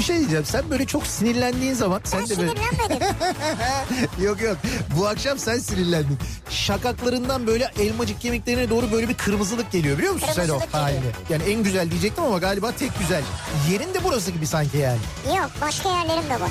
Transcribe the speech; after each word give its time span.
Bir 0.00 0.04
şey 0.04 0.18
diyeceğim. 0.18 0.44
Sen 0.44 0.70
böyle 0.70 0.86
çok 0.86 1.06
sinirlendiğin 1.06 1.74
zaman 1.74 2.00
sen 2.04 2.20
Ben 2.20 2.28
de 2.28 2.38
böyle 2.38 2.50
sinirlenmedim. 2.50 3.06
yok 4.24 4.42
yok. 4.42 4.56
Bu 4.98 5.06
akşam 5.06 5.38
sen 5.38 5.58
sinirlendin. 5.58 6.18
Şakaklarından 6.50 7.46
böyle 7.46 7.70
elmacık 7.80 8.20
kemiklerine 8.20 8.70
doğru 8.70 8.92
böyle 8.92 9.08
bir 9.08 9.14
kırmızılık 9.14 9.72
geliyor 9.72 9.98
biliyor 9.98 10.12
musun 10.12 10.28
sen 10.34 10.42
o 10.42 10.46
Kırmızılık 10.46 10.74
halini? 10.74 11.00
Yani 11.30 11.42
en 11.42 11.62
güzel 11.62 11.90
diyecektim 11.90 12.24
ama 12.24 12.38
galiba 12.38 12.72
tek 12.72 12.98
güzel. 12.98 13.22
Yerin 13.70 13.94
de 13.94 14.04
burası 14.04 14.30
gibi 14.30 14.46
sanki 14.46 14.78
yani. 14.78 14.98
Yok 15.38 15.50
başka 15.60 15.88
yerlerim 15.88 16.30
de 16.30 16.40
var. 16.40 16.50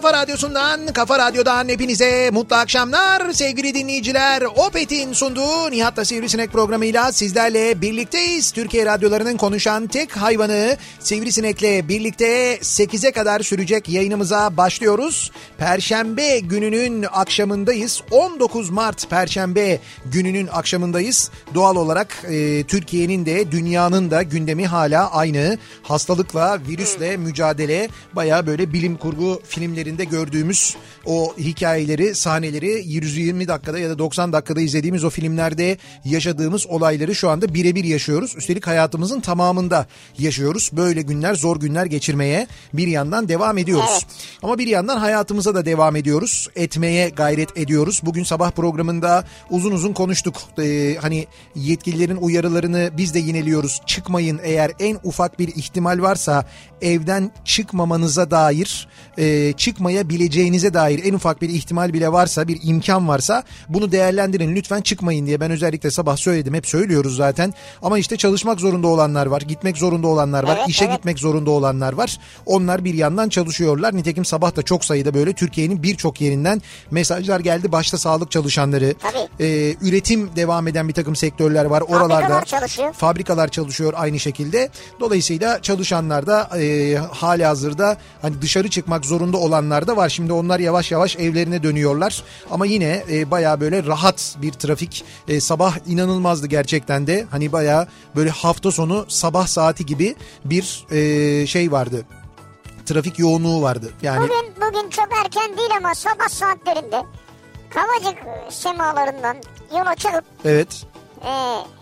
estava 0.00 0.09
radyosundan, 0.20 0.86
kafa 0.86 1.18
radyodan 1.18 1.68
hepinize 1.68 2.30
mutlu 2.32 2.56
akşamlar 2.56 3.32
sevgili 3.32 3.74
dinleyiciler. 3.74 4.42
Opet'in 4.42 5.12
sunduğu 5.12 5.70
Nihat'la 5.70 6.04
Sivrisinek 6.04 6.52
programıyla 6.52 7.12
sizlerle 7.12 7.80
birlikteyiz. 7.80 8.50
Türkiye 8.50 8.86
radyolarının 8.86 9.36
konuşan 9.36 9.86
tek 9.86 10.16
hayvanı 10.16 10.76
Sivrisinek'le 10.98 11.88
birlikte 11.88 12.56
8'e 12.56 13.12
kadar 13.12 13.40
sürecek 13.40 13.88
yayınımıza 13.88 14.56
başlıyoruz. 14.56 15.30
Perşembe 15.58 16.38
gününün 16.38 17.06
akşamındayız. 17.12 18.02
19 18.10 18.70
Mart 18.70 19.10
Perşembe 19.10 19.78
gününün 20.06 20.46
akşamındayız. 20.46 21.30
Doğal 21.54 21.76
olarak 21.76 22.24
e, 22.28 22.64
Türkiye'nin 22.64 23.26
de 23.26 23.52
dünyanın 23.52 24.10
da 24.10 24.22
gündemi 24.22 24.66
hala 24.66 25.10
aynı. 25.10 25.58
Hastalıkla, 25.82 26.58
virüsle 26.68 27.16
mücadele 27.16 27.88
baya 28.12 28.46
böyle 28.46 28.72
bilim 28.72 28.96
kurgu 28.96 29.42
filmlerinde 29.48 30.09
gördüğümüz 30.10 30.76
o 31.06 31.34
hikayeleri, 31.38 32.14
sahneleri 32.14 32.82
120 32.86 33.48
dakikada 33.48 33.78
ya 33.78 33.90
da 33.90 33.98
90 33.98 34.32
dakikada 34.32 34.60
izlediğimiz 34.60 35.04
o 35.04 35.10
filmlerde 35.10 35.78
yaşadığımız 36.04 36.66
olayları 36.66 37.14
şu 37.14 37.30
anda 37.30 37.54
birebir 37.54 37.84
yaşıyoruz. 37.84 38.34
Üstelik 38.36 38.66
hayatımızın 38.66 39.20
tamamında 39.20 39.86
yaşıyoruz. 40.18 40.70
Böyle 40.72 41.02
günler, 41.02 41.34
zor 41.34 41.60
günler 41.60 41.86
geçirmeye 41.86 42.46
bir 42.72 42.86
yandan 42.86 43.28
devam 43.28 43.58
ediyoruz. 43.58 43.90
Evet. 43.92 44.06
Ama 44.42 44.58
bir 44.58 44.66
yandan 44.66 44.96
hayatımıza 44.96 45.54
da 45.54 45.64
devam 45.64 45.96
ediyoruz. 45.96 46.48
Etmeye 46.56 47.08
gayret 47.08 47.58
ediyoruz. 47.58 48.00
Bugün 48.04 48.24
sabah 48.24 48.50
programında 48.50 49.24
uzun 49.50 49.72
uzun 49.72 49.92
konuştuk. 49.92 50.36
Ee, 50.58 50.96
hani 51.00 51.26
yetkililerin 51.54 52.16
uyarılarını 52.16 52.90
biz 52.96 53.14
de 53.14 53.18
yineliyoruz. 53.18 53.80
Çıkmayın 53.86 54.40
eğer 54.42 54.72
en 54.80 54.98
ufak 55.04 55.38
bir 55.38 55.48
ihtimal 55.48 56.02
varsa 56.02 56.44
evden 56.82 57.32
çıkmamanıza 57.44 58.30
dair, 58.30 58.88
e, 59.18 59.52
çıkmayabileceğinize 60.04 60.74
dair 60.74 61.00
en 61.04 61.14
ufak 61.14 61.42
bir 61.42 61.48
ihtimal 61.48 61.92
bile 61.92 62.12
varsa, 62.12 62.48
bir 62.48 62.58
imkan 62.62 63.08
varsa 63.08 63.42
bunu 63.68 63.92
değerlendirin. 63.92 64.56
Lütfen 64.56 64.80
çıkmayın 64.80 65.26
diye 65.26 65.40
ben 65.40 65.50
özellikle 65.50 65.90
sabah 65.90 66.16
söyledim. 66.16 66.54
Hep 66.54 66.66
söylüyoruz 66.66 67.16
zaten. 67.16 67.54
Ama 67.82 67.98
işte 67.98 68.16
çalışmak 68.16 68.60
zorunda 68.60 68.86
olanlar 68.86 69.26
var, 69.26 69.40
gitmek 69.40 69.76
zorunda 69.76 70.06
olanlar 70.08 70.44
var, 70.44 70.56
Evet, 70.58 70.68
işe 70.68 70.84
evet. 70.84 70.96
gitmek 70.96 71.18
zorunda 71.18 71.50
olanlar 71.50 71.92
var. 71.92 72.18
Onlar 72.46 72.84
bir 72.84 72.94
yandan 72.94 73.28
çalışıyorlar. 73.28 73.96
Nitekim 73.96 74.24
sabah 74.24 74.56
da 74.56 74.62
çok 74.62 74.84
sayıda 74.84 75.14
böyle 75.14 75.32
Türkiye'nin 75.32 75.82
birçok 75.82 76.20
yerinden 76.20 76.62
mesajlar 76.90 77.40
geldi. 77.40 77.72
Başta 77.72 77.98
sağlık 77.98 78.30
çalışanları, 78.30 78.94
Tabii. 79.02 79.44
e, 79.46 79.74
üretim 79.82 80.30
devam 80.36 80.68
eden 80.68 80.88
bir 80.88 80.94
takım 80.94 81.16
sektörler 81.16 81.64
var. 81.64 81.80
Oralarda 81.80 82.20
Fabrikalar 82.20 82.44
çalışıyor. 82.44 82.92
fabrikalar 82.92 83.48
çalışıyor 83.48 83.92
aynı 83.96 84.18
şekilde. 84.18 84.68
Dolayısıyla 85.00 85.62
çalışanlar 85.62 86.26
da 86.26 86.50
e, 86.58 86.96
hali 87.10 87.44
hazırda 87.44 87.96
hani 88.22 88.42
dışarı 88.42 88.68
çıkmak 88.70 89.04
zorunda 89.06 89.36
olanlar 89.36 89.86
da 89.86 89.89
var. 89.96 90.08
Şimdi 90.08 90.32
onlar 90.32 90.60
yavaş 90.60 90.92
yavaş 90.92 91.16
evlerine 91.16 91.62
dönüyorlar. 91.62 92.22
Ama 92.50 92.66
yine 92.66 93.04
e, 93.10 93.30
baya 93.30 93.60
böyle 93.60 93.84
rahat 93.86 94.36
bir 94.42 94.52
trafik. 94.52 95.04
E, 95.28 95.40
sabah 95.40 95.76
inanılmazdı 95.86 96.46
gerçekten 96.46 97.06
de. 97.06 97.26
Hani 97.30 97.52
baya 97.52 97.88
böyle 98.16 98.30
hafta 98.30 98.70
sonu 98.70 99.04
sabah 99.08 99.46
saati 99.46 99.86
gibi 99.86 100.16
bir 100.44 100.86
e, 100.90 101.46
şey 101.46 101.72
vardı. 101.72 102.06
Trafik 102.86 103.18
yoğunluğu 103.18 103.62
vardı. 103.62 103.92
Yani 104.02 104.20
Bugün 104.28 104.54
bugün 104.68 104.90
çok 104.90 105.08
erken 105.24 105.56
değil 105.58 105.70
ama 105.78 105.94
sabah 105.94 106.28
saatlerinde 106.28 107.02
Kavacık 107.70 108.18
semalarından 108.50 109.36
yola 109.78 109.94
çıkıp 109.94 110.24
evet. 110.44 110.86
e, 111.24 111.30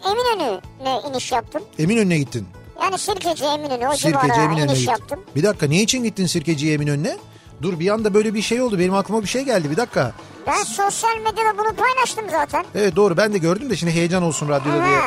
Eminönü'ne 0.08 1.00
iniş 1.10 1.32
yaptım. 1.32 1.62
Eminönü'ne 1.78 2.18
gittin. 2.18 2.46
Yani 2.82 2.98
Sirkeci 2.98 3.44
Eminönü 3.44 3.88
o 3.88 3.92
Sirkeci 3.92 4.02
civara 4.02 4.42
Eminönü'ne 4.42 4.64
iniş 4.70 4.78
gittin. 4.78 4.90
yaptım. 4.92 5.20
Bir 5.36 5.42
dakika 5.42 5.66
niye 5.66 5.82
için 5.82 6.02
gittin 6.04 6.26
Sirkeci 6.26 6.72
Eminönü'ne? 6.72 7.16
Dur 7.62 7.80
bir 7.80 7.88
anda 7.88 8.14
böyle 8.14 8.34
bir 8.34 8.42
şey 8.42 8.60
oldu. 8.62 8.78
Benim 8.78 8.94
aklıma 8.94 9.22
bir 9.22 9.28
şey 9.28 9.42
geldi. 9.42 9.70
Bir 9.70 9.76
dakika. 9.76 10.12
Ben 10.46 10.62
sosyal 10.62 11.16
medyada 11.18 11.58
bunu 11.58 11.72
paylaştım 11.76 12.24
zaten. 12.30 12.64
Evet 12.74 12.96
doğru 12.96 13.16
ben 13.16 13.32
de 13.32 13.38
gördüm 13.38 13.70
de 13.70 13.76
şimdi 13.76 13.92
heyecan 13.92 14.22
olsun 14.22 14.48
radyoda 14.48 14.84
diye. 14.84 14.98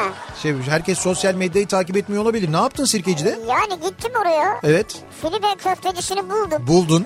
Şey, 0.42 0.62
herkes 0.70 1.00
sosyal 1.00 1.36
medyayı 1.36 1.68
takip 1.68 1.98
etmiyor 1.98 2.24
olabilir. 2.24 2.52
Ne 2.54 2.58
yaptın 2.58 2.86
Sirkeci'de? 2.86 3.40
Yani 3.50 3.80
gittim 3.84 4.12
oraya. 4.22 4.60
Evet 4.64 5.00
Filibe 5.22 5.56
köftecisini 5.64 6.30
buldum. 6.30 6.68
buldun. 6.68 7.06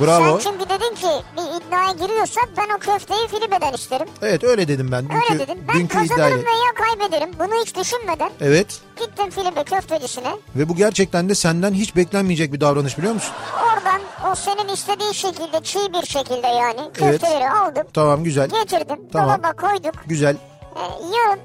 Bravo. 0.00 0.40
Sen 0.40 0.50
çünkü 0.52 0.68
dedin 0.68 0.94
ki 0.94 1.06
bir 1.36 1.66
iddiaya 1.66 1.92
giriyorsak 1.92 2.48
ben 2.56 2.74
o 2.76 2.78
köfteyi 2.78 3.28
Filibe'den 3.28 3.72
isterim. 3.72 4.08
Evet 4.22 4.44
öyle 4.44 4.68
dedim 4.68 4.88
ben. 4.92 5.04
Dünkü, 5.08 5.32
Öyle 5.32 5.38
dedim. 5.48 5.64
Ben 5.68 5.74
dünkü 5.74 5.88
kazanırım 5.98 6.40
iddiayı. 6.40 6.44
veya 6.46 6.74
kaybederim. 6.98 7.30
Bunu 7.38 7.60
hiç 7.62 7.76
düşünmeden 7.76 8.30
Evet 8.40 8.80
gittim 9.00 9.30
Filibe 9.30 9.64
köftecisine. 9.64 10.32
ve 10.56 10.68
bu 10.68 10.76
gerçekten 10.76 11.28
de 11.28 11.34
senden 11.34 11.72
hiç 11.72 11.96
beklenmeyecek 11.96 12.52
bir 12.52 12.60
davranış 12.60 12.98
biliyor 12.98 13.14
musun? 13.14 13.32
Oradan 13.64 14.00
o 14.32 14.34
senin 14.34 14.68
istediğin 14.68 15.12
şekilde 15.12 15.60
çiğ 15.62 15.92
bir 15.92 16.06
şekilde 16.06 16.46
yani 16.46 16.92
köfteleri 16.94 17.50
aldım. 17.50 17.86
Tamam 17.94 18.24
güzel. 18.24 18.48
Getirdim. 18.48 19.00
Tamam. 19.12 19.28
Dolaba 19.28 19.52
koyduk. 19.52 19.94
Güzel. 20.06 20.36
Ee, 20.76 20.80
yarın 21.16 21.40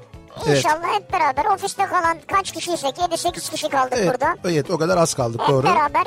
Evet. 0.46 0.56
inşallah 0.56 0.94
hep 0.94 1.12
beraber 1.12 1.44
ofiste 1.44 1.86
kalan 1.86 2.16
kaç 2.32 2.52
kişiysek 2.52 2.98
7-8 2.98 3.50
kişi 3.50 3.68
kaldık 3.68 3.92
Evet, 3.96 4.08
burada. 4.12 4.34
evet 4.44 4.70
o 4.70 4.78
kadar 4.78 4.96
az 4.96 5.14
kaldık 5.14 5.40
Hep 5.40 5.48
doğru. 5.48 5.62
beraber 5.66 6.04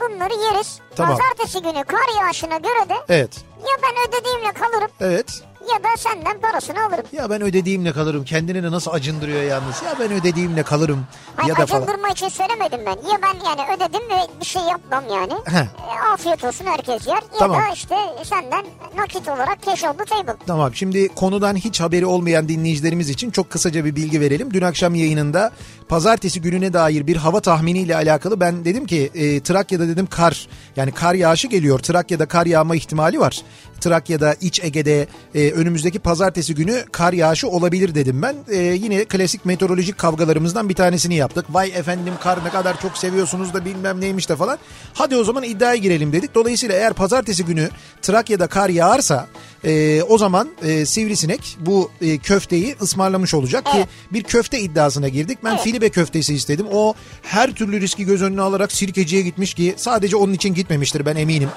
bunları 0.00 0.32
yeriz. 0.34 0.78
Tamam. 0.96 1.18
Pazartesi 1.18 1.62
günü 1.62 1.84
kar 1.84 2.22
yağışına 2.22 2.56
göre 2.56 2.88
de 2.88 2.94
Evet. 3.08 3.30
ya 3.60 3.76
ben 3.82 4.08
ödediğimle 4.08 4.52
kalırım 4.52 4.90
Evet. 5.00 5.42
ya 5.72 5.84
da 5.84 5.96
senden 5.96 6.40
parasını 6.40 6.84
alırım. 6.86 7.04
Ya 7.12 7.30
ben 7.30 7.42
ödediğimle 7.42 7.92
kalırım. 7.92 8.24
Kendini 8.24 8.62
de 8.62 8.70
nasıl 8.70 8.90
acındırıyor 8.90 9.42
yalnız. 9.42 9.82
Ya 9.82 9.94
ben 10.00 10.12
ödediğimle 10.12 10.62
kalırım. 10.62 11.06
Hayır 11.36 11.48
ya 11.48 11.56
da 11.62 11.66
falan. 11.66 11.82
acındırma 11.82 12.08
için 12.08 12.28
söylemedim 12.28 12.80
ben. 12.86 12.90
Ya 13.10 13.18
ben 13.22 13.44
yani 13.48 13.76
ödedim 13.76 14.02
ve 14.10 14.40
bir 14.40 14.46
şey 14.46 14.62
yapmam 14.62 15.04
yani. 15.10 15.32
Heh. 15.44 15.56
E, 15.96 16.12
afiyet 16.12 16.44
olsun 16.44 16.64
herkes 16.66 17.06
yer. 17.06 17.14
Ya 17.14 17.38
Tamam. 17.38 17.62
da 17.62 17.68
işte 17.74 17.96
senden 18.24 18.64
nakit 18.96 19.28
olarak 19.28 19.62
cash 19.62 19.84
on 19.84 19.92
the 19.92 20.04
table. 20.04 20.34
Tamam 20.46 20.74
şimdi 20.74 21.08
konudan 21.14 21.56
hiç 21.56 21.80
haberi 21.80 22.06
olmayan 22.06 22.48
dinleyicilerimiz 22.48 23.10
için 23.10 23.30
çok 23.30 23.50
kısaca 23.50 23.84
bir 23.84 23.96
bilgi 23.96 24.20
verelim. 24.20 24.54
Dün 24.54 24.62
akşam 24.62 24.94
yayınında 24.94 25.52
pazartesi 25.88 26.40
gününe 26.40 26.72
dair 26.72 27.06
bir 27.06 27.16
hava 27.16 27.40
tahminiyle 27.40 27.96
alakalı 27.96 28.40
ben 28.40 28.64
dedim 28.64 28.86
ki 28.86 29.10
e, 29.14 29.40
Trakya'da 29.40 29.88
dedim 29.88 30.06
kar 30.06 30.48
yani 30.76 30.92
kar 30.92 31.14
yağışı 31.14 31.48
geliyor. 31.48 31.78
Trakya'da 31.78 32.26
kar 32.26 32.46
yağma 32.46 32.76
ihtimali 32.76 33.20
var. 33.20 33.42
Trakya'da 33.80 34.34
İç 34.40 34.64
Ege'de 34.64 35.06
e, 35.34 35.50
önümüzdeki 35.50 35.98
pazartesi 35.98 36.54
günü 36.54 36.84
kar 36.92 37.12
yağışı 37.12 37.48
olabilir 37.48 37.94
dedim 37.94 38.22
ben. 38.22 38.36
E, 38.48 38.56
yine 38.56 39.04
klasik 39.04 39.44
meteorolojik 39.44 39.98
kavgalarımızdan 39.98 40.68
bir 40.68 40.74
tanesini 40.74 41.14
yaptık. 41.14 41.46
Vay 41.50 41.68
efendim 41.68 42.14
kar 42.22 42.44
ne 42.44 42.50
kadar 42.50 42.80
çok 42.80 42.98
seviyorsunuz 42.98 43.54
da 43.54 43.64
bilmem 43.64 44.00
neymiş 44.00 44.28
de 44.28 44.36
falan. 44.36 44.58
Hadi 44.94 45.16
o 45.16 45.24
zaman 45.24 45.42
iddiaya 45.42 45.76
girelim 45.76 46.12
dedik. 46.12 46.34
Dolayısıyla 46.34 46.74
eğer 46.76 46.92
pazartesi 46.92 47.44
günü 47.44 47.68
Trakya'da 48.02 48.46
kar 48.46 48.68
yağarsa 48.68 49.26
e, 49.64 50.02
o 50.02 50.18
zaman 50.18 50.48
e, 50.62 50.86
Sivrisinek 50.86 51.56
bu 51.60 51.90
e, 52.00 52.18
köfteyi 52.18 52.76
ısmarlamış 52.82 53.34
olacak 53.34 53.66
ki 53.66 53.86
bir 54.12 54.22
köfte 54.22 54.60
iddiasına 54.60 55.08
girdik. 55.08 55.38
Ben 55.44 55.56
filibe 55.56 55.88
köftesi 55.88 56.34
istedim. 56.34 56.66
O 56.72 56.94
her 57.22 57.50
türlü 57.54 57.80
riski 57.80 58.04
göz 58.04 58.22
önüne 58.22 58.40
alarak 58.42 58.72
sirkeciye 58.72 59.22
gitmiş 59.22 59.54
ki 59.54 59.74
sadece 59.76 60.16
onun 60.16 60.32
için 60.32 60.54
gitmemiştir 60.54 61.06
ben 61.06 61.16
eminim. 61.16 61.50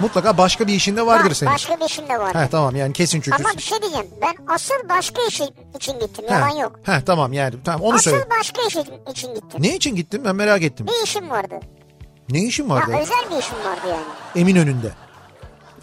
Mutlaka 0.00 0.38
başka 0.38 0.66
bir 0.66 0.72
işinde 0.74 1.06
vardır 1.06 1.30
Var, 1.30 1.34
senin. 1.34 1.52
başka 1.52 1.80
bir 1.80 1.84
işim 1.84 2.08
de 2.08 2.18
var. 2.18 2.34
Heh, 2.34 2.48
tamam 2.50 2.76
yani 2.76 2.92
kesin 2.92 3.20
çünkü. 3.20 3.42
Ama 3.44 3.54
bir 3.56 3.62
şey 3.62 3.82
diyeceğim. 3.82 4.06
Ben 4.22 4.34
asıl 4.54 4.74
başka 4.88 5.22
iş 5.28 5.40
için 5.76 5.92
gittim. 6.00 6.24
Heh, 6.28 6.32
Yalan 6.32 6.48
yok. 6.56 6.80
heh, 6.82 7.00
tamam 7.06 7.32
yani 7.32 7.54
tamam 7.64 7.80
onu 7.82 7.94
asıl 7.94 8.10
söyle. 8.10 8.24
başka 8.38 8.62
iş 8.62 8.76
için 9.12 9.34
gittim. 9.34 9.58
Ne 9.58 9.76
için 9.76 9.96
gittin 9.96 10.24
ben 10.24 10.36
merak 10.36 10.62
ettim. 10.62 10.86
Bir 10.86 11.04
işim 11.06 11.30
vardı. 11.30 11.54
Ne 12.28 12.42
işin 12.42 12.70
vardı? 12.70 12.90
Ya 12.90 13.00
özel 13.00 13.24
bir 13.30 13.38
işim 13.38 13.56
vardı 13.64 13.80
yani. 13.88 14.04
Eminönü'nde. 14.42 14.92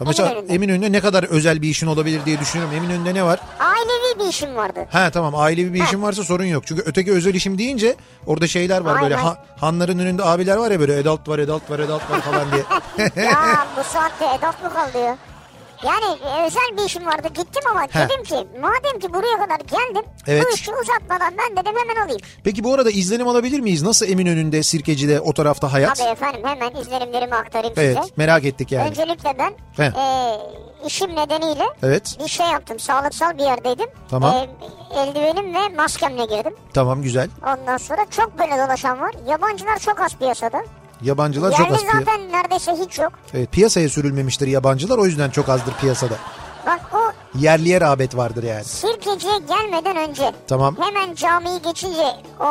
Ya 0.00 0.06
Mesela 0.06 0.28
Eminönü'nde. 0.30 0.54
Eminönü'nde 0.54 0.92
ne 0.92 1.00
kadar 1.00 1.24
özel 1.24 1.62
bir 1.62 1.68
işin 1.68 1.86
olabilir 1.86 2.20
diye 2.24 2.40
düşünüyorum. 2.40 2.76
Eminönü'nde 2.76 3.14
ne 3.14 3.24
var? 3.24 3.40
Ailevi 3.60 4.18
bir 4.18 4.24
işim 4.30 4.56
vardı. 4.56 4.86
Ha 4.90 5.10
tamam 5.10 5.34
ailevi 5.34 5.74
bir 5.74 5.82
işin 5.84 6.02
varsa 6.02 6.22
sorun 6.24 6.44
yok. 6.44 6.66
Çünkü 6.66 6.82
öteki 6.86 7.12
özel 7.12 7.34
işim 7.34 7.58
deyince 7.58 7.96
orada 8.26 8.46
şeyler 8.46 8.80
var 8.80 9.02
böyle 9.02 9.16
Aynen. 9.16 9.26
ha- 9.26 9.44
hanların 9.56 9.98
önünde 9.98 10.24
abiler 10.24 10.56
var 10.56 10.70
ya 10.70 10.80
böyle 10.80 10.98
adult 11.00 11.28
var 11.28 11.38
adult 11.38 11.70
var 11.70 11.78
adult 11.78 12.10
var 12.10 12.20
falan 12.20 12.46
diye. 12.52 12.62
ya 13.26 13.66
bu 13.76 13.84
saatte 13.84 14.24
edat 14.38 14.62
mı 14.64 14.72
kaldı 14.72 14.98
ya? 14.98 15.16
Yani 15.84 16.04
e, 16.04 16.46
özel 16.46 16.76
bir 16.76 16.82
işim 16.84 17.06
vardı 17.06 17.28
gittim 17.28 17.62
ama 17.70 17.82
He. 17.82 17.88
dedim 18.08 18.22
ki 18.24 18.34
madem 18.60 18.98
ki 19.00 19.14
buraya 19.14 19.38
kadar 19.38 19.56
geldim 19.60 20.10
Evet. 20.26 20.44
bu 20.50 20.54
işi 20.54 20.70
uzatmadan 20.82 21.34
ben 21.38 21.56
dedim 21.56 21.72
hemen 21.78 22.02
alayım. 22.04 22.20
Peki 22.44 22.64
bu 22.64 22.74
arada 22.74 22.90
izlenim 22.90 23.28
alabilir 23.28 23.60
miyiz? 23.60 23.82
Nasıl 23.82 24.06
Eminönü'nde, 24.08 24.62
Sirkeci'de 24.62 25.20
o 25.20 25.32
tarafta 25.32 25.72
hayat? 25.72 25.96
Tabii 25.96 26.08
efendim 26.08 26.40
hemen 26.44 26.70
izlenimlerimi 26.80 27.34
aktarayım 27.34 27.74
Evet 27.78 27.96
size. 28.02 28.12
merak 28.16 28.44
ettik 28.44 28.72
yani. 28.72 28.88
Öncelikle 28.88 29.34
ben 29.38 29.52
e, 29.84 30.36
işim 30.86 31.16
nedeniyle 31.16 31.64
Evet 31.82 32.16
bir 32.24 32.28
şey 32.28 32.46
yaptım. 32.46 32.78
Sağlıksal 32.78 33.38
bir 33.38 33.42
yerdeydim. 33.44 33.86
Tamam. 34.10 34.34
E, 34.34 34.48
eldivenim 35.00 35.54
ve 35.54 35.68
maskemle 35.68 36.24
girdim. 36.24 36.54
tamam 36.74 37.02
güzel. 37.02 37.28
Ondan 37.46 37.76
sonra 37.76 38.06
çok 38.10 38.38
böyle 38.38 38.52
dolaşan 38.52 39.00
var. 39.00 39.14
Yabancılar 39.28 39.78
çok 39.78 40.00
az 40.00 40.14
piyasada. 40.16 40.62
Yabancılar 41.02 41.50
çok 41.50 41.60
Yerli 41.60 41.74
az 41.74 41.80
piya- 41.82 41.98
zaten 41.98 42.32
neredeyse 42.32 42.72
hiç 42.84 42.98
yok. 42.98 43.12
Evet, 43.34 43.52
piyasaya 43.52 43.88
sürülmemiştir 43.88 44.46
yabancılar 44.46 44.98
o 44.98 45.06
yüzden 45.06 45.30
çok 45.30 45.48
azdır 45.48 45.74
piyasada. 45.80 46.14
Bak 46.66 46.80
o 46.92 47.09
Yerliye 47.38 47.80
rağbet 47.80 48.16
vardır 48.16 48.42
yani. 48.42 48.64
Sirkeci'ye 48.64 49.38
gelmeden 49.48 49.96
önce 50.08 50.32
Tamam. 50.48 50.76
hemen 50.80 51.14
camiyi 51.14 51.62
geçince 51.62 52.06
o 52.40 52.44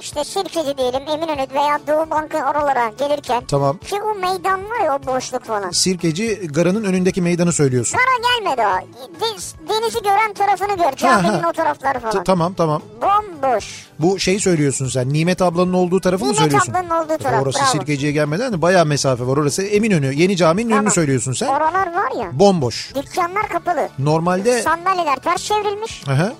işte 0.00 0.24
Sirkeci 0.24 0.78
diyelim 0.78 1.02
Eminönü 1.08 1.46
veya 1.54 1.80
Doğu 1.88 2.10
Bank'ın 2.10 2.40
oralara 2.40 2.88
gelirken 2.98 3.44
Tamam. 3.44 3.78
ki 3.78 3.96
o 4.02 4.14
meydan 4.14 4.70
var 4.70 4.84
ya 4.84 4.96
o 4.96 5.06
boşluk 5.06 5.44
falan. 5.44 5.70
Sirkeci 5.70 6.46
garının 6.52 6.84
önündeki 6.84 7.22
meydanı 7.22 7.52
söylüyorsun. 7.52 7.98
Kara 7.98 8.28
gelmedi 8.44 8.62
o. 8.66 8.80
De- 9.20 9.68
denizi 9.74 10.02
gören 10.02 10.34
tarafını 10.34 10.76
gör. 10.84 10.96
Caminin 10.96 11.42
o 11.42 11.52
tarafları 11.52 11.94
T- 11.94 12.00
falan. 12.10 12.24
tamam 12.24 12.54
tamam. 12.54 12.82
Bomboş. 13.02 13.86
Bu 13.98 14.18
şey 14.18 14.38
söylüyorsun 14.38 14.88
sen. 14.88 15.12
Nimet 15.12 15.42
ablanın 15.42 15.72
olduğu 15.72 16.00
tarafı 16.00 16.24
mı 16.24 16.30
Nimet 16.32 16.42
söylüyorsun? 16.42 16.72
ablanın 16.72 16.90
olduğu 17.04 17.18
taraf, 17.22 17.42
Orası 17.42 17.58
bravo. 17.58 17.68
Sirkeci'ye 17.70 18.12
gelmeden 18.12 18.52
de 18.52 18.62
bayağı 18.62 18.86
mesafe 18.86 19.26
var. 19.26 19.36
Orası 19.36 19.62
Eminönü. 19.62 20.14
Yeni 20.14 20.36
caminin 20.36 20.66
önünü 20.70 20.76
Tamam. 20.78 20.92
söylüyorsun 20.92 21.32
sen. 21.32 21.46
Oralar 21.46 21.94
var 21.94 22.22
ya. 22.24 22.30
Bomboş. 22.32 22.92
Dükkanlar 22.94 23.48
kapalı. 23.48 23.88
Normalde 24.26 24.62
Sandalyeler 24.62 25.16
ters 25.16 25.44
çevrilmiş. 25.44 26.02
Aha, 26.08 26.32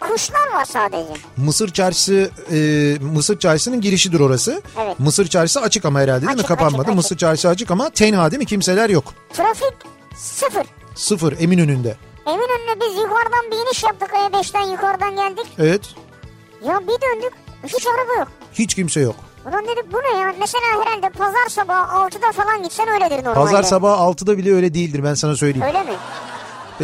Kuşlar 0.00 0.52
var 0.54 0.64
sadece. 0.64 1.12
Mısır 1.36 1.68
Çarşısı 1.72 2.30
e, 2.52 2.56
Mısır 3.04 3.38
Çarşısı'nın 3.38 3.80
girişidir 3.80 4.20
orası. 4.20 4.62
Evet. 4.82 4.98
Mısır 4.98 5.26
Çarşısı 5.26 5.60
açık 5.60 5.84
ama 5.84 6.00
herhalde 6.00 6.20
değil 6.20 6.30
mi? 6.32 6.34
Açık, 6.34 6.48
Kapanmadı. 6.48 6.74
açık, 6.76 6.88
açık. 6.88 6.96
Mısır 6.96 7.16
Çarşısı 7.16 7.48
açık 7.48 7.70
ama 7.70 7.90
tenha 7.90 8.30
değil 8.30 8.38
mi? 8.38 8.46
Kimseler 8.46 8.90
yok. 8.90 9.04
Trafik 9.32 9.74
sıfır. 10.16 10.66
Sıfır 10.94 11.40
Eminönü'nde. 11.40 11.96
Eminönü'ne 12.26 12.80
biz 12.80 12.96
yukarıdan 13.02 13.50
bir 13.50 13.56
iniş 13.56 13.82
yaptık. 13.84 14.08
E5'ten 14.10 14.70
yukarıdan 14.70 15.16
geldik. 15.16 15.46
Evet. 15.58 15.80
Ya 16.66 16.80
bir 16.80 16.86
döndük. 16.86 17.32
Hiç 17.66 17.86
araba 17.86 18.18
yok. 18.18 18.28
Hiç 18.52 18.74
kimse 18.74 19.00
yok. 19.00 19.16
Ulan 19.46 19.64
dedik 19.64 19.92
bu 19.92 19.96
ne 19.98 20.20
ya? 20.20 20.34
Mesela 20.40 20.64
herhalde 20.80 21.08
pazar 21.10 21.48
sabahı 21.48 22.06
6'da 22.08 22.32
falan 22.32 22.62
gitsen 22.62 22.88
öyledir 22.88 23.16
normalde. 23.24 23.34
Pazar 23.34 23.62
sabahı 23.62 24.02
6'da 24.02 24.38
bile 24.38 24.54
öyle 24.54 24.74
değildir 24.74 25.04
ben 25.04 25.14
sana 25.14 25.36
söyleyeyim. 25.36 25.66
Öyle 25.66 25.82
mi? 25.82 25.92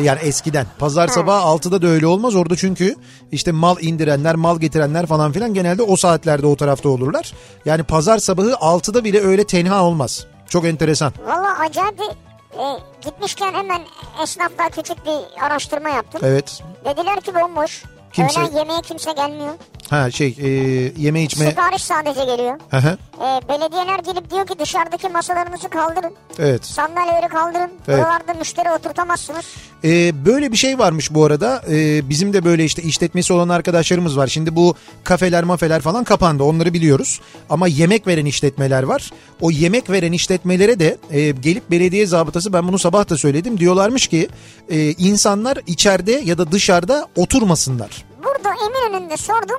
Yani 0.01 0.19
eskiden. 0.23 0.67
Pazar 0.79 1.09
sabahı 1.09 1.43
6'da 1.57 1.83
da 1.83 1.87
öyle 1.87 2.07
olmaz. 2.07 2.35
Orada 2.35 2.57
çünkü 2.57 2.95
işte 3.33 3.53
mal 3.53 3.77
indirenler, 3.81 4.35
mal 4.35 4.59
getirenler 4.61 5.07
falan 5.07 5.33
filan 5.33 5.55
genelde 5.55 5.83
o 5.83 5.97
saatlerde 5.97 6.47
o 6.47 6.57
tarafta 6.57 6.89
olurlar. 6.89 7.33
Yani 7.65 7.83
pazar 7.83 8.19
sabahı 8.19 8.51
6'da 8.53 9.05
bile 9.05 9.21
öyle 9.21 9.45
tenha 9.45 9.85
olmaz. 9.85 10.27
Çok 10.49 10.65
enteresan. 10.65 11.13
Valla 11.27 11.59
acayip 11.59 11.99
bir- 11.99 12.29
e, 12.59 12.79
gitmişken 13.05 13.53
hemen 13.55 13.81
esnafla 14.23 14.69
küçük 14.69 15.07
bir 15.07 15.43
araştırma 15.47 15.89
yaptım. 15.89 16.21
Evet. 16.25 16.63
Dediler 16.85 17.21
ki 17.21 17.35
bomboş. 17.35 17.83
Kimse- 18.13 18.41
Öğlen 18.41 18.57
yemeğe 18.59 18.81
kimse 18.83 19.13
gelmiyor. 19.13 19.53
Ha 19.91 20.11
şey 20.11 20.37
e, 20.41 20.49
yeme 20.97 21.23
içme. 21.23 21.51
Sipariş 21.51 21.83
sadece 21.83 22.25
geliyor. 22.25 22.59
Hı 22.71 22.77
hı. 22.77 22.99
E, 23.17 23.49
belediyeler 23.49 23.99
gelip 23.99 24.31
diyor 24.31 24.47
ki 24.47 24.55
dışarıdaki 24.59 25.09
masalarınızı 25.09 25.69
kaldırın. 25.69 26.15
Evet. 26.39 26.65
Sandalyeleri 26.65 27.29
kaldırın. 27.29 27.71
Evet. 27.89 27.99
Buralarda 27.99 28.35
müşteri 28.35 28.71
oturtamazsınız. 28.71 29.45
Ee, 29.85 30.25
böyle 30.27 30.53
bir 30.53 30.57
şey 30.57 30.79
varmış 30.79 31.15
bu 31.15 31.25
arada. 31.25 31.63
Ee, 31.71 32.09
bizim 32.09 32.33
de 32.33 32.45
böyle 32.45 32.65
işte 32.65 32.83
işletmesi 32.83 33.33
olan 33.33 33.49
arkadaşlarımız 33.49 34.17
var. 34.17 34.27
Şimdi 34.27 34.57
bu 34.57 34.75
kafeler 35.05 35.45
mafeler 35.45 35.81
falan 35.81 36.05
kapandı 36.05 36.43
onları 36.43 36.75
biliyoruz. 36.75 37.21
Ama 37.51 37.69
yemek 37.69 38.07
veren 38.07 38.27
işletmeler 38.27 38.83
var. 38.83 39.11
O 39.41 39.51
yemek 39.51 39.91
veren 39.91 40.13
işletmelere 40.13 40.81
de 40.81 40.97
e, 41.11 41.31
gelip 41.31 41.71
belediye 41.71 42.07
zabıtası 42.07 42.53
ben 42.53 42.69
bunu 42.69 42.79
sabah 42.79 43.09
da 43.09 43.17
söyledim. 43.17 43.59
Diyorlarmış 43.61 44.07
ki 44.07 44.29
e, 44.69 44.91
insanlar 44.93 45.59
içeride 45.67 46.13
ya 46.13 46.39
da 46.39 46.53
dışarıda 46.53 47.07
oturmasınlar. 47.17 48.08
Burada 48.25 48.51
Eminönü'nde 48.67 49.17
sordum. 49.17 49.59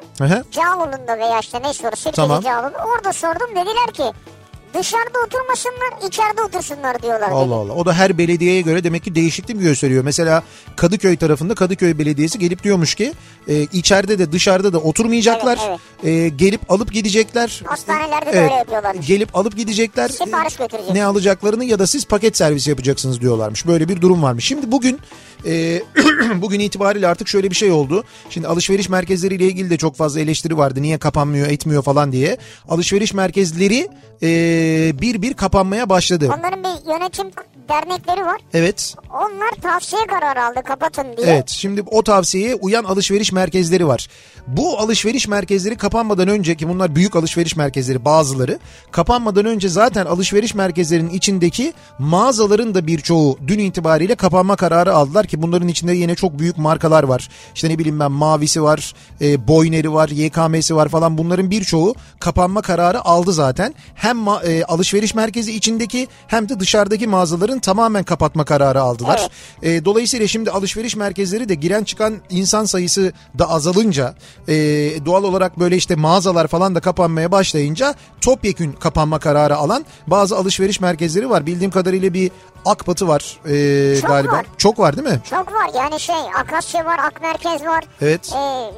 Cağaloğlu'nda 0.51 1.17
veya 1.17 1.39
işte 1.39 1.61
neyse 1.63 1.87
orası 1.87 1.97
Sirkeci 2.01 2.15
Tamam. 2.15 2.41
Cağaloğlu. 2.43 2.77
Orada 2.95 3.13
sordum 3.13 3.47
dediler 3.51 3.93
ki 3.93 4.03
dışarıda 4.73 5.19
oturmasınlar 5.25 6.07
içeride 6.07 6.41
otursunlar 6.41 7.01
diyorlar. 7.01 7.29
Allah 7.31 7.45
dedi. 7.45 7.53
Allah. 7.53 7.73
O 7.73 7.85
da 7.85 7.93
her 7.93 8.17
belediyeye 8.17 8.61
göre 8.61 8.83
demek 8.83 9.03
ki 9.03 9.15
değişiklik 9.15 9.57
mi 9.57 9.63
gösteriyor? 9.63 10.03
Mesela 10.03 10.43
Kadıköy 10.75 11.17
tarafında 11.17 11.55
Kadıköy 11.55 11.97
Belediyesi 11.99 12.39
gelip 12.39 12.63
diyormuş 12.63 12.95
ki 12.95 13.13
e, 13.47 13.61
içeride 13.61 14.19
de 14.19 14.31
dışarıda 14.31 14.73
da 14.73 14.77
oturmayacaklar. 14.79 15.59
Evet, 15.69 15.79
E, 16.03 16.29
gelip 16.29 16.71
alıp 16.71 16.91
gidecekler. 16.93 17.61
Hastanelerde 17.65 18.25
de 18.25 18.31
Evet, 18.31 18.43
öyle 18.43 18.53
yapıyorlarmış. 18.53 19.07
Gelip 19.07 19.35
alıp 19.37 19.57
gidecekler. 19.57 20.09
Sipariş 20.09 20.55
götürecek. 20.55 20.91
Ne 20.93 21.05
alacaklarını 21.05 21.65
ya 21.65 21.79
da 21.79 21.87
siz 21.87 22.05
paket 22.05 22.37
servisi 22.37 22.69
yapacaksınız 22.69 23.21
diyorlarmış. 23.21 23.67
Böyle 23.67 23.89
bir 23.89 24.01
durum 24.01 24.23
varmış. 24.23 24.45
Şimdi 24.45 24.71
bugün 24.71 24.99
e, 25.45 25.81
bugün 26.35 26.59
itibariyle 26.59 27.07
artık 27.07 27.27
şöyle 27.27 27.49
bir 27.49 27.55
şey 27.55 27.71
oldu. 27.71 28.03
Şimdi 28.29 28.47
alışveriş 28.47 28.89
merkezleriyle 28.89 29.45
ilgili 29.45 29.69
de 29.69 29.77
çok 29.77 29.95
fazla 29.95 30.19
eleştiri 30.19 30.57
vardı. 30.57 30.81
Niye 30.81 30.97
kapanmıyor, 30.97 31.47
etmiyor 31.47 31.83
falan 31.83 32.11
diye. 32.11 32.37
Alışveriş 32.69 33.13
merkezleri 33.13 33.87
e, 34.23 34.29
bir 35.01 35.21
bir 35.21 35.33
kapanmaya 35.33 35.89
başladı. 35.89 36.33
Onların 36.39 36.63
bir 36.63 36.91
yönetim 36.91 37.31
dernekleri 37.69 38.25
var. 38.25 38.41
Evet. 38.53 38.95
Onlar 39.13 39.51
tavsiye 39.61 40.01
kararı 40.07 40.43
aldı 40.43 40.63
kapatın 40.63 41.17
diye. 41.17 41.27
Evet 41.27 41.49
şimdi 41.49 41.81
o 41.81 42.03
tavsiyeye 42.03 42.55
uyan 42.55 42.83
alışveriş 42.83 43.31
merkezleri 43.31 43.87
var. 43.87 44.07
Bu 44.47 44.79
alışveriş 44.79 45.27
merkezleri 45.27 45.77
kapanmadan 45.77 46.27
önce 46.27 46.55
ki 46.55 46.69
bunlar 46.69 46.95
büyük 46.95 47.15
alışveriş 47.15 47.55
merkezleri 47.55 48.05
bazıları 48.05 48.59
kapanmadan 48.91 49.45
önce 49.45 49.69
zaten 49.69 50.05
alışveriş 50.05 50.55
merkezlerinin 50.55 51.09
içindeki 51.09 51.73
mağazaların 51.99 52.75
da 52.75 52.87
birçoğu 52.87 53.37
dün 53.47 53.59
itibariyle 53.59 54.15
kapanma 54.15 54.55
kararı 54.55 54.93
aldılar 54.93 55.27
ki 55.29 55.41
bunların 55.41 55.67
içinde 55.67 55.93
yine 55.93 56.15
çok 56.15 56.39
büyük 56.39 56.57
markalar 56.57 57.03
var. 57.03 57.29
İşte 57.55 57.69
ne 57.69 57.79
bileyim 57.79 57.99
ben 57.99 58.11
Mavisi 58.11 58.63
var, 58.63 58.93
e, 59.21 59.47
Boyner'i 59.47 59.93
var, 59.93 60.09
YKM'si 60.09 60.75
var 60.75 60.89
falan 60.89 61.17
bunların 61.17 61.51
birçoğu 61.51 61.95
kapanma 62.19 62.61
kararı 62.61 63.05
aldı 63.05 63.33
zaten. 63.33 63.73
Hem 63.95 64.27
e, 64.27 64.63
alışveriş 64.63 65.15
merkezi 65.15 65.55
içindeki 65.55 66.07
hem 66.27 66.49
de 66.49 66.59
dışarıdaki 66.59 67.07
mağazaların 67.07 67.59
tamamen 67.59 68.03
kapatma 68.03 68.45
kararı 68.45 68.81
aldılar. 68.81 69.29
E, 69.63 69.85
dolayısıyla 69.85 70.27
şimdi 70.27 70.51
alışveriş 70.51 70.95
merkezleri 70.95 71.49
de 71.49 71.55
giren 71.55 71.83
çıkan 71.83 72.15
insan 72.29 72.65
sayısı 72.65 73.13
da 73.39 73.49
azalınca 73.49 74.15
e, 74.47 74.55
doğal 75.05 75.23
olarak 75.23 75.59
böyle 75.59 75.77
işte 75.77 75.95
mağazalar 75.95 76.47
falan 76.47 76.75
da 76.75 76.79
kapanmaya 76.79 77.31
başlayınca 77.31 77.95
topyekün 78.21 78.71
kapanma 78.71 79.19
kararı 79.19 79.55
alan 79.55 79.85
bazı 80.07 80.37
alışveriş 80.37 80.79
merkezleri 80.79 81.29
var. 81.29 81.45
Bildiğim 81.45 81.71
kadarıyla 81.71 82.13
bir 82.13 82.31
Akbatı 82.65 83.07
var 83.07 83.39
e, 83.45 84.01
Çok 84.01 84.09
galiba. 84.09 84.31
var. 84.33 84.45
Çok 84.57 84.79
var 84.79 84.97
değil 84.97 85.07
mi? 85.07 85.19
Çok 85.29 85.53
var 85.53 85.69
yani 85.75 85.99
şey 85.99 86.15
Akasya 86.39 86.85
var 86.85 86.99
Ak 86.99 87.21
Merkez 87.21 87.65
var. 87.65 87.83
Evet. 88.01 88.33
Ee, 88.35 88.71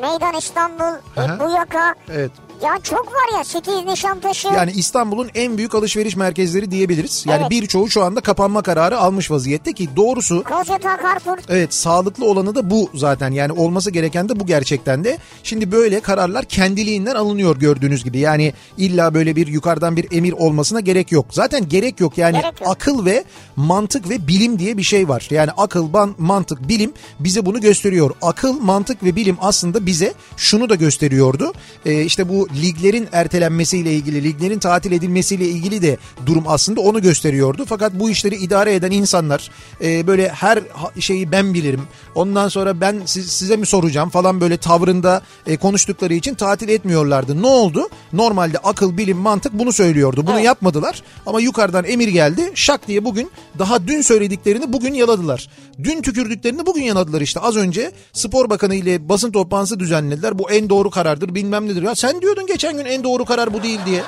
Meydan 0.00 0.34
İstanbul, 0.34 0.98
e, 1.16 1.20
Aha. 1.20 1.38
bu 1.40 1.50
yaka. 1.50 1.94
Evet. 2.12 2.30
Ya 2.64 2.78
çok 2.82 3.06
var 3.06 3.38
ya 3.38 3.44
8 3.44 3.74
Nişantaşı. 3.86 4.48
Yani 4.48 4.70
İstanbul'un 4.72 5.30
en 5.34 5.58
büyük 5.58 5.74
alışveriş 5.74 6.16
merkezleri 6.16 6.70
diyebiliriz. 6.70 7.24
Yani 7.28 7.40
Evet. 7.40 7.50
birçoğu 7.50 7.90
şu 7.90 8.02
anda 8.04 8.20
kapanma 8.20 8.62
kararı 8.62 8.98
almış 8.98 9.30
vaziyette 9.30 9.72
ki 9.72 9.88
doğrusu 9.96 10.44
Kozyatağı 10.44 11.02
Carrefour. 11.02 11.38
Evet 11.48 11.74
sağlıklı 11.74 12.24
olanı 12.26 12.54
da 12.54 12.70
bu 12.70 12.90
zaten 12.94 13.30
yani 13.30 13.52
olması 13.52 13.90
gereken 13.90 14.28
de 14.28 14.40
bu 14.40 14.46
gerçekten 14.46 15.04
de. 15.04 15.18
Şimdi 15.42 15.72
böyle 15.72 16.00
kararlar 16.00 16.44
kendiliğinden 16.44 17.14
alınıyor 17.14 17.56
gördüğünüz 17.56 18.04
gibi 18.04 18.18
yani 18.18 18.52
illa 18.78 19.14
böyle 19.14 19.36
bir 19.36 19.46
yukarıdan 19.46 19.96
bir 19.96 20.06
emir 20.12 20.32
olmasına 20.32 20.80
gerek 20.80 21.12
yok. 21.12 21.26
Zaten 21.30 21.68
gerek 21.68 22.00
yok 22.00 22.18
yani 22.18 22.32
Gerek 22.40 22.60
yok. 22.60 22.70
akıl 22.70 23.04
ve 23.04 23.24
mantık 23.56 24.08
ve 24.10 24.26
bilim 24.28 24.58
diye 24.58 24.76
bir 24.76 24.82
şey 24.82 25.08
var. 25.08 25.28
Yani 25.30 25.50
akıl, 25.56 25.92
ban, 25.92 26.14
mantık, 26.18 26.68
bilim 26.68 26.92
bize 27.20 27.46
bunu 27.46 27.60
gösteriyor. 27.60 28.10
Akıl, 28.22 28.60
mantık 28.60 29.04
ve 29.04 29.16
bilim 29.16 29.36
aslında 29.40 29.86
bize 29.86 30.14
şunu 30.36 30.68
da 30.68 30.74
gösteriyordu. 30.74 31.52
Ee, 31.86 32.02
işte 32.02 32.28
bu 32.28 32.48
liglerin 32.62 33.08
ertelenmesiyle 33.12 33.92
ilgili, 33.94 34.24
liglerin 34.24 34.58
tatil 34.58 34.92
edilmesiyle 34.92 35.44
ilgili 35.48 35.82
de 35.82 35.96
durum 36.26 36.44
aslında 36.46 36.80
onu 36.80 37.02
gösteriyordu. 37.02 37.64
Fakat 37.68 37.92
bu 37.94 38.10
işleri 38.10 38.36
idare 38.36 38.74
eden 38.74 38.90
insanlar 38.90 39.50
e, 39.84 40.06
böyle 40.06 40.28
her 40.28 40.58
şeyi 40.98 41.32
ben 41.32 41.54
bilirim. 41.54 41.80
Ondan 42.14 42.48
sonra 42.48 42.80
ben 42.80 43.02
siz- 43.06 43.30
size 43.32 43.56
mi 43.56 43.66
soracağım 43.66 44.10
falan 44.10 44.40
böyle 44.40 44.56
tavrında 44.56 45.22
e, 45.46 45.56
konuştukları 45.56 46.14
için 46.14 46.34
tatil 46.34 46.68
etmiyorlardı. 46.68 47.42
Ne 47.42 47.46
oldu? 47.46 47.88
Normalde 48.12 48.58
akıl, 48.58 48.96
bilim, 48.96 49.18
mantık 49.18 49.52
bunu 49.52 49.72
söylüyordu. 49.72 50.26
Bunu 50.26 50.34
Evet. 50.34 50.44
yapmadılar 50.44 51.02
ama 51.26 51.40
yukarıdan 51.40 51.84
emir 51.84 52.08
geldi. 52.08 52.50
Şak 52.54 52.88
diye 52.88 53.04
bugün 53.04 53.30
daha 53.58 53.86
dün 53.86 54.00
söylediklerini 54.02 54.72
bugün 54.72 54.94
yaladılar. 54.94 55.48
Dün 55.84 56.02
tükürdüklerini 56.02 56.66
bugün 56.66 56.82
yaladılar 56.82 57.20
işte. 57.20 57.40
Az 57.40 57.56
önce 57.56 57.92
Spor 58.12 58.50
Bakanı 58.50 58.74
ile 58.74 59.08
basın 59.08 59.30
toplantısı 59.32 59.80
düzenlediler. 59.80 60.38
Bu 60.38 60.50
en 60.50 60.68
doğru 60.70 60.90
karardır 60.90 61.34
bilmem 61.34 61.68
nedir. 61.68 61.82
Ya 61.82 61.94
sen 61.94 62.20
diyordun 62.20 62.41
geçen 62.46 62.76
gün 62.76 62.84
en 62.84 63.04
doğru 63.04 63.24
karar 63.24 63.54
bu 63.54 63.62
değil 63.62 63.80
diye. 63.86 64.02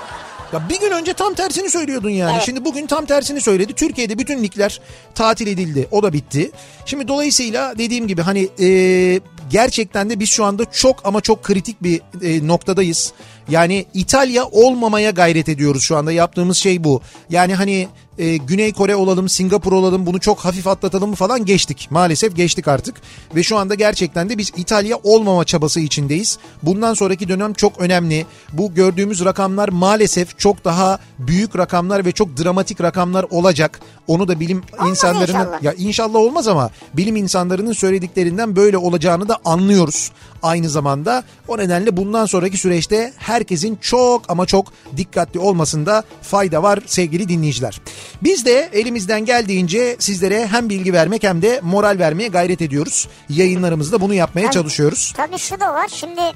Ya 0.52 0.68
bir 0.68 0.80
gün 0.80 0.90
önce 0.90 1.12
tam 1.12 1.34
tersini 1.34 1.70
söylüyordun 1.70 2.10
yani. 2.10 2.32
Evet. 2.34 2.42
Şimdi 2.46 2.64
bugün 2.64 2.86
tam 2.86 3.06
tersini 3.06 3.40
söyledi. 3.40 3.72
Türkiye'de 3.72 4.18
bütün 4.18 4.42
ligler 4.42 4.80
tatil 5.14 5.46
edildi. 5.46 5.88
O 5.90 6.02
da 6.02 6.12
bitti. 6.12 6.50
Şimdi 6.86 7.08
dolayısıyla 7.08 7.78
dediğim 7.78 8.08
gibi 8.08 8.22
hani 8.22 8.48
e, 8.60 9.20
gerçekten 9.50 10.10
de 10.10 10.20
biz 10.20 10.30
şu 10.30 10.44
anda 10.44 10.64
çok 10.64 11.06
ama 11.06 11.20
çok 11.20 11.42
kritik 11.42 11.82
bir 11.82 12.00
e, 12.22 12.46
noktadayız. 12.46 13.12
Yani 13.48 13.86
İtalya 13.94 14.44
olmamaya 14.44 15.10
gayret 15.10 15.48
ediyoruz 15.48 15.82
şu 15.82 15.96
anda. 15.96 16.12
Yaptığımız 16.12 16.56
şey 16.56 16.84
bu. 16.84 17.02
Yani 17.30 17.54
hani 17.54 17.88
e, 18.18 18.36
Güney 18.36 18.72
Kore 18.72 18.96
olalım, 18.96 19.28
Singapur 19.28 19.72
olalım 19.72 20.06
bunu 20.06 20.20
çok 20.20 20.38
hafif 20.38 20.66
atlatalım 20.66 21.10
mı 21.10 21.16
falan 21.16 21.44
geçtik. 21.44 21.88
Maalesef 21.90 22.36
geçtik 22.36 22.68
artık. 22.68 22.94
Ve 23.34 23.42
şu 23.42 23.56
anda 23.56 23.74
gerçekten 23.74 24.28
de 24.28 24.38
biz 24.38 24.52
İtalya 24.56 24.96
olmama 25.02 25.44
çabası 25.44 25.80
içindeyiz. 25.80 26.38
Bundan 26.62 26.94
sonraki 26.94 27.28
dönem 27.28 27.52
çok 27.52 27.80
önemli. 27.80 28.26
Bu 28.52 28.74
gördüğümüz 28.74 29.24
rakamlar 29.24 29.68
maalesef 29.68 30.38
çok 30.38 30.64
daha 30.64 30.98
büyük 31.18 31.58
rakamlar 31.58 32.04
ve 32.04 32.12
çok 32.12 32.36
dramatik 32.36 32.82
rakamlar 32.82 33.26
olacak. 33.30 33.80
Onu 34.06 34.28
da 34.28 34.40
bilim 34.40 34.62
Olmaz 34.72 34.90
insanlarının 34.90 35.38
inşallah. 35.38 35.62
ya 35.62 35.72
inşallah 35.72 36.18
olmaz 36.18 36.48
ama 36.48 36.70
bilim 36.94 37.16
insanlarının 37.16 37.72
söylediklerinden 37.72 38.56
böyle 38.56 38.78
olacağını 38.78 39.28
da 39.28 39.38
anlıyoruz 39.44 40.10
aynı 40.42 40.70
zamanda. 40.70 41.24
O 41.48 41.58
nedenle 41.58 41.96
bundan 41.96 42.26
sonraki 42.26 42.58
süreçte 42.58 43.12
herkesin 43.16 43.78
çok 43.80 44.30
ama 44.30 44.46
çok 44.46 44.72
dikkatli 44.96 45.40
olmasında 45.40 46.04
fayda 46.22 46.62
var 46.62 46.78
sevgili 46.86 47.28
dinleyiciler. 47.28 47.80
Biz 48.22 48.46
de 48.46 48.68
elimizden 48.72 49.24
geldiğince 49.24 49.96
sizlere 49.98 50.46
hem 50.46 50.68
bilgi 50.68 50.92
vermek 50.92 51.22
hem 51.22 51.42
de 51.42 51.60
moral 51.62 51.96
vermeye 51.98 52.28
gayret 52.28 52.62
ediyoruz. 52.62 53.08
Yayınlarımızda 53.28 54.00
bunu 54.00 54.14
yapmaya 54.14 54.50
çalışıyoruz. 54.50 55.12
Tabii 55.16 55.38
şu 55.38 55.60
da 55.60 55.74
var. 55.74 55.88
Şimdi 55.88 56.20
e, 56.20 56.34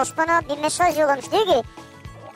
Osman'a 0.00 0.40
bir 0.48 0.62
mesaj 0.62 0.98
yollamış. 0.98 1.32
Diyor 1.32 1.46
ki 1.46 1.62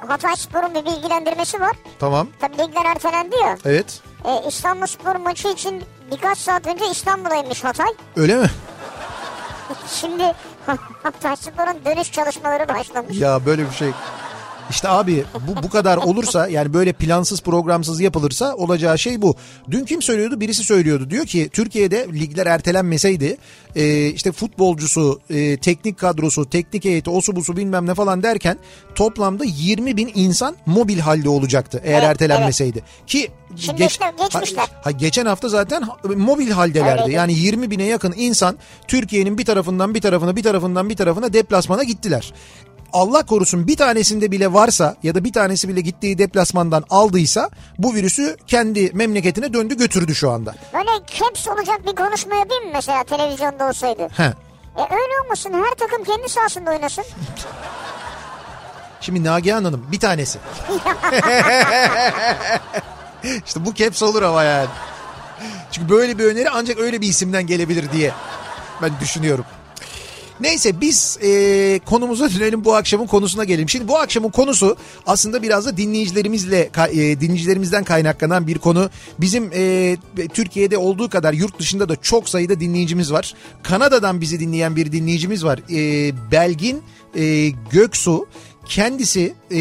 Hatay 0.09 0.37
Spor'un 0.37 0.75
bir 0.75 0.85
bilgilendirmesi 0.85 1.61
var. 1.61 1.77
Tamam. 1.99 2.29
Tabii 2.41 2.53
ligler 2.59 2.85
ertelendi 2.85 3.37
ya. 3.37 3.59
Evet. 3.65 4.01
E, 4.25 4.49
İstanbul 4.49 4.87
Spor 4.87 5.17
maçı 5.17 5.49
için 5.49 5.83
birkaç 6.13 6.39
saat 6.39 6.67
önce 6.67 6.85
İstanbul'a 6.91 7.35
inmiş 7.35 7.65
Hatay. 7.65 7.89
Öyle 8.17 8.37
mi? 8.37 8.51
Şimdi 10.01 10.23
Hatay 11.03 11.37
Spor'un 11.37 11.85
dönüş 11.85 12.13
çalışmaları 12.13 12.69
başlamış. 12.69 13.19
Ya 13.19 13.47
böyle 13.47 13.71
bir 13.71 13.75
şey. 13.75 13.91
İşte 14.71 14.89
abi 14.89 15.25
bu 15.49 15.63
bu 15.63 15.69
kadar 15.71 15.97
olursa 15.97 16.49
yani 16.49 16.75
böyle 16.75 16.93
plansız 16.93 17.43
programsız 17.43 18.01
yapılırsa 18.01 18.55
olacağı 18.55 18.99
şey 18.99 19.23
bu. 19.23 19.37
Dün 19.71 19.85
kim 19.85 20.03
söylüyordu? 20.03 20.41
Birisi 20.41 20.65
söylüyordu. 20.65 21.11
Diyor 21.11 21.27
ki 21.27 21.51
Türkiye'de 21.53 22.07
ligler 22.13 22.47
ertelenmeseydi 22.47 23.37
e, 23.77 24.07
işte 24.07 24.33
futbolcusu, 24.33 25.21
e, 25.31 25.57
teknik 25.57 25.99
kadrosu, 25.99 26.51
teknik 26.51 26.85
heyeti, 26.85 27.11
osu 27.11 27.37
busu 27.37 27.57
bilmem 27.57 27.87
ne 27.87 27.95
falan 27.95 28.23
derken 28.23 28.59
toplamda 28.95 29.45
20 29.45 29.97
bin 29.97 30.11
insan 30.15 30.57
mobil 30.67 30.99
halde 30.99 31.29
olacaktı 31.29 31.81
eğer 31.85 31.99
Evet, 31.99 32.11
ertelenmeseydi. 32.11 32.83
Ki 33.07 33.31
Şimdi 33.57 33.85
işte 33.85 34.13
geçmişler. 34.19 34.63
Ha, 34.63 34.81
ha, 34.83 34.91
geçen 34.91 35.27
hafta 35.27 35.49
zaten 35.49 35.83
mobil 36.17 36.51
haldelerdi. 36.51 37.03
Öyleydi. 37.03 37.17
Yani 37.17 37.35
20 37.35 37.71
bine 37.71 37.85
yakın 37.85 38.15
insan 38.17 38.59
Türkiye'nin 38.89 39.39
bir 39.39 39.45
tarafından 39.45 39.95
bir 39.95 40.01
tarafına 40.01 40.37
bir 40.37 40.43
tarafından 40.43 40.89
bir 40.89 40.97
tarafına 40.97 41.33
deplasmana 41.33 41.83
gittiler. 41.83 42.33
Allah 42.95 43.27
korusun 43.27 43.67
bir 43.67 43.77
tanesinde 43.77 44.31
bile 44.31 44.53
varsa 44.53 44.97
ya 45.03 45.15
da 45.15 45.25
bir 45.25 45.33
tanesi 45.33 45.69
bile 45.69 45.81
gittiği 45.81 46.19
deplasmandan 46.19 46.85
aldıysa 46.91 47.51
bu 47.79 47.95
virüsü 47.95 48.37
kendi 48.47 48.91
memleketine 48.93 49.53
döndü 49.53 49.77
götürdü 49.77 50.15
şu 50.15 50.31
anda. 50.31 50.55
Böyle 50.75 50.91
caps 50.91 51.49
olacak 51.49 51.87
bir 51.87 51.97
konuşma 51.97 52.35
yapayım 52.35 52.65
mı 52.65 52.71
mesela 52.73 53.05
televizyonda 53.05 53.69
olsaydı? 53.69 54.09
He. 54.17 54.23
E 54.77 54.83
öyle 54.83 55.21
olmasın 55.25 55.53
her 55.53 55.75
takım 55.75 56.05
kendi 56.05 56.29
sahasında 56.29 56.71
oynasın. 56.71 57.05
Şimdi 59.01 59.25
Nagihan 59.25 59.65
Hanım 59.65 59.87
bir 59.93 60.01
tanesi. 60.01 60.39
işte 63.47 63.67
bu 63.67 63.75
caps 63.75 64.03
olur 64.03 64.23
ama 64.23 64.43
yani. 64.43 64.69
Çünkü 65.73 65.89
böyle 65.89 66.19
bir 66.19 66.25
öneri 66.25 66.51
ancak 66.51 66.79
öyle 66.79 67.01
bir 67.01 67.09
isimden 67.09 67.47
gelebilir 67.47 67.93
diye 67.93 68.13
ben 68.83 68.91
düşünüyorum. 69.01 69.45
Neyse 70.41 70.81
biz 70.81 71.19
e, 71.23 71.81
konumuza 71.87 72.31
dönelim 72.31 72.65
bu 72.65 72.75
akşamın 72.75 73.07
konusuna 73.07 73.45
gelelim. 73.45 73.69
Şimdi 73.69 73.89
bu 73.89 73.99
akşamın 73.99 74.31
konusu 74.31 74.77
aslında 75.07 75.43
biraz 75.43 75.67
da 75.67 75.77
dinleyicilerimizle 75.77 76.71
e, 76.91 77.21
dinleyicilerimizden 77.21 77.85
kaynaklanan 77.85 78.47
bir 78.47 78.59
konu. 78.59 78.91
Bizim 79.19 79.51
e, 79.55 79.97
Türkiye'de 80.35 80.79
olduğu 80.79 81.09
kadar 81.11 81.33
yurt 81.33 81.59
dışında 81.59 81.89
da 81.89 81.97
çok 81.97 82.29
sayıda 82.29 82.61
dinleyicimiz 82.61 83.13
var. 83.13 83.35
Kanada'dan 83.63 84.21
bizi 84.21 84.41
dinleyen 84.41 84.77
bir 84.77 84.93
dinleyicimiz 84.93 85.45
var. 85.45 85.61
E, 85.71 86.13
Belgin 86.31 86.83
e, 87.17 87.49
Göksu 87.71 88.27
kendisi 88.67 89.35
e, 89.53 89.61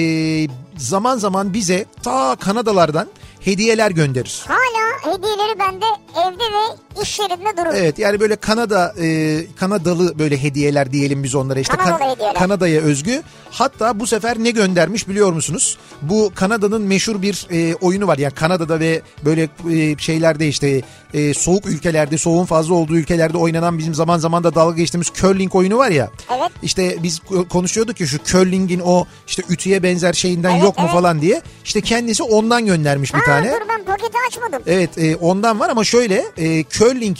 zaman 0.78 1.18
zaman 1.18 1.54
bize 1.54 1.86
ta 2.04 2.36
Kanadalardan 2.36 3.08
hediyeler 3.40 3.92
gönderir. 3.92 4.44
Hala 4.48 4.83
hediyeleri 5.04 5.60
bende 5.60 5.86
evde 6.16 6.44
ve 6.44 7.02
iş 7.02 7.20
yerinde 7.20 7.58
durur. 7.58 7.74
Evet 7.76 8.00
yani 8.00 8.20
böyle 8.20 8.36
Kanada 8.36 8.94
e, 9.02 9.40
Kanadalı 9.56 10.20
böyle 10.20 10.44
hediyeler 10.44 10.92
diyelim 10.92 11.24
biz 11.24 11.36
onlara 11.36 11.60
işte 11.60 11.78
Kanadalı 11.78 12.00
Kan- 12.00 12.10
hediyeler. 12.12 12.34
Kanada'ya 12.36 12.82
özgü. 12.82 13.22
Hatta 13.52 14.00
bu 14.00 14.08
sefer 14.08 14.38
ne 14.40 14.52
göndermiş 14.52 15.08
biliyor 15.08 15.32
musunuz? 15.34 15.78
Bu 16.02 16.32
Kanada'nın 16.36 16.82
meşhur 16.82 17.22
bir 17.22 17.48
e, 17.52 17.76
oyunu 17.76 18.08
var. 18.08 18.18
Yani 18.18 18.34
Kanada'da 18.34 18.80
ve 18.80 19.02
böyle 19.26 19.50
e, 19.72 19.98
şeylerde 19.98 20.48
işte 20.48 20.82
e, 21.14 21.34
soğuk 21.34 21.66
ülkelerde, 21.66 22.18
soğuğun 22.18 22.46
fazla 22.46 22.74
olduğu 22.74 22.96
ülkelerde 22.98 23.38
oynanan 23.38 23.78
bizim 23.78 23.94
zaman 23.94 24.18
zaman 24.18 24.44
da 24.44 24.56
dalga 24.56 24.76
geçtiğimiz 24.78 25.08
curling 25.14 25.56
oyunu 25.56 25.78
var 25.78 25.90
ya. 25.92 26.10
Evet. 26.38 26.52
İşte 26.64 27.04
biz 27.04 27.20
ko- 27.20 27.48
konuşuyorduk 27.48 28.02
ya 28.02 28.08
şu 28.08 28.18
curling'in 28.24 28.80
o 28.86 29.06
işte 29.28 29.44
ütüye 29.50 29.84
benzer 29.84 30.14
şeyinden 30.14 30.52
Evet, 30.52 30.64
yok 30.64 30.78
mu 30.78 30.84
evet. 30.84 30.94
falan 30.94 31.22
diye. 31.22 31.42
İşte 31.66 31.82
kendisi 31.82 32.24
ondan 32.24 32.66
göndermiş 32.66 33.14
bir 33.14 33.20
Ha, 33.20 33.26
tane. 33.26 33.52
dur 33.52 33.68
ben 33.70 33.84
paketi 33.86 34.18
açmadım. 34.28 34.62
Evet 34.68 34.90
e, 34.98 35.16
ondan 35.16 35.60
var 35.60 35.70
ama 35.70 35.84
şöyle 35.84 36.26
e, 36.38 36.64
curling 36.64 37.18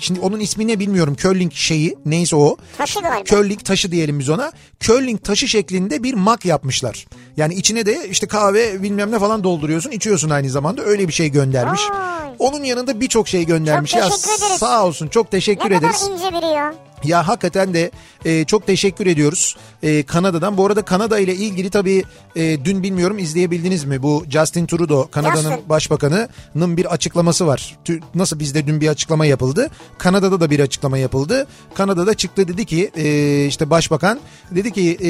şimdi 0.00 0.20
onun 0.20 0.40
ismi 0.40 0.66
ne 0.66 0.78
bilmiyorum 0.78 1.16
curling 1.16 1.52
şeyi 1.52 1.96
neyse 2.06 2.36
o. 2.36 2.56
Taşı 2.78 3.00
galiba. 3.00 3.24
Curling 3.24 3.64
taşı 3.64 3.92
diyelim 3.92 4.18
biz 4.18 4.28
ona. 4.28 4.52
Curling 4.80 5.24
taşı 5.24 5.48
şeklinde 5.48 6.02
bir 6.02 6.14
mak 6.14 6.44
yapmışlar. 6.44 7.06
Yani 7.36 7.54
içine 7.54 7.86
de 7.86 8.08
işte 8.10 8.26
kahve 8.26 8.82
bilmem 8.82 9.10
ne 9.12 9.18
falan 9.18 9.44
dolduruyorsun 9.44 9.90
içiyorsun 9.90 10.30
aynı 10.30 10.50
zamanda 10.50 10.82
öyle 10.82 11.08
bir 11.08 11.12
şey 11.12 11.28
göndermiş. 11.28 11.80
Vay. 11.90 12.25
Onun 12.38 12.64
yanında 12.64 13.00
birçok 13.00 13.28
şey 13.28 13.44
göndermiş. 13.46 13.90
Çok 13.90 14.00
ya 14.00 14.08
teşekkür 14.08 14.38
ederiz. 14.44 14.58
sağ 14.58 14.86
olsun 14.86 15.08
çok 15.08 15.30
teşekkür 15.30 15.70
ne 15.70 15.76
ederiz. 15.76 16.00
kadar 16.00 16.12
ince 16.14 16.36
biri 16.36 16.46
ya. 16.54 16.74
Ya 17.04 17.28
hakikaten 17.28 17.74
de 17.74 17.90
e, 18.24 18.44
çok 18.44 18.66
teşekkür 18.66 19.06
ediyoruz 19.06 19.56
e, 19.82 20.02
Kanada'dan. 20.02 20.56
Bu 20.56 20.66
arada 20.66 20.82
Kanada 20.82 21.18
ile 21.18 21.34
ilgili 21.34 21.70
tabii 21.70 22.04
e, 22.36 22.64
dün 22.64 22.82
bilmiyorum 22.82 23.18
izleyebildiniz 23.18 23.84
mi? 23.84 24.02
Bu 24.02 24.24
Justin 24.30 24.66
Trudeau 24.66 25.10
Kanada'nın 25.10 25.50
Justin. 25.50 25.68
başbakanının 25.68 26.76
bir 26.76 26.84
açıklaması 26.92 27.46
var. 27.46 27.76
Tü- 27.86 28.00
Nasıl 28.14 28.38
bizde 28.38 28.66
dün 28.66 28.80
bir 28.80 28.88
açıklama 28.88 29.26
yapıldı. 29.26 29.70
Kanada'da 29.98 30.40
da 30.40 30.50
bir 30.50 30.60
açıklama 30.60 30.98
yapıldı. 30.98 31.46
Kanada'da 31.74 32.14
çıktı 32.14 32.48
dedi 32.48 32.64
ki 32.64 32.90
e, 32.96 33.46
işte 33.46 33.70
başbakan 33.70 34.20
dedi 34.50 34.72
ki 34.72 34.98
e, 35.02 35.08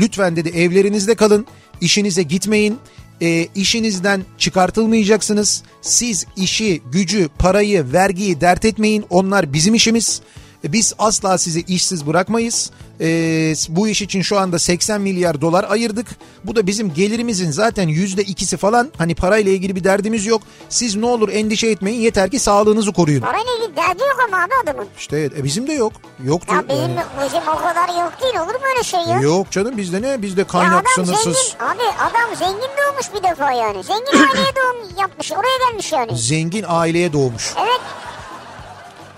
lütfen 0.00 0.36
dedi 0.36 0.48
evlerinizde 0.48 1.14
kalın 1.14 1.46
işinize 1.80 2.22
gitmeyin. 2.22 2.78
E, 3.22 3.48
işinizden 3.54 4.24
çıkartılmayacaksınız. 4.38 5.62
Siz 5.82 6.26
işi, 6.36 6.82
gücü, 6.92 7.28
parayı, 7.38 7.92
vergiyi 7.92 8.40
dert 8.40 8.64
etmeyin. 8.64 9.04
Onlar 9.10 9.52
bizim 9.52 9.74
işimiz. 9.74 10.20
E, 10.64 10.72
Biz 10.72 10.94
asla 10.98 11.38
sizi 11.38 11.60
işsiz 11.60 12.06
bırakmayız. 12.06 12.70
Ee, 13.00 13.54
bu 13.68 13.88
iş 13.88 14.02
için 14.02 14.22
şu 14.22 14.38
anda 14.38 14.58
80 14.58 15.00
milyar 15.00 15.40
dolar 15.40 15.66
ayırdık. 15.68 16.06
Bu 16.44 16.56
da 16.56 16.66
bizim 16.66 16.94
gelirimizin 16.94 17.50
zaten 17.50 17.88
yüzde 17.88 18.22
ikisi 18.22 18.56
falan. 18.56 18.88
Hani 18.98 19.14
parayla 19.14 19.52
ilgili 19.52 19.76
bir 19.76 19.84
derdimiz 19.84 20.26
yok. 20.26 20.42
Siz 20.68 20.96
ne 20.96 21.06
olur 21.06 21.28
endişe 21.28 21.66
etmeyin 21.66 22.00
yeter 22.00 22.30
ki 22.30 22.38
sağlığınızı 22.38 22.92
koruyun. 22.92 23.20
Parayla 23.20 23.52
ilgili 23.58 23.76
derdi 23.76 24.00
yok 24.02 24.16
ama 24.28 24.42
abi 24.42 24.52
adamın. 24.64 24.86
İşte 24.98 25.20
e, 25.36 25.44
bizim 25.44 25.66
de 25.66 25.72
yok. 25.72 25.92
Yoktu. 26.24 26.54
Ya 26.54 26.64
bizim, 26.68 26.90
bizim 27.24 27.48
o 27.48 27.56
kadar 27.56 27.88
yok 27.88 28.12
değil 28.22 28.34
olur 28.34 28.54
mu 28.54 28.66
öyle 28.74 28.82
şey 28.84 29.00
ya? 29.00 29.20
Yok 29.20 29.50
canım 29.50 29.76
bizde 29.76 30.02
ne? 30.02 30.22
Bizde 30.22 30.40
Ya 30.40 30.46
kaynak 30.46 30.72
adam 30.96 31.06
sınırsız. 31.06 31.36
zengin. 31.36 31.64
Abi 31.64 31.82
adam 32.00 32.36
zengin 32.38 32.70
doğmuş 32.78 33.06
bir 33.14 33.30
defa 33.30 33.52
yani. 33.52 33.82
Zengin 33.84 34.28
aileye 34.28 34.52
doğum 34.56 34.98
yapmış. 35.00 35.32
Oraya 35.32 35.70
gelmiş 35.70 35.92
yani. 35.92 36.18
Zengin 36.18 36.64
aileye 36.68 37.12
doğmuş. 37.12 37.54
Evet. 37.60 37.80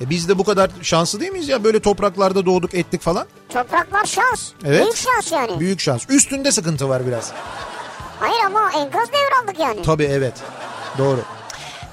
E 0.01 0.11
biz 0.11 0.29
de 0.29 0.39
bu 0.39 0.45
kadar 0.45 0.71
şanslı 0.83 1.21
değil 1.21 1.33
miyiz 1.33 1.49
ya? 1.49 1.65
Böyle 1.65 1.81
topraklarda 1.81 2.47
doğduk 2.47 2.75
ettik 2.75 3.01
falan. 3.03 3.27
Topraklar 3.53 4.05
şans. 4.05 4.51
Evet. 4.65 4.83
Büyük 4.83 4.97
şans 4.97 5.33
yani. 5.33 5.61
Büyük 5.61 5.81
şans. 5.81 6.11
Üstünde 6.11 6.53
sıkıntı 6.53 6.89
var 6.89 7.07
biraz. 7.07 7.33
Hayır 8.21 8.45
ama 8.47 8.71
enkaz 8.73 9.09
devraldık 9.13 9.61
yani. 9.61 9.83
Tabii 9.83 10.05
evet. 10.05 10.35
Doğru. 10.99 11.21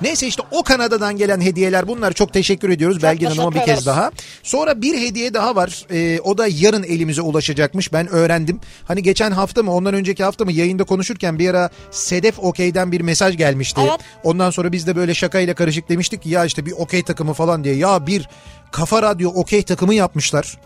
Neyse 0.02 0.28
işte 0.28 0.44
o 0.52 0.64
Kanada'dan 0.64 1.18
gelen 1.18 1.42
hediyeler 1.42 1.88
bunlar 1.88 2.14
çok 2.14 2.34
teşekkür 2.34 2.70
ediyoruz 2.70 3.04
Belgin 3.04 3.26
Hanım'a 3.26 3.56
bir 3.56 3.60
kez 3.60 3.86
daha. 3.86 4.12
Sonra 4.44 4.82
bir 4.82 5.02
hediye 5.02 5.34
daha 5.34 5.56
var 5.56 5.86
Ee, 5.92 6.20
o 6.24 6.38
da 6.38 6.48
yarın 6.48 6.84
elimize 6.84 7.22
ulaşacakmış 7.22 7.94
ben 7.94 8.08
öğrendim. 8.08 8.60
Hani 8.86 9.04
geçen 9.04 9.32
hafta 9.32 9.64
mı 9.64 9.74
ondan 9.74 9.94
önceki 9.94 10.24
hafta 10.24 10.46
mı 10.46 10.52
yayında 10.52 10.84
konuşurken 10.84 11.40
bir 11.40 11.50
ara 11.50 11.70
Sedef 11.92 12.40
Okey'den 12.40 12.92
bir 12.92 13.02
mesaj 13.02 13.38
gelmişti. 13.38 13.82
Evet. 13.84 14.00
Ondan 14.24 14.50
sonra 14.50 14.72
biz 14.72 14.88
de 14.88 14.96
böyle 14.96 15.14
şakayla 15.14 15.54
karışık 15.54 15.90
demiştik 15.90 16.22
ki 16.22 16.30
ya 16.30 16.46
işte 16.46 16.66
bir 16.66 16.72
okey 16.72 17.04
takımı 17.04 17.34
falan 17.34 17.64
diye 17.64 17.76
ya 17.76 18.08
bir 18.08 18.30
kafa 18.72 19.02
radyo 19.02 19.30
okey 19.30 19.64
takımı 19.64 19.96
yapmışlar. 19.96 20.58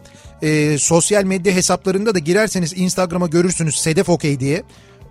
Ee, 0.44 0.78
sosyal 0.78 1.24
medya 1.24 1.54
hesaplarında 1.54 2.16
da 2.16 2.20
girerseniz 2.20 2.74
Instagram'a 2.78 3.28
görürsünüz 3.28 3.76
Sedef 3.76 4.10
Okey 4.10 4.40
diye. 4.40 4.64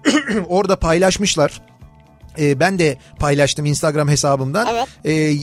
Orada 0.48 0.76
paylaşmışlar. 0.76 1.69
Ee, 2.38 2.60
ben 2.60 2.78
de 2.78 2.98
paylaştım 3.18 3.66
Instagram 3.66 4.08
hesabımdan. 4.08 4.66
Evet. 4.70 4.88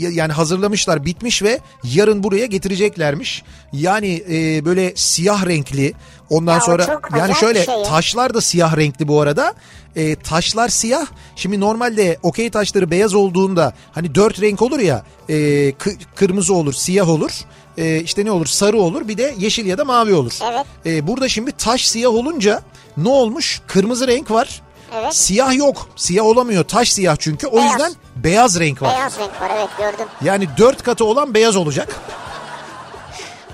Y- 0.01 0.09
yani 0.13 0.33
hazırlamışlar 0.33 1.05
bitmiş 1.05 1.43
ve 1.43 1.59
yarın 1.83 2.23
buraya 2.23 2.45
getireceklermiş. 2.45 3.43
Yani 3.73 4.23
e, 4.31 4.65
böyle 4.65 4.93
siyah 4.95 5.45
renkli 5.45 5.93
ondan 6.29 6.53
Ya 6.53 6.61
sonra 6.61 6.99
yani 7.17 7.35
şöyle 7.35 7.65
şey 7.65 7.83
taşlar 7.83 8.33
da 8.33 8.41
siyah 8.41 8.77
renkli 8.77 9.07
bu 9.07 9.21
arada. 9.21 9.53
Ee, 9.95 10.15
taşlar 10.15 10.69
siyah. 10.69 11.05
Şimdi 11.35 11.59
normalde 11.59 12.17
okey 12.23 12.49
taşları 12.49 12.91
beyaz 12.91 13.13
olduğunda 13.13 13.73
hani 13.91 14.15
dört 14.15 14.41
renk 14.41 14.61
olur 14.61 14.79
ya 14.79 15.03
e, 15.29 15.33
kı- 15.69 15.97
kırmızı 16.15 16.53
olur 16.53 16.73
siyah 16.73 17.09
olur. 17.09 17.31
E, 17.77 18.01
işte 18.01 18.25
ne 18.25 18.31
olur 18.31 18.45
sarı 18.45 18.77
olur 18.81 19.07
bir 19.07 19.17
de 19.17 19.35
yeşil 19.37 19.65
ya 19.65 19.77
da 19.77 19.85
mavi 19.85 20.13
olur. 20.13 20.33
Evet. 20.51 20.65
E, 20.85 21.07
burada 21.07 21.29
şimdi 21.29 21.51
taş 21.51 21.87
siyah 21.87 22.11
olunca 22.11 22.61
ne 22.97 23.09
olmuş? 23.09 23.61
Kırmızı 23.67 24.07
renk 24.07 24.31
var. 24.31 24.61
Evet. 24.95 25.15
Siyah 25.15 25.53
yok. 25.55 25.89
Siyah 25.95 26.25
olamıyor. 26.25 26.63
Taş 26.63 26.91
siyah 26.91 27.15
çünkü. 27.19 27.47
O 27.47 27.55
Beyaz. 27.57 27.71
yüzden 27.71 27.93
beyaz 28.15 28.59
renk 28.59 28.81
var. 28.81 28.93
Beyaz 28.97 29.19
renk 29.19 29.41
var 29.41 29.51
evet 29.57 29.69
gördüm. 29.77 30.05
Yani 30.23 30.47
dört 30.57 30.83
katı 30.83 31.05
olan 31.05 31.33
beyaz 31.33 31.55
olacak. 31.55 31.95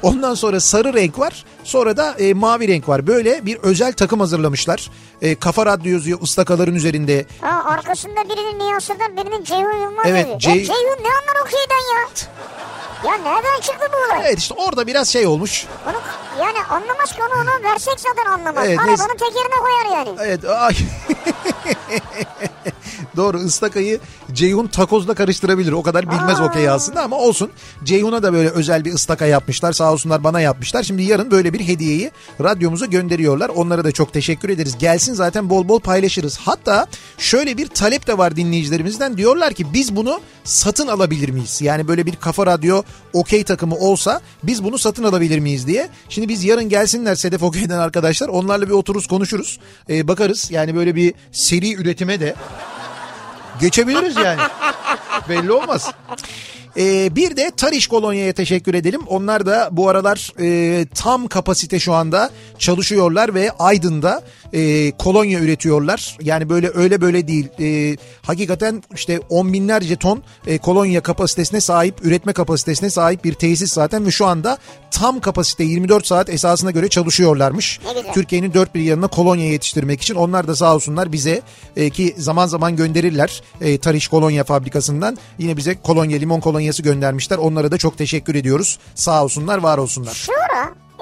Ondan 0.04 0.34
sonra 0.36 0.60
sarı 0.60 0.94
renk 0.94 1.20
var. 1.20 1.46
Sonra 1.64 1.98
da 1.98 2.12
e, 2.20 2.34
mavi 2.34 2.68
renk 2.68 2.90
var. 2.90 3.08
Böyle 3.08 3.46
bir 3.46 3.58
özel 3.58 3.94
takım 3.94 4.20
hazırlamışlar. 4.20 4.90
E, 5.22 5.36
Kafa 5.36 5.66
Radyo 5.66 5.92
yazıyor 5.92 6.22
ıstakaların 6.22 6.76
üzerinde. 6.76 7.26
Ha, 7.42 7.64
arkasında 7.66 8.24
birinin 8.30 8.60
Nihat 8.60 8.84
Sırdar 8.84 9.18
birinin 9.18 9.44
Ceyhun 9.44 9.82
Yılmaz 9.82 10.06
Evet, 10.08 10.28
yazıyor. 10.28 10.40
Cey- 10.42 10.60
Ya 10.60 10.66
Ceyhun 10.66 11.04
ne 11.04 11.08
anlar 11.08 11.42
okeyden 11.42 11.96
ya? 11.96 12.08
Ya 13.06 13.16
nereden 13.16 13.62
çıktı 13.62 13.88
bu 13.94 13.98
olay? 14.14 14.26
Evet 14.28 14.40
işte 14.40 14.54
orada 14.54 14.88
biraz 14.88 15.10
şey 15.10 15.28
olmuş. 15.28 15.66
Onu, 15.88 15.96
yani 16.40 16.58
anlamaz 16.70 17.12
ki 17.12 17.22
onu 17.24 17.42
ona 17.42 17.72
versek 17.72 18.00
zaten 18.00 18.26
anlamaz. 18.32 18.64
Evet, 18.68 18.80
Arabanın 18.80 18.98
neyse. 18.98 19.18
tekerine 19.18 19.56
koyar 19.60 19.98
yani. 19.98 20.10
Evet 20.22 20.46
ay. 20.46 20.76
Doğru 23.16 23.38
ıstakayı 23.38 24.00
Ceyhun 24.34 24.68
takozla 24.68 25.14
karıştırabilir. 25.14 25.72
O 25.72 25.84
kadar 25.84 26.12
bilmez 26.12 26.40
Aa. 26.42 26.46
okey 26.46 26.70
aslında 26.70 27.04
ama 27.04 27.16
olsun. 27.18 27.50
Ceyhun'a 27.84 28.24
da 28.24 28.34
böyle 28.34 28.50
özel 28.50 28.86
bir 28.86 28.94
ıstaka 28.94 29.26
yapmışlar. 29.26 29.74
Sağ 29.74 29.94
olsunlar 29.94 30.24
bana 30.24 30.42
yapmışlar. 30.42 30.84
Şimdi 30.84 31.04
yarın 31.04 31.32
böyle 31.32 31.54
bir 31.54 31.68
hediyeyi 31.68 32.12
radyomuza 32.42 32.86
gönderiyorlar. 32.86 33.50
Onlara 33.50 33.84
da 33.84 33.92
çok 33.92 34.14
teşekkür 34.14 34.50
ederiz. 34.50 34.78
Gelsin 34.78 35.14
zaten 35.14 35.50
bol 35.50 35.68
bol 35.68 35.80
paylaşırız. 35.80 36.38
Hatta 36.38 36.88
şöyle 37.18 37.58
bir 37.58 37.68
talep 37.68 38.08
de 38.08 38.18
var 38.18 38.36
dinleyicilerimizden. 38.36 39.18
Diyorlar 39.18 39.54
ki 39.54 39.74
biz 39.74 39.96
bunu 39.96 40.20
satın 40.44 40.88
alabilir 40.88 41.30
miyiz? 41.30 41.62
Yani 41.62 41.88
böyle 41.88 42.06
bir 42.06 42.16
kafa 42.16 42.46
radyo 42.46 42.84
okey 43.14 43.44
takımı 43.44 43.76
olsa 43.76 44.22
biz 44.44 44.64
bunu 44.64 44.78
satın 44.78 45.04
alabilir 45.04 45.40
miyiz 45.40 45.68
diye. 45.68 45.90
Şimdi 46.10 46.30
biz 46.30 46.44
yarın 46.44 46.70
gelsinler 46.70 47.16
Sedef 47.16 47.44
Okey'den 47.44 47.80
arkadaşlar. 47.80 48.28
Onlarla 48.28 48.68
bir 48.68 48.72
otururuz 48.72 49.08
konuşuruz. 49.08 49.60
Ee, 49.90 50.08
bakarız 50.08 50.52
yani 50.52 50.76
böyle 50.76 50.96
bir 50.96 51.14
seri 51.32 51.74
üretime 51.74 52.20
de 52.20 52.36
geçebiliriz 53.60 54.16
yani. 54.16 54.40
Belli 55.30 55.52
olmaz. 55.52 55.92
Ee, 56.78 57.16
bir 57.16 57.38
de 57.38 57.52
Tariş 57.58 57.88
Kolonya'ya 57.88 58.34
teşekkür 58.34 58.74
edelim. 58.74 59.02
Onlar 59.08 59.46
da 59.46 59.70
bu 59.72 59.90
aralar 59.90 60.32
e, 60.40 60.86
tam 60.86 61.28
kapasite 61.28 61.80
şu 61.80 61.94
anda 61.94 62.30
çalışıyorlar 62.60 63.34
ve 63.34 63.52
Aydın'da 63.60 64.24
e, 64.54 64.92
kolonya 64.92 65.40
üretiyorlar. 65.40 66.18
Yani 66.22 66.50
böyle 66.50 66.72
öyle 66.74 67.02
böyle 67.02 67.28
değil. 67.28 67.48
E, 67.60 67.98
hakikaten 68.22 68.84
işte 68.96 69.20
on 69.30 69.54
binlerce 69.54 69.96
ton 69.96 70.24
e, 70.48 70.58
kolonya 70.58 71.02
kapasitesine 71.02 71.62
sahip, 71.62 72.06
üretme 72.06 72.34
kapasitesine 72.34 72.90
sahip 72.90 73.24
bir 73.24 73.34
tesis 73.34 73.74
zaten 73.74 74.06
ve 74.06 74.12
şu 74.12 74.26
anda 74.26 74.58
tam 74.92 75.20
kapasite 75.20 75.64
24 75.64 76.08
saat 76.08 76.30
esasına 76.30 76.72
göre 76.72 76.88
çalışıyorlarmış. 76.88 77.80
Türkiye'nin 78.14 78.54
dört 78.54 78.76
bir 78.76 78.82
yanına 78.82 79.08
kolonya 79.08 79.52
yetiştirmek 79.52 80.02
için. 80.02 80.16
Onlar 80.16 80.48
da 80.48 80.56
sağ 80.56 80.76
olsunlar 80.76 81.12
bize 81.12 81.42
e, 81.76 81.90
ki 81.90 82.16
zaman 82.18 82.48
zaman 82.48 82.76
gönderirler 82.76 83.42
e, 83.62 83.78
Tariş 83.78 84.08
Kolonya 84.08 84.44
fabrikasından. 84.44 85.18
Yine 85.38 85.58
bize 85.58 85.82
kolonya, 85.82 86.18
limon 86.18 86.40
kolonyası 86.40 86.84
göndermişler. 86.84 87.38
Onlara 87.38 87.72
da 87.72 87.78
çok 87.78 87.98
teşekkür 87.98 88.36
ediyoruz. 88.36 88.80
Sağ 88.96 89.24
olsunlar, 89.24 89.58
var 89.58 89.78
olsunlar. 89.78 90.14
Şu 90.14 90.32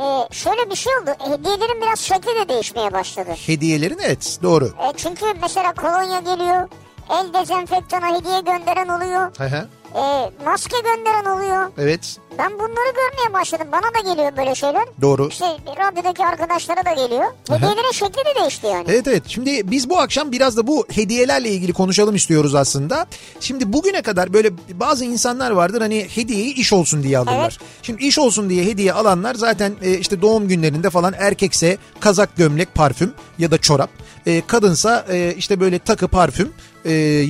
e, 0.02 0.28
şöyle 0.34 0.70
bir 0.70 0.76
şey 0.76 0.94
oldu. 0.98 1.10
Hediyelerin 1.20 1.82
biraz 1.82 2.00
şekli 2.00 2.36
de 2.36 2.50
değişmeye 2.50 2.94
başladı. 2.94 3.30
Hediyelerin 3.46 4.00
evet 4.04 4.40
doğru. 4.44 4.66
E, 4.66 4.94
çünkü 4.98 5.26
mesela 5.42 5.74
kolonya 5.74 6.20
geliyor. 6.20 6.70
El 7.10 7.34
dezenfektana 7.34 8.18
hediye 8.18 8.40
gönderen 8.40 8.88
oluyor. 8.88 9.32
Hı 9.38 9.44
hı. 9.44 9.68
E, 9.96 10.32
maske 10.46 10.78
gönderen 10.80 11.26
oluyor. 11.26 11.72
Evet 11.78 12.18
Ben 12.38 12.54
bunları 12.54 12.94
görmeye 12.96 13.34
başladım. 13.34 13.68
Bana 13.72 13.82
da 13.82 14.14
geliyor 14.14 14.38
böyle 14.38 14.56
şeyler. 14.56 14.84
doğru. 15.02 15.28
İşte 15.28 15.46
radyodaki 15.78 16.26
arkadaşlara 16.26 16.86
da 16.86 16.94
geliyor. 16.94 17.26
Hediyelerin 17.50 17.92
şekli 17.92 18.18
de 18.26 18.40
değişti 18.42 18.68
yani. 18.68 18.86
Evet 18.88 19.08
evet 19.08 19.24
şimdi 19.28 19.72
biz 19.72 19.90
bu 19.90 20.00
akşam 20.00 20.32
biraz 20.32 20.58
da 20.58 20.68
bu 20.68 20.86
hediyelerle 20.92 21.50
ilgili 21.50 21.74
konuşalım 21.74 22.16
istiyoruz 22.16 22.56
aslında. 22.56 23.06
Şimdi 23.40 23.74
bugüne 23.74 24.02
kadar 24.02 24.34
böyle 24.34 24.50
bazı 24.74 25.06
insanlar 25.06 25.52
vardır 25.52 25.82
hani 25.82 26.08
hediyeyi 26.16 26.54
iş 26.56 26.74
olsun 26.74 27.04
diye 27.04 27.18
alırlar. 27.18 27.42
Evet. 27.62 27.70
Şimdi 27.84 28.04
iş 28.04 28.20
olsun 28.20 28.50
diye 28.50 28.66
hediye 28.66 28.94
alanlar 28.94 29.36
zaten 29.36 29.74
e, 29.82 29.98
işte 29.98 30.22
doğum 30.22 30.48
günlerinde 30.48 30.90
falan 30.90 31.14
erkekse 31.18 31.78
kazak 32.00 32.38
gömlek 32.38 32.76
parfüm 32.76 33.14
ya 33.40 33.52
da 33.52 33.58
çorap. 33.58 33.90
E, 34.26 34.42
kadınsa 34.48 35.06
e, 35.10 35.34
işte 35.38 35.60
böyle 35.60 35.80
takı 35.80 36.08
parfüm 36.08 36.54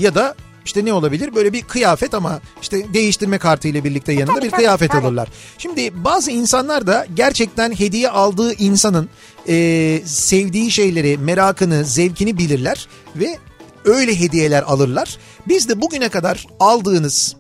ya 0.02 0.16
da 0.16 0.36
işte 0.66 0.86
ne 0.86 0.94
olabilir? 0.94 1.36
Böyle 1.36 1.54
bir 1.54 1.62
kıyafet 1.62 2.14
ama 2.14 2.40
işte 2.62 2.94
değiştirme 2.94 3.38
kartı 3.38 3.68
ile 3.68 3.84
birlikte 3.84 4.14
yanında 4.14 4.34
tabii, 4.34 4.46
bir 4.46 4.50
tabii, 4.52 4.58
kıyafet 4.58 4.92
tabii. 4.92 5.06
alırlar. 5.06 5.30
Şimdi 5.58 6.04
bazı 6.04 6.32
insanlar 6.32 6.88
da 6.88 7.08
gerçekten 7.14 7.80
hediye 7.80 8.10
aldığı 8.10 8.54
insanın 8.54 9.10
e, 9.48 10.02
sevdiği 10.06 10.72
şeyleri, 10.72 11.18
merakını, 11.18 11.86
zevkini 11.86 12.38
bilirler 12.38 12.88
ve 13.16 13.38
öyle 13.86 14.20
hediyeler 14.20 14.64
alırlar. 14.64 15.18
Biz 15.48 15.70
de 15.70 15.82
bugüne 15.82 16.10
kadar 16.10 16.48
aldığınız 16.60 17.36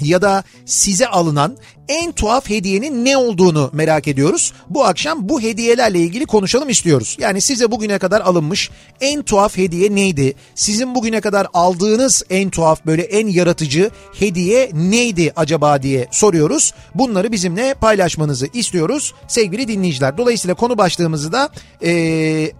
ya 0.00 0.22
da 0.22 0.44
size 0.66 1.06
alınan 1.06 1.56
en 1.88 2.12
tuhaf 2.12 2.50
hediyenin 2.50 3.04
ne 3.04 3.16
olduğunu 3.16 3.70
merak 3.72 4.08
ediyoruz. 4.08 4.52
Bu 4.70 4.84
akşam 4.84 5.28
bu 5.28 5.40
hediyelerle 5.40 5.98
ilgili 5.98 6.26
konuşalım 6.26 6.68
istiyoruz. 6.68 7.16
Yani 7.20 7.40
size 7.40 7.70
bugüne 7.70 7.98
kadar 7.98 8.20
alınmış 8.20 8.70
en 9.00 9.22
tuhaf 9.22 9.56
hediye 9.56 9.94
neydi? 9.94 10.34
Sizin 10.54 10.94
bugüne 10.94 11.20
kadar 11.20 11.46
aldığınız 11.54 12.22
en 12.30 12.50
tuhaf 12.50 12.86
böyle 12.86 13.02
en 13.02 13.26
yaratıcı 13.26 13.90
hediye 14.18 14.70
neydi 14.72 15.32
acaba 15.36 15.82
diye 15.82 16.08
soruyoruz. 16.10 16.74
Bunları 16.94 17.32
bizimle 17.32 17.74
paylaşmanızı 17.74 18.48
istiyoruz 18.52 19.14
sevgili 19.28 19.68
dinleyiciler. 19.68 20.18
Dolayısıyla 20.18 20.54
konu 20.54 20.78
başlığımızı 20.78 21.32
da 21.32 21.48
eee 21.82 22.52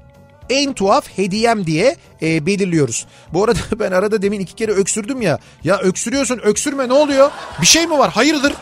en 0.51 0.73
tuhaf 0.73 1.09
hediyem 1.19 1.67
diye 1.67 1.97
e, 2.23 2.47
belirliyoruz. 2.47 3.07
Bu 3.33 3.45
arada 3.45 3.59
ben 3.79 3.93
arada 3.93 4.23
demin 4.23 4.41
iki 4.41 4.55
kere 4.55 4.73
öksürdüm 4.73 5.23
ya. 5.23 5.39
Ya 5.65 5.79
öksürüyorsun 5.79 6.39
öksürme 6.39 6.89
ne 6.89 6.93
oluyor? 6.93 7.31
Bir 7.61 7.67
şey 7.67 7.87
mi 7.87 7.99
var 7.99 8.11
hayırdır? 8.11 8.53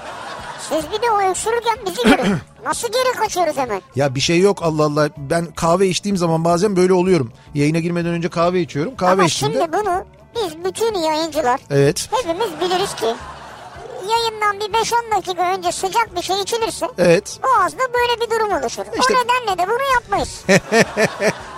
Siz 0.69 0.85
bir 0.93 1.03
de 1.03 1.11
o 1.11 1.31
öksürürken 1.31 1.79
bizi 1.87 2.03
görün. 2.03 2.37
Nasıl 2.65 2.89
geri 2.89 3.13
kaçıyoruz 3.19 3.57
hemen? 3.57 3.83
Ya 3.97 4.15
bir 4.15 4.21
şey 4.21 4.39
yok 4.41 4.63
Allah 4.63 4.85
Allah. 4.85 5.09
Ben 5.17 5.47
kahve 5.47 5.87
içtiğim 5.89 6.17
zaman 6.17 6.45
bazen 6.45 6.77
böyle 6.77 6.93
oluyorum. 6.93 7.33
Yayına 7.55 7.79
girmeden 7.79 8.11
önce 8.13 8.29
kahve 8.29 8.61
içiyorum. 8.61 8.97
Kahve 8.97 9.13
Ama 9.13 9.25
içtiğimde... 9.25 9.59
şimdi 9.59 9.73
bunu 9.73 10.05
biz 10.37 10.65
bütün 10.65 10.95
yayıncılar 10.95 11.61
Evet. 11.71 12.09
hepimiz 12.13 12.49
biliriz 12.61 12.95
ki 12.95 13.07
yayından 14.11 14.61
bir 14.61 14.75
5-10 14.79 15.17
dakika 15.17 15.55
önce 15.55 15.73
sıcak 15.73 16.17
bir 16.17 16.23
şey 16.23 16.41
içilirse 16.41 16.87
Evet. 16.99 17.39
boğazda 17.43 17.79
böyle 17.95 18.21
bir 18.21 18.31
durum 18.31 18.53
oluşur. 18.63 18.83
İşte- 19.01 19.15
O 19.15 19.25
nedenle 19.25 19.63
de 19.63 19.67
bunu 19.69 19.93
yapmayız. 19.95 20.45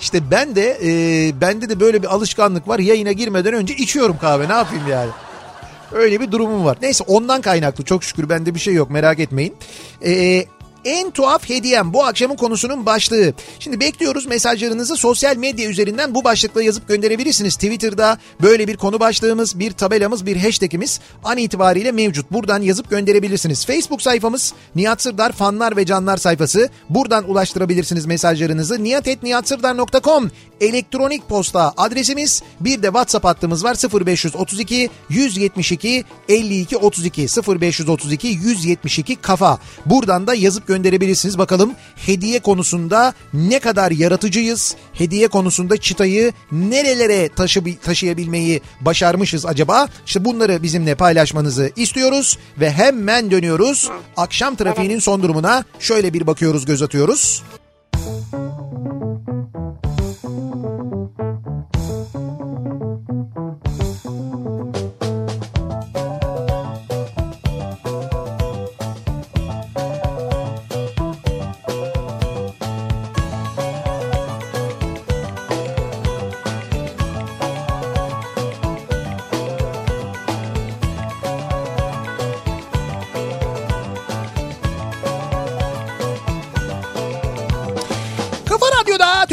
İşte 0.00 0.30
ben 0.30 0.56
de 0.56 0.78
e, 0.82 1.40
bende 1.40 1.68
de 1.68 1.80
böyle 1.80 2.02
bir 2.02 2.14
alışkanlık 2.14 2.68
var. 2.68 2.78
Yayına 2.78 3.12
girmeden 3.12 3.54
önce 3.54 3.74
içiyorum 3.74 4.18
kahve. 4.18 4.48
Ne 4.48 4.52
yapayım 4.52 4.88
yani? 4.90 5.10
Öyle 5.92 6.20
bir 6.20 6.32
durumum 6.32 6.64
var. 6.64 6.78
Neyse 6.82 7.04
ondan 7.06 7.40
kaynaklı 7.40 7.84
çok 7.84 8.04
şükür 8.04 8.28
bende 8.28 8.54
bir 8.54 8.60
şey 8.60 8.74
yok 8.74 8.90
merak 8.90 9.18
etmeyin. 9.18 9.54
Ee, 10.04 10.44
en 10.84 11.10
tuhaf 11.10 11.48
hediyem 11.48 11.92
bu 11.92 12.04
akşamın 12.04 12.36
konusunun 12.36 12.86
başlığı. 12.86 13.34
Şimdi 13.58 13.80
bekliyoruz 13.80 14.26
mesajlarınızı 14.26 14.96
sosyal 14.96 15.36
medya 15.36 15.70
üzerinden 15.70 16.14
bu 16.14 16.24
başlıkla 16.24 16.62
yazıp 16.62 16.88
gönderebilirsiniz. 16.88 17.54
Twitter'da 17.54 18.18
böyle 18.42 18.68
bir 18.68 18.76
konu 18.76 19.00
başlığımız, 19.00 19.58
bir 19.58 19.72
tabelamız, 19.72 20.26
bir 20.26 20.36
hashtagimiz 20.36 21.00
an 21.24 21.38
itibariyle 21.38 21.92
mevcut. 21.92 22.32
Buradan 22.32 22.62
yazıp 22.62 22.90
gönderebilirsiniz. 22.90 23.66
Facebook 23.66 24.02
sayfamız 24.02 24.54
Nihat 24.74 25.02
Sırdar 25.02 25.32
fanlar 25.32 25.76
ve 25.76 25.86
canlar 25.86 26.16
sayfası. 26.16 26.68
Buradan 26.90 27.30
ulaştırabilirsiniz 27.30 28.06
mesajlarınızı. 28.06 28.84
niyatetniyatsırdar.com 28.84 30.30
elektronik 30.60 31.28
posta 31.28 31.74
adresimiz. 31.76 32.42
Bir 32.60 32.82
de 32.82 32.86
WhatsApp 32.86 33.24
hattımız 33.24 33.64
var 33.64 33.76
0532 34.06 34.90
172 35.08 36.04
52 36.28 36.76
32 36.76 37.22
0532 37.22 38.28
172 38.28 39.16
kafa. 39.16 39.58
Buradan 39.86 40.26
da 40.26 40.34
yazıp 40.34 40.66
gönderebilirsiniz. 40.72 41.38
Bakalım 41.38 41.72
hediye 41.96 42.40
konusunda 42.40 43.14
ne 43.34 43.58
kadar 43.58 43.90
yaratıcıyız? 43.90 44.76
Hediye 44.92 45.28
konusunda 45.28 45.76
çıtayı 45.76 46.32
nerelere 46.52 47.28
taşı, 47.28 47.62
taşıyabilmeyi 47.84 48.60
başarmışız 48.80 49.46
acaba? 49.46 49.88
İşte 50.06 50.24
bunları 50.24 50.62
bizimle 50.62 50.94
paylaşmanızı 50.94 51.70
istiyoruz 51.76 52.38
ve 52.60 52.70
hemen 52.70 53.30
dönüyoruz. 53.30 53.90
Akşam 54.16 54.56
trafiğinin 54.56 54.98
son 54.98 55.22
durumuna 55.22 55.64
şöyle 55.78 56.12
bir 56.12 56.26
bakıyoruz, 56.26 56.64
göz 56.64 56.82
atıyoruz. 56.82 57.42
Kafa 61.18 61.31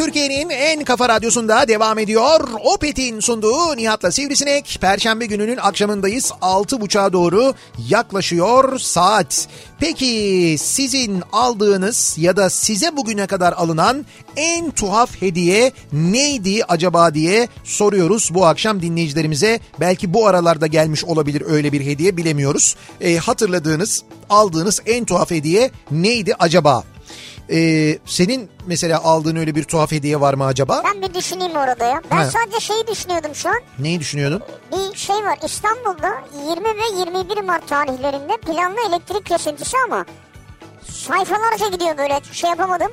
Türkiye'nin 0.00 0.50
en 0.50 0.84
kafa 0.84 1.08
radyosunda 1.08 1.68
devam 1.68 1.98
ediyor. 1.98 2.40
Opet'in 2.64 3.20
sunduğu 3.20 3.76
Nihat'la 3.76 4.12
Sivrisinek. 4.12 4.78
Perşembe 4.80 5.26
gününün 5.26 5.56
akşamındayız. 5.56 6.32
6.30'a 6.42 7.12
doğru 7.12 7.54
yaklaşıyor 7.88 8.78
saat. 8.78 9.48
Peki 9.78 10.56
sizin 10.58 11.22
aldığınız 11.32 12.14
ya 12.18 12.36
da 12.36 12.50
size 12.50 12.96
bugüne 12.96 13.26
kadar 13.26 13.52
alınan 13.52 14.06
en 14.36 14.70
tuhaf 14.70 15.22
hediye 15.22 15.72
neydi 15.92 16.64
acaba 16.64 17.14
diye 17.14 17.48
soruyoruz 17.64 18.30
bu 18.34 18.46
akşam 18.46 18.82
dinleyicilerimize. 18.82 19.60
Belki 19.80 20.14
bu 20.14 20.26
aralarda 20.26 20.66
gelmiş 20.66 21.04
olabilir 21.04 21.42
öyle 21.46 21.72
bir 21.72 21.80
hediye 21.86 22.16
bilemiyoruz. 22.16 22.76
E, 23.00 23.16
hatırladığınız, 23.16 24.02
aldığınız 24.30 24.80
en 24.86 25.04
tuhaf 25.04 25.30
hediye 25.30 25.70
neydi 25.90 26.34
acaba? 26.38 26.84
Ee, 27.52 27.98
senin 28.06 28.48
mesela 28.66 29.04
aldığın 29.04 29.36
öyle 29.36 29.54
bir 29.54 29.64
tuhaf 29.64 29.92
hediye 29.92 30.20
var 30.20 30.34
mı 30.34 30.44
acaba? 30.44 30.82
Ben 30.84 31.02
bir 31.02 31.14
düşüneyim 31.14 31.52
orada 31.56 31.84
ya. 31.84 32.02
Ben 32.10 32.16
Ha. 32.16 32.24
sadece 32.30 32.60
şeyi 32.60 32.86
düşünüyordum 32.86 33.34
şu 33.34 33.48
an. 33.48 33.60
Neyi 33.78 34.00
düşünüyordun? 34.00 34.42
Bir 34.72 34.96
şey 34.96 35.16
var 35.16 35.38
İstanbul'da 35.44 36.10
20 36.50 36.64
ve 36.64 36.98
21 36.98 37.42
Mart 37.44 37.68
tarihlerinde 37.68 38.36
planlı 38.36 38.76
elektrik 38.88 39.26
kesintisi 39.26 39.76
ama 39.86 40.04
sayfalarca 40.88 41.68
gidiyor 41.72 41.98
böyle 41.98 42.20
şey 42.32 42.50
yapamadım. 42.50 42.90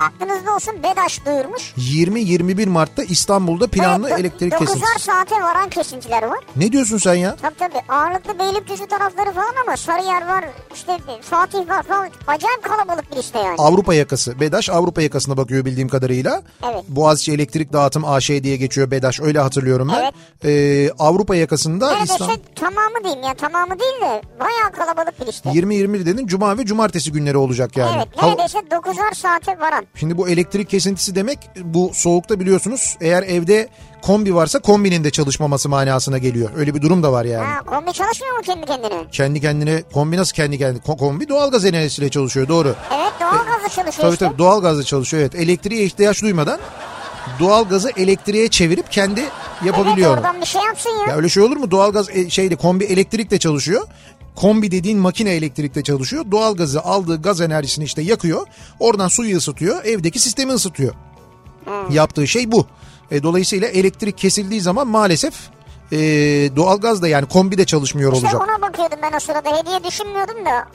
Aklınızda 0.00 0.54
olsun 0.54 0.74
BEDAŞ 0.82 1.26
duyurmuş. 1.26 1.72
20-21 1.78 2.66
Mart'ta 2.68 3.02
İstanbul'da 3.02 3.66
planlı 3.66 4.08
Evet, 4.08 4.18
do- 4.18 4.20
elektrik 4.20 4.52
9'ar 4.52 4.58
kesintisi. 4.58 4.98
saate 5.04 5.34
varan 5.34 5.68
kesintiler 5.68 6.22
var. 6.22 6.38
Ne 6.56 6.72
diyorsun 6.72 6.98
sen 6.98 7.14
ya? 7.14 7.36
Tabii 7.42 7.54
tabii 7.58 7.80
ağırlıklı 7.88 8.38
Beylikdüzü 8.38 8.86
tarafları 8.86 9.32
falan 9.32 9.54
ama 9.66 9.76
Sarıyer 9.76 10.26
var 10.26 10.44
işte 10.74 10.98
Fatih 11.22 11.68
var 11.68 11.82
falan. 11.82 12.08
Acayip 12.26 12.62
kalabalık 12.62 13.12
bir 13.12 13.16
liste 13.16 13.38
yani. 13.38 13.56
Avrupa 13.58 13.94
yakası. 13.94 14.40
BEDAŞ 14.40 14.70
Avrupa 14.70 15.02
yakasına 15.02 15.36
bakıyor 15.36 15.64
bildiğim 15.64 15.88
kadarıyla. 15.88 16.42
Evet. 16.64 16.84
Boğaziçi 16.88 17.32
Elektrik 17.32 17.72
Dağıtım 17.72 18.04
AŞ 18.04 18.28
diye 18.30 18.56
geçiyor 18.56 18.90
BEDAŞ 18.90 19.20
öyle 19.20 19.38
hatırlıyorum 19.38 19.88
ben. 19.96 20.02
Evet. 20.02 20.14
Ee, 20.44 20.90
Avrupa 20.98 21.36
yakasında 21.36 21.86
Neredeyse 21.90 22.12
İstanbul... 22.12 22.34
tamamı 22.56 23.04
diyeyim 23.04 23.22
ya 23.22 23.34
tamamı 23.34 23.78
değil 23.80 24.00
de 24.00 24.22
bayağı 24.40 24.72
kalabalık 24.72 25.20
bir 25.20 25.26
liste. 25.26 25.50
20-21 25.50 26.06
dedin 26.06 26.26
cuma 26.26 26.58
ve 26.58 26.64
cumartesi 26.66 27.12
günleri 27.12 27.38
olacak 27.40 27.76
yani. 27.76 27.92
Evet 27.96 28.08
Hava- 28.16 28.30
neredeyse 28.30 28.58
9'ar 28.58 29.14
saate 29.14 29.60
varan. 29.60 29.86
Şimdi 29.94 30.18
bu 30.18 30.28
elektrik 30.28 30.70
kesintisi 30.70 31.14
demek 31.14 31.38
bu 31.64 31.90
soğukta 31.94 32.40
biliyorsunuz 32.40 32.96
eğer 33.00 33.22
evde 33.22 33.68
kombi 34.02 34.34
varsa 34.34 34.58
kombinin 34.58 35.04
de 35.04 35.10
çalışmaması 35.10 35.68
manasına 35.68 36.18
geliyor. 36.18 36.50
Öyle 36.56 36.74
bir 36.74 36.82
durum 36.82 37.02
da 37.02 37.12
var 37.12 37.24
yani. 37.24 37.44
Ha, 37.46 37.60
kombi 37.66 37.92
çalışmıyor 37.92 38.36
mu 38.36 38.42
kendi 38.42 38.66
kendine? 38.66 39.04
Kendi 39.12 39.40
kendine 39.40 39.82
kombi 39.94 40.16
nasıl 40.16 40.34
kendi 40.34 40.58
kendine 40.58 40.82
Ko- 40.82 40.96
kombi 40.98 41.28
doğalgaz 41.28 41.64
enerjisiyle 41.64 42.08
çalışıyor 42.08 42.48
doğru. 42.48 42.74
Evet 42.94 43.12
doğalgazla 43.20 43.68
çalışıyor 43.68 43.92
Tabii 44.06 44.12
işte. 44.12 44.26
tabii 44.26 44.38
doğalgazla 44.38 44.82
çalışıyor 44.84 45.22
evet. 45.22 45.34
Elektriğe 45.34 45.82
ihtiyaç 45.84 46.22
duymadan 46.22 46.60
doğalgazı 47.40 47.90
elektriğe 47.96 48.48
çevirip 48.48 48.92
kendi 48.92 49.22
yapabiliyor. 49.64 50.10
Evet 50.10 50.18
oradan 50.18 50.40
bir 50.40 50.46
şey 50.46 50.62
yapsın 50.62 50.90
ya. 50.90 51.06
Ya 51.08 51.16
öyle 51.16 51.28
şey 51.28 51.42
olur 51.42 51.56
mu? 51.56 51.70
Doğalgaz 51.70 52.10
e, 52.10 52.30
şeyle 52.30 52.56
kombi 52.56 52.84
elektrikle 52.84 53.38
çalışıyor. 53.38 53.86
Kombi 54.36 54.70
dediğin 54.70 54.98
makine 54.98 55.30
elektrikle 55.30 55.82
çalışıyor. 55.82 56.24
Doğalgazı 56.30 56.80
aldığı 56.80 57.22
gaz 57.22 57.40
enerjisini 57.40 57.84
işte 57.84 58.02
yakıyor. 58.02 58.46
Oradan 58.80 59.08
suyu 59.08 59.36
ısıtıyor. 59.36 59.84
Evdeki 59.84 60.18
sistemi 60.18 60.52
ısıtıyor. 60.52 60.94
Yaptığı 61.90 62.26
şey 62.26 62.52
bu. 62.52 62.66
E, 63.10 63.22
dolayısıyla 63.22 63.68
elektrik 63.68 64.18
kesildiği 64.18 64.60
zaman 64.60 64.86
maalesef 64.88 65.34
e, 65.92 65.98
doğalgaz 66.56 67.02
da 67.02 67.08
yani 67.08 67.26
kombi 67.28 67.58
de 67.58 67.64
çalışmıyor 67.64 68.12
İşte 68.12 68.26
olacak. 68.26 68.42
ona 68.48 68.68
bakıyordum 68.68 68.98
ben 69.02 69.16
o 69.16 69.20
sırada. 69.20 69.58
Hediye 69.58 69.84
düşünmüyordum 69.84 70.44
da. 70.46 70.66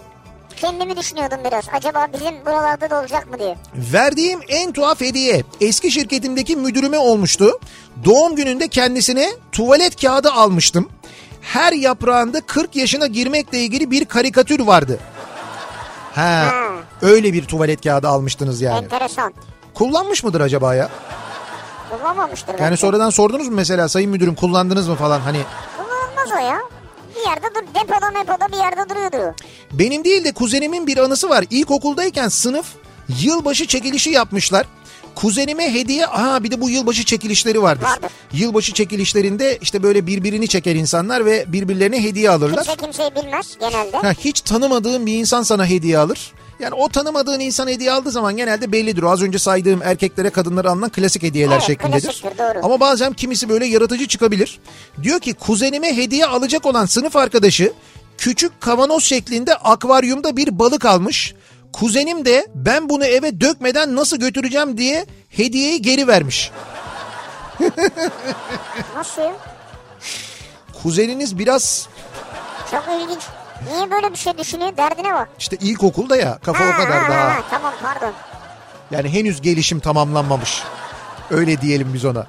Kendimi 0.55 0.97
düşünüyordum 0.97 1.37
biraz. 1.45 1.65
Acaba 1.73 2.07
bizim 2.13 2.45
buralarda 2.45 2.89
da 2.89 2.99
olacak 2.99 3.31
mı 3.31 3.39
diye. 3.39 3.57
Verdiğim 3.93 4.39
en 4.47 4.71
tuhaf 4.71 5.01
hediye 5.01 5.43
eski 5.61 5.91
şirketimdeki 5.91 6.55
müdürüme 6.55 6.97
olmuştu. 6.97 7.59
Doğum 8.05 8.35
gününde 8.35 8.67
kendisine 8.67 9.29
tuvalet 9.51 10.01
kağıdı 10.01 10.31
almıştım. 10.31 10.89
Her 11.45 11.73
yaprağında 11.73 12.41
40 12.41 12.75
yaşına 12.75 13.07
girmekle 13.07 13.57
ilgili 13.59 13.91
bir 13.91 14.05
karikatür 14.05 14.59
vardı. 14.59 14.99
Ha, 16.15 16.45
öyle 17.01 17.33
bir 17.33 17.45
tuvalet 17.45 17.81
kağıdı 17.83 18.07
almıştınız 18.07 18.61
yani. 18.61 18.83
Enteresan. 18.85 19.33
Kullanmış 19.73 20.23
mıdır 20.23 20.41
acaba 20.41 20.75
ya? 20.75 20.89
Kullanmamıştır 21.89 22.53
Yani 22.53 22.59
belki. 22.59 22.77
sonradan 22.77 23.09
sordunuz 23.09 23.47
mu 23.47 23.55
mesela 23.55 23.89
sayın 23.89 24.11
müdürüm 24.11 24.35
kullandınız 24.35 24.87
mı 24.87 24.95
falan 24.95 25.19
hani 25.19 25.39
Kullanılmaz 25.77 26.31
o 26.41 26.45
ya. 26.51 26.59
Bir 27.15 27.29
yerde 27.29 27.47
dur. 27.55 27.61
Depoda 27.75 28.11
mepoda 28.11 28.47
bir 28.51 28.57
yerde 28.57 28.89
duruyordur. 28.89 29.33
Benim 29.71 30.03
değil 30.03 30.23
de 30.23 30.31
kuzenimin 30.33 30.87
bir 30.87 30.97
anısı 30.97 31.29
var. 31.29 31.45
İlkokuldayken 31.49 32.27
sınıf 32.27 32.65
yılbaşı 33.21 33.67
çekilişi 33.67 34.09
yapmışlar. 34.09 34.65
Kuzenime 35.15 35.73
hediye, 35.73 36.07
aha 36.07 36.43
bir 36.43 36.51
de 36.51 36.61
bu 36.61 36.69
yılbaşı 36.69 37.03
çekilişleri 37.05 37.61
vardır. 37.61 37.83
Vardır. 37.85 38.09
Yılbaşı 38.33 38.73
çekilişlerinde 38.73 39.57
işte 39.61 39.83
böyle 39.83 40.07
birbirini 40.07 40.47
çeker 40.47 40.75
insanlar 40.75 41.25
ve 41.25 41.45
birbirlerine 41.47 42.03
hediye 42.03 42.29
alırlar. 42.29 42.63
Kimse 42.63 42.81
kimseyi 42.81 43.11
bilmez 43.15 43.57
genelde. 43.59 43.97
Ha, 43.97 44.11
hiç 44.19 44.41
tanımadığın 44.41 45.05
bir 45.05 45.13
insan 45.13 45.43
sana 45.43 45.65
hediye 45.65 45.97
alır. 45.97 46.31
Yani 46.59 46.73
o 46.73 46.89
tanımadığın 46.89 47.39
insan 47.39 47.67
hediye 47.67 47.91
aldığı 47.91 48.11
zaman 48.11 48.37
genelde 48.37 48.71
bellidir. 48.71 49.03
O 49.03 49.09
Az 49.11 49.21
önce 49.21 49.39
saydığım 49.39 49.81
erkeklere 49.81 50.29
kadınlara 50.29 50.71
alınan 50.71 50.89
klasik 50.89 51.23
hediyeler 51.23 51.53
Evet, 51.55 51.63
şeklindedir. 51.67 52.23
doğru. 52.37 52.65
Ama 52.65 52.79
bazen 52.79 53.13
kimisi 53.13 53.49
böyle 53.49 53.65
yaratıcı 53.65 54.07
çıkabilir. 54.07 54.59
Diyor 55.03 55.19
ki 55.19 55.33
kuzenime 55.33 55.97
hediye 55.97 56.25
alacak 56.25 56.65
olan 56.65 56.85
sınıf 56.85 57.15
arkadaşı 57.15 57.73
küçük 58.17 58.61
kavanoz 58.61 59.03
şeklinde 59.03 59.55
akvaryumda 59.55 60.37
bir 60.37 60.59
balık 60.59 60.85
almış. 60.85 61.33
Kuzenim 61.79 62.25
de 62.25 62.47
ben 62.55 62.89
bunu 62.89 63.05
eve 63.05 63.41
dökmeden 63.41 63.95
nasıl 63.95 64.17
götüreceğim 64.17 64.77
diye 64.77 65.05
hediyeyi 65.29 65.81
geri 65.81 66.07
vermiş. 66.07 66.51
Nasıl? 68.95 69.21
Kuzeniniz 70.83 71.39
biraz 71.39 71.89
Çok 72.71 72.83
ilginç. 73.01 73.21
Niye 73.73 73.91
böyle 73.91 74.11
bir 74.11 74.17
şey 74.17 74.37
düşünüyor? 74.37 74.77
Derdine 74.77 75.13
bak. 75.13 75.29
işte 75.39 75.55
ilkokulda 75.61 76.15
ya 76.17 76.37
kafa 76.45 76.63
o 76.63 76.67
Ha, 76.67 76.77
kadar 76.77 77.03
ha, 77.03 77.09
daha. 77.11 77.29
ha, 77.35 77.41
Tamam 77.49 77.73
pardon. 77.83 78.13
Yani 78.91 79.09
henüz 79.13 79.41
gelişim 79.41 79.79
tamamlanmamış. 79.79 80.63
Öyle 81.31 81.61
diyelim 81.61 81.91
biz 81.93 82.05
ona. 82.05 82.27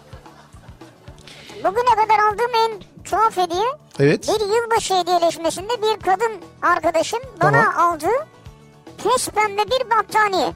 Bugüne 1.65 1.95
kadar 1.95 2.19
aldığım 2.33 2.51
en 2.55 2.73
tuhaf 3.05 3.37
hediye 3.37 3.67
Evet. 3.99 4.29
Bir 4.29 4.41
yılbaşı 4.63 4.95
hediyeleşmesinde 4.95 5.73
bir 5.83 6.01
kadın 6.05 6.33
arkadaşım 6.63 7.21
bana 7.43 7.65
Tamam. 7.65 7.93
aldığı 7.93 8.27
pes 9.11 9.29
pembe 9.29 9.63
bir 9.71 9.91
battaniye. 9.91 10.53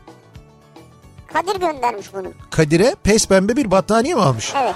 Kadir 1.33 1.61
göndermiş 1.61 2.15
bunu. 2.15 2.29
Kadir'e 2.51 2.95
pes 3.03 3.27
pembe 3.27 3.57
bir 3.57 3.71
battaniye 3.71 4.15
mi 4.15 4.21
almış? 4.21 4.53
Evet. 4.63 4.75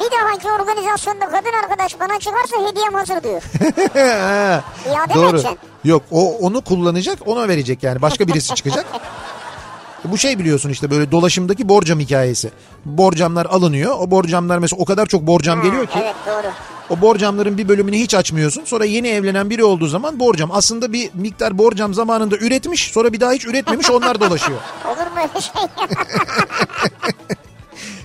Bir 0.00 0.10
dahaki 0.10 0.50
organizasyonda 0.62 1.26
kadın 1.30 1.52
arkadaş 1.64 2.00
bana 2.00 2.18
çıkarsa 2.18 2.56
hediyem 2.68 2.94
hazır 2.94 3.22
diyor. 3.22 3.42
İade 4.86 5.14
mi 5.14 5.14
Doğru. 5.14 5.28
edeceksin? 5.28 5.58
Yok 5.84 6.02
o 6.10 6.36
onu 6.38 6.60
kullanacak 6.60 7.18
ona 7.26 7.48
verecek 7.48 7.82
yani 7.82 8.02
başka 8.02 8.26
birisi 8.26 8.54
çıkacak. 8.54 8.86
Bu 10.04 10.18
şey 10.18 10.38
biliyorsun 10.38 10.70
işte 10.70 10.90
böyle 10.90 11.10
dolaşımdaki 11.12 11.68
borcam 11.68 12.00
hikayesi. 12.00 12.50
Borcamlar 12.84 13.46
alınıyor. 13.46 13.94
O 13.98 14.10
borcamlar 14.10 14.58
mesela 14.58 14.82
o 14.82 14.84
kadar 14.84 15.06
çok 15.06 15.22
borcam 15.22 15.58
Ha, 15.58 15.64
geliyor 15.66 15.86
ki 15.86 15.98
Evet 16.02 16.14
doğru. 16.26 16.52
o 16.90 17.00
borcamların 17.00 17.58
bir 17.58 17.68
bölümünü 17.68 17.96
hiç 17.96 18.14
açmıyorsun. 18.14 18.62
Sonra 18.64 18.84
yeni 18.84 19.08
evlenen 19.08 19.50
biri 19.50 19.64
olduğu 19.64 19.86
zaman 19.86 20.20
borcam 20.20 20.50
aslında 20.52 20.92
bir 20.92 21.10
miktar 21.14 21.58
borcam 21.58 21.94
zamanında 21.94 22.36
üretmiş 22.36 22.90
sonra 22.92 23.12
bir 23.12 23.20
daha 23.20 23.32
hiç 23.32 23.44
üretmemiş 23.46 23.90
onlar 23.90 24.20
dolaşıyor. 24.20 24.58
Olur 24.86 24.96
mu 24.96 25.18
öyle 25.34 25.40
şey? 25.40 25.62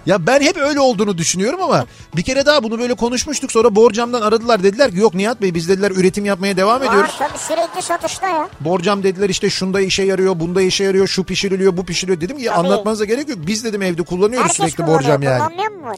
Ya 0.06 0.28
ben 0.28 0.42
hep 0.42 0.58
öyle 0.58 0.80
olduğunu 0.80 1.18
düşünüyorum 1.18 1.62
ama 1.62 1.86
bir 2.16 2.22
kere 2.22 2.46
daha 2.46 2.64
bunu 2.64 2.80
böyle 2.80 2.94
konuşmuştuk. 2.94 3.52
Sonra 3.52 3.76
borcamdan 3.76 4.22
aradılar 4.22 4.64
dediler 4.64 4.92
ki 4.92 4.98
yok 4.98 5.14
Nihat 5.14 5.42
Bey 5.42 5.54
biz 5.54 5.70
dediler 5.70 5.92
üretim 5.92 6.26
yapmaya 6.26 6.58
devam 6.58 6.84
ediyoruz. 6.84 7.10
Var 7.20 7.30
tabii 7.30 7.38
sürekli 7.38 7.82
satışta 7.82 8.28
ya. 8.28 8.50
Borcam 8.60 9.04
dediler 9.04 9.30
işte 9.30 9.50
şunda 9.50 9.82
işe 9.82 10.04
yarıyor, 10.04 10.40
bunda 10.40 10.62
işe 10.62 10.84
yarıyor, 10.84 11.08
şu 11.08 11.24
pişiriliyor, 11.24 11.78
bu 11.78 11.86
pişiriliyor 11.86 12.22
dedim 12.22 12.38
ki 12.38 12.46
Tabii. 12.46 12.56
anlatmanıza 12.56 13.06
gerek 13.06 13.30
yok. 13.30 13.40
Biz 13.48 13.64
dedim 13.64 13.82
evde 13.82 14.04
kullanıyoruz 14.04 14.50
Herkes 14.50 14.74
sürekli 14.74 14.88
borcam 14.88 15.22
yani. 15.22 15.38
Kullanmayan 15.38 15.74
mı 15.74 15.84
var? 15.84 15.98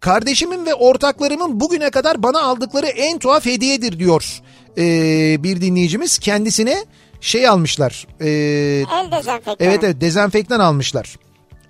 Kardeşimin 0.00 0.66
ve 0.66 0.74
ortaklarımın 0.74 1.60
bugüne 1.60 1.90
kadar 1.90 2.22
bana 2.22 2.40
aldıkları 2.42 2.86
en 2.86 3.18
tuhaf 3.18 3.46
hediyedir 3.46 3.98
diyor 3.98 4.40
ee, 4.78 5.42
bir 5.42 5.60
dinleyicimiz. 5.60 6.18
Kendisine 6.18 6.84
şey 7.20 7.48
almışlar. 7.48 8.06
ee, 8.20 8.28
El 8.28 9.12
dezenfektanı. 9.12 9.56
evet 9.60 9.84
evet 9.84 10.00
dezenfektan 10.00 10.60
almışlar. 10.60 11.16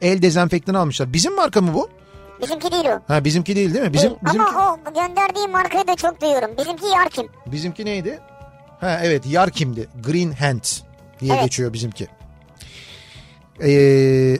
El 0.02 0.22
dezenfektanı 0.22 0.78
almışlar. 0.78 1.12
Bizim 1.12 1.34
marka 1.36 1.60
mı 1.60 1.74
bu? 1.74 1.88
Bizimki 2.42 2.70
değil 2.72 2.84
o. 2.84 3.00
Ha 3.12 3.24
bizimki 3.24 3.56
değil 3.56 3.74
değil 3.74 3.84
mi? 3.84 3.92
Bizim 3.92 4.10
Değil. 4.10 4.20
bizimki, 4.22 4.50
Ama 4.50 4.78
o 4.88 4.94
gönderdiği 4.94 5.48
markayı 5.48 5.86
da 5.86 5.96
çok 5.96 6.20
duyuyorum. 6.20 6.50
Bizimki 6.58 6.86
Yarkim. 6.86 7.26
bizimki 7.46 7.84
neydi? 7.84 8.18
Ha 8.80 9.00
evet 9.04 9.26
Yarkim'di. 9.26 9.88
Green 10.06 10.32
Hand 10.32 10.64
diye 11.20 11.32
Evet. 11.34 11.42
geçiyor 11.44 11.72
bizimki. 11.72 12.06
Ee, 13.62 14.38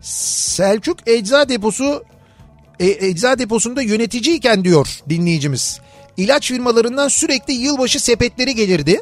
Selçuk 0.00 1.08
Ecza 1.08 1.48
Deposu 1.48 2.04
e, 2.80 3.06
ecza 3.06 3.38
deposunda 3.38 3.82
yöneticiyken 3.82 4.64
diyor 4.64 5.00
dinleyicimiz. 5.08 5.80
İlaç 6.16 6.48
firmalarından 6.48 7.08
sürekli 7.08 7.52
yılbaşı 7.52 8.00
sepetleri 8.00 8.54
gelirdi. 8.54 9.00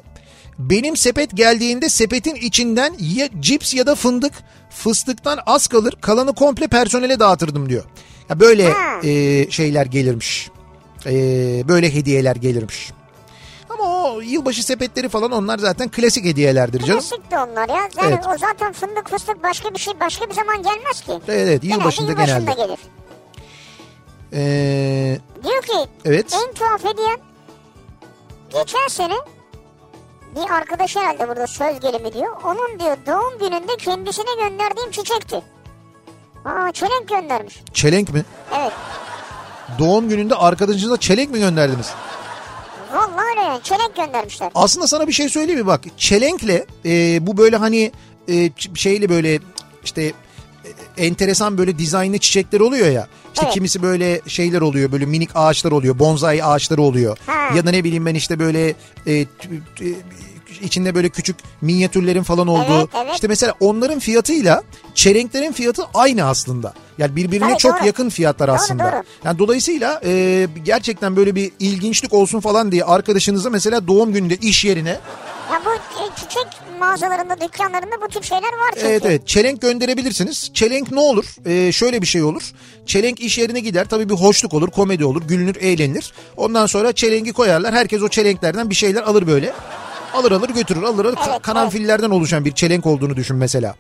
Benim 0.59 0.97
sepet 0.97 1.37
geldiğinde 1.37 1.89
sepetin 1.89 2.35
içinden 2.35 2.95
ya 2.99 3.29
cips 3.41 3.75
ya 3.75 3.87
da 3.87 3.95
fındık, 3.95 4.33
fıstıktan 4.71 5.39
az 5.47 5.67
kalır, 5.67 5.95
kalanı 6.01 6.35
komple 6.35 6.69
personele 6.69 7.21
dağıtırdım 7.21 7.69
diyor. 7.69 7.85
Ya 8.31 8.41
böyle 8.41 8.73
e, 9.05 9.51
şeyler 9.51 9.87
gelirmiş. 9.87 10.51
E, 11.07 11.13
böyle 11.69 11.95
hediyeler 11.95 12.37
gelirmiş. 12.37 12.91
Ama 13.71 13.85
o 14.15 14.21
yılbaşı 14.21 14.63
sepetleri 14.63 15.09
falan 15.09 15.33
onlar 15.33 15.59
zaten 15.59 15.89
klasik 15.89 16.25
hediyelerdir 16.25 16.81
canım. 16.81 17.01
Klasik 17.01 17.31
de 17.31 17.39
onlar 17.39 17.69
ya. 17.69 17.75
Yani 17.77 17.91
Evet. 18.15 18.25
o 18.35 18.39
zaten 18.39 18.73
fındık 18.73 19.11
fıstık 19.11 19.43
başka 19.43 19.75
bir 19.75 19.79
şey 19.79 20.01
başka 20.01 20.29
bir 20.29 20.35
zaman 20.35 20.57
gelmez 20.63 21.01
ki. 21.01 21.13
Evet, 21.13 21.23
evet 21.29 21.65
yılbaşında 21.65 22.13
genelde. 22.13 22.27
genelde. 22.27 22.51
yılbaşında 22.51 22.67
gelir. 22.67 22.79
E, 24.33 25.19
Diyor 25.45 25.63
ki 25.63 25.91
evet. 26.05 26.37
en 26.47 26.55
tuhaf 26.55 26.85
hediyem 26.85 27.17
geçen 28.53 28.89
sene 28.89 29.15
bir 30.39 30.51
arkadaş 30.51 30.97
herhalde 30.97 31.29
burada 31.29 31.47
söz 31.47 31.81
gelimi 31.81 32.13
diyor. 32.15 32.37
Onun 32.45 32.79
diyor 32.79 32.97
doğum 33.07 33.39
gününde 33.39 33.77
kendisine 33.79 34.35
gönderdiğim 34.49 34.91
çiçekti. 34.91 35.43
Aa 36.45 36.73
çelenk 36.73 37.09
göndermiş. 37.09 37.63
Çelenk 37.75 38.13
mi? 38.15 38.25
Evet. 38.59 38.73
Doğum 39.79 40.09
gününde 40.09 40.35
arkadaşınıza 40.35 40.97
çelenk 40.97 41.31
mi 41.31 41.39
gönderdiniz? 41.39 41.91
Vallahi 42.93 43.29
öyle 43.31 43.41
yani 43.41 43.63
çelenk 43.63 43.97
göndermişler. 43.97 44.51
Aslında 44.55 44.87
sana 44.87 45.09
bir 45.09 45.13
şey 45.13 45.29
söyleyeyim 45.29 45.61
mi 45.61 45.67
bak 45.67 45.81
çelenkle 45.97 46.67
e, 46.85 47.27
bu 47.27 47.37
böyle 47.37 47.57
hani 47.57 47.93
e, 48.29 48.51
şeyli 48.75 49.09
böyle 49.09 49.39
işte 49.85 50.03
e, 50.97 51.05
enteresan 51.07 51.59
böyle 51.59 51.79
dizaynlı 51.79 52.19
çiçekler 52.19 52.61
oluyor 52.61 52.89
ya. 52.91 53.07
İşte 53.35 53.45
Evet. 53.47 53.55
kimisi 53.55 53.83
böyle 53.83 54.21
şeyler 54.27 54.61
oluyor 54.61 54.93
böyle 54.93 55.07
minik 55.07 55.31
ağaçlar 55.35 55.73
oluyor 55.73 55.99
bonsai 55.99 56.45
ağaçları 56.45 56.83
oluyor. 56.83 57.19
Ha. 57.27 57.57
Ya 57.57 57.67
da 57.67 57.71
ne 57.71 57.85
bileyim 57.85 58.07
ben 58.07 58.15
işte 58.15 58.39
böyle 58.39 58.69
e, 58.69 58.75
t- 59.07 59.27
t- 59.77 59.95
içinde 60.63 60.95
böyle 60.95 61.09
küçük 61.09 61.37
minyatürlerin 61.61 62.23
falan 62.23 62.47
olduğu. 62.47 62.79
Evet, 62.79 62.89
evet. 62.95 63.15
İşte 63.15 63.29
mesela 63.29 63.55
onların 63.61 63.99
fiyatıyla 63.99 64.63
çelenklerin 64.95 65.53
fiyatı 65.53 65.83
aynı 65.95 66.25
aslında. 66.25 66.75
Yani 66.99 67.17
birbirine 67.17 67.49
Tabii, 67.49 67.59
çok 67.59 67.79
doğru. 67.79 67.87
yakın 67.87 68.09
fiyatlar 68.09 68.49
aslında. 68.49 68.85
doğru. 68.93 69.03
Yani 69.25 69.39
dolayısıyla 69.39 70.01
e, 70.05 70.47
gerçekten 70.65 71.17
böyle 71.17 71.35
bir 71.35 71.53
ilginçlik 71.59 72.15
olsun 72.15 72.41
falan 72.41 72.73
diye 72.73 72.85
arkadaşınıza 72.85 73.51
mesela 73.51 73.87
doğum 73.89 74.13
gününde 74.13 74.37
iş 74.37 74.65
yerine 74.65 74.89
Ya 75.53 75.63
bu 75.65 75.71
e, 75.75 76.05
çiçek 76.17 76.47
mağazalarında 76.81 77.41
dükkanlarında 77.41 78.01
bu 78.03 78.09
tip 78.09 78.25
şeyler 78.25 78.43
var 78.43 78.71
çünkü. 78.75 78.87
evet 78.87 79.03
evet 79.07 79.27
çelenk 79.29 79.61
gönderebilirsiniz. 79.63 80.51
Çelenk 80.55 80.93
ne 80.93 81.01
olur? 81.01 81.25
E, 81.47 81.73
şöyle 81.73 82.03
bir 82.03 82.07
şey 82.07 82.23
olur. 82.23 82.43
Çelenk 82.87 83.21
iş 83.21 83.39
yerine 83.39 83.61
gider 83.61 83.87
tabii 83.89 84.09
bir 84.09 84.15
hoşluk 84.15 84.55
olur, 84.55 84.71
komedi 84.71 85.05
olur, 85.05 85.23
gülünür, 85.29 85.57
eğlenilir. 85.57 86.13
Ondan 86.37 86.67
sonra 86.67 86.93
çelengi 86.93 87.33
koyarlar. 87.33 87.75
Herkes 87.75 88.03
o 88.03 88.09
çelenklerden 88.09 88.71
bir 88.71 88.75
şeyler 88.75 89.03
alır 89.03 89.27
böyle. 89.27 89.53
Alır 90.15 90.33
alır 90.33 90.49
götürür 90.49 90.83
alır 90.83 91.05
alır 91.05 91.19
Evet, 91.31 91.43
karanfillerden 91.43 92.11
oluşan 92.11 92.45
bir 92.45 92.53
çelenk 92.53 92.87
olduğunu 92.87 93.17
düşün 93.17 93.37
mesela. 93.37 93.75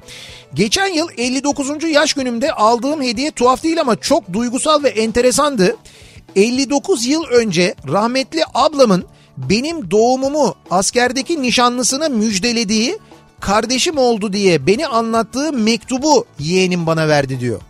Geçen 0.54 0.86
yıl 0.86 1.08
59. 1.18 1.84
yaş 1.84 2.12
günümde 2.12 2.52
aldığım 2.52 3.02
hediye 3.02 3.30
tuhaf 3.30 3.62
değil 3.62 3.80
ama 3.80 3.96
çok 3.96 4.32
duygusal 4.32 4.82
ve 4.82 4.88
enteresandı. 4.88 5.76
59 6.36 7.06
yıl 7.06 7.24
önce 7.24 7.74
rahmetli 7.88 8.40
ablamın 8.54 9.04
benim 9.36 9.90
doğumumu 9.90 10.54
askerdeki 10.70 11.42
nişanlısına 11.42 12.08
müjdelediği 12.08 12.98
kardeşim 13.40 13.98
oldu 13.98 14.32
diye 14.32 14.66
beni 14.66 14.86
anlattığı 14.86 15.52
mektubu 15.52 16.24
yeğenim 16.38 16.86
bana 16.86 17.08
verdi 17.08 17.40
diyor. 17.40 17.60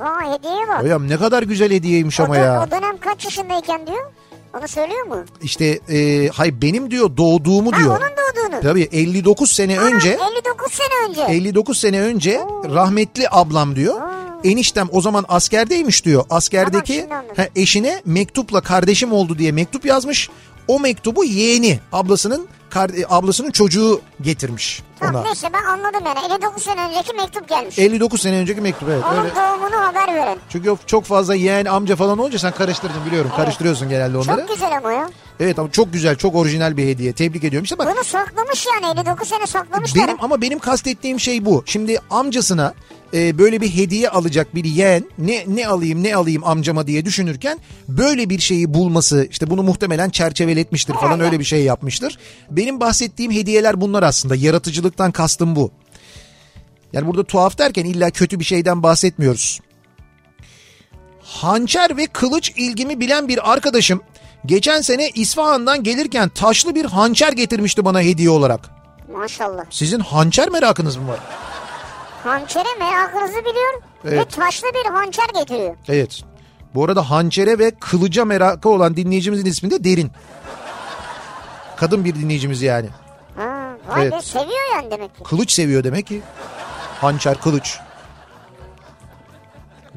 Aa 0.00 0.34
hediyeye 0.34 0.68
bak. 0.68 0.82
Hocam 0.82 1.08
ne 1.08 1.16
kadar 1.16 1.42
güzel 1.42 1.72
hediyeymiş 1.72 2.20
O, 2.20 2.24
ama 2.24 2.34
da- 2.34 2.38
ya. 2.38 2.64
o 2.68 2.70
dönem 2.70 2.98
kaç 3.00 3.24
yaşındayken 3.24 3.86
diyor? 3.86 4.12
Onu 4.58 4.68
söylüyor 4.68 5.06
mu? 5.06 5.24
İşte 5.42 5.80
e, 5.88 6.28
hay 6.28 6.62
benim 6.62 6.90
diyor 6.90 7.16
doğduğumu 7.16 7.72
Ha 7.72 7.78
diyor. 7.78 7.88
onun 7.90 8.08
doğduğunu. 8.50 8.60
Tabii 8.62 8.88
59 8.92 9.50
sene 9.50 9.80
Aa, 9.80 9.82
önce 9.82 10.08
59 10.08 10.72
sene 10.72 11.08
önce. 11.08 11.22
59 11.22 11.78
sene 11.80 12.00
önce 12.00 12.40
rahmetli 12.74 13.26
ablam 13.30 13.76
diyor. 13.76 14.00
Eniştem 14.44 14.88
o 14.92 15.00
zaman 15.00 15.24
askerdeymiş 15.28 16.04
diyor. 16.04 16.24
Askerdeki 16.30 17.06
Tamam, 17.08 17.24
ha, 17.36 17.48
eşine 17.56 18.02
mektupla 18.04 18.60
kardeşim 18.60 19.12
oldu 19.12 19.38
diye 19.38 19.52
mektup 19.52 19.84
yazmış. 19.86 20.30
O 20.68 20.80
mektubu 20.80 21.24
yeğeni 21.24 21.80
ablasının 21.92 22.48
e, 22.76 23.04
ablasının 23.08 23.50
çocuğu 23.50 24.00
getirmiş 24.20 24.82
Tamam 25.00 25.14
ona. 25.14 25.24
neyse 25.24 25.48
ben 25.52 25.64
anladım 25.64 26.00
yani 26.06 26.18
59 26.26 26.62
sene 26.62 26.80
önceki 26.88 27.12
mektup 27.12 27.48
gelmiş. 27.48 27.78
59 27.78 28.20
sene 28.20 28.36
önceki 28.36 28.60
mektup 28.60 28.88
evet. 28.88 29.04
Onun 29.12 29.24
Öyle. 29.24 29.34
doğumunu 29.34 29.76
haber 29.86 30.14
veren. 30.14 30.38
Çünkü 30.48 30.76
çok 30.86 31.04
fazla 31.04 31.34
yeğen 31.34 31.64
amca 31.64 31.96
falan 31.96 32.18
olunca 32.18 32.38
sen 32.38 32.52
karıştırdın 32.52 33.06
biliyorum. 33.06 33.30
Karıştırıyorsun 33.36 33.88
genelde 33.88 34.16
onları. 34.18 34.40
Çok 34.40 34.48
güzel 34.48 34.76
ama 34.76 34.92
ya. 34.92 35.10
Evet 35.40 35.58
ama 35.58 35.70
çok 35.70 35.92
güzel 35.92 36.16
çok 36.16 36.34
orijinal 36.34 36.76
bir 36.76 36.86
hediye. 36.86 37.12
Tebrik 37.12 37.44
ediyorum. 37.44 37.64
İşte 37.64 37.78
bak 37.78 37.94
Bunu 37.94 38.04
saklamış 38.04 38.66
yani 38.66 39.00
59 39.00 39.28
sene 39.28 39.46
saklamışlar. 39.46 40.06
Benim 40.06 40.24
ama 40.24 40.40
benim 40.40 40.58
kastettiğim 40.58 41.20
şey 41.20 41.44
bu. 41.44 41.62
Şimdi 41.66 41.98
amcasına 42.10 42.74
e, 43.14 43.38
böyle 43.38 43.60
bir 43.60 43.74
hediye 43.74 44.08
alacak 44.08 44.54
bir 44.54 44.64
yeğen 44.64 45.04
ne 45.18 45.44
ne 45.46 45.68
alayım 45.68 46.02
ne 46.02 46.16
alayım 46.16 46.44
amcama 46.44 46.86
diye 46.86 47.04
düşünürken 47.04 47.58
böyle 47.88 48.30
bir 48.30 48.38
şeyi 48.38 48.74
bulması 48.74 49.28
işte 49.30 49.50
bunu 49.50 49.62
muhtemelen 49.62 50.10
çerçeveletmiştir 50.10 50.94
falan 50.94 51.20
öyle 51.20 51.38
bir 51.38 51.44
şey 51.44 51.64
yapmıştır. 51.64 52.18
Benim 52.50 52.80
bahsettiğim 52.80 53.32
hediyeler 53.32 53.80
bunlar 53.80 54.02
aslında. 54.02 54.36
Yaratıcılıktan 54.36 55.12
kastım 55.12 55.56
bu. 55.56 55.70
Yani 56.92 57.06
burada 57.06 57.24
tuhaf 57.24 57.58
derken 57.58 57.84
illa 57.84 58.10
kötü 58.10 58.40
bir 58.40 58.44
şeyden 58.44 58.82
bahsetmiyoruz. 58.82 59.60
Hançer 61.22 61.96
ve 61.96 62.06
kılıç 62.06 62.52
ilgimi 62.56 63.00
bilen 63.00 63.28
bir 63.28 63.52
arkadaşım 63.52 64.00
geçen 64.46 64.80
sene 64.80 65.10
İsfahan'dan 65.14 65.82
gelirken 65.82 66.28
taşlı 66.28 66.74
bir 66.74 66.84
hançer 66.84 67.32
getirmişti 67.32 67.84
bana 67.84 68.00
hediye 68.00 68.30
olarak. 68.30 68.70
Maşallah. 69.12 69.64
Sizin 69.70 70.00
hançer 70.00 70.48
merakınız 70.48 70.96
mı 70.96 71.08
var? 71.08 71.18
Hançere 72.26 72.68
merakınızı 72.78 73.40
biliyor 73.40 73.82
ve 74.04 74.10
Evet. 74.14 74.32
taşlı 74.32 74.68
bir 74.74 74.90
hançer 74.90 75.26
getiriyor. 75.34 75.76
Evet. 75.88 76.20
Bu 76.74 76.84
arada 76.84 77.10
hançere 77.10 77.58
ve 77.58 77.70
kılıca 77.70 78.24
merakı 78.24 78.68
olan 78.68 78.96
dinleyicimizin 78.96 79.46
ismi 79.46 79.70
de 79.70 79.84
Derin. 79.84 80.10
Kadın 81.76 82.04
bir 82.04 82.14
dinleyicimiz 82.14 82.62
yani. 82.62 82.88
Ha, 83.36 83.68
vay 83.88 84.02
Evet. 84.02 84.12
be 84.12 84.22
seviyor 84.22 84.72
yani 84.74 84.90
demek 84.90 85.16
ki. 85.16 85.22
Kılıç 85.24 85.50
seviyor 85.50 85.84
demek 85.84 86.06
ki. 86.06 86.22
Hançer, 87.00 87.40
kılıç. 87.40 87.78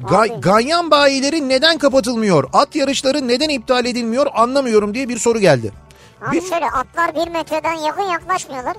Ga- 0.02 0.40
ganyan 0.40 0.90
bayileri 0.90 1.48
neden 1.48 1.78
kapatılmıyor? 1.78 2.48
At 2.52 2.74
yarışları 2.76 3.28
neden 3.28 3.48
iptal 3.48 3.86
edilmiyor 3.86 4.26
anlamıyorum 4.34 4.94
diye 4.94 5.08
bir 5.08 5.18
soru 5.18 5.38
geldi. 5.38 5.72
Abi 6.26 6.36
Bir- 6.36 6.42
şöyle 6.50 6.66
atlar 6.66 7.14
bir 7.14 7.28
metreden 7.30 7.72
yakın 7.74 8.02
yaklaşmıyorlar. 8.02 8.76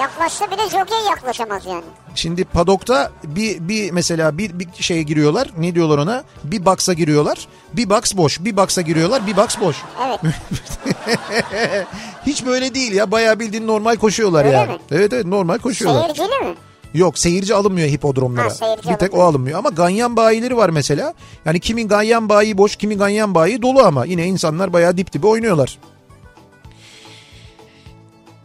Yaklaşsa 0.00 0.50
bile 0.50 0.62
jokey 0.62 0.98
yaklaşamaz 1.08 1.66
yani. 1.66 1.84
Şimdi 2.14 2.44
padokta 2.44 3.10
bir, 3.24 3.68
bir 3.68 3.90
mesela 3.90 4.38
bir, 4.38 4.58
bir 4.58 4.68
şeye 4.80 5.02
giriyorlar. 5.02 5.48
Ne 5.58 5.74
diyorlar 5.74 5.98
ona? 5.98 6.24
Bir 6.44 6.66
box'a 6.66 6.92
giriyorlar. 6.92 7.48
Bir 7.72 7.90
box 7.90 8.16
boş. 8.16 8.40
Bir 8.40 8.56
box'a 8.56 8.80
giriyorlar. 8.82 9.26
Bir 9.26 9.36
box 9.36 9.60
boş. 9.60 9.76
Evet. 10.06 10.20
Hiç 12.26 12.46
böyle 12.46 12.74
değil 12.74 12.92
ya. 12.92 13.10
Bayağı 13.10 13.40
bildiğin 13.40 13.66
normal 13.66 13.96
koşuyorlar 13.96 14.44
Öyle 14.44 14.56
yani. 14.56 14.72
mi? 14.72 14.78
Evet 14.90 15.12
evet 15.12 15.26
normal 15.26 15.58
koşuyorlar. 15.58 16.02
Seyircili 16.02 16.48
mi? 16.48 16.54
Yok 16.94 17.18
seyirci 17.18 17.54
alınmıyor 17.54 17.88
hipodromlara. 17.88 18.44
Ha, 18.46 18.50
seyirci 18.50 18.88
bir 18.88 18.94
tek 18.94 19.14
o 19.14 19.16
alınmıyor. 19.16 19.28
alınmıyor 19.28 19.58
ama 19.58 19.68
ganyan 19.68 20.16
bayileri 20.16 20.56
var 20.56 20.68
mesela. 20.70 21.14
Yani 21.44 21.60
kimin 21.60 21.88
ganyan 21.88 22.28
bayi 22.28 22.58
boş 22.58 22.76
kimin 22.76 22.98
ganyan 22.98 23.34
bayi 23.34 23.62
dolu 23.62 23.82
ama 23.82 24.04
yine 24.04 24.26
insanlar 24.26 24.72
bayağı 24.72 24.96
dip 24.96 25.12
dibe 25.12 25.26
oynuyorlar. 25.26 25.78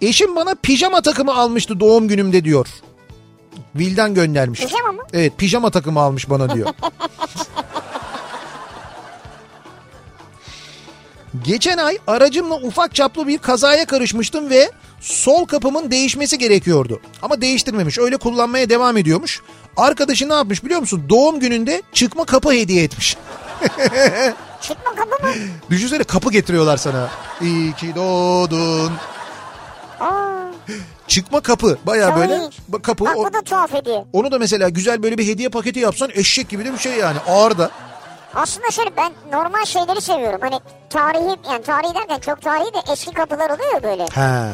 Eşim 0.03 0.35
bana 0.35 0.55
pijama 0.55 1.01
takımı 1.01 1.35
almıştı 1.35 1.79
doğum 1.79 2.07
günümde 2.07 2.43
diyor. 2.43 2.67
Vildan 3.75 4.13
göndermiş. 4.13 4.59
Pijama 4.59 4.91
mı? 4.91 5.01
Evet 5.13 5.37
pijama 5.37 5.69
takımı 5.69 5.99
almış 5.99 6.29
bana 6.29 6.55
diyor. 6.55 6.69
Geçen 11.43 11.77
ay 11.77 11.97
aracımla 12.07 12.55
ufak 12.55 12.95
çaplı 12.95 13.27
bir 13.27 13.37
kazaya 13.37 13.85
karışmıştım 13.85 14.49
ve 14.49 14.71
sol 15.01 15.45
kapımın 15.45 15.91
değişmesi 15.91 16.37
gerekiyordu. 16.37 17.01
Ama 17.21 17.41
değiştirmemiş 17.41 17.99
öyle 17.99 18.17
kullanmaya 18.17 18.69
devam 18.69 18.97
ediyormuş. 18.97 19.41
Arkadaşı 19.77 20.29
ne 20.29 20.33
yapmış 20.33 20.63
biliyor 20.63 20.79
musun? 20.79 21.03
Doğum 21.09 21.39
gününde 21.39 21.81
çıkma 21.93 22.25
kapı 22.25 22.51
hediye 22.51 22.83
etmiş. 22.83 23.17
Çıkma 24.61 24.95
kapı 24.95 25.23
mı? 25.23 25.33
Düşünsene 25.69 26.03
kapı 26.03 26.31
getiriyorlar 26.31 26.77
sana. 26.77 27.09
İyi 27.41 27.73
ki 27.73 27.95
doğdun. 27.95 28.91
Çıkma 31.07 31.41
kapı 31.41 31.77
baya 31.85 32.15
böyle 32.15 32.39
kapı. 32.83 33.05
bak 33.05 33.15
bu 33.17 33.33
da 33.33 33.41
tuhaf 33.41 33.73
hediye. 33.73 34.05
onu 34.13 34.31
da 34.31 34.39
mesela 34.39 34.69
güzel 34.69 35.03
böyle 35.03 35.17
bir 35.17 35.27
hediye 35.27 35.49
paketi 35.49 35.79
yapsan 35.79 36.09
eşek 36.13 36.49
gibi 36.49 36.65
de 36.65 36.73
bir 36.73 36.77
şey 36.77 36.93
yani 36.93 37.17
ağır 37.27 37.57
da. 37.57 37.71
Aslında 38.35 38.71
şöyle 38.71 38.89
ben 38.97 39.11
normal 39.31 39.65
şeyleri 39.65 40.01
seviyorum. 40.01 40.39
Hani 40.41 40.59
tarihi 40.89 41.37
yani 41.51 41.63
tarihi 41.63 41.95
derken 41.95 42.19
çok 42.19 42.41
tarihi 42.41 42.73
de 42.73 42.91
eski 42.91 43.11
kapılar 43.11 43.49
oluyor 43.49 43.83
böyle. 43.83 44.03
He. 44.03 44.53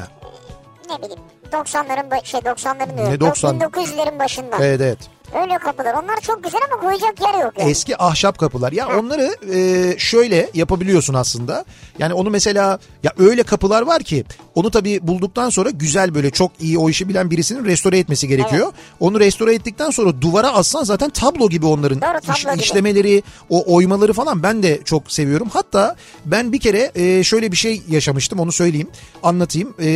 Ne 0.89 0.97
bileyim 0.97 1.19
90'ların 1.51 2.09
ba- 2.09 2.25
şey 2.25 2.39
90'ların 2.39 2.97
diyorum. 2.97 3.13
Ne 3.13 3.19
90? 3.19 3.59
1900'lerin 3.59 4.19
başında. 4.19 4.55
Evet 4.59 4.81
evet. 4.81 4.97
Öyle 5.41 5.57
kapılar. 5.57 5.93
Onlar 5.93 6.21
çok 6.21 6.43
güzel 6.43 6.61
ama 6.71 6.81
koyacak 6.81 7.21
yer 7.21 7.43
yok 7.43 7.53
yani. 7.59 7.69
Eski 7.71 7.97
ahşap 7.97 8.37
kapılar. 8.39 8.71
Ya 8.71 8.87
onları 8.99 9.53
e, 9.55 9.97
şöyle 9.99 10.49
yapabiliyorsun 10.53 11.13
aslında. 11.13 11.65
Yani 11.99 12.13
onu 12.13 12.29
mesela 12.29 12.79
ya 13.03 13.11
öyle 13.19 13.43
kapılar 13.43 13.81
var 13.81 14.03
ki 14.03 14.25
onu 14.59 14.71
tabii 14.71 14.99
bulduktan 15.01 15.49
sonra 15.49 15.69
güzel 15.69 16.15
böyle 16.15 16.31
çok 16.31 16.51
iyi 16.59 16.77
o 16.77 16.89
işi 16.89 17.09
bilen 17.09 17.31
birisinin 17.31 17.65
restore 17.65 17.99
etmesi 17.99 18.27
gerekiyor. 18.27 18.71
Onu 18.99 19.19
restore 19.19 19.53
ettikten 19.55 19.89
sonra 19.89 20.21
duvara 20.21 20.49
assan 20.53 20.83
zaten 20.83 21.09
tablo 21.09 21.49
gibi 21.49 21.65
onların 21.65 22.01
Doğru, 22.01 22.21
tablo 22.21 22.33
iş- 22.37 22.43
gibi. 22.45 22.63
işlemeleri, 22.63 23.23
o 23.49 23.75
oymaları 23.75 24.13
falan 24.13 24.43
ben 24.43 24.63
de 24.63 24.79
çok 24.85 25.11
seviyorum. 25.11 25.47
Hatta 25.53 25.95
ben 26.25 26.53
bir 26.53 26.59
kere 26.59 26.91
e, 26.95 27.23
şöyle 27.23 27.51
bir 27.51 27.57
şey 27.57 27.81
yaşamıştım 27.89 28.39
onu 28.39 28.51
söyleyeyim, 28.51 28.87
anlatayım. 29.23 29.73
E, 29.79 29.89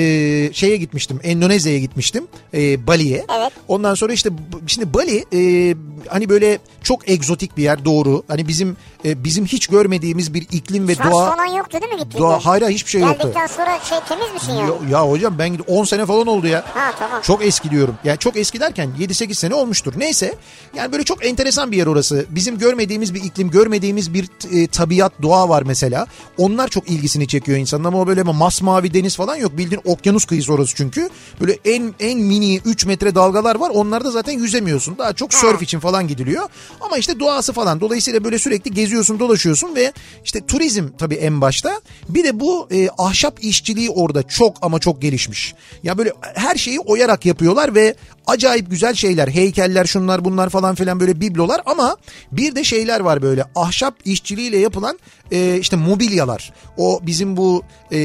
şeye 0.53 0.77
gitmiştim, 0.77 1.19
Endonezya'ya 1.23 1.79
gitmiştim, 1.79 2.27
e, 2.53 2.87
Bali'ye. 2.87 3.25
Evet. 3.37 3.51
Ondan 3.67 3.95
sonra 3.95 4.13
işte 4.13 4.29
şimdi 4.67 4.93
Bali 4.93 5.25
e, 5.33 5.75
hani 6.09 6.29
böyle 6.29 6.59
çok 6.83 7.09
egzotik 7.09 7.57
bir 7.57 7.63
yer 7.63 7.85
doğru. 7.85 8.23
Hani 8.27 8.47
bizim 8.47 8.77
e, 9.05 9.23
bizim 9.23 9.45
hiç 9.45 9.67
görmediğimiz 9.67 10.33
bir 10.33 10.41
iklim 10.51 10.87
ve 10.87 10.95
Şans 10.95 11.11
doğa 11.13 11.29
falan 11.35 11.45
yoktu 11.45 11.77
değil 11.81 11.93
mi 11.93 11.99
gittiğinde? 11.99 12.27
doğa 12.27 12.39
hayır 12.45 12.67
hiçbir 12.67 12.89
şey 12.91 13.01
yoktu. 13.01 13.17
Geldikten 13.21 13.47
sonra 13.47 13.79
şey 13.89 13.97
temiz 14.09 14.33
misin 14.33 14.51
yani? 14.51 14.52
Ya, 14.53 14.89
ya 14.89 15.09
hocam 15.09 15.39
ben 15.39 15.57
10 15.67 15.83
sene 15.83 16.05
falan 16.05 16.27
oldu 16.27 16.47
ya. 16.47 16.63
Ha 16.73 16.91
tamam. 16.99 17.21
Çok 17.21 17.45
eski 17.45 17.69
diyorum. 17.69 17.95
Yani 18.03 18.17
çok 18.17 18.37
eski 18.37 18.59
derken 18.59 18.89
7-8 18.99 19.33
sene 19.33 19.55
olmuştur. 19.55 19.93
Neyse. 19.97 20.35
Yani 20.75 20.91
böyle 20.91 21.03
çok 21.03 21.25
enteresan 21.25 21.71
bir 21.71 21.77
yer 21.77 21.87
orası. 21.87 22.25
Bizim 22.29 22.57
görmediğimiz 22.57 23.13
bir 23.13 23.23
iklim, 23.23 23.49
görmediğimiz 23.49 24.13
bir 24.13 24.29
e, 24.51 24.67
tabiat, 24.67 25.13
doğa 25.21 25.49
var 25.49 25.63
mesela. 25.65 26.07
Onlar 26.37 26.67
çok 26.67 26.89
ilgisini 26.89 27.27
çekiyor 27.27 27.57
insanın 27.57 27.83
ama 27.83 28.07
böyle 28.07 28.23
masmavi 28.23 28.93
deniz 28.93 29.15
falan 29.15 29.35
yok. 29.35 29.57
Bildiğin 29.57 29.81
okyanus 29.85 30.25
kıyısı 30.25 30.53
orası 30.53 30.75
çünkü. 30.75 31.09
Böyle 31.41 31.57
en 31.65 31.93
en 31.99 32.19
mini 32.19 32.57
3 32.65 32.85
metre 32.85 33.15
dalgalar 33.15 33.55
var. 33.55 33.69
Onlarda 33.69 34.11
zaten 34.11 34.33
yüzemiyorsun. 34.33 34.97
Daha 34.97 35.13
çok 35.13 35.33
surf 35.33 35.61
için 35.61 35.79
falan 35.79 36.07
gidiliyor. 36.07 36.49
Ama 36.81 36.97
işte 36.97 37.19
doğası 37.19 37.53
falan. 37.53 37.81
Dolayısıyla 37.81 38.23
böyle 38.23 38.39
sürekli 38.39 38.71
geziyorsun, 38.71 39.19
dolaşıyorsun 39.19 39.75
ve 39.75 39.93
işte 40.25 40.45
turizm 40.45 40.87
tabii 40.97 41.15
en 41.15 41.41
başta. 41.41 41.81
Bir 42.09 42.23
de 42.23 42.39
bu 42.39 42.67
e, 42.71 42.89
ahşap 42.97 43.43
işçiliği 43.43 43.89
orada 43.89 44.23
çok 44.23 44.42
ama 44.61 44.79
çok 44.79 45.01
gelişmiş. 45.01 45.55
Ya 45.83 45.97
böyle 45.97 46.13
her 46.35 46.55
şeyi 46.55 46.79
oyarak 46.79 47.25
yapıyorlar 47.25 47.75
ve 47.75 47.95
acayip 48.27 48.69
güzel 48.71 48.93
şeyler, 48.93 49.27
heykeller, 49.27 49.85
şunlar 49.85 50.25
bunlar 50.25 50.49
falan 50.49 50.75
filan 50.75 50.99
böyle 50.99 51.21
biblolar 51.21 51.61
ama 51.65 51.97
bir 52.31 52.55
de 52.55 52.63
şeyler 52.63 52.99
var 52.99 53.21
böyle 53.21 53.43
ahşap 53.55 53.95
işçiliğiyle 54.05 54.57
yapılan 54.57 54.99
e, 55.31 55.57
işte 55.59 55.75
mobilyalar. 55.75 56.53
O 56.77 56.99
bizim 57.03 57.37
bu 57.37 57.63
e, 57.91 57.99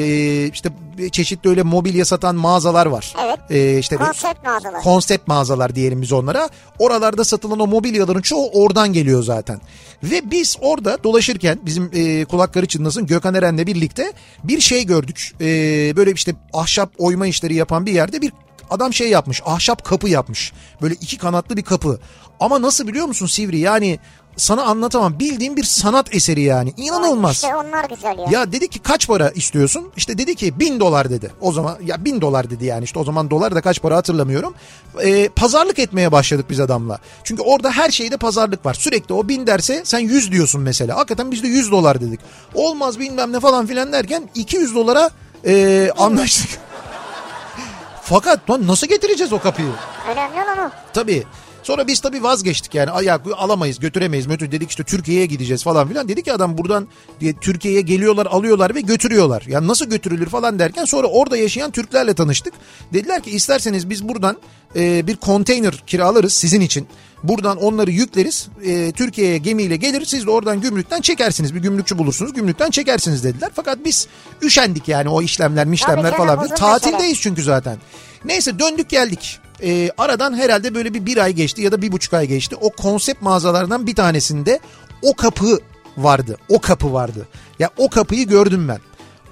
işte 0.46 0.68
çeşitli 1.12 1.50
öyle 1.50 1.62
mobilya 1.62 2.04
satan 2.04 2.37
mağazalar 2.37 2.87
var. 2.87 3.14
Evet. 3.24 3.38
E, 3.50 3.78
işte 3.78 3.96
Konsept 3.96 4.44
mağazalar. 4.46 4.83
konsept 4.83 5.28
mağazalar 5.28 5.74
diyelim 5.74 6.02
biz 6.02 6.12
onlara. 6.12 6.48
Oralarda 6.78 7.24
satılan 7.24 7.59
o 7.61 7.66
mobilyaların 7.66 8.20
çoğu 8.22 8.50
oradan 8.52 8.92
geliyor 8.92 9.22
zaten. 9.22 9.61
Ve 10.02 10.31
biz 10.31 10.57
orada 10.61 11.04
dolaşırken 11.04 11.59
bizim 11.62 11.90
e, 11.94 12.24
kulakları 12.24 12.66
çınlasın 12.66 13.07
Gökhan 13.07 13.35
Eren'le 13.35 13.66
birlikte 13.66 14.12
bir 14.44 14.61
şey 14.61 14.87
gördük. 14.87 15.33
E, 15.40 15.46
böyle 15.96 16.12
işte 16.12 16.35
ahşap 16.52 16.90
oyma 16.98 17.26
işleri 17.26 17.54
yapan 17.54 17.87
bir 17.87 17.92
yerde 17.92 18.22
bir 18.22 18.33
adam 18.70 18.94
şey 18.94 19.09
yapmış 19.09 19.42
ahşap 19.46 19.85
kapı 19.85 20.09
yapmış. 20.09 20.52
Böyle 20.83 20.94
iki 20.94 21.18
kanatlı 21.18 21.57
bir 21.57 21.62
kapı. 21.62 22.00
Ama 22.40 22.62
nasıl 22.62 22.87
biliyor 22.87 23.07
musun 23.07 23.26
Sivri 23.26 23.59
yani 23.59 23.98
sana 24.38 24.62
anlatamam 24.62 25.18
bildiğim 25.18 25.57
bir 25.57 25.64
sanat 25.64 26.14
eseri 26.14 26.40
yani 26.40 26.72
inanılmaz. 26.76 27.35
İşte 27.35 27.57
onlar 27.57 27.88
güzel 27.88 28.18
ya. 28.18 28.26
Ya 28.31 28.52
dedi 28.52 28.68
ki 28.68 28.78
kaç 28.78 29.09
para 29.09 29.31
istiyorsun? 29.31 29.92
İşte 29.96 30.18
dedi 30.18 30.35
ki 30.35 30.61
bin 30.61 30.81
dolar 30.81 31.11
dedi. 31.11 31.33
O 31.40 31.52
zaman 31.52 31.76
ya 31.85 32.04
bin 32.04 32.20
dolar 32.20 32.50
dedi 32.50 32.66
yani 32.66 32.85
işte 32.85 32.98
o 32.98 33.04
zaman 33.04 33.31
dolar 33.31 33.54
da 33.54 33.61
kaç 33.61 33.83
para 33.83 33.96
hatırlamıyorum. 33.96 34.54
Ee, 35.04 35.28
pazarlık 35.28 35.78
etmeye 35.78 36.12
başladık 36.12 36.46
biz 36.50 36.61
adamla. 36.61 36.98
Çünkü 37.24 37.42
orada 37.42 37.70
her 37.70 37.90
şeyde 37.90 38.16
pazarlık 38.16 38.66
var. 38.66 38.74
Sürekli 38.74 39.14
o 39.14 39.28
bin 39.28 39.46
derse 39.46 39.83
sen 39.85 39.98
yüz 39.98 40.33
diyorsun 40.33 40.61
mesela. 40.61 40.96
Hakikaten 40.96 41.33
biz 41.33 41.42
de 41.42 41.48
yüz 41.48 41.70
dolar 41.70 42.00
dedik. 42.00 42.20
Olmaz 42.54 42.98
bilmem 42.98 43.33
ne 43.33 43.40
falan 43.40 43.66
filan 43.66 43.92
derken 43.92 44.28
200 44.35 44.74
dolara 44.74 45.11
e, 45.46 45.90
anlaştık. 45.98 46.50
Fakat 48.09 48.51
lan 48.51 48.66
nasıl 48.66 48.87
getireceğiz 48.87 49.33
o 49.33 49.38
kapıyı? 49.38 49.73
Önemli 50.12 50.35
olan 50.35 50.59
o. 50.59 50.71
Tabii. 50.94 51.25
Sonra 51.62 51.87
biz 51.87 52.01
tabii 52.01 52.23
vazgeçtik 52.23 52.75
yani 52.75 52.90
ayak 52.90 53.21
alamayız 53.37 53.79
götüremeyiz 53.79 54.27
mötür 54.27 54.53
dedik 54.53 54.71
işte 54.71 54.85
Türkiye'ye 54.85 55.27
gideceğiz 55.27 55.62
falan 55.64 55.88
filan. 55.88 56.09
Dedi 56.09 56.23
ki 56.23 56.33
adam 56.33 56.59
buradan 56.59 56.88
diye 57.21 57.33
Türkiye'ye 57.33 57.81
geliyorlar 57.81 58.27
alıyorlar 58.27 58.75
ve 58.75 58.81
götürüyorlar. 58.81 59.42
Ya 59.47 59.66
nasıl 59.66 59.87
götürülür 59.87 60.27
falan 60.29 60.59
derken 60.59 60.85
sonra 60.85 61.07
orada 61.07 61.37
yaşayan 61.37 61.71
Türklerle 61.71 62.14
tanıştık. 62.14 62.55
Dediler 62.92 63.23
ki 63.23 63.31
isterseniz 63.31 63.90
biz 63.90 64.09
buradan 64.09 64.37
e, 64.77 65.07
bir 65.07 65.16
konteyner 65.16 65.83
kiralarız 65.87 66.33
sizin 66.33 66.61
için. 66.61 66.88
Buradan 67.22 67.57
onları 67.57 67.90
yükleriz. 67.90 68.48
E, 68.64 68.92
Türkiye'ye 68.92 69.38
gemiyle 69.38 69.76
gelir. 69.76 70.04
Siz 70.04 70.26
de 70.26 70.31
oradan 70.31 70.61
gümrükten 70.61 71.00
çekersiniz. 71.00 71.54
Bir 71.54 71.61
gümrükçü 71.61 71.98
bulursunuz. 71.98 72.33
Gümrükten 72.33 72.70
çekersiniz 72.70 73.24
dediler. 73.24 73.50
Fakat 73.54 73.78
biz 73.85 74.09
üşendik 74.42 74.88
yani 74.88 75.09
o 75.09 75.22
işlemler 75.22 75.66
mişlemler 75.66 76.16
falan. 76.16 76.44
uzun 76.44 76.54
Tatildeyiz 76.54 77.20
çünkü 77.20 77.42
zaten. 77.42 77.78
Neyse 78.24 78.59
döndük 78.59 78.88
geldik. 78.88 79.38
Ee, 79.62 79.90
aradan 79.98 80.37
herhalde 80.37 80.74
böyle 80.74 80.94
bir 80.94 81.07
bir 81.07 81.16
ay 81.16 81.33
geçti 81.33 81.62
ya 81.62 81.72
da 81.72 81.83
bir 81.83 81.92
buçuk 81.92 82.14
ay 82.14 82.26
geçti. 82.26 82.57
O 82.61 82.70
konsept 82.70 83.22
mağazalardan 83.22 83.87
bir 83.87 83.94
tanesinde 83.94 84.61
o 85.02 85.14
kapı 85.14 85.59
vardı. 85.96 86.37
O 86.48 86.61
kapı 86.61 86.92
vardı. 86.92 87.28
Ya 87.59 87.70
o 87.76 87.88
kapıyı 87.88 88.28
gördüm 88.28 88.68
ben. 88.68 88.78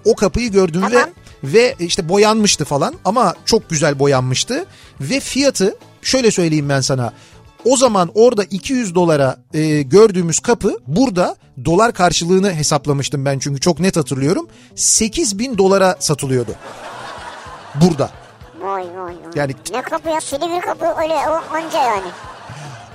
O 0.05 0.15
kapıyı 0.15 0.53
gördüm 0.53 0.81
Tamam. 0.81 0.93
ve 0.93 1.07
ve 1.45 1.75
işte 1.79 2.09
boyanmıştı 2.09 2.65
falan 2.65 2.95
ama 3.05 3.35
çok 3.45 3.71
güzel 3.71 3.99
boyanmıştı 3.99 4.65
ve 5.01 5.21
fiyatı 5.21 5.77
şöyle 6.03 6.31
söyleyeyim 6.31 6.69
ben 6.69 6.81
sana. 6.81 7.13
O 7.67 7.77
zaman 7.77 8.11
orada 8.15 8.45
200 8.45 8.95
dolara 8.95 9.37
e, 9.55 9.83
gördüğümüz 9.83 10.41
kapı 10.41 10.79
burada 10.87 11.37
dolar 11.65 11.93
karşılığını 11.93 12.53
hesaplamıştım 12.55 13.25
ben 13.25 13.39
çünkü 13.39 13.61
çok 13.61 13.81
net 13.81 13.97
hatırlıyorum. 13.97 14.49
8 14.75 15.39
bin 15.39 15.59
dolara 15.59 15.97
satılıyordu. 15.99 16.51
Burada. 17.75 18.11
Vay 18.61 18.83
vay 18.83 19.05
vay. 19.05 19.15
Yani- 19.35 19.55
Ne 19.73 19.83
kapı 19.83 20.09
ya 20.09 20.21
Silivri 20.21 20.61
kapı 20.61 20.85
öyle 21.03 21.15
o 21.15 21.55
anca 21.57 21.79
yani. 21.83 22.07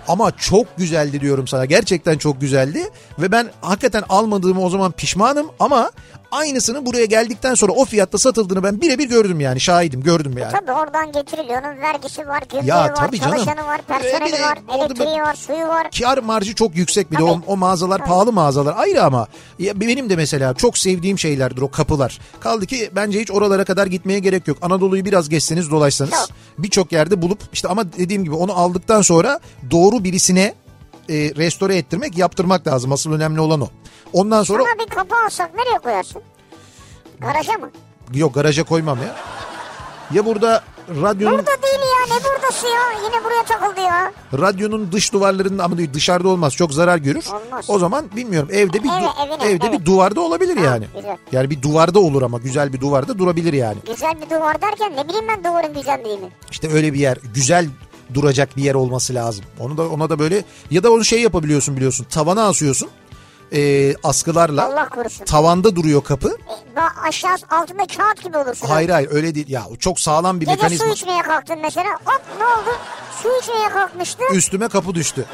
Ama 0.08 0.32
çok 0.32 0.78
güzeldi 0.78 1.22
diyorum 1.22 1.48
sana. 1.48 1.66
Gerçekten 1.66 2.18
çok 2.18 2.42
güzeldi. 2.42 2.90
Ve 3.20 3.32
ben 3.32 3.50
hakikaten 3.62 4.04
almadığımı 4.10 4.62
o 4.62 4.70
zaman 4.70 4.92
pişmanım 4.92 5.48
ama 5.60 5.92
aynısını 6.32 6.86
buraya 6.86 7.06
geldikten 7.06 7.54
sonra 7.56 7.72
o 7.72 7.86
fiyatta 7.86 8.18
satıldığını 8.18 8.64
ben 8.64 8.82
birebir 8.82 9.10
gördüm 9.10 9.40
yani 9.40 9.60
şahidim 9.60 10.04
gördüm 10.04 10.38
yani. 10.38 10.52
Tabii 10.52 10.72
oradan 10.72 11.12
getiriliyor. 11.12 11.62
Onun 11.64 11.82
vergisi 11.82 12.28
var, 12.28 12.44
gübreyi 12.50 12.68
Ya 12.70 12.78
var, 12.78 12.96
tabii 12.96 13.20
canım. 13.20 13.34
çalışanı 13.36 13.68
var, 13.68 13.80
Ee, 13.80 13.82
bir 13.82 13.94
personeli 14.12 14.42
var, 14.42 14.58
elektriği 14.78 15.22
var, 15.22 15.36
suyu 15.36 15.68
var. 15.68 15.88
Kar 16.00 16.18
marjı 16.18 16.56
çok 16.56 16.76
yüksek 16.76 17.12
bir 17.12 17.18
de 17.18 17.24
o, 17.24 17.40
o 17.48 17.58
mağazalar 17.58 18.06
pahalı 18.06 18.32
mağazalar 18.32 18.74
ayrı 18.78 19.04
ama 19.04 19.28
ya 19.60 19.80
benim 19.82 20.10
de 20.10 20.16
mesela 20.16 20.54
çok 20.54 20.78
sevdiğim 20.78 21.20
şeylerdir 21.20 21.62
o 21.62 21.72
kapılar. 21.72 22.20
Kaldı 22.40 22.66
ki 22.66 22.90
bence 22.96 23.22
hiç 23.22 23.32
oralara 23.32 23.64
kadar 23.66 23.88
gitmeye 23.88 24.20
gerek 24.20 24.48
yok. 24.48 24.58
Anadolu'yu 24.62 25.06
biraz 25.06 25.30
geçseniz 25.30 25.72
dolaşsanız 25.72 26.30
birçok 26.58 26.92
yerde 26.92 27.22
bulup 27.22 27.40
işte 27.54 27.68
ama 27.68 27.94
dediğim 27.94 28.24
gibi 28.24 28.36
onu 28.36 28.54
aldıktan 28.54 29.02
sonra 29.02 29.40
doğru 29.72 30.04
birisine 30.04 30.54
e, 31.10 31.14
restore 31.16 31.76
ettirmek 31.78 32.18
yaptırmak 32.18 32.68
lazım. 32.68 32.92
Asıl 32.92 33.12
önemli 33.14 33.40
olan 33.42 33.62
o. 33.62 33.68
Ondan 34.14 34.44
sonra 34.44 34.64
Sana 34.64 34.86
bir 34.86 34.90
kapı 34.96 35.16
alsak 35.26 35.56
nereye 35.56 35.80
koyarsın? 35.80 36.22
Garaja 37.20 37.54
mı? 37.54 37.70
yok 38.14 38.34
garaja 38.34 38.64
koymam 38.64 38.98
ya. 38.98 39.16
Ya 40.14 40.26
burada 40.26 40.64
radyonun 40.90 41.38
Burada 41.38 41.52
değil 41.62 41.80
ya 41.80 42.16
ne 42.18 42.24
buradası 42.24 42.66
ya? 42.68 42.82
Yine 43.06 43.24
buraya 43.24 43.44
takıldı 43.44 43.82
ya. 43.82 44.12
radyonun 44.40 44.92
dış 44.92 45.14
duvarlarında 45.14 45.64
ama 45.64 45.78
dışarıda 45.94 46.28
olmaz 46.30 46.56
çok 46.56 46.74
zarar 46.74 46.98
görür. 46.98 47.26
Olmaz. 47.28 47.66
O 47.70 47.80
zaman 47.80 48.06
bilmiyorum 48.16 48.50
evde 48.52 48.84
bir 48.84 48.90
Eve, 48.90 48.96
du- 49.06 49.26
evine, 49.28 49.52
evde 49.52 49.68
evet. 49.70 49.80
bir 49.80 49.86
duvarda 49.86 50.22
olabilir 50.22 50.58
Ha, 50.58 50.64
yani. 50.66 50.86
güzel. 50.96 51.18
Yani 51.32 51.50
bir 51.50 51.62
duvarda 51.62 52.00
olur 52.00 52.22
ama 52.22 52.38
güzel 52.38 52.74
bir 52.74 52.80
duvarda 52.82 53.18
durabilir 53.18 53.54
yani. 53.54 53.78
Güzel 53.88 54.14
bir 54.22 54.30
duvar 54.36 54.62
derken 54.62 54.96
ne 54.96 55.08
bileyim 55.08 55.26
ben 55.28 55.44
duvarın 55.44 55.74
güzelliğini. 55.74 56.30
İşte 56.52 56.74
öyle 56.74 56.94
bir 56.94 57.00
yer 57.00 57.18
güzel 57.34 57.68
duracak 58.14 58.58
bir 58.58 58.64
yer 58.64 58.76
olması 58.76 59.14
lazım. 59.14 59.46
Onu 59.60 59.78
da 59.78 59.90
ona 59.90 60.10
da 60.10 60.20
böyle 60.20 60.44
ya 60.72 60.84
da 60.84 60.92
onu 60.92 61.06
şey 61.06 61.22
yapabiliyorsun 61.22 61.76
biliyorsun. 61.76 62.06
Tavana 62.10 62.48
asıyorsun. 62.48 62.90
E, 63.54 63.94
askılarla. 64.04 64.90
Tavanda 65.26 65.76
duruyor 65.76 66.04
kapı. 66.04 66.30
E, 66.30 66.76
bak 66.76 66.96
aşağı 67.08 67.38
altında 67.50 67.88
kağıt 67.98 68.24
gibi 68.24 68.38
olursun. 68.38 68.68
Hayır 68.68 68.90
hayır 68.90 69.10
öyle 69.12 69.36
değil. 69.36 69.50
Ya 69.50 69.64
çok 69.80 70.00
sağlam 70.00 70.42
bir 70.42 70.46
Gece 70.46 70.56
mekanizma. 70.56 70.86
su 70.86 70.94
içmeye 70.94 71.22
kalktın 71.22 71.60
mesela. 71.62 71.90
Hop 72.06 72.22
ne 72.40 72.46
oldu? 72.46 72.78
Su 73.24 73.30
içmeye 73.42 73.70
kalkmıştı. 73.70 74.24
Üstüme 74.34 74.68
kapı 74.68 74.96
düştü. 74.96 75.26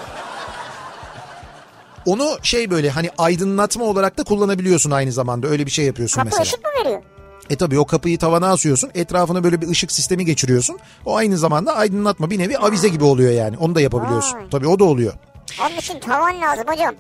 Onu 2.06 2.38
şey 2.44 2.72
böyle 2.72 2.90
hani 2.90 3.10
aydınlatma 3.18 3.86
olarak 3.86 4.18
da 4.18 4.24
kullanabiliyorsun 4.24 4.92
aynı 4.92 5.12
zamanda. 5.12 5.48
Öyle 5.48 5.66
bir 5.66 5.72
şey 5.72 5.86
yapıyorsun 5.86 6.16
Kapı 6.16 6.26
mesela. 6.26 6.44
ışık 6.44 6.64
mı 6.64 6.70
veriyor? 6.82 7.02
E 7.50 7.56
tabii 7.56 7.80
o 7.80 7.86
kapıyı 7.86 8.20
tavana 8.20 8.52
asıyorsun. 8.52 8.92
Etrafına 8.96 9.44
böyle 9.44 9.62
bir 9.62 9.68
ışık 9.70 9.92
sistemi 9.92 10.26
geçiriyorsun. 10.26 10.80
O 11.06 11.16
aynı 11.16 11.38
zamanda 11.38 11.76
aydınlatma 11.76 12.30
bir 12.30 12.40
nevi 12.40 12.58
avize 12.58 12.88
gibi 12.88 13.04
oluyor 13.04 13.32
yani. 13.32 13.58
Onu 13.58 13.76
da 13.76 13.82
yapabiliyorsun. 13.82 14.38
Vay. 14.38 14.50
Tabii 14.52 14.68
o 14.68 14.80
da 14.80 14.84
oluyor. 14.84 15.14
Onun 15.62 15.78
için 15.78 16.00
tavan 16.00 16.42
lazım 16.42 16.64
hocam. 16.68 16.96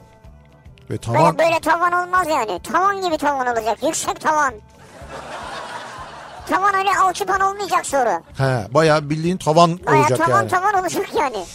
Ve 0.89 0.97
tavan 0.97 1.37
Böyle, 1.37 1.49
böyle 1.49 1.59
tavan 1.59 1.91
olmaz 1.93 2.27
yani. 2.29 2.59
Tavan 2.63 3.01
gibi 3.01 3.17
tavan 3.17 3.47
olacak. 3.47 3.77
Yüksek 3.83 4.21
tavan. 4.21 4.53
Tavan 6.49 6.75
öyle 6.75 6.89
alçıpan 6.99 7.41
olmayacak 7.41 7.85
sonra. 7.85 8.21
he 8.37 8.73
bayağı 8.73 9.09
bildiğin 9.09 9.37
tavan 9.37 9.79
Baya 9.85 10.01
olacak 10.01 10.17
tavan 10.17 10.37
yani. 10.39 10.49
tavan 10.49 10.73
olacak 10.73 11.05
yani. 11.19 11.45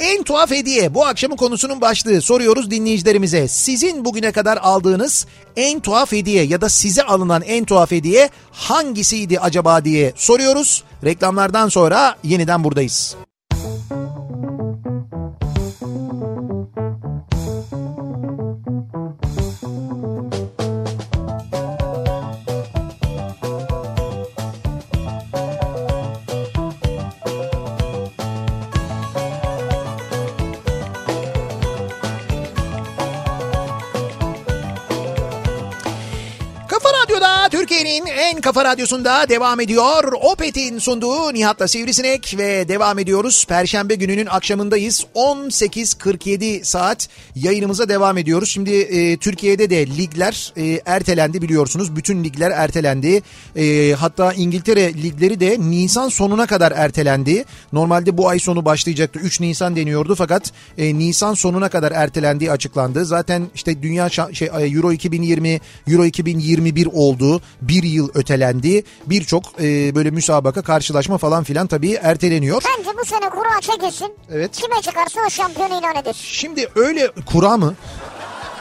En 0.00 0.22
tuhaf 0.22 0.50
hediye 0.50 0.94
bu 0.94 1.06
akşamın 1.06 1.36
konusunun 1.36 1.80
başlığı. 1.80 2.22
Soruyoruz 2.22 2.70
dinleyicilerimize. 2.70 3.48
Sizin 3.48 4.04
bugüne 4.04 4.32
kadar 4.32 4.56
aldığınız 4.56 5.26
en 5.56 5.80
tuhaf 5.80 6.12
hediye 6.12 6.44
ya 6.44 6.60
da 6.60 6.68
size 6.68 7.02
alınan 7.02 7.42
en 7.42 7.64
tuhaf 7.64 7.90
hediye 7.90 8.30
hangisiydi 8.52 9.40
acaba 9.40 9.84
diye 9.84 10.12
soruyoruz. 10.16 10.84
Reklamlardan 11.04 11.68
sonra 11.68 12.16
yeniden 12.22 12.64
buradayız. 12.64 13.16
Türkiye'nin 37.82 38.06
en 38.06 38.40
kafa 38.40 38.64
radyosunda 38.64 39.28
devam 39.28 39.60
ediyor. 39.60 40.12
Opet'in 40.22 40.78
sunduğu 40.78 41.34
Nihat'la 41.34 41.68
Sivrisinek 41.68 42.34
ve 42.38 42.68
devam 42.68 42.98
ediyoruz. 42.98 43.44
Perşembe 43.48 43.94
gününün 43.94 44.26
akşamındayız. 44.26 45.04
18.47 45.14 46.64
saat 46.64 47.08
yayınımıza 47.36 47.88
devam 47.88 48.18
ediyoruz. 48.18 48.48
Şimdi 48.48 48.70
e, 48.70 49.16
Türkiye'de 49.16 49.70
de 49.70 49.86
ligler 49.86 50.52
e, 50.56 50.80
ertelendi 50.86 51.42
biliyorsunuz. 51.42 51.96
Bütün 51.96 52.24
ligler 52.24 52.50
ertelendi. 52.50 53.22
E, 53.56 53.92
hatta 53.92 54.32
İngiltere 54.32 54.94
ligleri 54.94 55.40
de 55.40 55.56
Nisan 55.60 56.08
sonuna 56.08 56.46
kadar 56.46 56.72
ertelendi. 56.76 57.44
Normalde 57.72 58.18
bu 58.18 58.28
ay 58.28 58.38
sonu 58.38 58.64
başlayacaktı. 58.64 59.18
3 59.18 59.40
Nisan 59.40 59.76
deniyordu 59.76 60.14
fakat 60.14 60.52
e, 60.78 60.98
Nisan 60.98 61.34
sonuna 61.34 61.68
kadar 61.68 61.92
ertelendiği 61.92 62.50
açıklandı. 62.50 63.04
Zaten 63.04 63.46
işte 63.54 63.82
Dünya 63.82 64.08
şey 64.08 64.48
e, 64.58 64.66
Euro 64.66 64.92
2020, 64.92 65.60
Euro 65.88 66.04
2021 66.04 66.86
oldu. 66.92 67.42
Bir 67.72 67.82
yıl 67.82 68.08
ötelendi. 68.14 68.84
Birçok 69.06 69.44
e, 69.60 69.94
böyle 69.94 70.10
müsabaka, 70.10 70.62
karşılaşma 70.62 71.18
falan 71.18 71.44
filan 71.44 71.66
tabii 71.66 71.92
erteleniyor. 71.92 72.62
Bence 72.78 72.90
bu 72.98 73.04
sene 73.04 73.30
kura 73.30 73.60
çekilsin. 73.60 74.12
Evet. 74.30 74.52
Kime 74.52 74.82
çıkarsa 74.82 75.20
o 75.26 75.30
şampiyon 75.30 75.68
ilan 75.68 75.96
edir. 75.96 76.16
Şimdi 76.18 76.68
öyle 76.76 77.10
kura 77.26 77.56
mı? 77.56 77.74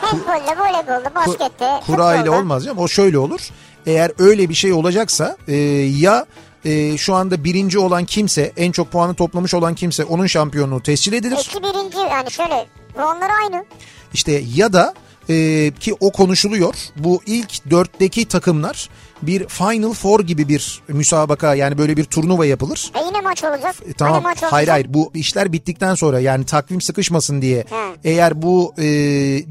Handbolda, 0.02 0.56
voleybolda, 0.60 1.16
baskette, 1.16 1.80
Kura 1.86 2.16
ile 2.16 2.30
olmaz 2.30 2.66
canım. 2.66 2.78
O 2.78 2.88
şöyle 2.88 3.18
olur. 3.18 3.50
Eğer 3.86 4.12
öyle 4.20 4.50
bir 4.50 4.54
şey 4.54 4.74
olacaksa 4.74 5.38
e, 5.48 5.56
ya 5.56 6.26
e, 6.66 6.98
şu 6.98 7.16
anda 7.16 7.44
birinci 7.44 7.80
olan 7.80 8.06
kimse, 8.06 8.52
en 8.58 8.72
çok 8.72 8.92
puanı 8.92 9.14
toplamış 9.16 9.54
olan 9.54 9.76
kimse 9.76 10.04
onun 10.04 10.28
şampiyonluğu 10.28 10.84
tescil 10.84 11.14
edilir. 11.14 11.38
Eski 11.40 11.64
birinci 11.64 11.98
yani 11.98 12.32
şöyle 12.32 12.68
puanları 12.96 13.32
aynı. 13.44 13.66
İşte 14.14 14.44
ya 14.56 14.74
da 14.74 14.94
e, 15.32 15.72
ki 15.80 15.96
o 16.00 16.12
konuşuluyor. 16.12 16.74
Bu 16.98 17.22
ilk 17.26 17.70
dörtteki 17.72 18.26
takımlar 18.28 18.90
bir 19.22 19.48
Final 19.48 19.94
Four 19.94 20.20
gibi 20.20 20.48
bir 20.48 20.82
müsabaka 20.88 21.56
yani 21.56 21.78
böyle 21.78 21.98
bir 21.98 22.04
turnuva 22.04 22.46
yapılır. 22.46 22.92
E 23.02 23.06
yine 23.06 23.22
maç 23.22 23.44
olacak. 23.44 23.76
E, 23.90 23.94
tamam 23.94 24.14
Hani 24.14 24.24
maç 24.24 24.38
olacak. 24.38 24.54
hayır 24.54 24.68
hayır 24.68 24.94
bu 24.94 25.12
işler 25.16 25.54
bittikten 25.54 25.96
sonra 25.96 26.20
yani 26.20 26.46
takvim 26.46 26.82
sıkışmasın 26.82 27.42
diye 27.42 27.60
Hı. 27.70 27.76
eğer 28.04 28.42
bu 28.42 28.74
e, 28.80 28.86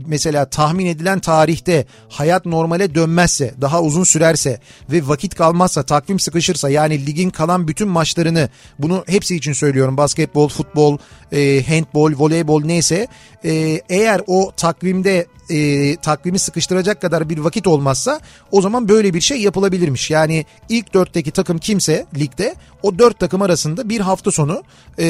mesela 0.07 0.45
tahmin 0.51 0.87
edilen 0.87 1.20
tarihte 1.20 1.87
hayat 2.09 2.47
normale 2.47 2.95
dönmezse 2.95 3.55
daha 3.61 3.83
uzun 3.83 4.05
sürerse 4.05 4.61
ve 4.91 5.09
vakit 5.09 5.35
kalmazsa 5.35 5.83
takvim 5.83 6.20
sıkışırsa 6.20 6.70
yani 6.70 7.07
ligin 7.07 7.31
kalan 7.31 7.68
bütün 7.68 7.89
maçlarını 7.89 8.49
bunu 8.78 9.05
hepsi 9.07 9.37
için 9.37 9.53
söylüyorum 9.53 9.97
basketbol 9.97 10.49
futbol 10.49 10.99
e, 11.33 11.62
handbol 11.68 12.12
voleybol 12.18 12.64
neyse 12.64 13.07
e, 13.45 13.81
eğer 13.89 14.20
o 14.26 14.53
takvimde 14.57 15.26
e, 15.51 15.96
takvimi 15.96 16.38
sıkıştıracak 16.38 17.03
kadar 17.03 17.28
bir 17.28 17.38
vakit 17.38 17.66
olmazsa 17.66 18.20
o 18.51 18.61
zaman 18.62 18.88
böyle 18.88 19.14
bir 19.14 19.20
şey 19.20 19.40
yapılabilirmiş. 19.40 20.11
Yani 20.11 20.44
ilk 20.68 20.94
dörtteki 20.94 21.30
takım 21.30 21.59
kimse 21.59 22.07
ligde 22.18 22.55
o 22.83 22.99
dört 22.99 23.18
takım 23.18 23.43
arasında 23.43 23.89
bir 23.89 24.01
hafta 24.01 24.31
sonu 24.31 24.62
e, 24.99 25.05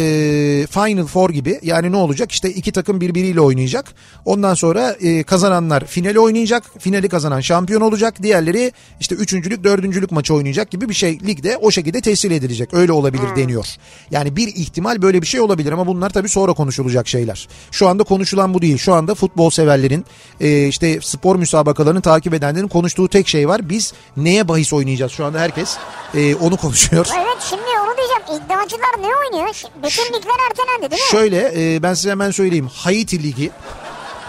Final 0.71 1.07
Four 1.07 1.31
gibi 1.31 1.61
yani 1.63 1.93
ne 1.93 1.97
olacak 1.97 2.33
işte 2.33 2.51
iki 2.51 2.73
takım 2.73 3.01
birbiriyle 3.01 3.41
oynayacak. 3.41 3.95
Ondan 4.25 4.55
sonra 4.55 4.91
e, 4.91 5.23
kazananlar 5.23 5.85
finali 5.87 6.21
oynayacak. 6.21 6.65
Finali 6.79 7.09
kazanan 7.09 7.41
şampiyon 7.41 7.81
olacak. 7.81 8.23
Diğerleri 8.23 8.73
işte 9.01 9.15
üçüncülük 9.15 9.65
dördüncülük 9.65 10.11
maçı 10.11 10.35
oynayacak 10.35 10.71
gibi 10.71 10.89
bir 10.89 10.95
şey 10.95 11.21
ligde 11.27 11.57
o 11.57 11.71
şekilde 11.71 12.01
tesir 12.01 12.31
edilecek. 12.31 12.75
Öyle 12.75 12.93
olabilir 12.93 13.37
deniyor. 13.37 13.67
Yani 14.11 14.37
bir 14.37 14.49
ihtimal 14.49 15.03
böyle 15.03 15.23
bir 15.23 15.27
şey 15.27 15.41
olabilir 15.41 15.73
ama 15.73 15.87
bunlar 15.87 16.11
tabii 16.11 16.29
sonra 16.29 16.53
konuşulacak 16.53 17.09
şeyler. 17.09 17.49
Şu 17.71 17.89
anda 17.89 18.05
konuşulan 18.05 18.55
bu 18.55 18.63
değil. 18.63 18.79
Şu 18.79 18.95
anda 18.95 19.15
futbol 19.15 19.51
severlerin 19.51 20.05
e, 20.41 20.67
işte 20.67 20.99
spor 21.03 21.37
müsabakalarını 21.37 22.01
takip 22.01 22.35
edenlerin 22.35 22.69
konuştuğu 22.69 23.09
tek 23.09 23.29
şey 23.29 23.49
var. 23.49 23.69
Biz 23.69 23.93
neye 24.17 24.49
bahis 24.49 24.73
oynayacağız? 24.73 25.13
Şu 25.13 25.25
anda 25.25 25.41
herkes 25.41 25.77
e, 26.15 26.35
onu 26.35 26.57
konuşuyor. 26.57 27.07
Evet 27.17 27.37
şimdi 27.51 27.60
onu 27.63 27.97
diyeceğim. 27.97 28.23
İddiacılar 28.45 29.01
ne 29.11 29.17
oynuyor? 29.17 29.63
Bütün 29.83 30.05
ligler 30.05 30.37
ertelendi 30.51 30.91
değil 30.91 31.03
mi? 31.03 31.09
Şöyle 31.11 31.53
e, 31.75 31.83
ben 31.83 31.95
size 31.95 32.11
hemen 32.11 32.31
söyleyeyim. 32.31 32.69
Haiti 32.75 33.23
Ligi. 33.23 33.51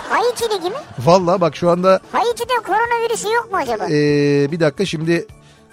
Haiti 0.10 0.44
ligi 0.44 0.70
mi? 0.70 0.76
Valla 1.00 1.42
bak 1.42 1.56
şu 1.56 1.70
anda 1.70 2.00
Haiti'de 2.12 2.54
koronavirüsü 2.68 3.28
yok 3.34 3.52
mu 3.52 3.58
acaba? 3.58 3.86
e, 3.86 3.92
bir 4.52 4.60
dakika 4.60 4.86
şimdi 4.86 5.28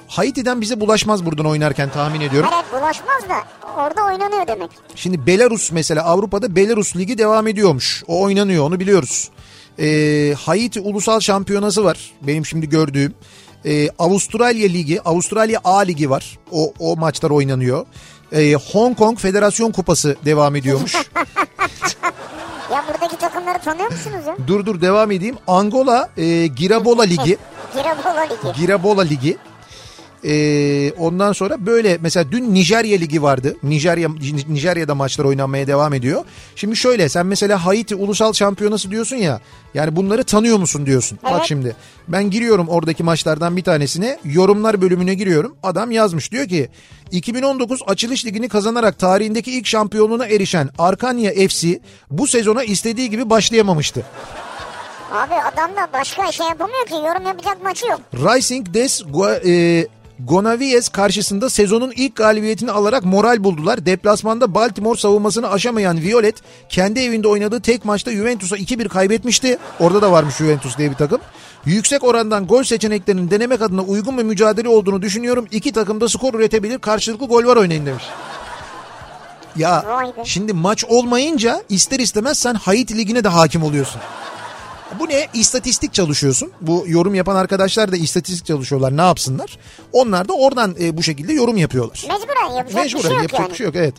Haiti'den 0.09 0.61
bize 0.61 0.81
bulaşmaz 0.81 1.27
buradan 1.27 1.47
oynarken 1.47 1.91
tahmin 1.91 2.21
ediyorum. 2.21 2.51
Evet 2.55 2.65
bulaşmaz 2.73 3.23
da 3.29 3.37
orada 3.77 4.05
oynanıyor 4.05 4.47
demek. 4.47 4.71
Şimdi 4.95 5.27
Belarus 5.27 5.73
mesela 5.73 6.05
Avrupa'da 6.05 6.57
Belarus 6.57 6.97
Ligi 6.97 7.19
devam 7.19 7.47
ediyormuş. 7.47 8.05
O 8.07 8.23
oynanıyor 8.23 8.65
onu 8.65 8.81
biliyoruz. 8.81 9.31
Ee, 9.79 10.35
Haiti 10.39 10.81
Ulusal 10.81 11.21
Şampiyonası 11.21 11.85
var 11.85 12.13
benim 12.23 12.47
şimdi 12.47 12.69
gördüğüm. 12.69 13.15
Ee, 13.65 13.89
Avustralya 13.99 14.69
Ligi, 14.69 15.01
Avustralya 15.03 15.61
A 15.65 15.79
Ligi 15.79 16.11
var. 16.11 16.39
O, 16.53 16.73
o 16.79 16.97
maçlar 16.97 17.31
oynanıyor. 17.31 17.87
Ee, 18.33 18.55
Hong 18.73 18.97
Kong 18.99 19.19
Federasyon 19.19 19.73
Kupası 19.73 20.17
devam 20.25 20.57
ediyormuş. 20.57 20.95
Ya 22.73 22.85
buradaki 22.89 23.17
takımları 23.17 23.59
tanıyor 23.59 23.91
musunuz 23.93 24.27
ya? 24.27 24.37
Dur 24.47 24.67
dur 24.67 24.81
devam 24.81 25.11
edeyim. 25.11 25.37
Angola 25.47 26.09
e, 26.17 26.47
Girabola 26.47 27.03
Ligi. 27.03 27.39
Girabola 27.75 28.21
Ligi. 28.21 28.61
Girabola 28.61 29.03
Ligi. 29.03 29.37
Ee, 30.25 30.93
ondan 30.99 31.33
sonra 31.33 31.66
böyle 31.66 31.99
mesela 32.01 32.33
dün 32.33 32.55
Nijerya 32.55 32.99
Ligi 32.99 33.23
vardı. 33.23 33.57
Nijerya 33.62 34.09
Nijerya'da 34.49 34.95
maçlar 34.95 35.25
oynanmaya 35.25 35.66
devam 35.66 35.95
ediyor. 35.95 36.25
Şimdi 36.57 36.77
şöyle 36.77 37.09
sen 37.09 37.27
mesela 37.27 37.66
Haiti 37.66 37.95
Ulusal 37.95 38.33
Şampiyonası 38.33 38.91
diyorsun 38.91 39.16
ya. 39.16 39.41
Yani 39.75 39.97
bunları 39.97 40.25
tanıyor 40.25 40.59
musun 40.59 40.87
diyorsun. 40.87 41.19
Evet. 41.25 41.35
Bak 41.35 41.47
şimdi 41.47 41.77
ben 42.09 42.31
giriyorum 42.31 42.69
oradaki 42.69 43.03
maçlardan 43.03 43.57
bir 43.57 43.64
tanesine. 43.64 44.19
Yorumlar 44.25 44.81
bölümüne 44.81 45.14
giriyorum. 45.14 45.57
Adam 45.62 45.91
yazmış 45.91 46.33
diyor 46.33 46.49
ki 46.49 46.69
2019 47.11 47.81
açılış 47.87 48.27
ligini 48.27 48.49
kazanarak 48.49 48.99
tarihindeki 48.99 49.53
ilk 49.53 49.66
şampiyonluğuna 49.66 50.27
erişen 50.27 50.71
Arkanya 50.79 51.49
FC 51.49 51.81
bu 52.11 52.27
sezona 52.27 52.64
istediği 52.64 53.11
gibi 53.11 53.31
başlayamamıştı. 53.31 54.05
Abi 55.12 55.35
adam 55.35 55.71
da 55.77 55.89
başka 55.93 56.33
şey 56.33 56.47
yapamıyor 56.47 56.87
ki 56.87 56.95
yorum 56.95 57.27
yapacak 57.27 57.62
maçı 57.62 57.87
yok. 57.87 58.01
Racing 58.25 58.75
des 58.75 59.03
Gua- 59.03 59.41
e, 59.49 59.87
Gonavies 60.27 60.89
karşısında 60.89 61.51
sezonun 61.51 61.93
ilk 61.97 62.16
galibiyetini 62.16 62.71
alarak 62.71 63.05
moral 63.05 63.45
buldular. 63.45 63.87
Deplasmanda 63.87 64.55
Baltimore 64.55 64.99
savunmasını 64.99 65.51
aşamayan 65.51 66.01
Violet 66.01 66.35
kendi 66.69 67.01
evinde 67.01 67.29
oynadığı 67.29 67.61
tek 67.61 67.85
maçta 67.85 68.12
Juventus'a 68.12 68.57
2-1 68.57 68.89
kaybetmişti. 68.89 69.59
Orada 69.81 70.03
da 70.03 70.12
varmış 70.12 70.37
Juventus 70.37 70.79
diye 70.79 70.91
bir 70.91 70.97
takım. 70.97 71.21
Yüksek 71.64 72.05
orandan 72.05 72.47
gol 72.47 72.62
seçeneklerinin 72.62 73.31
denemek 73.31 73.62
adına 73.62 73.83
uygun 73.83 74.19
bir 74.19 74.23
mücadele 74.23 74.69
olduğunu 74.69 75.03
düşünüyorum. 75.03 75.47
İki 75.51 75.73
takım 75.73 76.01
da 76.01 76.09
skor 76.09 76.35
üretebilir. 76.35 76.79
Karşılıklı 76.79 77.27
gol 77.27 77.45
var 77.45 77.57
oynayın 77.57 77.87
demiş. 77.87 78.05
Ya 79.57 79.85
şimdi 80.25 80.53
maç 80.53 80.85
olmayınca 80.85 81.62
ister 81.69 81.99
istemez 81.99 82.39
sen 82.39 82.55
Haiti 82.55 82.99
Ligi'ne 82.99 83.25
de 83.25 83.29
hakim 83.29 83.62
oluyorsun. 83.62 84.01
Bu 84.99 85.09
ne? 85.09 85.28
İstatistik 85.34 85.95
çalışıyorsun. 85.95 86.53
Bu 86.61 86.84
yorum 86.86 87.14
yapan 87.14 87.36
arkadaşlar 87.36 87.93
da 87.93 87.97
istatistik 87.97 88.47
çalışıyorlar. 88.47 88.97
Ne 88.97 89.01
yapsınlar? 89.01 89.59
Onlar 89.93 90.28
da 90.28 90.32
oradan 90.32 90.76
e, 90.80 90.97
bu 90.97 91.03
şekilde 91.03 91.32
yorum 91.32 91.57
yapıyorlar. 91.57 92.07
Mecburen 92.09 92.57
yapacak 92.57 92.68
bir 92.68 92.74
Mecburen 92.82 93.03
şey 93.09 93.11
yok 93.12 93.22
yapacak 93.22 93.41
yani. 93.41 93.51
bir 93.51 93.57
şey 93.57 93.66
yok 93.66 93.76
evet. 93.76 93.95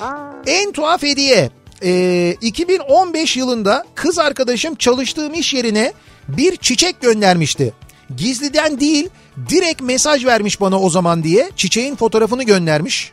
Aa, 0.00 0.32
En 0.46 0.72
tuhaf 0.72 1.02
hediye. 1.02 1.50
E, 1.82 2.36
2015 2.40 3.36
yılında 3.36 3.84
kız 3.94 4.18
arkadaşım 4.18 4.74
çalıştığım 4.74 5.34
iş 5.34 5.54
yerine 5.54 5.92
bir 6.28 6.56
çiçek 6.56 7.00
göndermişti. 7.00 7.74
Gizliden 8.16 8.80
değil 8.80 9.08
direkt 9.48 9.82
mesaj 9.82 10.24
vermiş 10.24 10.60
bana 10.60 10.80
o 10.80 10.90
zaman 10.90 11.22
diye 11.22 11.50
çiçeğin 11.56 11.96
fotoğrafını 11.96 12.42
göndermiş. 12.42 13.12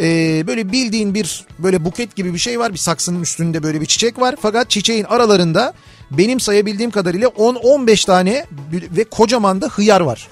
E, 0.00 0.06
böyle 0.46 0.72
bildiğin 0.72 1.14
bir 1.14 1.44
böyle 1.58 1.84
buket 1.84 2.16
gibi 2.16 2.34
bir 2.34 2.38
şey 2.38 2.58
var 2.60 2.72
bir 2.72 2.78
saksının 2.78 3.22
üstünde 3.22 3.62
böyle 3.62 3.80
bir 3.80 3.86
çiçek 3.86 4.20
var 4.20 4.34
fakat 4.40 4.70
çiçeğin 4.70 5.04
aralarında 5.04 5.74
benim 6.10 6.40
sayabildiğim 6.40 6.90
kadarıyla 6.90 7.28
10-15 7.28 8.06
tane 8.06 8.46
ve 8.72 9.04
kocaman 9.04 9.60
da 9.60 9.66
hıyar 9.66 10.00
var. 10.00 10.28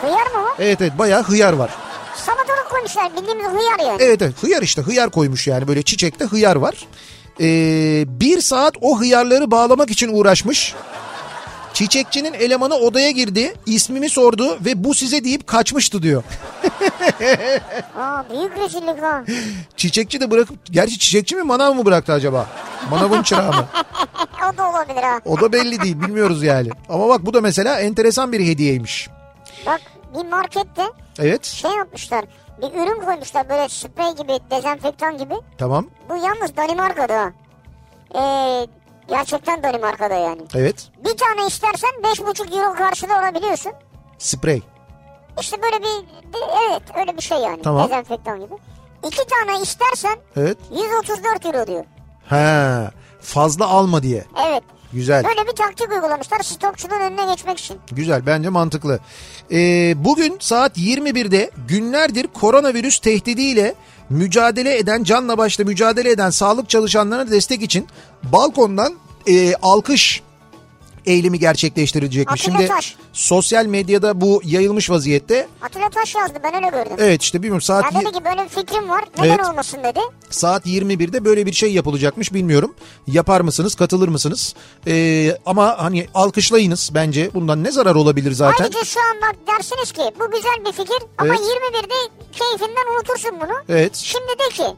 hıyar 0.00 0.26
mı? 0.26 0.48
Evet 0.58 0.80
evet 0.80 0.98
bayağı 0.98 1.22
hıyar 1.22 1.52
var. 1.52 1.70
Salatalık 2.16 2.70
koymuşlar 2.70 3.16
bildiğimiz 3.16 3.46
hıyar 3.46 3.78
yani. 3.90 4.02
Evet 4.02 4.22
evet 4.22 4.34
hıyar 4.42 4.62
işte 4.62 4.82
hıyar 4.82 5.10
koymuş 5.10 5.46
yani 5.46 5.68
böyle 5.68 5.82
çiçekte 5.82 6.24
hıyar 6.24 6.56
var. 6.56 6.86
Ee, 7.40 8.04
bir 8.20 8.40
saat 8.40 8.74
o 8.80 9.00
hıyarları 9.00 9.50
bağlamak 9.50 9.90
için 9.90 10.08
uğraşmış. 10.12 10.74
Çiçekçinin 11.74 12.32
elemanı 12.32 12.74
odaya 12.74 13.10
girdi, 13.10 13.54
ismimi 13.66 14.08
sordu 14.10 14.58
ve 14.64 14.84
bu 14.84 14.94
size 14.94 15.24
deyip 15.24 15.46
kaçmıştı 15.46 16.02
diyor. 16.02 16.22
Aa, 17.98 18.24
büyük 18.30 18.58
rezillik 18.58 19.02
ha. 19.02 19.24
Çiçekçi 19.76 20.20
de 20.20 20.30
bırakıp, 20.30 20.56
gerçi 20.70 20.98
çiçekçi 20.98 21.36
mi 21.36 21.42
manav 21.42 21.74
mı 21.74 21.84
bıraktı 21.84 22.12
acaba? 22.12 22.46
Manavın 22.90 23.22
çırağı 23.22 23.48
mı? 23.52 23.66
o 24.54 24.56
da 24.56 24.70
olabilir 24.70 25.02
ha. 25.02 25.20
O 25.24 25.40
da 25.40 25.52
belli 25.52 25.80
değil 25.82 26.00
bilmiyoruz 26.00 26.42
yani. 26.42 26.68
Ama 26.88 27.08
bak 27.08 27.26
bu 27.26 27.34
da 27.34 27.40
mesela 27.40 27.80
enteresan 27.80 28.32
bir 28.32 28.46
hediyeymiş. 28.46 29.08
Bak 29.66 29.80
bir 30.14 30.28
markette 30.30 30.82
Evet 31.18 31.44
şey 31.44 31.70
yapmışlar. 31.70 32.24
Bir 32.62 32.66
ürün 32.66 33.04
koymuşlar 33.04 33.48
böyle 33.48 33.68
sprey 33.68 34.12
gibi, 34.12 34.38
dezenfektan 34.50 35.18
gibi. 35.18 35.34
tamam 35.58 35.86
Bu 36.08 36.16
yalnız 36.16 36.56
Danimarka'da. 36.56 37.32
Ee, 38.14 38.66
gerçekten 39.08 39.62
Danimarka'da 39.62 40.14
yani. 40.14 40.42
evet 40.54 40.88
Bir 41.04 41.16
tane 41.16 41.46
istersen 41.46 41.90
5,5 42.02 42.58
euro 42.58 42.74
karşılığı 42.74 43.18
alabiliyorsun. 43.18 43.72
sprey. 44.18 44.62
İşte 45.40 45.62
böyle 45.62 45.82
bir, 45.82 46.04
evet 46.68 46.82
öyle 46.98 47.16
bir 47.16 47.22
şey 47.22 47.38
yani. 47.38 47.62
Tamam. 47.62 47.84
Dezenfektan 47.88 48.40
gibi. 48.40 48.54
İki 49.06 49.22
tane 49.26 49.60
istersen 49.62 50.16
Evet. 50.36 50.58
134 50.70 51.46
euro 51.46 51.66
diyor. 51.66 51.84
He 52.28 52.90
fazla 53.20 53.66
alma 53.66 54.02
diye. 54.02 54.24
Evet. 54.48 54.62
Güzel. 54.94 55.24
Böyle 55.24 55.48
bir 55.48 55.56
taktik 55.56 55.92
uygulamışlar 55.92 56.40
stokçunun 56.40 57.00
önüne 57.00 57.26
geçmek 57.26 57.58
için. 57.58 57.76
Güzel 57.92 58.26
bence 58.26 58.48
mantıklı. 58.48 59.00
Ee, 59.52 59.94
bugün 60.04 60.36
saat 60.40 60.78
21'de 60.78 61.50
günlerdir 61.68 62.26
koronavirüs 62.26 62.98
tehdidiyle 62.98 63.74
mücadele 64.10 64.78
eden 64.78 65.04
canla 65.04 65.38
başla 65.38 65.64
mücadele 65.64 66.10
eden 66.10 66.30
sağlık 66.30 66.70
çalışanlarına 66.70 67.30
destek 67.30 67.62
için 67.62 67.86
balkondan 68.22 68.94
e, 69.26 69.54
alkış 69.54 70.22
eylemi 71.06 71.38
gerçekleştirilecekmiş. 71.38 72.40
Atilla 72.46 72.58
Şimdi 72.58 72.68
Taş. 72.72 72.96
sosyal 73.12 73.66
medyada 73.66 74.20
bu 74.20 74.40
yayılmış 74.44 74.90
vaziyette. 74.90 75.48
Atilla 75.62 75.88
Taş 75.88 76.14
yazdı 76.14 76.38
ben 76.44 76.54
öyle 76.54 76.68
gördüm. 76.68 76.96
Evet 76.98 77.22
işte 77.22 77.38
bilmiyorum 77.38 77.60
saat 77.60 77.94
Ya 77.94 78.00
dedi 78.00 78.12
ki 78.12 78.24
böyle 78.24 78.44
bir 78.44 78.48
fikrim 78.48 78.88
var 78.88 79.04
neden 79.18 79.28
Evet. 79.28 79.46
olmasın 79.50 79.80
dedi. 79.84 80.00
saat 80.30 80.66
21'de 80.66 81.24
böyle 81.24 81.46
bir 81.46 81.52
şey 81.52 81.72
yapılacakmış 81.72 82.34
bilmiyorum. 82.34 82.74
Yapar 83.06 83.40
mısınız, 83.40 83.74
katılır 83.74 84.08
mısınız? 84.08 84.54
Ee, 84.86 85.36
ama 85.46 85.76
hani 85.78 86.06
alkışlayınız 86.14 86.90
bence. 86.94 87.30
Bundan 87.34 87.64
ne 87.64 87.70
zarar 87.72 87.94
olabilir 87.94 88.32
zaten? 88.32 88.64
Ayrıca 88.64 88.84
şu 88.84 89.00
an 89.00 89.16
bak 89.22 89.36
dersiniz 89.56 89.92
ki 89.92 90.02
bu 90.20 90.30
güzel 90.30 90.64
bir 90.66 90.72
fikir 90.72 91.02
ama 91.18 91.28
Evet. 91.34 91.40
21'de 91.40 91.94
keyfinden 92.32 92.94
unutursun 92.96 93.30
bunu. 93.40 93.54
Evet. 93.68 93.96
Şimdi 93.96 94.28
de 94.28 94.54
ki 94.54 94.76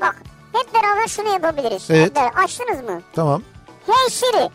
bak 0.00 0.22
hep 0.52 0.74
beraber 0.74 1.08
şunu 1.08 1.28
yapabiliriz. 1.28 1.82
Evet. 1.90 2.16
Beraber- 2.16 2.44
Açtınız 2.44 2.84
mı? 2.90 3.02
Tamam. 3.14 3.42
Hey 3.86 4.10
Siri 4.10 4.48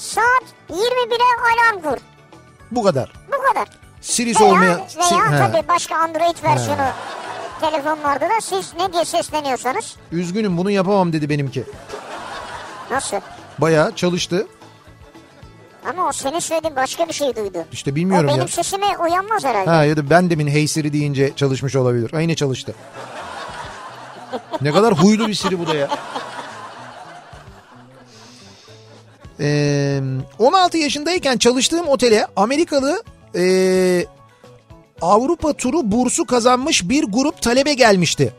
saat 0.00 0.42
21'e 0.70 1.52
alarm 1.52 1.82
kur. 1.82 1.98
Bu 2.70 2.82
kadar. 2.82 3.12
Bu 3.28 3.54
kadar. 3.54 3.68
Siri'si 4.00 4.40
Veya, 4.40 4.50
olmayan... 4.52 4.76
veya 4.78 4.88
Si- 4.88 5.14
He. 5.14 5.38
tabii 5.52 5.68
başka 5.68 5.96
Android 5.96 6.42
versiyonu 6.44 6.82
telefonlarda 7.60 8.24
da 8.28 8.40
siz 8.42 8.74
ne 8.78 8.92
diye 8.92 9.04
sesleniyorsanız 9.04 9.96
Üzgünüm 10.12 10.56
bunu 10.56 10.70
yapamam 10.70 11.12
dedi 11.12 11.28
benimki. 11.28 11.64
nasıl? 12.90 13.16
Bayağı 13.58 13.94
çalıştı. 13.96 14.46
Ama 15.90 16.08
o 16.08 16.12
senin 16.12 16.38
söylediğin 16.38 16.76
başka 16.76 17.08
bir 17.08 17.12
şey 17.12 17.36
duydu. 17.36 17.58
İşte 17.72 17.92
O 17.92 17.94
bilmiyorum 17.94 18.28
benim 18.28 18.40
ya. 18.40 18.48
sesime 18.48 18.86
uyanmaz 18.98 19.44
herhalde. 19.44 19.70
Ha 19.70 19.84
ya 19.84 19.96
da 19.96 20.10
ben 20.10 20.30
demin 20.30 20.48
Hey 20.48 20.68
Siri 20.68 20.92
deyince 20.92 21.36
çalışmış 21.36 21.76
olabilir. 21.76 22.14
Aynı 22.14 22.34
çalıştı. 22.34 22.74
ne 24.60 24.72
kadar 24.72 24.92
huylu 24.94 25.28
bir 25.28 25.34
Siri 25.34 25.58
bu 25.58 25.66
da 25.66 25.74
ya. 25.74 25.88
Ee, 29.40 30.00
16 30.38 30.78
yaşındayken 30.78 31.36
çalıştığım 31.36 31.88
otele 31.88 32.26
Amerikalı 32.36 33.02
ee, 33.34 34.06
Avrupa 35.02 35.52
turu 35.52 35.92
bursu 35.92 36.26
kazanmış 36.26 36.88
bir 36.88 37.04
grup 37.04 37.42
talebe 37.42 37.74
gelmişti. 37.74 38.32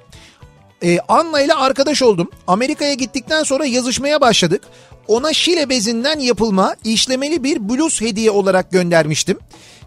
Ee, 0.83 0.99
Anna 1.07 1.41
ile 1.41 1.53
arkadaş 1.53 2.01
oldum. 2.01 2.29
Amerika'ya 2.47 2.93
gittikten 2.93 3.43
sonra 3.43 3.65
yazışmaya 3.65 4.21
başladık. 4.21 4.63
Ona 5.07 5.33
Şile 5.33 5.69
bezinden 5.69 6.19
yapılma 6.19 6.75
işlemeli 6.83 7.43
bir 7.43 7.69
bluz 7.69 8.01
hediye 8.01 8.31
olarak 8.31 8.71
göndermiştim. 8.71 9.39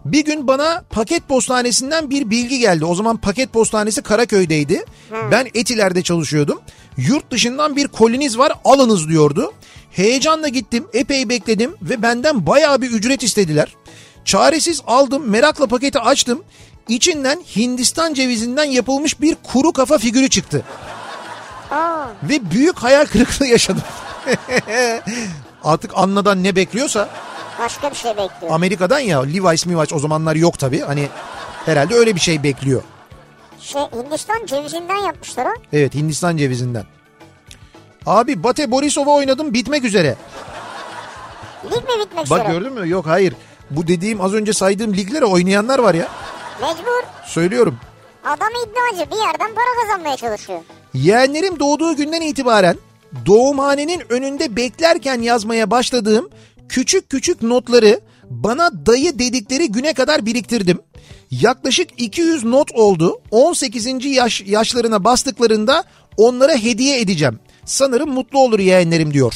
Bir 0.04 0.24
gün 0.24 0.48
bana 0.48 0.84
paket 0.90 1.28
postanesinden 1.28 2.10
bir 2.10 2.30
bilgi 2.30 2.58
geldi. 2.58 2.84
O 2.84 2.94
zaman 2.94 3.16
paket 3.16 3.52
postanesi 3.52 4.02
Karaköy'deydi. 4.02 4.84
Ben 5.30 5.46
Etiler'de 5.54 6.02
çalışıyordum. 6.02 6.60
Yurt 6.96 7.30
dışından 7.30 7.76
bir 7.76 7.88
koliniz 7.88 8.38
var 8.38 8.52
alınız 8.64 9.08
diyordu. 9.08 9.52
Heyecanla 9.90 10.48
gittim 10.48 10.86
epey 10.92 11.28
bekledim 11.28 11.74
ve 11.82 12.02
benden 12.02 12.46
bayağı 12.46 12.82
bir 12.82 12.90
ücret 12.90 13.22
istediler. 13.22 13.74
Çaresiz 14.24 14.82
aldım 14.86 15.30
merakla 15.30 15.66
paketi 15.66 15.98
açtım. 15.98 16.44
İçinden 16.88 17.40
Hindistan 17.56 18.14
cevizinden 18.14 18.64
yapılmış 18.64 19.20
bir 19.20 19.36
kuru 19.52 19.72
kafa 19.72 19.98
figürü 19.98 20.30
çıktı. 20.30 20.62
Aa, 21.70 22.06
Ve 22.22 22.50
büyük 22.50 22.78
hayal 22.78 23.06
kırıklığı 23.06 23.46
yaşadım. 23.46 23.82
Artık 25.64 25.90
Anna'dan 25.94 26.42
ne 26.42 26.56
bekliyorsa 26.56 27.08
başka 27.58 27.90
bir 27.90 27.96
şey 27.96 28.10
bekliyor. 28.10 28.52
Amerika'dan 28.52 28.98
ya 28.98 29.22
Levi's 29.22 29.66
Mivaç 29.66 29.92
o 29.92 29.98
zamanlar 29.98 30.36
yok 30.36 30.58
tabii. 30.58 30.80
Hani 30.80 31.08
herhalde 31.66 31.94
öyle 31.94 32.14
bir 32.14 32.20
şey 32.20 32.42
bekliyor. 32.42 32.82
Şey 33.60 33.82
Hindistan 33.82 34.46
cevizinden 34.46 34.96
yapmışlar 34.96 35.46
o. 35.46 35.52
Evet 35.72 35.94
Hindistan 35.94 36.36
cevizinden. 36.36 36.84
Abi 38.06 38.42
Bate 38.42 38.70
Borisov'a 38.70 39.10
oynadım 39.10 39.54
bitmek 39.54 39.84
üzere. 39.84 40.16
Lig 41.64 41.72
mi 41.82 42.04
bitmek 42.06 42.30
Bak 42.30 42.40
üzere? 42.40 42.52
gördün 42.52 42.72
mü? 42.72 42.88
Yok 42.88 43.06
hayır. 43.06 43.34
Bu 43.70 43.86
dediğim 43.86 44.20
az 44.20 44.34
önce 44.34 44.52
saydığım 44.52 44.94
liglere 44.94 45.24
oynayanlar 45.24 45.78
var 45.78 45.94
ya. 45.94 46.08
Mecbur. 46.60 47.02
Söylüyorum. 47.24 47.78
Adam 48.24 48.48
iddiacı 48.64 49.10
bir 49.10 49.16
yerden 49.16 49.54
para 49.54 49.82
kazanmaya 49.82 50.16
çalışıyor. 50.16 50.60
Yeğenlerim 50.94 51.58
doğduğu 51.60 51.96
günden 51.96 52.20
itibaren 52.20 52.76
doğumhanenin 53.26 54.02
önünde 54.08 54.56
beklerken 54.56 55.20
yazmaya 55.20 55.70
başladığım 55.70 56.28
küçük 56.68 57.10
küçük 57.10 57.42
notları 57.42 58.00
bana 58.30 58.86
dayı 58.86 59.18
dedikleri 59.18 59.72
güne 59.72 59.94
kadar 59.94 60.26
biriktirdim. 60.26 60.80
Yaklaşık 61.30 61.88
200 61.96 62.44
not 62.44 62.72
oldu. 62.72 63.20
18. 63.30 64.04
yaş 64.04 64.42
yaşlarına 64.46 65.04
bastıklarında 65.04 65.84
onlara 66.16 66.52
hediye 66.56 67.00
edeceğim. 67.00 67.38
Sanırım 67.64 68.10
mutlu 68.10 68.38
olur 68.38 68.58
yeğenlerim 68.58 69.14
diyor 69.14 69.34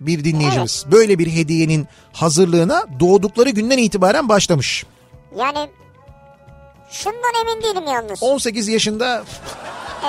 bir 0.00 0.24
dinleyicimiz. 0.24 0.84
Böyle 0.92 1.18
bir 1.18 1.32
hediyenin 1.32 1.86
hazırlığına 2.12 2.86
doğdukları 3.00 3.50
günden 3.50 3.78
itibaren 3.78 4.28
başlamış. 4.28 4.86
Yani 5.38 5.70
şundan 6.90 7.34
emin 7.42 7.62
değilim 7.62 7.86
yalnız. 7.86 8.22
18 8.22 8.68
yaşında 8.68 9.24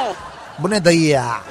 Evet. 0.04 0.16
bu 0.60 0.70
ne 0.70 0.86
dayı 0.86 1.02
ya? 1.04 1.42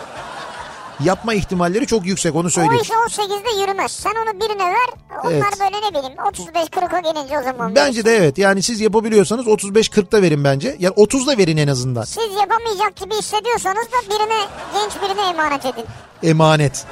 Yapma 1.05 1.35
ihtimalleri 1.35 1.87
çok 1.87 2.07
yüksek 2.07 2.35
onu 2.35 2.47
O 2.47 2.51
söyleyeyim. 2.51 2.83
iş 2.83 2.91
18'de 2.91 3.61
yürümez. 3.61 3.93
Sen 3.93 4.11
onu 4.11 4.41
birine 4.41 4.65
ver. 4.65 4.89
Onlar 5.25 5.33
Evet. 5.33 5.45
böyle 5.61 5.77
ne 5.87 5.91
bileyim 5.99 6.19
35-40'a 6.19 7.01
gelince 7.01 7.39
o 7.39 7.43
zaman 7.43 7.75
Bence 7.75 8.05
de 8.05 8.17
evet 8.17 8.39
yani 8.39 8.63
siz 8.63 8.81
yapabiliyorsanız 8.81 9.47
35-40'da 9.47 10.23
verin 10.23 10.45
bence. 10.45 10.77
Yani 10.79 10.95
30'da 10.95 11.39
verin 11.39 11.57
en 11.57 11.69
azından. 11.69 12.03
Siz 12.05 12.35
yapamayacak 12.41 12.97
gibi 12.97 13.15
hissediyorsanız 13.15 13.87
da 13.87 14.11
birine 14.11 14.39
genç 14.75 15.03
birine 15.03 15.29
emanet 15.29 15.65
edin. 15.67 15.85
Emanet. 16.23 16.85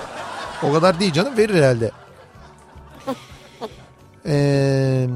O 0.63 0.73
kadar 0.73 1.01
değil 1.01 1.13
canım 1.13 1.37
verir 1.37 1.55
herhalde. 1.55 1.91
Ee, 4.29 5.07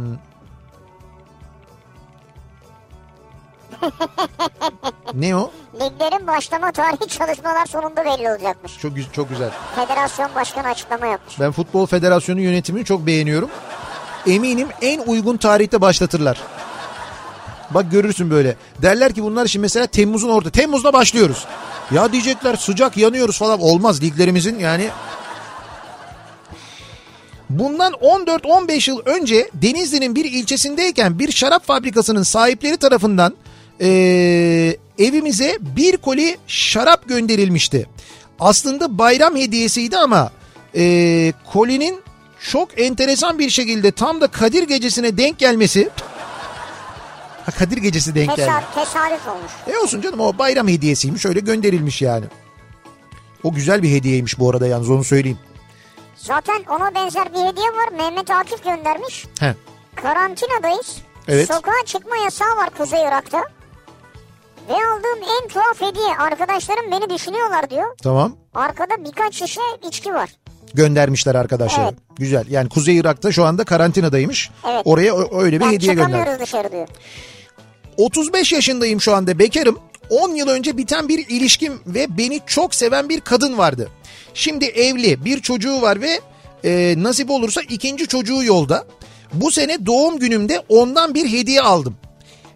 ne 5.15 5.37
o? 5.37 5.51
Liglerin 5.75 6.27
başlama 6.27 6.73
tarihi 6.73 7.09
çalışmalar 7.09 7.67
sonunda 7.67 8.05
belli 8.05 8.31
olacakmış. 8.31 8.79
Çok 8.79 8.97
gü- 8.97 9.13
çok 9.13 9.29
güzel. 9.29 9.51
Federasyon 9.77 10.31
başkanı 10.35 10.67
açıklama 10.69 11.07
yapmış. 11.07 11.41
Ben 11.41 11.53
Futbol 11.53 11.87
Federasyonu 11.87 12.41
yönetimini 12.41 12.85
çok 12.85 13.07
beğeniyorum. 13.07 13.51
Eminim 14.27 14.69
en 14.83 15.01
uygun 15.07 15.37
tarihte 15.37 15.81
başlatırlar. 15.81 16.39
Bak 17.71 17.91
görürsün 17.91 18.31
böyle. 18.31 18.57
Derler 18.83 19.15
ki 19.15 19.23
bunlar 19.23 19.47
şimdi 19.47 19.63
mesela 19.63 19.87
Temmuz'un 19.87 20.29
orta. 20.29 20.51
Temmuz'da 20.51 20.93
başlıyoruz. 20.93 21.47
Ya 21.91 22.13
diyecekler 22.13 22.57
sıcak 22.57 22.97
yanıyoruz 22.97 23.39
falan. 23.39 23.61
Olmaz 23.61 24.03
liglerimizin 24.03 24.59
yani. 24.59 24.89
Bundan 27.51 27.93
14-15 27.93 28.91
yıl 28.91 29.01
önce 29.05 29.51
Denizli'nin 29.55 30.15
bir 30.15 30.25
ilçesindeyken 30.25 31.19
bir 31.19 31.33
şarap 31.33 31.67
fabrikasının 31.67 32.23
sahipleri 32.23 32.77
tarafından 32.77 33.35
eee, 33.81 34.77
evimize 34.99 35.59
bir 35.61 35.97
koli 35.97 36.37
şarap 36.47 37.09
gönderilmişti. 37.09 37.87
Aslında 38.41 38.99
bayram 38.99 39.37
hediyesiydi 39.37 39.99
ama 39.99 40.31
eee, 40.75 41.33
kolinin 41.53 42.01
çok 42.51 42.81
enteresan 42.81 43.39
bir 43.39 43.51
şekilde 43.51 43.93
tam 43.93 44.21
da 44.21 44.27
Kadir 44.27 44.63
Gecesi'ne 44.63 45.17
denk 45.17 45.39
gelmesi... 45.39 45.89
Ha, 47.47 47.51
Kadir 47.53 47.77
Gecesi 47.77 48.15
denk 48.15 48.37
geldi. 48.37 48.51
Tesa- 48.51 48.75
tesadüf 48.75 49.29
olmuş. 49.29 49.53
E 49.67 49.79
olsun 49.79 50.01
canım 50.01 50.21
o 50.21 50.39
bayram 50.39 50.69
hediyesiymiş 50.69 51.27
öyle 51.27 51.41
gönderilmiş 51.41 52.03
yani. 52.03 52.25
O 53.43 53.53
güzel 53.55 53.83
bir 53.83 53.91
hediyeymiş 53.91 54.39
bu 54.39 54.51
arada 54.51 54.67
yalnız 54.67 54.91
onu 54.91 55.05
söyleyeyim. 55.05 55.39
Zaten 56.17 56.65
ona 56.71 56.95
benzer 56.95 57.25
bir 57.35 57.39
hediye 57.39 57.67
var. 57.67 57.89
Mehmet 57.97 58.31
Akif 58.31 58.65
göndermiş. 58.65 59.27
He. 59.41 59.55
Karantinadayız. 59.95 60.97
Evet. 61.29 61.49
Sokağa 61.49 61.85
çıkma 61.87 62.17
yasağı 62.17 62.57
var 62.57 62.71
Kuzey 62.79 63.01
Irak'ta. 63.03 63.43
Ve 64.71 64.75
aldığım 64.75 65.23
en 65.43 65.49
tuhaf 65.49 65.81
hediye 65.81 66.17
arkadaşlarım 66.19 66.91
beni 66.93 67.11
düşünüyorlar 67.11 67.71
diyor. 67.71 67.97
Tamam. 68.03 68.37
Arkada 68.55 69.05
birkaç 69.05 69.35
şişe 69.35 69.61
içki 69.89 70.15
var. 70.15 70.31
Göndermişler 70.75 71.35
arkadaşlar. 71.35 71.85
Evet. 71.85 71.95
Güzel. 72.17 72.45
Yani 72.51 72.69
Kuzey 72.69 72.97
Irak'ta 72.97 73.33
şu 73.33 73.45
anda 73.45 73.65
karantinadaymış. 73.65 74.51
Evet. 74.71 74.83
Oraya 74.85 75.15
öyle 75.39 75.57
bir 75.61 75.65
Ben 75.67 75.73
hediye 75.73 75.95
gönder. 75.95 76.41
dışarı 76.41 76.73
diyor. 76.73 76.89
35 77.97 78.53
yaşındayım 78.53 79.01
şu 79.01 79.15
anda 79.15 79.39
bekarım. 79.39 79.79
10 80.11 80.35
yıl 80.35 80.49
önce 80.49 80.77
biten 80.77 81.09
bir 81.09 81.27
ilişkim 81.29 81.81
ve 81.87 82.19
beni 82.19 82.41
çok 82.47 82.75
seven 82.75 83.09
bir 83.09 83.21
kadın 83.21 83.59
vardı. 83.59 83.89
Şimdi 84.35 84.65
evli 84.65 85.25
bir 85.25 85.41
çocuğu 85.41 85.83
var 85.83 86.01
ve 86.01 86.21
e, 86.65 86.95
nasip 86.99 87.31
olursa 87.31 87.61
ikinci 87.69 88.07
çocuğu 88.07 88.45
yolda. 88.45 88.87
Bu 89.35 89.51
sene 89.51 89.87
doğum 89.87 90.19
günümde 90.19 90.63
ondan 90.69 91.15
bir 91.15 91.33
hediye 91.33 91.61
aldım. 91.63 91.97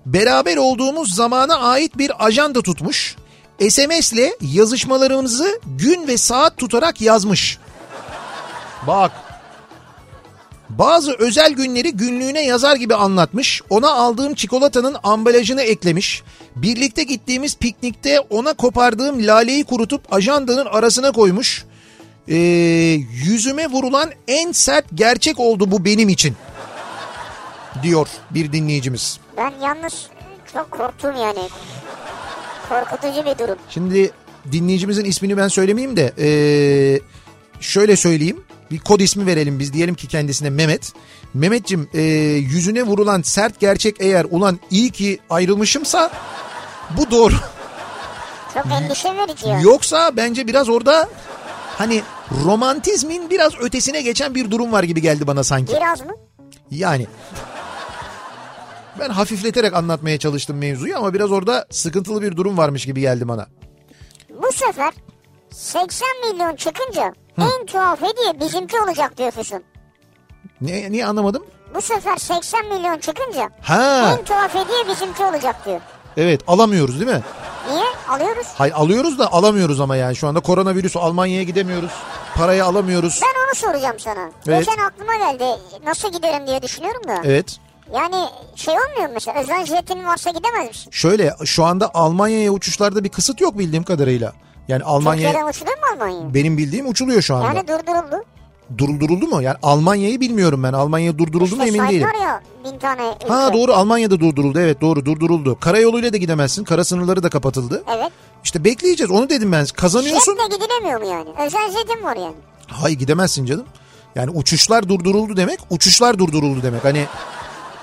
Beraber 0.07 0.57
olduğumuz 0.57 1.15
zamana 1.15 1.57
ait 1.57 1.99
bir 1.99 2.27
ajanda 2.27 2.63
tutmuş. 2.63 3.17
SMS'le 3.69 4.31
yazışmalarımızı 4.41 5.61
gün 5.67 6.09
ve 6.09 6.17
saat 6.17 6.57
tutarak 6.57 7.01
yazmış. 7.01 7.59
Bak 8.87 9.13
bazı 10.69 11.13
özel 11.13 11.53
günleri 11.53 11.93
günlüğüne 11.93 12.45
yazar 12.45 12.77
gibi 12.77 12.95
anlatmış. 12.95 13.63
Ona 13.71 13.93
aldığım 13.93 14.35
çikolatanın 14.35 14.97
ambalajını 15.03 15.63
eklemiş. 15.63 16.23
Birlikte 16.57 17.03
gittiğimiz 17.03 17.57
piknikte 17.57 18.21
ona 18.21 18.53
kopardığım 18.53 19.27
laleyi 19.27 19.65
kurutup 19.65 20.13
ajandanın 20.13 20.67
arasına 20.67 21.13
koymuş. 21.13 21.65
Ee, 22.29 22.35
yüzüme 23.25 23.67
vurulan 23.67 24.11
en 24.29 24.53
sert 24.53 24.85
gerçek 24.95 25.41
oldu 25.41 25.71
bu 25.71 25.85
benim 25.85 26.09
için. 26.09 26.37
Diyor 27.83 28.09
bir 28.31 28.53
dinleyicimiz. 28.53 29.19
Ben 29.37 29.53
yalnız 29.63 30.07
çok 30.53 30.71
korktum 30.71 31.17
yani. 31.17 31.49
Korkutucu 32.69 33.25
bir 33.25 33.39
durum. 33.39 33.59
Şimdi 33.71 34.11
dinleyicimizin 34.53 35.05
ismini 35.05 35.37
ben 35.37 35.49
söylemeyeyim 35.49 35.97
de 35.97 36.13
ee, 36.19 37.01
şöyle 37.61 37.97
söyleyeyim. 37.97 38.45
Bir 38.71 38.79
kod 38.79 39.01
ismi 39.01 39.27
verelim 39.27 39.59
biz 39.59 39.73
diyelim 39.73 39.95
ki 39.95 40.09
kendisine 40.09 40.51
Mehmet. 40.51 40.93
Mehmetçim 41.35 41.89
ee, 41.95 42.03
yüzüne 42.53 42.83
vurulan 42.83 43.23
sert 43.23 43.61
gerçek 43.61 43.97
eğer 44.01 44.27
ulan 44.31 44.61
iyi 44.71 44.91
ki 44.91 45.19
ayrılmışımsa 45.31 46.11
bu 46.97 47.11
doğru. 47.11 47.35
Çok 48.55 48.67
endişe 48.67 49.09
verici. 49.17 49.47
Yoksa 49.63 50.17
bence 50.17 50.47
biraz 50.47 50.69
orada 50.69 51.09
hani 51.79 52.03
romantizmin 52.45 53.31
biraz 53.31 53.53
ötesine 53.61 54.03
geçen 54.03 54.35
bir 54.35 54.51
durum 54.51 54.73
var 54.73 54.83
gibi 54.83 55.03
geldi 55.03 55.27
bana 55.27 55.45
sanki. 55.45 55.77
Biraz 55.77 56.01
mı? 56.01 56.13
Yani 56.71 57.07
ben 58.99 59.11
hafifleterek 59.11 59.75
anlatmaya 59.75 60.19
çalıştım 60.19 60.57
mevzuyu 60.59 60.97
ama 60.97 61.15
biraz 61.15 61.33
orada 61.33 61.67
sıkıntılı 61.71 62.23
bir 62.23 62.37
durum 62.37 62.59
varmış 62.59 62.87
gibi 62.87 63.01
geldi 63.01 63.29
bana. 63.29 63.47
Bu 64.43 64.53
sefer 64.53 64.93
80 65.51 66.09
milyon 66.31 66.57
çıkınca 66.57 67.13
en 67.39 67.67
tuhaf 67.67 68.01
hediye 68.03 68.41
bizimki 68.41 68.81
olacak 68.81 69.19
diyor 69.19 69.31
Füsun. 69.31 69.63
Ne, 70.61 70.93
niye 70.93 71.07
anlamadım? 71.07 71.45
Bu 71.75 71.81
sefer 71.81 72.17
80 72.17 72.67
milyon 72.67 72.99
çıkınca 72.99 73.51
Ha 73.63 74.15
en 74.19 74.25
tuhaf 74.25 74.55
hediye 74.55 74.89
bizimki 74.89 75.25
olacak 75.25 75.67
diyor. 75.67 75.81
evet 76.17 76.41
alamıyoruz 76.47 77.01
değil 77.01 77.11
mi? 77.11 77.23
Niye? 77.71 77.85
Alıyoruz. 78.09 78.47
Hay 78.47 78.73
alıyoruz 78.75 79.19
da 79.19 79.33
alamıyoruz 79.33 79.81
ama 79.81 79.97
yani 79.97 80.17
şu 80.17 80.29
anda 80.29 80.41
koronavirüs 80.41 80.97
Almanya'ya 80.97 81.43
gidemiyoruz. 81.43 81.91
Parayı 82.37 82.65
alamıyoruz. 82.65 83.21
Ben 83.23 83.45
onu 83.47 83.55
soracağım 83.55 83.97
sana. 83.99 84.31
Evet. 84.49 84.67
Geçen 84.67 84.83
aklıma 84.85 85.17
geldi. 85.17 85.45
Nasıl 85.85 86.13
giderim 86.13 86.47
diye 86.47 86.63
düşünüyorum 86.63 87.03
da. 87.09 87.17
Evet. 87.25 87.59
Yani 87.95 88.29
şey 88.57 88.75
olmuyor 88.75 89.09
mu 89.11 89.33
özel 89.41 89.67
jetin 89.67 90.05
varsa 90.05 90.31
gidemez 90.31 90.69
misin? 90.69 90.91
Şöyle 90.91 91.35
şu 91.45 91.65
anda 91.65 91.91
Almanya'ya 91.95 92.51
uçuşlarda 92.51 93.05
bir 93.05 93.09
kısıt 93.09 93.41
yok 93.41 93.59
bildiğim 93.59 93.85
kadarıyla. 93.85 94.33
Yani 94.69 94.85
Almanya 94.85 95.23
Türkiye'den 95.31 95.49
uçuluyor 95.51 95.77
mu 95.79 95.85
Almanya'ya? 95.95 96.35
benim 96.35 96.59
bildiğim 96.59 96.89
uçuluyor 96.89 97.23
şu 97.23 97.35
anda. 97.35 97.47
Yani 97.47 97.69
durduruldu. 97.69 98.25
Durduruldu 98.79 99.27
mu? 99.27 99.43
Yani 99.43 99.57
Almanya'yı 99.63 100.21
bilmiyorum 100.21 100.63
ben. 100.63 100.73
Almanya 100.73 101.19
durduruldu 101.19 101.57
mu 101.57 101.65
İşte 101.65 101.77
emin 101.79 101.89
değilim. 101.91 102.09
ya 102.23 102.43
bin 102.65 102.79
tane 102.79 103.03
ülke. 103.17 103.29
Ha 103.29 103.53
doğru 103.53 103.73
Almanya'da 103.75 104.21
durduruldu. 104.21 104.61
Evet 104.61 104.81
doğru 104.81 105.05
durduruldu. 105.05 105.59
Karayoluyla 105.61 106.13
da 106.13 106.17
gidemezsin. 106.17 106.65
Kara 106.65 106.85
sınırları 106.85 107.23
da 107.23 107.31
kapatıldı. 107.31 107.85
Evet. 107.97 108.13
İşte 108.45 108.65
bekleyeceğiz. 108.65 109.11
Onu 109.11 109.31
dedim 109.31 109.53
ben. 109.53 109.67
Kazanıyorsun. 109.67 110.33
Jetle 110.43 110.57
gidilemiyor 110.57 111.01
mu 111.01 111.07
yani? 111.09 111.47
Özel 111.47 111.71
jetin 111.73 112.05
var 112.05 112.17
yani. 112.17 112.35
Hayır 112.67 112.99
gidemezsin 112.99 113.47
canım. 113.47 113.65
Yani 114.15 114.31
uçuşlar 114.31 114.89
durduruldu 114.89 115.37
demek, 115.37 115.59
uçuşlar 115.71 116.19
durduruldu 116.19 116.63
demek. 116.63 116.85
Hani 116.85 117.07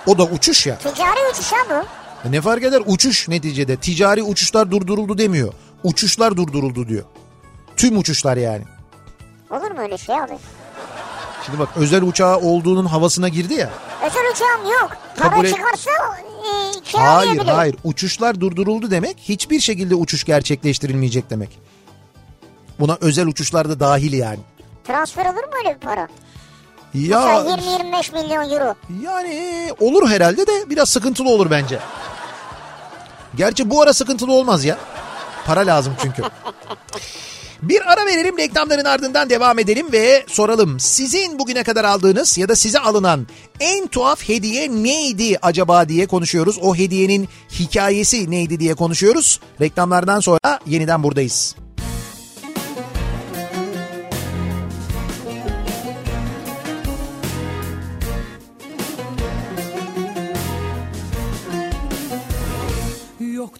o 0.07 0.17
da 0.17 0.23
uçuş 0.23 0.67
ya. 0.67 0.77
Ticari 0.77 1.19
uçuş 1.33 1.51
ha 1.51 1.57
bu. 1.69 2.31
Ne 2.31 2.41
fark 2.41 2.63
eder? 2.63 2.81
Uçuş 2.85 3.27
neticede. 3.27 3.75
Ticari 3.77 4.23
uçuşlar 4.23 4.71
durduruldu 4.71 5.17
demiyor. 5.17 5.53
Uçuşlar 5.83 6.37
durduruldu 6.37 6.87
diyor. 6.87 7.03
Tüm 7.77 7.97
uçuşlar 7.97 8.37
yani. 8.37 8.63
Olur 9.51 9.71
mu 9.71 9.81
öyle 9.81 9.97
şey 9.97 10.15
abi? 10.15 10.33
Şimdi 11.45 11.59
bak 11.59 11.69
özel 11.75 12.03
uçağı 12.03 12.37
olduğunun 12.37 12.85
havasına 12.85 13.29
girdi 13.29 13.53
ya. 13.53 13.69
Özel 14.05 14.31
uçağım 14.31 14.71
yok. 14.81 14.97
Para 15.17 15.29
Kabul 15.29 15.45
et- 15.45 15.55
çıkarsa 15.55 15.89
e, 15.91 16.43
Hayır 16.51 16.83
kiralayabilirim. 16.83 17.47
hayır. 17.55 17.75
Uçuşlar 17.83 18.39
durduruldu 18.41 18.91
demek 18.91 19.17
hiçbir 19.19 19.59
şekilde 19.59 19.95
uçuş 19.95 20.23
gerçekleştirilmeyecek 20.23 21.29
demek. 21.29 21.59
Buna 22.79 22.97
özel 23.01 23.27
uçuşlar 23.27 23.69
da 23.69 23.79
dahil 23.79 24.13
yani. 24.13 24.39
Transfer 24.83 25.25
olur 25.25 25.43
mu 25.43 25.51
öyle 25.65 25.75
bir 25.75 25.79
para? 25.79 26.07
Ya 26.93 27.43
Mesela 27.45 27.57
20-25 27.57 28.13
milyon 28.23 28.49
euro. 28.49 28.75
yani 29.03 29.69
olur 29.79 30.09
herhalde 30.09 30.47
de 30.47 30.69
biraz 30.69 30.89
sıkıntılı 30.89 31.29
olur 31.29 31.51
bence. 31.51 31.79
Gerçi 33.35 33.69
bu 33.69 33.81
ara 33.81 33.93
sıkıntılı 33.93 34.33
olmaz 34.33 34.65
ya. 34.65 34.77
Para 35.45 35.59
lazım 35.59 35.93
çünkü. 36.01 36.21
Bir 37.61 37.91
ara 37.93 38.05
verelim 38.05 38.37
reklamların 38.37 38.85
ardından 38.85 39.29
devam 39.29 39.59
edelim 39.59 39.91
ve 39.91 40.25
soralım. 40.27 40.79
Sizin 40.79 41.39
bugüne 41.39 41.63
kadar 41.63 41.83
aldığınız 41.83 42.37
ya 42.37 42.49
da 42.49 42.55
size 42.55 42.79
alınan 42.79 43.27
en 43.59 43.87
tuhaf 43.87 44.29
hediye 44.29 44.69
neydi 44.71 45.37
acaba 45.41 45.89
diye 45.89 46.07
konuşuyoruz. 46.07 46.57
O 46.61 46.75
hediyenin 46.75 47.29
hikayesi 47.59 48.31
neydi 48.31 48.59
diye 48.59 48.73
konuşuyoruz. 48.73 49.39
Reklamlardan 49.61 50.19
sonra 50.19 50.59
yeniden 50.65 51.03
buradayız. 51.03 51.55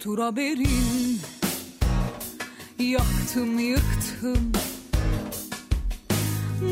Yoktur 0.01 0.23
haberin. 0.23 1.19
Yaktım 2.79 3.59
yıktım. 3.59 4.51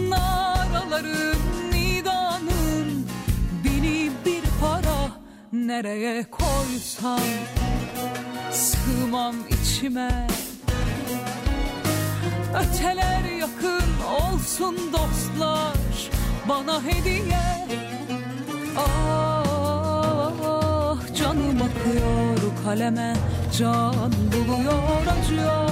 Naraların 0.10 1.38
nidanın. 1.72 3.08
Beni 3.66 4.12
bir 4.26 4.42
para 4.62 5.12
nereye 5.54 6.26
koysam 6.32 7.20
Sığmam 8.52 9.36
içime. 9.62 10.28
Öteler 12.56 13.24
yakın 13.40 13.90
olsun 14.22 14.78
dostlar. 14.94 15.78
Bana 16.50 16.84
hediye. 16.84 17.68
Ah 18.78 19.50
canım 21.16 21.62
akıyor 21.62 22.39
kaleme 22.64 23.16
Can 23.58 24.12
buluyor 24.32 25.08
acıyor. 25.08 25.70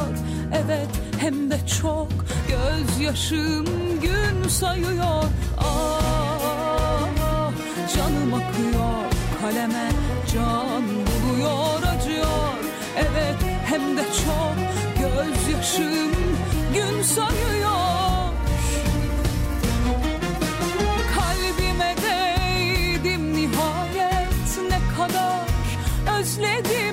Evet 0.53 0.89
hem 1.19 1.51
de 1.51 1.57
çok. 1.81 2.07
Gözyaşım 2.47 3.65
gün 4.01 4.49
sayıyor. 4.49 5.23
Ah 5.57 7.51
canım 7.95 8.33
akıyor. 8.33 9.03
Kaleme 9.41 9.89
Can 10.33 10.83
buluyor 10.83 11.83
acıyor. 11.95 12.57
Evet 12.95 13.35
hem 13.65 13.97
de 13.97 14.03
çok. 14.03 14.57
Gözyaşım 14.99 16.11
gün 16.73 17.03
sayıyor 17.03 18.26
özledim 26.38 26.86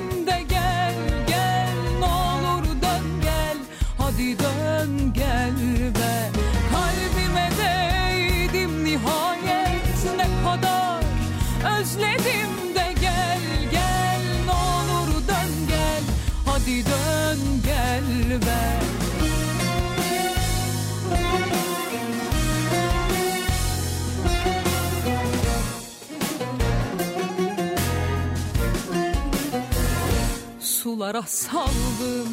sulara 30.95 31.23
saldım. 31.23 32.29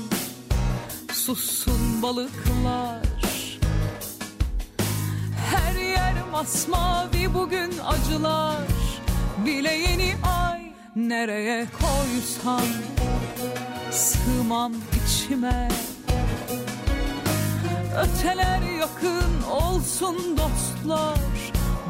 Sussun 1.13 2.01
balıklar. 2.01 2.99
Her 5.51 5.75
yer 5.81 6.13
masmavi 6.31 7.33
bugün 7.33 7.71
acılar. 7.87 8.67
Bile 9.45 9.73
yeni 9.73 10.15
ay 10.39 10.73
nereye 10.95 11.67
koysam? 11.81 12.61
Sığmam 13.91 14.73
içime. 15.05 15.69
Öteler 17.97 18.61
yakın 18.79 19.41
olsun 19.51 20.37
dostlar. 20.37 21.19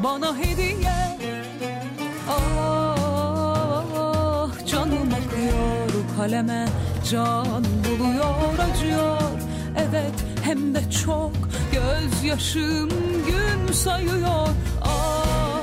Bana 0.04 0.36
hediye. 0.36 1.18
Ah 2.28 3.26
canım 4.66 5.08
akıyor 5.12 5.81
kaleme 6.22 6.68
Can 7.10 7.64
buluyor 7.84 8.58
acıyor. 8.58 9.20
Evet 9.76 10.14
hem 10.42 10.74
de 10.74 10.90
çok. 11.04 11.32
Gözyaşım 11.72 12.90
gün 13.26 13.72
sayıyor. 13.72 14.48
Ah 14.82 15.54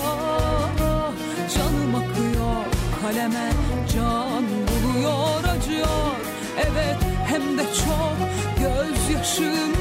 canım 1.55 1.95
akıyor. 1.95 2.63
Kaleme 3.01 3.49
Can 3.93 4.43
buluyor 4.67 5.43
acıyor. 5.43 6.15
Evet 6.57 6.97
hem 7.25 7.57
de 7.57 7.63
çok. 7.63 8.17
Gözyaşım 8.59 9.73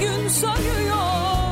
gün 0.00 0.28
sayıyor 0.28 1.43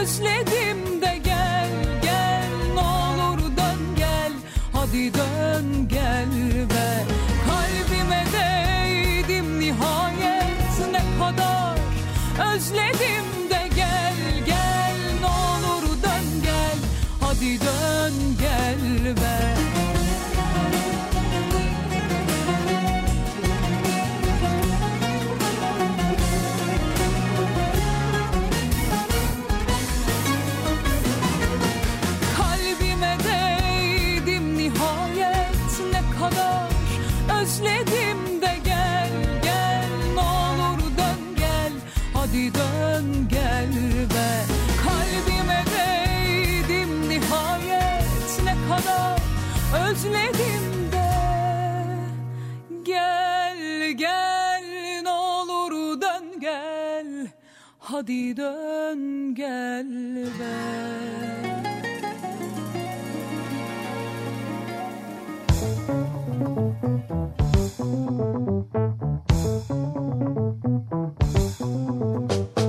özledim 0.00 1.02
de 1.02 1.20
gel 1.24 1.70
gel 2.02 2.50
ne 2.74 2.80
olur 2.80 3.38
dön 3.56 3.96
gel. 3.96 4.32
Hadi 4.72 5.14
dön 5.14 5.88
gel 5.88 6.30
be. 6.70 7.04
Kalbime 7.46 8.24
değdim 8.32 9.60
nihayet 9.60 10.92
ne 10.92 11.02
kadar 11.20 11.78
özledim 12.54 13.50
de 13.50 13.68
gel 13.76 14.44
gel 14.46 14.96
ne 15.20 15.26
olur 15.26 15.88
dön 16.02 16.42
gel. 16.42 16.78
Hadi 17.20 17.60
dön 17.60 18.14
gel 18.40 19.16
be 19.16 19.49
hadi 58.00 58.36
dön 58.36 59.34
gel 59.34 59.86
be. 60.38 60.90
Kafa 72.40 72.59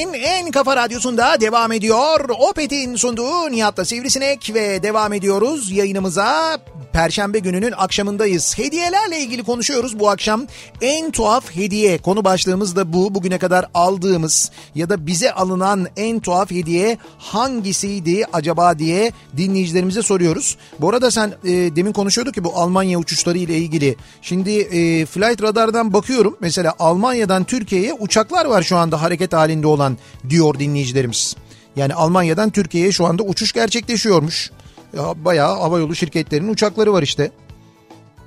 Türkiye'nin 0.00 0.26
en 0.26 0.50
kafa 0.50 0.76
radyosunda 0.76 1.40
devam 1.40 1.72
ediyor. 1.72 2.28
Opet'in 2.38 2.96
sunduğu 2.96 3.50
Nihat'la 3.50 3.84
Sivrisinek 3.84 4.50
ve 4.54 4.82
devam 4.82 5.12
ediyoruz 5.12 5.72
yayınımıza. 5.72 6.58
Perşembe 6.92 7.38
gününün 7.38 7.72
akşamındayız. 7.72 8.58
Hediyelerle 8.58 9.20
ilgili 9.20 9.42
konuşuyoruz 9.42 9.98
bu 9.98 10.10
akşam. 10.10 10.46
En 10.80 11.10
tuhaf 11.10 11.56
hediye 11.56 11.98
konu 11.98 12.24
başlığımız 12.24 12.76
da 12.76 12.92
bu. 12.92 13.14
Bugüne 13.14 13.38
kadar 13.38 13.66
aldığımız 13.74 14.50
ya 14.74 14.88
da 14.88 15.06
bize 15.06 15.32
alınan 15.32 15.86
en 15.96 16.20
tuhaf 16.20 16.50
hediye 16.50 16.98
hangisiydi 17.18 18.24
acaba 18.32 18.78
diye 18.78 19.12
dinleyicilerimize 19.36 20.02
soruyoruz. 20.02 20.56
Bu 20.80 20.88
arada 20.88 21.10
sen 21.10 21.34
e, 21.44 21.50
demin 21.50 21.92
konuşuyorduk 21.92 22.34
ki 22.34 22.44
bu 22.44 22.56
Almanya 22.56 22.98
uçuşları 22.98 23.38
ile 23.38 23.56
ilgili. 23.56 23.96
Şimdi 24.22 24.50
e, 24.50 25.06
Flight 25.06 25.42
Radar'dan 25.42 25.92
bakıyorum. 25.92 26.36
Mesela 26.40 26.74
Almanya'dan 26.78 27.44
Türkiye'ye 27.44 27.92
uçaklar 27.92 28.44
var 28.44 28.62
şu 28.62 28.76
anda 28.76 29.02
hareket 29.02 29.32
halinde 29.32 29.66
olan 29.66 29.98
diyor 30.28 30.58
dinleyicilerimiz. 30.58 31.36
Yani 31.76 31.94
Almanya'dan 31.94 32.50
Türkiye'ye 32.50 32.92
şu 32.92 33.06
anda 33.06 33.22
uçuş 33.22 33.52
gerçekleşiyormuş. 33.52 34.50
Ya 34.96 35.24
bayağı 35.24 35.58
havayolu 35.60 35.94
şirketlerinin 35.94 36.52
uçakları 36.52 36.92
var 36.92 37.02
işte. 37.02 37.30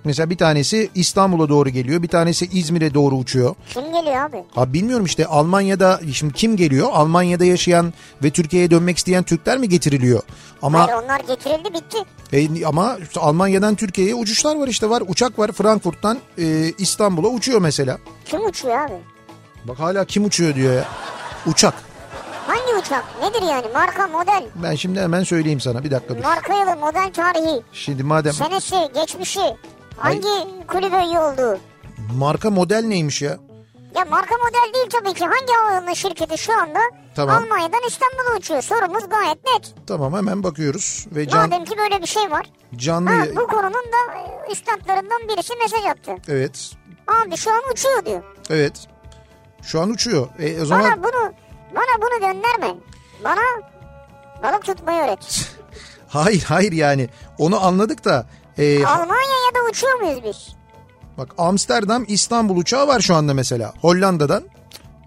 Mesela 0.06 0.30
bir 0.30 0.38
tanesi 0.38 0.90
İstanbul'a 0.96 1.50
doğru 1.50 1.70
geliyor. 1.70 2.04
Bir 2.04 2.08
tanesi 2.08 2.46
İzmir'e 2.54 2.94
doğru 2.94 3.16
uçuyor. 3.16 3.56
Kim 3.74 3.84
geliyor 3.84 4.16
abi? 4.16 4.44
Ha 4.56 4.74
bilmiyorum 4.74 5.06
işte 5.06 5.26
Almanya'da 5.26 6.00
şimdi 6.14 6.34
kim 6.34 6.56
geliyor? 6.58 6.90
Almanya'da 6.92 7.46
yaşayan 7.46 7.94
ve 8.24 8.30
Türkiye'ye 8.30 8.72
dönmek 8.72 8.98
isteyen 8.98 9.24
Türkler 9.24 9.58
mi 9.58 9.70
getiriliyor? 9.70 10.22
Ama 10.62 10.88
Hayır 10.88 11.04
onlar 11.04 11.20
getirildi 11.20 11.70
bitti. 11.74 11.98
e, 12.34 12.66
ama 12.66 12.98
işte 13.04 13.20
Almanya'dan 13.20 13.76
Türkiye'ye 13.76 14.16
uçuşlar 14.16 14.56
var 14.56 14.68
işte 14.68 14.90
var. 14.90 15.04
Uçak 15.08 15.40
var 15.40 15.52
Frankfurt'tan 15.52 16.18
e, 16.38 16.74
İstanbul'a 16.78 17.28
uçuyor 17.28 17.62
mesela. 17.62 17.98
Kim 18.26 18.46
uçuyor 18.46 18.78
abi? 18.78 18.94
Bak 19.66 19.80
hala 19.80 20.06
kim 20.06 20.26
uçuyor 20.26 20.56
diyor 20.56 20.74
ya. 20.74 20.86
Uçak. 21.48 21.74
Hangi 22.48 22.76
uçak? 22.82 23.04
Nedir 23.22 23.42
yani? 23.42 23.68
Marka, 23.74 24.08
model, 24.08 24.44
Ben 24.64 24.76
şimdi 24.76 25.00
hemen 25.00 25.24
söyleyeyim 25.24 25.60
sana 25.60 25.84
bir 25.84 25.92
dakika 25.92 26.18
dur. 26.18 26.24
marka 26.24 26.54
yılı, 26.54 26.76
model 26.76 27.14
tarihi, 27.14 27.62
Şimdi 27.74 28.04
madem 28.04 28.34
senesi, 28.34 28.76
geçmişi, 28.96 29.56
hangi 29.98 30.66
kulübe 30.68 31.06
üye 31.08 31.20
olduğu? 31.20 31.60
marka 32.18 32.50
model 32.50 32.84
neymiş 32.84 33.22
ya? 33.22 33.38
Ya 33.96 34.06
marka 34.06 34.36
model 34.38 34.74
değil 34.74 34.90
tabii 34.92 35.14
ki. 35.14 35.26
Hangi 35.26 35.54
havayolu 35.54 35.96
şirketi 35.96 36.38
şu 36.38 36.62
anda 36.62 36.80
Tamam. 37.16 37.44
Almanya'dan 37.44 37.80
İstanbul'a 37.88 38.38
uçuyor? 38.38 38.62
Sorumuz 38.62 39.10
gayet 39.10 39.38
net. 39.46 39.74
Tamam 39.88 40.14
hemen 40.14 40.44
bakıyoruz 40.44 41.06
ve 41.12 41.28
can, 41.28 41.50
Madem 41.50 41.66
ki 41.66 41.78
böyle 41.78 42.02
bir 42.02 42.08
şey 42.08 42.32
var. 42.32 42.46
canlı 42.76 43.10
Ha, 43.10 43.26
bu 43.36 43.48
konunun 43.48 43.74
da 43.74 44.14
e, 44.48 44.52
üstadlarından 44.52 45.22
birisi 45.28 45.54
mesaj 45.56 45.86
attı. 45.86 46.12
evet 46.28 46.72
Abi 47.08 47.38
şu 47.38 47.52
an 47.54 47.62
uçuyor 47.74 48.06
diyor. 48.06 48.24
evet 48.50 48.88
şu 49.64 49.82
an 49.82 49.90
uçuyor. 49.90 50.28
E, 50.40 50.62
o 50.62 50.66
zaman 50.66 50.84
Bana 50.92 51.04
bunu 51.04 51.34
bana 51.76 52.02
bunu 52.02 52.20
gönderme. 52.20 52.76
Bana 53.24 53.42
balık 54.44 54.66
tutmayı 54.66 55.04
öğret. 55.04 55.50
hayır 56.08 56.44
hayır 56.44 56.72
yani 56.72 57.10
onu 57.38 57.66
anladık 57.66 58.06
da 58.06 58.26
e, 58.58 58.86
Almanya'ya 58.86 59.56
da 59.56 59.70
uçuyor 59.70 60.00
muyuz 60.00 60.20
biz? 60.24 60.56
bak 61.18 61.34
Amsterdam 61.38 62.06
İstanbul 62.08 62.58
uçağı 62.58 62.88
var 62.88 63.00
şu 63.00 63.16
anda 63.16 63.34
mesela 63.34 63.74
Hollanda'dan 63.82 64.44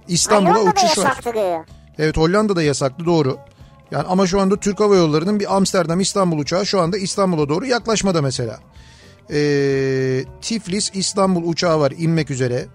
İstanbul'a 0.09 0.61
uçuş 0.61 0.99
var. 0.99 1.05
yasaktı 1.05 1.35
diyor. 1.35 1.65
Evet 1.99 2.17
Hollanda'da 2.17 2.63
yasaklı 2.63 3.07
doğru. 3.07 3.39
Yani 3.91 4.07
ama 4.09 4.27
şu 4.27 4.41
anda 4.41 4.57
Türk 4.57 4.81
Hava 4.81 4.97
Yolları'nın 4.97 5.41
bir 5.41 5.57
Amsterdam 5.57 6.01
İstanbul 6.01 6.39
uçağı 6.39 6.67
şu 6.67 6.81
anda 6.81 6.99
İstanbul'a 6.99 7.49
doğru 7.49 7.67
yaklaşmada 7.67 8.23
mesela. 8.23 8.61
Ee, 9.31 10.25
Tiflis 10.43 10.91
İstanbul 10.95 11.43
uçağı 11.49 11.81
var 11.81 11.93
inmek 11.99 12.31
üzere. 12.31 12.67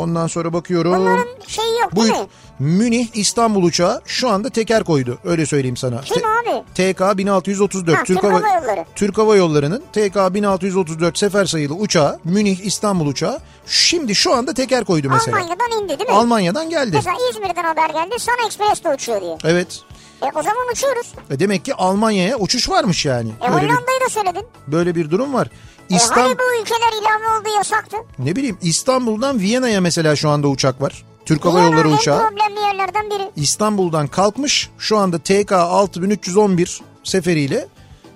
Ondan 0.00 0.26
sonra 0.26 0.52
bakıyorum. 0.52 0.92
Bunların 0.96 1.26
şeyi 1.46 1.80
yok 1.80 1.90
Bu 1.96 2.02
değil 2.02 2.14
mi? 2.14 2.26
Münih 2.58 3.08
İstanbul 3.14 3.62
uçağı 3.62 4.00
şu 4.06 4.28
anda 4.28 4.50
teker 4.50 4.84
koydu. 4.84 5.18
Öyle 5.24 5.46
söyleyeyim 5.46 5.76
sana. 5.76 6.00
Kim 6.00 6.22
abi? 6.24 6.62
TK 6.74 7.18
1634 7.18 7.98
Ha, 7.98 8.04
Türk 8.04 8.22
Hava, 8.24 8.32
Hava 8.34 8.48
Yolları. 8.48 8.84
Türk 8.94 9.18
Hava 9.18 9.36
Yolları'nın 9.36 9.82
TK 9.92 10.34
1634 10.34 11.18
sefer 11.18 11.44
sayılı 11.44 11.74
uçağı 11.74 12.18
Münih 12.24 12.60
İstanbul 12.60 13.06
uçağı 13.06 13.38
şimdi 13.66 14.14
şu 14.14 14.34
anda 14.34 14.54
teker 14.54 14.84
koydu 14.84 15.08
mesela. 15.10 15.36
Almanya'dan 15.36 15.82
indi 15.82 15.98
değil 15.98 16.10
mi? 16.10 16.16
Almanya'dan 16.16 16.70
geldi. 16.70 16.90
Mesela 16.94 17.16
İzmir'den 17.30 17.64
haber 17.64 17.90
geldi. 17.90 18.18
Sun 18.18 18.46
Express 18.46 18.84
de 18.84 18.88
uçuyor 18.94 19.20
diye. 19.20 19.36
Evet. 19.44 19.80
E 20.22 20.26
o 20.34 20.42
zaman 20.42 20.68
uçuyoruz. 20.72 21.12
E 21.30 21.38
demek 21.40 21.64
ki 21.64 21.74
Almanya'ya 21.74 22.36
uçuş 22.38 22.70
varmış 22.70 23.06
yani. 23.06 23.30
E 23.42 23.48
Hollanda'yı 23.48 24.00
da 24.04 24.08
söyledin. 24.08 24.46
böyle 24.66 24.94
bir 24.94 25.10
durum 25.10 25.34
var. 25.34 25.48
E 25.90 25.96
İstanbul 25.96 26.22
hani 26.28 26.38
bu 26.38 26.62
ülkeler 26.62 26.92
ilave 27.02 27.40
olduğu 27.40 27.56
yasaktı? 27.56 27.96
ne 28.18 28.36
bileyim 28.36 28.58
İstanbul'dan 28.62 29.38
Viyana'ya 29.40 29.80
mesela 29.80 30.16
şu 30.16 30.28
anda 30.28 30.48
uçak 30.48 30.82
var. 30.82 31.04
Türk 31.26 31.44
Hava 31.44 31.60
Yolları 31.62 31.88
uçağı. 31.88 32.28
problemli 32.28 32.60
yerlerden 32.60 33.10
biri. 33.10 33.30
İstanbul'dan 33.36 34.06
kalkmış. 34.06 34.70
Şu 34.78 34.96
anda 34.98 35.18
TK 35.18 35.52
6311 35.52 36.80
seferiyle 37.04 37.68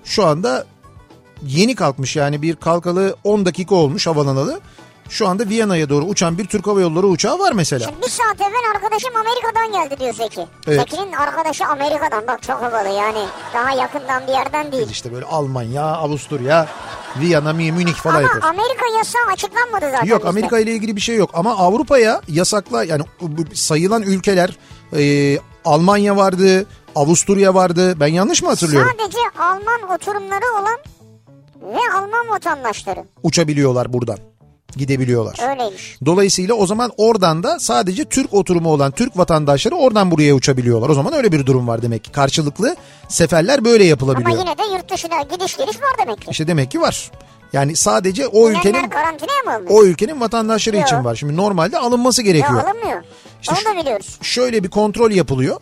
şu 0.04 0.26
anda 0.26 0.66
yeni 1.42 1.74
kalkmış. 1.74 2.16
Yani 2.16 2.42
bir 2.42 2.56
kalkalı 2.56 3.16
10 3.24 3.46
dakika 3.46 3.74
olmuş 3.74 4.06
havalanalı. 4.06 4.60
Şu 5.08 5.28
anda 5.28 5.48
Viyana'ya 5.48 5.88
doğru 5.88 6.04
uçan 6.04 6.38
bir 6.38 6.46
Türk 6.46 6.66
Hava 6.66 6.80
Yolları 6.80 7.06
uçağı 7.06 7.38
var 7.38 7.52
mesela. 7.52 7.86
Şimdi 7.88 8.02
bir 8.02 8.10
saat 8.10 8.40
evvel 8.40 8.70
arkadaşım 8.74 9.16
Amerika'dan 9.16 9.72
geldi 9.72 10.00
diyor 10.00 10.14
Zeki. 10.14 10.46
Evet. 10.66 10.80
Zeki'nin 10.80 11.12
arkadaşı 11.12 11.64
Amerika'dan. 11.66 12.26
Bak 12.26 12.42
çok 12.42 12.62
havalı 12.62 12.88
yani. 12.88 13.24
Daha 13.54 13.70
yakından 13.72 14.22
bir 14.26 14.32
yerden 14.32 14.72
değil. 14.72 14.90
İşte 14.90 15.12
böyle 15.12 15.26
Almanya, 15.26 15.84
Avusturya, 15.84 16.68
Viyana, 17.20 17.52
Münih 17.52 17.94
falan 17.94 18.14
Ama 18.14 18.22
yapıyor. 18.22 18.44
Amerika 18.44 18.98
yasağı 18.98 19.22
açıklanmadı 19.32 19.90
zaten. 19.90 20.06
Yok 20.06 20.18
bizde. 20.18 20.28
Amerika 20.28 20.58
ile 20.58 20.72
ilgili 20.72 20.96
bir 20.96 21.00
şey 21.00 21.16
yok 21.16 21.30
ama 21.34 21.56
Avrupa'ya 21.56 22.20
yasakla 22.28 22.84
yani 22.84 23.02
sayılan 23.54 24.02
ülkeler 24.02 24.56
e, 24.96 25.38
Almanya 25.64 26.16
vardı, 26.16 26.66
Avusturya 26.94 27.54
vardı. 27.54 28.00
Ben 28.00 28.06
yanlış 28.06 28.42
mı 28.42 28.48
hatırlıyorum? 28.48 28.90
Sadece 28.98 29.18
Alman 29.38 29.94
oturumları 29.94 30.44
olan 30.60 30.78
ve 31.62 31.94
Alman 31.94 32.28
vatandaşları. 32.28 33.04
Uçabiliyorlar 33.22 33.92
buradan. 33.92 34.18
Gidebiliyorlar. 34.76 35.50
Öyleymiş. 35.50 35.98
Dolayısıyla 36.06 36.54
o 36.54 36.66
zaman 36.66 36.92
oradan 36.96 37.42
da 37.42 37.58
sadece 37.58 38.04
Türk 38.04 38.34
oturumu 38.34 38.72
olan 38.72 38.90
Türk 38.92 39.16
vatandaşları 39.18 39.74
oradan 39.74 40.10
buraya 40.10 40.34
uçabiliyorlar. 40.34 40.88
O 40.88 40.94
zaman 40.94 41.12
öyle 41.12 41.32
bir 41.32 41.46
durum 41.46 41.68
var 41.68 41.82
demek 41.82 42.04
ki. 42.04 42.12
Karşılıklı 42.12 42.76
seferler 43.08 43.64
böyle 43.64 43.82
Ama 43.84 43.88
yapılabiliyor. 43.88 44.38
yine 44.38 44.58
de 44.58 44.62
yurt 44.74 44.92
dışına 44.92 45.22
gidiş 45.22 45.56
geliş 45.56 45.76
var 45.76 45.90
demek 46.02 46.20
ki. 46.20 46.30
İşte 46.30 46.46
demek 46.46 46.70
ki 46.70 46.80
var. 46.80 47.10
Yani 47.52 47.76
sadece 47.76 48.26
o 48.28 48.32
Bilenler 48.50 48.58
ülkenin 48.58 48.90
o 49.68 49.84
ülkenin 49.84 50.20
vatandaşları 50.20 50.76
Yok. 50.76 50.86
için 50.86 51.04
var. 51.04 51.14
Şimdi 51.14 51.36
normalde 51.36 51.78
alınması 51.78 52.22
Ya 52.22 52.32
gerekiyor. 52.32 52.64
alınmıyor. 52.64 53.02
İşte 53.42 53.54
Onu 53.66 53.74
da 53.74 53.80
biliyoruz. 53.80 54.18
şöyle 54.22 54.64
bir 54.64 54.70
kontrol 54.70 55.10
yapılıyor. 55.10 55.56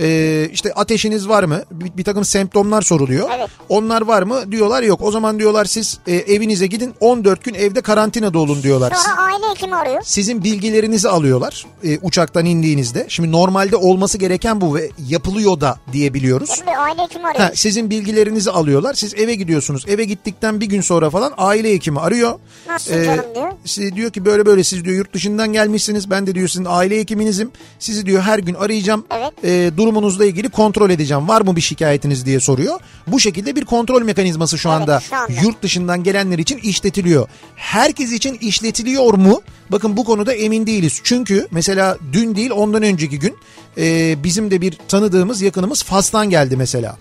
Ee, 0.00 0.48
işte 0.52 0.72
ateşiniz 0.72 1.28
var 1.28 1.44
mı? 1.44 1.62
Bir, 1.70 1.96
bir 1.96 2.04
takım 2.04 2.24
semptomlar 2.24 2.82
soruluyor. 2.82 3.30
Evet. 3.38 3.48
Onlar 3.68 4.02
var 4.02 4.22
mı? 4.22 4.52
Diyorlar 4.52 4.82
yok. 4.82 5.02
O 5.02 5.10
zaman 5.10 5.38
diyorlar 5.38 5.64
siz 5.64 5.98
e, 6.06 6.14
evinize 6.14 6.66
gidin 6.66 6.94
14 7.00 7.44
gün 7.44 7.54
evde 7.54 7.80
karantinada 7.80 8.38
olun 8.38 8.62
diyorlar. 8.62 8.92
Sonra 8.94 9.16
aile 9.22 9.50
hekimi 9.50 9.76
arıyor. 9.76 10.02
Sizin 10.04 10.44
bilgilerinizi 10.44 11.08
alıyorlar 11.08 11.66
e, 11.84 11.98
uçaktan 11.98 12.44
indiğinizde. 12.44 13.06
Şimdi 13.08 13.32
normalde 13.32 13.76
olması 13.76 14.18
gereken 14.18 14.60
bu 14.60 14.74
ve 14.74 14.90
yapılıyor 15.08 15.60
da 15.60 15.78
diyebiliyoruz. 15.92 16.50
Şimdi 16.56 16.70
aile 16.70 17.02
hekimi 17.02 17.26
arıyor. 17.26 17.44
Ha, 17.44 17.50
sizin 17.54 17.90
bilgilerinizi 17.90 18.50
alıyorlar. 18.50 18.94
Siz 18.94 19.14
eve 19.14 19.34
gidiyorsunuz. 19.34 19.84
Eve 19.88 20.04
gittikten 20.04 20.60
bir 20.60 20.66
gün 20.66 20.80
sonra 20.80 21.10
falan 21.10 21.32
aile 21.36 21.72
hekimi 21.72 22.00
arıyor. 22.00 22.38
Nasılsın 22.68 23.04
canım 23.04 23.24
diyor. 23.34 23.52
Size 23.64 23.96
diyor 23.96 24.10
ki 24.10 24.24
böyle 24.24 24.46
böyle 24.46 24.64
siz 24.64 24.84
diyor 24.84 24.96
yurt 24.96 25.12
dışından 25.12 25.52
gelmişsiniz. 25.52 26.10
Ben 26.10 26.26
de 26.26 26.34
diyor 26.34 26.48
sizin 26.48 26.66
aile 26.68 26.98
hekiminizim. 26.98 27.50
Sizi 27.78 28.06
diyor 28.06 28.22
her 28.22 28.38
gün 28.38 28.54
arayacağım. 28.54 29.04
Evet. 29.10 29.32
E, 29.44 29.76
durumunuzla 29.86 30.24
ilgili 30.24 30.48
kontrol 30.48 30.90
edeceğim. 30.90 31.28
Var 31.28 31.40
mı 31.40 31.56
bir 31.56 31.60
şikayetiniz 31.60 32.26
diye 32.26 32.40
soruyor. 32.40 32.80
Bu 33.06 33.20
şekilde 33.20 33.56
bir 33.56 33.64
kontrol 33.64 34.02
mekanizması 34.02 34.58
şu 34.58 34.68
Evet, 34.68 34.80
anda, 34.80 35.00
şu 35.00 35.16
anda. 35.16 35.32
yurt 35.42 35.62
dışından 35.62 36.02
gelenler 36.02 36.38
için 36.38 36.58
işletiliyor. 36.58 37.28
Herkes 37.56 38.12
için 38.12 38.34
işletiliyor 38.34 39.14
mu? 39.14 39.40
Bakın 39.70 39.96
bu 39.96 40.04
konuda 40.04 40.34
emin 40.34 40.66
değiliz. 40.66 41.00
Çünkü 41.04 41.46
mesela 41.50 41.98
dün 42.12 42.34
değil 42.36 42.50
ondan 42.50 42.82
önceki 42.82 43.18
gün 43.18 43.36
e, 43.78 44.16
bizim 44.24 44.50
de 44.50 44.60
bir 44.60 44.78
tanıdığımız 44.88 45.42
yakınımız 45.42 45.82
Fas'tan 45.82 46.30
geldi 46.30 46.56
mesela. 46.56 46.96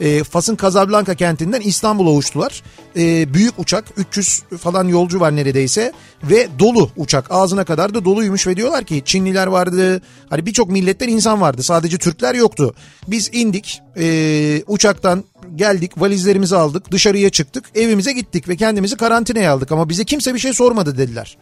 E, 0.00 0.24
Fas'ın 0.24 0.56
Casablanca 0.56 1.14
kentinden 1.14 1.60
İstanbul'a 1.60 2.10
uçtular. 2.10 2.62
E, 2.96 3.34
büyük 3.34 3.58
uçak 3.58 3.84
300 3.96 4.42
falan 4.60 4.88
yolcu 4.88 5.20
var 5.20 5.36
neredeyse 5.36 5.92
ve 6.24 6.48
dolu 6.58 6.90
uçak 6.96 7.30
ağzına 7.30 7.64
kadar 7.64 7.94
da 7.94 8.04
doluymuş 8.04 8.46
ve 8.46 8.56
diyorlar 8.56 8.84
ki 8.84 9.02
Çinliler 9.04 9.46
vardı 9.46 10.02
hani 10.30 10.46
birçok 10.46 10.70
milletten 10.70 11.08
insan 11.08 11.40
vardı 11.40 11.62
sadece 11.62 11.98
Türkler 11.98 12.34
yoktu. 12.34 12.74
Biz 13.08 13.30
indik 13.32 13.80
e, 13.96 14.62
uçaktan 14.66 15.24
geldik 15.56 15.92
valizlerimizi 15.96 16.56
aldık 16.56 16.90
dışarıya 16.90 17.30
çıktık 17.30 17.64
evimize 17.74 18.12
gittik 18.12 18.48
ve 18.48 18.56
kendimizi 18.56 18.96
karantinaya 18.96 19.52
aldık 19.52 19.72
ama 19.72 19.88
bize 19.88 20.04
kimse 20.04 20.34
bir 20.34 20.38
şey 20.38 20.52
sormadı 20.52 20.98
dediler. 20.98 21.38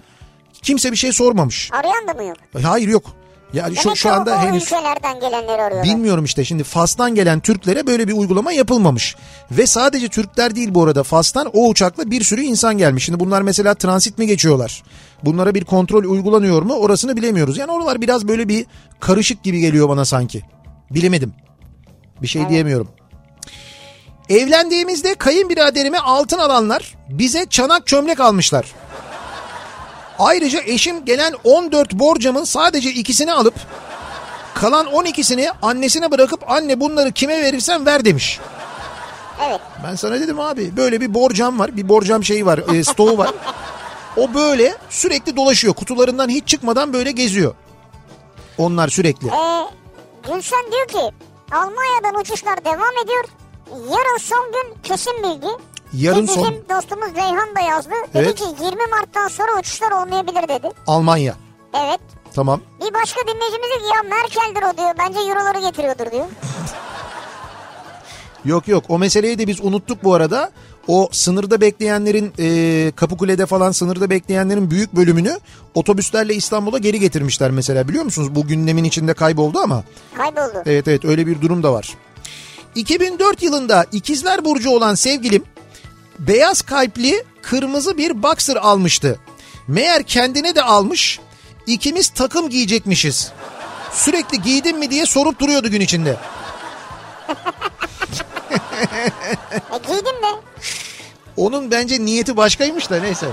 Kimse 0.62 0.92
bir 0.92 0.96
şey 0.96 1.12
sormamış. 1.12 1.70
Arayan 1.72 2.08
da 2.08 2.14
mı 2.14 2.24
yok? 2.24 2.36
Hayır 2.62 2.88
yok. 2.88 3.04
Yani 3.52 3.76
şu, 3.76 3.96
şu 3.96 4.12
anda 4.12 4.34
o 4.34 4.38
henüz 4.38 4.62
ülkelerden 4.62 5.20
gelenleri 5.20 5.62
arıyorlar. 5.62 5.84
Bilmiyorum 5.84 6.24
işte 6.24 6.44
şimdi 6.44 6.64
Fas'tan 6.64 7.14
gelen 7.14 7.40
Türklere 7.40 7.86
böyle 7.86 8.08
bir 8.08 8.12
uygulama 8.12 8.52
yapılmamış. 8.52 9.16
Ve 9.50 9.66
sadece 9.66 10.08
Türkler 10.08 10.56
değil 10.56 10.74
bu 10.74 10.84
arada 10.84 11.02
Fas'tan 11.02 11.50
o 11.52 11.68
uçakla 11.68 12.10
bir 12.10 12.24
sürü 12.24 12.42
insan 12.42 12.78
gelmiş. 12.78 13.04
Şimdi 13.04 13.20
bunlar 13.20 13.42
mesela 13.42 13.74
transit 13.74 14.18
mi 14.18 14.26
geçiyorlar? 14.26 14.82
Bunlara 15.22 15.54
bir 15.54 15.64
kontrol 15.64 16.04
uygulanıyor 16.04 16.62
mu? 16.62 16.74
Orasını 16.74 17.16
bilemiyoruz. 17.16 17.58
Yani 17.58 17.72
oralar 17.72 18.00
biraz 18.00 18.28
böyle 18.28 18.48
bir 18.48 18.66
karışık 19.00 19.42
gibi 19.42 19.60
geliyor 19.60 19.88
bana 19.88 20.04
sanki. 20.04 20.42
Bilemedim. 20.90 21.32
Bir 22.22 22.26
şey 22.26 22.48
diyemiyorum. 22.48 22.88
Evlendiğimizde 24.28 25.14
kayınbiraderime 25.14 25.98
altın 25.98 26.38
alanlar 26.38 26.94
bize 27.08 27.46
çanak 27.50 27.86
çömlek 27.86 28.20
almışlar. 28.20 28.66
Ayrıca 30.18 30.60
eşim 30.60 31.04
gelen 31.04 31.34
14 31.44 31.92
borcamın 31.92 32.44
sadece 32.44 32.90
ikisini 32.90 33.32
alıp 33.32 33.54
kalan 34.54 34.86
12'sini 34.86 35.50
annesine 35.62 36.10
bırakıp 36.10 36.50
anne 36.50 36.80
bunları 36.80 37.12
kime 37.12 37.42
verirsen 37.42 37.86
ver 37.86 38.04
demiş. 38.04 38.40
Evet. 39.48 39.60
Ben 39.84 39.94
sana 39.94 40.20
dedim 40.20 40.40
abi 40.40 40.76
böyle 40.76 41.00
bir 41.00 41.14
borcam 41.14 41.58
var 41.58 41.76
bir 41.76 41.88
borcam 41.88 42.24
şeyi 42.24 42.46
var 42.46 42.60
e, 42.74 42.84
stoğu 42.84 43.18
var. 43.18 43.30
O 44.16 44.34
böyle 44.34 44.74
sürekli 44.90 45.36
dolaşıyor 45.36 45.74
kutularından 45.74 46.28
hiç 46.28 46.48
çıkmadan 46.48 46.92
böyle 46.92 47.10
geziyor. 47.12 47.54
Onlar 48.58 48.88
sürekli. 48.88 49.28
Ee, 49.28 49.66
Gülşen 50.32 50.72
diyor 50.72 50.88
ki 50.88 51.14
Almanya'dan 51.52 52.20
uçuşlar 52.20 52.64
devam 52.64 52.98
ediyor. 53.04 53.24
Yarın 53.70 54.18
son 54.18 54.52
gün 54.52 54.82
kesin 54.82 55.22
bilgi. 55.22 55.48
Yarın 55.92 56.26
Ki 56.26 56.32
son 56.32 56.42
Bizim 56.44 56.64
dostumuz 56.76 57.14
Reyhan 57.16 57.56
da 57.56 57.60
yazdı. 57.60 57.90
Dedi 58.14 58.22
Evet. 58.24 58.34
ki 58.34 58.44
20 58.44 58.76
Mart'tan 58.90 59.28
sonra 59.28 59.58
uçuşlar 59.58 59.90
olmayabilir 59.90 60.48
dedi. 60.48 60.70
Almanya. 60.86 61.34
Evet. 61.74 62.00
Tamam. 62.34 62.60
Bir 62.80 62.94
başka 62.94 63.20
dinleyicimiz 63.20 63.68
diyor 63.80 63.94
ya 63.94 64.02
Merkel'dir 64.02 64.74
o 64.74 64.76
diyor. 64.76 64.90
Bence 64.98 65.18
euroları 65.30 65.60
getiriyordur 65.60 66.10
diyor. 66.12 66.26
Yok 68.44 68.68
yok 68.68 68.84
o 68.88 68.98
meseleyi 68.98 69.38
de 69.38 69.46
biz 69.46 69.60
unuttuk 69.60 70.04
bu 70.04 70.14
arada. 70.14 70.50
O 70.88 71.08
sınırda 71.12 71.60
bekleyenlerin 71.60 72.32
e, 72.38 72.92
Kapıkule'de 72.96 73.46
falan 73.46 73.72
sınırda 73.72 74.10
bekleyenlerin 74.10 74.70
büyük 74.70 74.96
bölümünü 74.96 75.38
otobüslerle 75.74 76.34
İstanbul'a 76.34 76.78
geri 76.78 77.00
getirmişler 77.00 77.50
mesela 77.50 77.88
biliyor 77.88 78.04
musunuz? 78.04 78.34
Bu 78.34 78.46
gündemin 78.46 78.84
içinde 78.84 79.14
kayboldu 79.14 79.58
ama. 79.58 79.82
Kayboldu. 80.16 80.62
Evet 80.66 80.88
evet 80.88 81.04
öyle 81.04 81.26
bir 81.26 81.40
durum 81.40 81.62
da 81.62 81.72
var. 81.72 81.94
2004 82.74 83.42
yılında 83.42 83.86
ikizler 83.92 84.44
burcu 84.44 84.70
olan 84.70 84.94
sevgilim 84.94 85.44
beyaz 86.18 86.62
kalpli 86.62 87.24
kırmızı 87.42 87.98
bir 87.98 88.22
boxer 88.22 88.56
almıştı. 88.56 89.18
Meğer 89.68 90.02
kendine 90.02 90.54
de 90.54 90.62
almış. 90.62 91.20
İkimiz 91.66 92.08
takım 92.08 92.48
giyecekmişiz. 92.50 93.32
Sürekli 93.92 94.42
giydin 94.42 94.78
mi 94.78 94.90
diye 94.90 95.06
sorup 95.06 95.40
duruyordu 95.40 95.68
gün 95.68 95.80
içinde. 95.80 96.16
E 99.72 99.78
giydim 99.86 100.22
de. 100.22 100.40
Onun 101.36 101.70
bence 101.70 102.04
niyeti 102.04 102.36
başkaymış 102.36 102.90
da 102.90 103.00
neyse. 103.00 103.28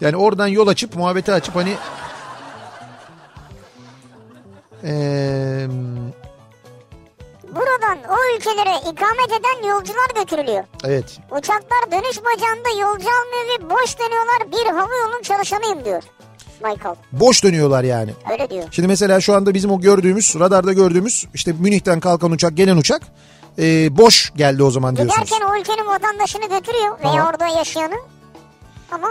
Yani 0.00 0.16
oradan 0.16 0.46
yol 0.46 0.68
açıp 0.68 0.96
muhabbeti 0.96 1.32
açıp 1.32 1.56
hani 1.56 1.76
Eee, 4.84 5.68
Buradan 7.54 7.98
o 8.10 8.36
ülkelere 8.36 8.76
ikamet 8.92 9.28
eden 9.40 9.68
yolcular 9.68 10.06
götürülüyor. 10.16 10.64
evet 10.84 11.18
Uçaklar 11.30 11.90
dönüş 11.90 12.18
bacağında 12.18 12.68
yolcu 12.80 13.08
almıyor 13.08 13.60
ve 13.60 13.70
boş 13.70 13.98
dönüyorlar. 13.98 14.52
Bir 14.52 14.66
hava 14.78 14.96
yolunun 14.96 15.22
çalışanıyım 15.22 15.84
diyor. 15.84 16.02
Michael. 16.64 16.94
boş 17.12 17.44
dönüyorlar 17.44 17.84
yani. 17.84 18.10
Öyle 18.32 18.50
diyor. 18.50 18.64
Şimdi 18.70 18.88
mesela 18.88 19.20
şu 19.20 19.34
anda 19.34 19.54
bizim 19.54 19.70
o 19.70 19.80
gördüğümüz 19.80 20.34
radarda 20.40 20.72
gördüğümüz 20.72 21.26
işte 21.34 21.52
Münih'ten 21.52 22.00
kalkan 22.00 22.30
uçak 22.30 22.56
gelen 22.56 22.76
uçak 22.76 23.02
e, 23.58 23.96
boş 23.96 24.32
geldi 24.36 24.62
o 24.62 24.70
zaman 24.70 24.96
diyorsunuz. 24.96 25.24
Giderken 25.30 25.46
o 25.46 25.56
ülkenin 25.60 25.86
vatandaşını 25.86 26.48
götürüyor 26.48 26.98
veya 26.98 27.12
Tamam. 27.12 27.26
orada 27.26 27.46
yaşayanı. 27.46 27.94
Ama 28.92 29.08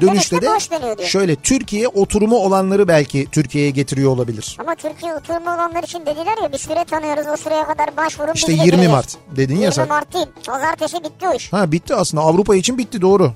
Dönüşte 0.00 0.42
de 0.42 1.06
şöyle 1.06 1.36
Türkiye 1.36 1.88
oturumu 1.88 2.36
olanları 2.36 2.88
belki 2.88 3.26
Türkiye'ye 3.32 3.70
getiriyor 3.70 4.10
olabilir. 4.10 4.56
Ama 4.60 4.74
Türkiye 4.74 5.14
oturma 5.14 5.54
olanlar 5.54 5.82
için 5.82 6.06
dediler 6.06 6.42
ya 6.42 6.52
bir 6.52 6.58
süre 6.58 6.84
tanıyoruz 6.84 7.26
o 7.32 7.36
süreye 7.36 7.64
kadar 7.64 7.96
başvurun 7.96 8.32
İşte 8.34 8.48
biz 8.52 8.58
20 8.58 8.64
getireceğiz. 8.64 8.92
Mart 8.92 9.16
dedin 9.36 9.54
ya 9.54 9.60
20 9.60 9.74
sen. 9.74 9.88
Mart 9.88 10.14
değil. 10.14 10.26
Pazartesi 10.46 10.96
bitti 11.04 11.28
o 11.28 11.34
iş. 11.34 11.52
Ha 11.52 11.72
bitti 11.72 11.94
aslında 11.94 12.22
Avrupa 12.22 12.56
için 12.56 12.78
bitti 12.78 13.00
doğru. 13.00 13.32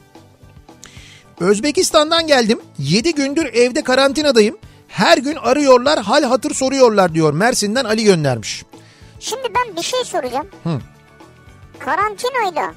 Özbekistan'dan 1.41 2.27
geldim. 2.27 2.61
7 2.79 3.15
gündür 3.15 3.55
evde 3.55 3.83
karantinadayım. 3.83 4.59
Her 4.89 5.19
gün 5.19 5.37
arıyorlar 5.37 5.99
hal 6.03 6.23
hatır 6.25 6.55
soruyorlar 6.55 7.15
diyor. 7.15 7.33
Mersin'den 7.33 7.85
Ali 7.85 8.05
göndermiş. 8.05 8.65
Şimdi 9.21 9.49
ben 9.55 9.77
bir 9.77 9.83
şey 9.83 10.05
soracağım. 10.05 10.47
Hı. 10.65 10.79
Karantinayla 11.79 12.75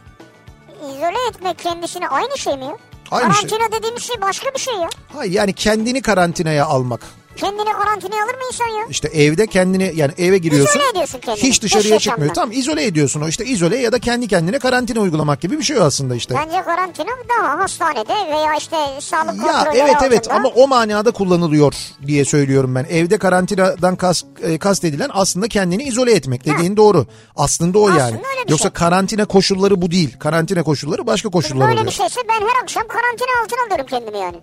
izole 0.82 1.28
etmek 1.30 1.60
kendisini 1.60 2.08
aynı 2.08 2.38
şey 2.38 2.58
mi 2.58 2.66
ya? 2.66 2.78
Aynı 3.14 3.34
şey. 3.34 3.50
Karantina 3.50 3.78
dediğimiz 3.78 4.04
şey 4.04 4.22
başka 4.22 4.54
bir 4.54 4.60
şey 4.60 4.74
ya. 4.74 4.90
Hayır 5.14 5.32
yani 5.32 5.54
kendini 5.54 6.02
karantinaya 6.02 6.66
almak. 6.66 7.02
Kendini 7.36 7.74
karantinaya 7.74 8.24
alır 8.24 8.34
mı 8.34 8.40
insan 8.52 8.68
ya? 8.68 8.86
İşte 8.90 9.08
evde 9.08 9.48
kendini 9.48 9.92
yani 9.96 10.12
eve 10.18 10.38
giriyorsun. 10.38 10.80
İzole 10.80 10.90
ediyorsun 10.92 11.20
kendini. 11.20 11.44
Hiç 11.50 11.62
dışarıya 11.62 11.96
Dış 11.96 12.04
çıkmıyor. 12.04 12.34
Tam 12.34 12.52
izole 12.52 12.86
ediyorsun 12.86 13.22
o 13.22 13.28
işte 13.28 13.46
izole 13.46 13.78
ya 13.78 13.92
da 13.92 14.00
kendi 14.00 14.28
kendine 14.28 14.60
karantina 14.60 15.00
uygulamak 15.00 15.42
gibi 15.42 15.58
bir 15.58 15.64
şey 15.64 15.78
aslında 15.78 16.16
işte. 16.16 16.36
Bence 16.36 16.62
karantina 16.62 17.08
daha 17.40 17.60
hastanede 17.60 18.14
veya 18.32 18.56
işte 18.58 18.78
sağlık 19.00 19.46
Ya 19.48 19.68
evet 19.76 19.96
evet 20.04 20.20
altında. 20.20 20.34
ama 20.36 20.50
o 20.50 20.68
manada 20.68 21.12
kullanılıyor 21.12 21.74
diye 22.08 22.26
söylüyorum 22.26 22.76
ben. 22.76 22.86
Evde 22.90 23.18
karantinadan 23.18 23.96
kas, 23.96 24.24
e, 24.44 24.58
kastedilen 24.58 25.10
aslında 25.14 25.48
kendini 25.48 25.84
izole 25.84 26.12
etmek 26.14 26.46
dediğin 26.46 26.78
doğru. 26.78 27.06
Aslında 27.36 27.80
o 27.80 27.88
Aslında 27.88 28.00
yani. 28.00 28.16
bir 28.46 28.52
Yoksa 28.52 28.64
şey. 28.64 28.72
karantina 28.74 29.26
koşulları 29.26 29.82
bu 29.82 29.92
değil. 29.92 30.16
Karantina 30.20 30.64
koşulları 30.64 31.08
başka 31.08 31.30
koşullar 31.30 31.68
Böyle 31.68 31.74
oluyor. 31.80 31.88
bir 31.88 31.98
şeyse 31.98 32.22
ben 32.30 32.48
her 32.48 32.64
akşam 32.64 32.84
karantina 32.88 33.28
altına 33.44 33.60
alıyorum 33.66 33.86
kendimi 33.90 34.18
yani. 34.18 34.38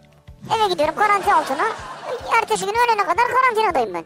Eve 0.56 0.72
gidiyorum 0.72 0.94
karantina 0.98 1.36
altına. 1.36 1.62
Ertesi 2.42 2.64
gün 2.64 2.72
öğlene 2.72 3.02
kadar 3.06 3.26
karantinadayım 3.28 3.94
ben. 3.94 4.04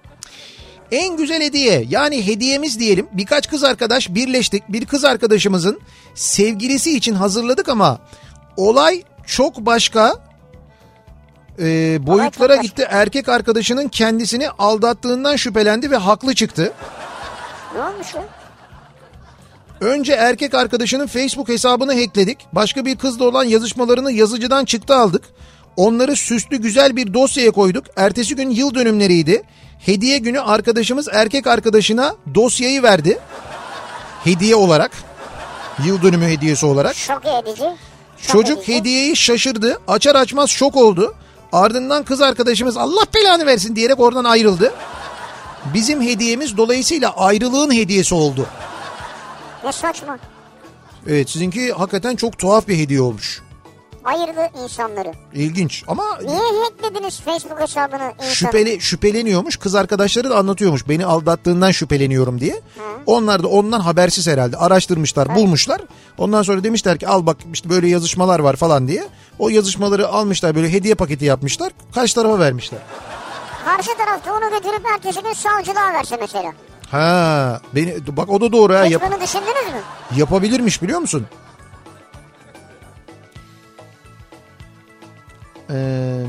En 0.92 1.16
güzel 1.16 1.42
hediye 1.42 1.84
yani 1.88 2.26
hediyemiz 2.26 2.78
diyelim 2.78 3.08
birkaç 3.12 3.48
kız 3.50 3.64
arkadaş 3.64 4.14
birleştik. 4.14 4.62
Bir 4.68 4.86
kız 4.86 5.04
arkadaşımızın 5.04 5.80
sevgilisi 6.14 6.96
için 6.96 7.14
hazırladık 7.14 7.68
ama 7.68 7.98
olay 8.56 9.02
çok 9.26 9.56
başka 9.56 10.14
e, 11.58 11.98
boyutlara 12.06 12.48
başka. 12.48 12.62
gitti. 12.62 12.86
Erkek 12.90 13.28
arkadaşının 13.28 13.88
kendisini 13.88 14.50
aldattığından 14.50 15.36
şüphelendi 15.36 15.90
ve 15.90 15.96
haklı 15.96 16.34
çıktı. 16.34 16.72
Ne 17.74 17.82
olmuş 17.82 18.14
ya? 18.14 18.24
Önce 19.80 20.12
erkek 20.12 20.54
arkadaşının 20.54 21.06
Facebook 21.06 21.48
hesabını 21.48 21.94
hackledik. 21.94 22.38
Başka 22.52 22.84
bir 22.84 22.96
kızla 22.96 23.24
olan 23.24 23.44
yazışmalarını 23.44 24.12
yazıcıdan 24.12 24.64
çıktı 24.64 24.94
aldık. 24.96 25.22
Onları 25.76 26.16
süslü 26.16 26.56
güzel 26.56 26.96
bir 26.96 27.14
dosyaya 27.14 27.50
koyduk. 27.50 27.84
Ertesi 27.96 28.36
gün 28.36 28.50
yıl 28.50 28.74
dönümleriydi. 28.74 29.42
Hediye 29.78 30.18
günü 30.18 30.40
arkadaşımız 30.40 31.08
erkek 31.12 31.46
arkadaşına 31.46 32.14
dosyayı 32.34 32.82
verdi. 32.82 33.18
Hediye 34.24 34.56
olarak. 34.56 34.90
Yıl 35.86 36.02
dönümü 36.02 36.26
hediyesi 36.26 36.66
olarak. 36.66 36.96
Şok 36.96 37.22
edici. 37.26 37.62
Şok 38.18 38.32
Çocuk 38.32 38.58
edici. 38.58 38.74
hediyeyi 38.74 39.16
şaşırdı. 39.16 39.78
Açar 39.88 40.14
açmaz 40.14 40.50
şok 40.50 40.76
oldu. 40.76 41.14
Ardından 41.52 42.04
kız 42.04 42.20
arkadaşımız 42.20 42.76
Allah 42.76 43.02
belanı 43.14 43.46
versin 43.46 43.76
diyerek 43.76 44.00
oradan 44.00 44.24
ayrıldı. 44.24 44.74
Bizim 45.74 46.02
hediyemiz 46.02 46.56
dolayısıyla 46.56 47.10
ayrılığın 47.16 47.74
hediyesi 47.74 48.14
oldu. 48.14 48.46
Ne 49.64 49.72
saçma. 49.72 50.18
Evet 51.08 51.30
sizinki 51.30 51.72
hakikaten 51.72 52.16
çok 52.16 52.38
tuhaf 52.38 52.68
bir 52.68 52.78
hediye 52.78 53.00
olmuş. 53.00 53.42
Hayırlı 54.04 54.48
insanları. 54.64 55.12
İlginç 55.34 55.84
ama 55.88 56.04
Niye 56.22 56.38
hacklediniz 56.38 57.20
Facebook 57.20 57.60
hesabını 57.60 58.12
insanı? 58.18 58.30
şüpheli 58.34 58.80
şüpheleniyormuş. 58.80 59.56
Kız 59.56 59.74
arkadaşları 59.74 60.30
da 60.30 60.36
anlatıyormuş. 60.38 60.88
Beni 60.88 61.06
aldattığından 61.06 61.70
şüpheleniyorum 61.70 62.40
diye. 62.40 62.60
Onlar 63.06 63.42
da 63.42 63.48
ondan 63.48 63.80
habersiz 63.80 64.26
herhalde. 64.26 64.56
Araştırmışlar, 64.56 65.34
bulmuşlar. 65.34 65.80
Ondan 66.18 66.42
sonra 66.42 66.64
demişler 66.64 66.98
ki 66.98 67.08
al 67.08 67.26
bak 67.26 67.36
işte 67.52 67.70
böyle 67.70 67.88
yazışmalar 67.88 68.38
var 68.40 68.56
falan 68.56 68.88
diye. 68.88 69.04
O 69.38 69.48
yazışmaları 69.48 70.08
almışlar 70.08 70.54
böyle 70.54 70.72
hediye 70.72 70.94
paketi 70.94 71.24
yapmışlar. 71.24 71.72
Karşı 71.94 72.14
tarafa 72.14 72.38
vermişler. 72.38 72.80
Karşı 73.64 73.90
tarafta 73.98 74.32
onu 74.32 74.50
götürüp 74.50 74.86
ertesi 74.94 75.22
gün 75.22 75.32
savcılığa 75.32 75.92
verse 75.92 76.16
mesela. 76.20 76.52
Ha, 76.90 77.60
beni 77.74 77.94
bak 78.08 78.28
o 78.30 78.40
da 78.40 78.52
doğru 78.52 78.74
ha. 78.74 78.84
Hiç 78.84 78.92
Yap- 78.92 79.02
bunu 79.10 79.20
düşündünüz 79.20 79.66
mü? 79.74 79.80
yapabilirmiş 80.16 80.82
biliyor 80.82 81.00
musun? 81.00 81.26
Ee, 85.70 86.24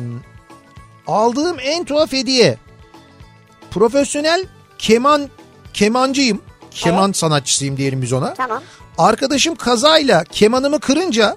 aldığım 1.07 1.57
en 1.61 1.85
tuhaf 1.85 2.13
hediye. 2.13 2.57
Profesyonel 3.71 4.45
keman 4.77 5.29
kemancıyım. 5.73 6.41
Keman 6.71 7.11
sanatçısıyım 7.11 7.77
diyelim 7.77 8.01
biz 8.01 8.13
ona. 8.13 8.33
Tamam. 8.33 8.63
Arkadaşım 8.97 9.55
kazayla 9.55 10.23
kemanımı 10.23 10.79
kırınca 10.79 11.35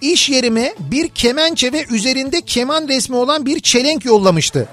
iş 0.00 0.28
yerime 0.30 0.74
bir 0.78 1.08
kemençe 1.08 1.72
ve 1.72 1.84
üzerinde 1.90 2.40
keman 2.40 2.88
resmi 2.88 3.16
olan 3.16 3.46
bir 3.46 3.60
çelenk 3.60 4.04
yollamıştı. 4.04 4.68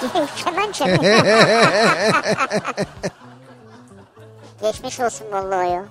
Kemençe 0.44 0.84
mi? 0.84 0.98
Geçmiş 4.62 5.00
olsun 5.00 5.26
vallahi 5.32 5.70
ya. 5.70 5.84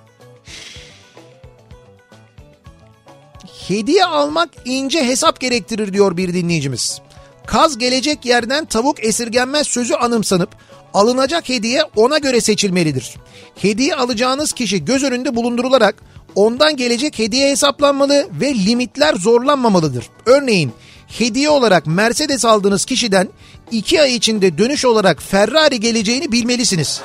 Hediye 3.58 4.04
almak 4.04 4.48
ince 4.64 5.04
hesap 5.04 5.40
gerektirir 5.40 5.92
diyor 5.92 6.16
bir 6.16 6.34
dinleyicimiz. 6.34 7.00
Kaz 7.46 7.78
gelecek 7.78 8.24
yerden 8.24 8.64
tavuk 8.64 9.04
esirgenmez 9.04 9.66
sözü 9.66 9.94
anımsanıp 9.94 10.50
alınacak 10.94 11.48
hediye 11.48 11.82
ona 11.96 12.18
göre 12.18 12.40
seçilmelidir. 12.40 13.14
Hediye 13.62 13.94
alacağınız 13.94 14.52
kişi 14.52 14.84
göz 14.84 15.04
önünde 15.04 15.36
bulundurularak 15.36 15.94
ondan 16.34 16.76
gelecek 16.76 17.18
hediye 17.18 17.50
hesaplanmalı 17.50 18.28
ve 18.40 18.54
limitler 18.54 19.14
zorlanmamalıdır. 19.14 20.06
Örneğin 20.26 20.72
hediye 21.06 21.50
olarak 21.50 21.86
Mercedes 21.86 22.44
aldığınız 22.44 22.84
kişiden 22.84 23.28
2 23.70 24.02
ay 24.02 24.16
içinde 24.16 24.58
dönüş 24.58 24.84
olarak 24.84 25.22
Ferrari 25.22 25.80
geleceğini 25.80 26.32
bilmelisiniz. 26.32 27.00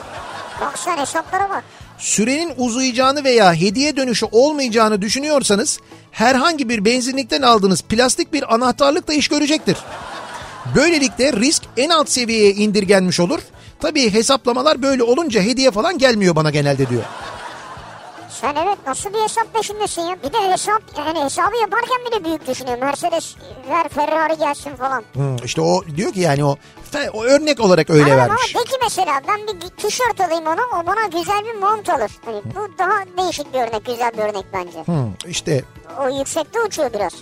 Bak 0.62 0.80
sen 0.80 0.98
hesaplara 0.98 1.50
bak. 1.50 1.64
Sürenin 2.00 2.54
uzayacağını 2.58 3.24
veya 3.24 3.54
hediye 3.54 3.98
dönüşü 3.98 4.26
olmayacağını 4.32 5.02
düşünüyorsanız 5.02 5.80
herhangi 6.12 6.70
bir 6.70 6.86
benzinlikten 6.86 7.42
aldığınız 7.42 7.82
plastik 7.82 8.34
bir 8.34 8.54
anahtarlıkla 8.54 9.14
iş 9.14 9.28
görecektir. 9.28 9.78
Böylelikle 10.76 11.34
risk 11.34 11.64
en 11.78 11.90
alt 11.90 12.10
seviyeye 12.10 12.52
indirgenmiş 12.52 13.20
olur. 13.20 13.40
Tabii 13.80 14.14
hesaplamalar 14.14 14.82
böyle 14.82 15.04
olunca 15.04 15.42
hediye 15.42 15.72
falan 15.72 15.98
gelmiyor 15.98 16.36
bana 16.36 16.50
genelde 16.50 16.90
diyor. 16.90 17.04
Sen 18.42 18.56
evet 18.56 18.78
nasıl 18.88 19.14
bir 19.14 19.20
hesap 19.20 19.54
peşindesin 19.54 20.02
ya? 20.02 20.18
Bir 20.24 20.34
de 20.34 20.52
hesap 20.52 20.82
yani 20.98 21.24
hesabı 21.24 21.56
yaparken 21.62 21.98
bile 22.12 22.26
büyük 22.26 22.48
düşünüyor. 22.48 22.78
Mercedes 22.78 23.36
ver 23.70 23.90
Ferrari 23.90 24.38
gelsin 24.38 24.76
falan. 24.76 25.04
Hmm, 25.14 25.36
işte 25.46 25.62
o 25.62 25.84
diyor 25.96 26.14
ki 26.14 26.20
yani 26.20 26.46
o, 26.46 26.56
o 27.14 27.24
örnek 27.24 27.60
olarak 27.60 27.90
öyle 27.90 28.04
Tamam 28.04 28.18
vermiş. 28.18 28.56
ama 28.56 28.64
peki 28.64 28.78
mesela 28.84 29.22
ben 29.28 29.48
bir 29.48 29.68
tişört 29.70 30.22
alayım 30.22 30.48
ona 30.48 30.82
o 30.84 30.88
bana 30.88 31.06
güzel 31.20 31.46
bir 31.46 31.54
mont 31.60 31.90
alır. 31.90 32.12
Hani 32.26 32.42
bu 32.56 32.78
daha 32.78 32.94
değişik 33.18 33.54
bir 33.54 33.60
örnek 33.60 33.86
güzel 33.86 34.12
bir 34.14 34.18
örnek 34.24 34.46
bence. 34.54 34.84
Hmm, 34.86 35.14
işte 35.28 35.64
O 36.06 36.10
yüksekte 36.20 36.62
uçuyor 36.62 36.94
biraz. 36.94 37.14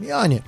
yani 0.00 0.40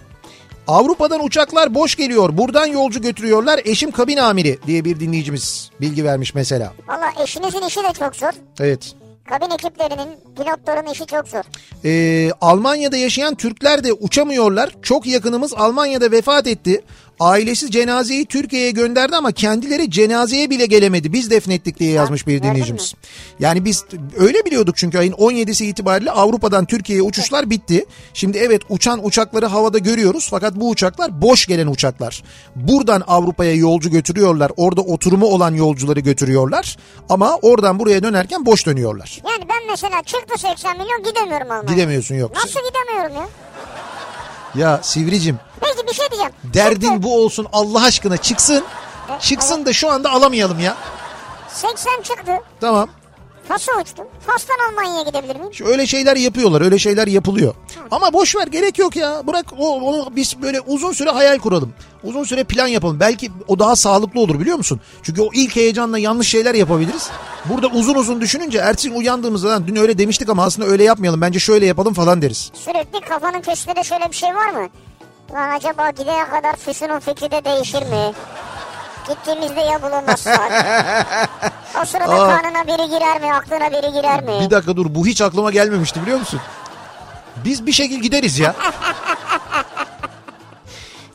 Avrupa'dan 0.67 1.25
uçaklar 1.25 1.75
boş 1.75 1.97
geliyor. 1.97 2.31
Buradan 2.39 2.67
yolcu 2.67 3.03
götürüyorlar. 3.03 3.61
Eşim 3.65 3.91
kabin 3.91 4.17
amiri 4.17 4.59
diye 4.67 4.85
bir 4.85 5.01
dinleyicimiz 5.01 5.71
bilgi 5.81 6.05
vermiş 6.05 6.35
mesela. 6.35 6.73
Valla 6.89 7.13
eşinizin 7.23 7.63
işi 7.63 7.83
de 7.83 7.93
çok 7.99 8.17
zor. 8.17 8.31
Evet. 8.61 8.95
Kabin 9.29 9.51
ekiplerinin, 9.51 10.09
pilotların 10.37 10.93
işi 10.93 11.07
çok 11.07 11.29
zor. 11.29 11.43
Ee, 11.85 12.31
Almanya'da 12.41 12.97
yaşayan 12.97 13.35
Türkler 13.35 13.85
de 13.85 13.93
uçamıyorlar. 13.93 14.71
Çok 14.83 15.07
yakınımız 15.07 15.55
Almanya'da 15.55 16.11
vefat 16.11 16.47
etti. 16.47 16.83
Ailesi 17.21 17.71
cenazeyi 17.71 18.27
Türkiye'ye 18.27 18.71
gönderdi 18.71 19.17
ama 19.17 19.33
kendileri 19.33 19.91
cenazeye 19.91 20.51
bile 20.51 20.67
gelemedi. 20.67 21.13
Biz 21.13 21.31
defnettik 21.31 21.79
diye 21.79 21.93
yazmış 21.93 22.27
bir 22.27 22.43
dinleyicimiz. 22.43 22.95
Yani 23.41 23.65
biz 23.65 23.85
öyle 24.17 24.45
biliyorduk 24.45 24.77
çünkü 24.77 24.99
ayın 24.99 25.13
17'si 25.13 25.65
itibariyle 25.65 26.11
Avrupa'dan 26.11 26.65
Türkiye'ye 26.65 27.03
uçuşlar 27.03 27.51
bitti. 27.51 27.87
Şimdi 28.15 28.39
evet 28.39 28.63
uçan 28.69 29.07
uçakları 29.07 29.47
havada 29.47 29.79
görüyoruz 29.79 30.29
fakat 30.31 30.55
bu 30.57 30.69
uçaklar 30.71 31.23
boş 31.23 31.47
gelen 31.47 31.67
uçaklar. 31.67 32.23
Buradan 32.57 33.03
Avrupa'ya 33.07 33.55
yolcu 33.55 33.91
götürüyorlar. 33.91 34.53
Orada 34.57 34.81
oturumu 34.81 35.27
olan 35.27 35.55
yolcuları 35.55 36.01
götürüyorlar. 36.01 36.77
Ama 37.09 37.37
oradan 37.43 37.79
buraya 37.79 38.03
dönerken 38.03 38.47
boş 38.47 38.67
dönüyorlar. 38.67 39.21
Yani 39.29 39.49
ben 39.49 39.67
mesela 39.71 40.03
çıktı 40.03 40.39
80 40.39 40.79
milyon 40.79 41.03
gidemiyorum 41.05 41.51
Almanya'ya. 41.51 41.75
Gidemiyorsun 41.75 42.15
yok. 42.15 42.33
Nasıl 42.35 42.61
gidemiyorum 42.69 43.17
ya? 43.17 43.29
Ya 44.55 44.81
Sivricim 44.83 45.39
Peki 45.61 45.87
bir 45.87 45.93
şey 45.95 46.11
diyeceğim. 46.11 46.33
Derdin 46.45 46.81
Çıktı. 46.81 47.03
bu 47.03 47.25
olsun 47.25 47.47
Allah 47.53 47.85
aşkına 47.85 48.17
çıksın. 48.17 48.65
Çıksın 49.21 49.67
da 49.67 49.73
şu 49.73 49.91
anda 49.91 50.11
alamayalım 50.11 50.61
ya. 50.61 50.77
80 51.49 52.03
çıktı. 52.03 52.33
Tamam. 52.61 52.89
Fas'a 53.49 53.73
uçtum. 53.81 54.05
Fas'tan 54.27 54.57
Almanya'ya 54.71 55.03
gidebilir 55.03 55.37
miyim? 55.37 55.55
Şu 55.55 55.67
öyle 55.67 55.87
şeyler 55.87 56.17
yapıyorlar. 56.17 56.61
Öyle 56.61 56.79
şeyler 56.79 57.07
yapılıyor. 57.07 57.55
Ama 57.91 58.13
boş 58.13 58.37
ver 58.37 58.47
gerek 58.47 58.79
yok 58.79 58.97
ya. 58.97 59.23
Bırak 59.27 59.47
o 59.59 59.81
onu 59.81 60.09
biz 60.17 60.43
böyle 60.43 60.61
uzun 60.61 60.93
süre 60.93 61.11
hayal 61.11 61.39
kuralım. 61.39 61.73
Uzun 62.05 62.25
süre 62.25 62.45
plan 62.45 62.67
yapalım. 62.67 63.01
Belki 63.01 63.31
o 63.49 63.59
daha 63.59 63.77
sağlıklı 63.77 64.21
olur 64.21 64.41
biliyor 64.41 64.57
musun? 64.57 64.81
Çünkü 65.03 65.23
o 65.23 65.29
ilk 65.35 65.57
heyecanla 65.57 65.99
yanlış 65.99 66.29
şeyler 66.29 66.55
yapabiliriz. 66.55 67.11
Burada 67.45 67.67
uzun 67.67 67.95
uzun 67.95 68.21
düşününce 68.21 68.59
ertesi 68.59 68.89
gün 68.91 68.97
uyandığımızda 68.99 69.49
"Lan 69.49 69.67
dün 69.67 69.77
öyle 69.77 69.99
demiştik 69.99 70.29
ama 70.29 70.45
aslında 70.45 70.69
öyle 70.69 70.85
yapmayalım. 70.85 71.21
Bence 71.21 71.39
şöyle 71.39 71.67
yapalım 71.67 71.95
falan 71.95 72.23
deriz. 72.23 72.51
Sürekli 72.55 73.01
kafanın 73.01 73.41
köşesinde 73.41 73.85
şöyle 73.85 74.09
bir 74.11 74.17
şey 74.17 74.35
var 74.35 74.51
mı? 74.51 74.69
Lan 75.35 75.51
acaba 75.57 75.91
gidene 75.91 76.29
kadar 76.29 76.57
Füsun'un 76.57 77.01
fikri 77.01 77.31
de 77.31 77.45
değişir 77.45 77.83
mi? 77.83 78.13
Gittiğimizde 79.09 79.61
ya 79.61 79.83
bulunmazsak? 79.83 80.51
o 81.83 81.85
sırada 81.85 82.13
Aa. 82.23 82.41
kanına 82.41 82.67
biri 82.67 82.91
girer 82.91 83.21
mi? 83.21 83.35
Aklına 83.35 83.71
biri 83.71 83.93
girer 83.93 84.23
mi? 84.23 84.33
Bir 84.45 84.51
dakika 84.51 84.77
dur 84.77 84.87
bu 84.89 85.07
hiç 85.07 85.21
aklıma 85.23 85.51
gelmemişti 85.51 86.03
biliyor 86.03 86.19
musun? 86.19 86.41
Biz 87.45 87.67
bir 87.67 87.73
şekil 87.73 88.01
gideriz 88.01 88.39
ya. 88.39 88.55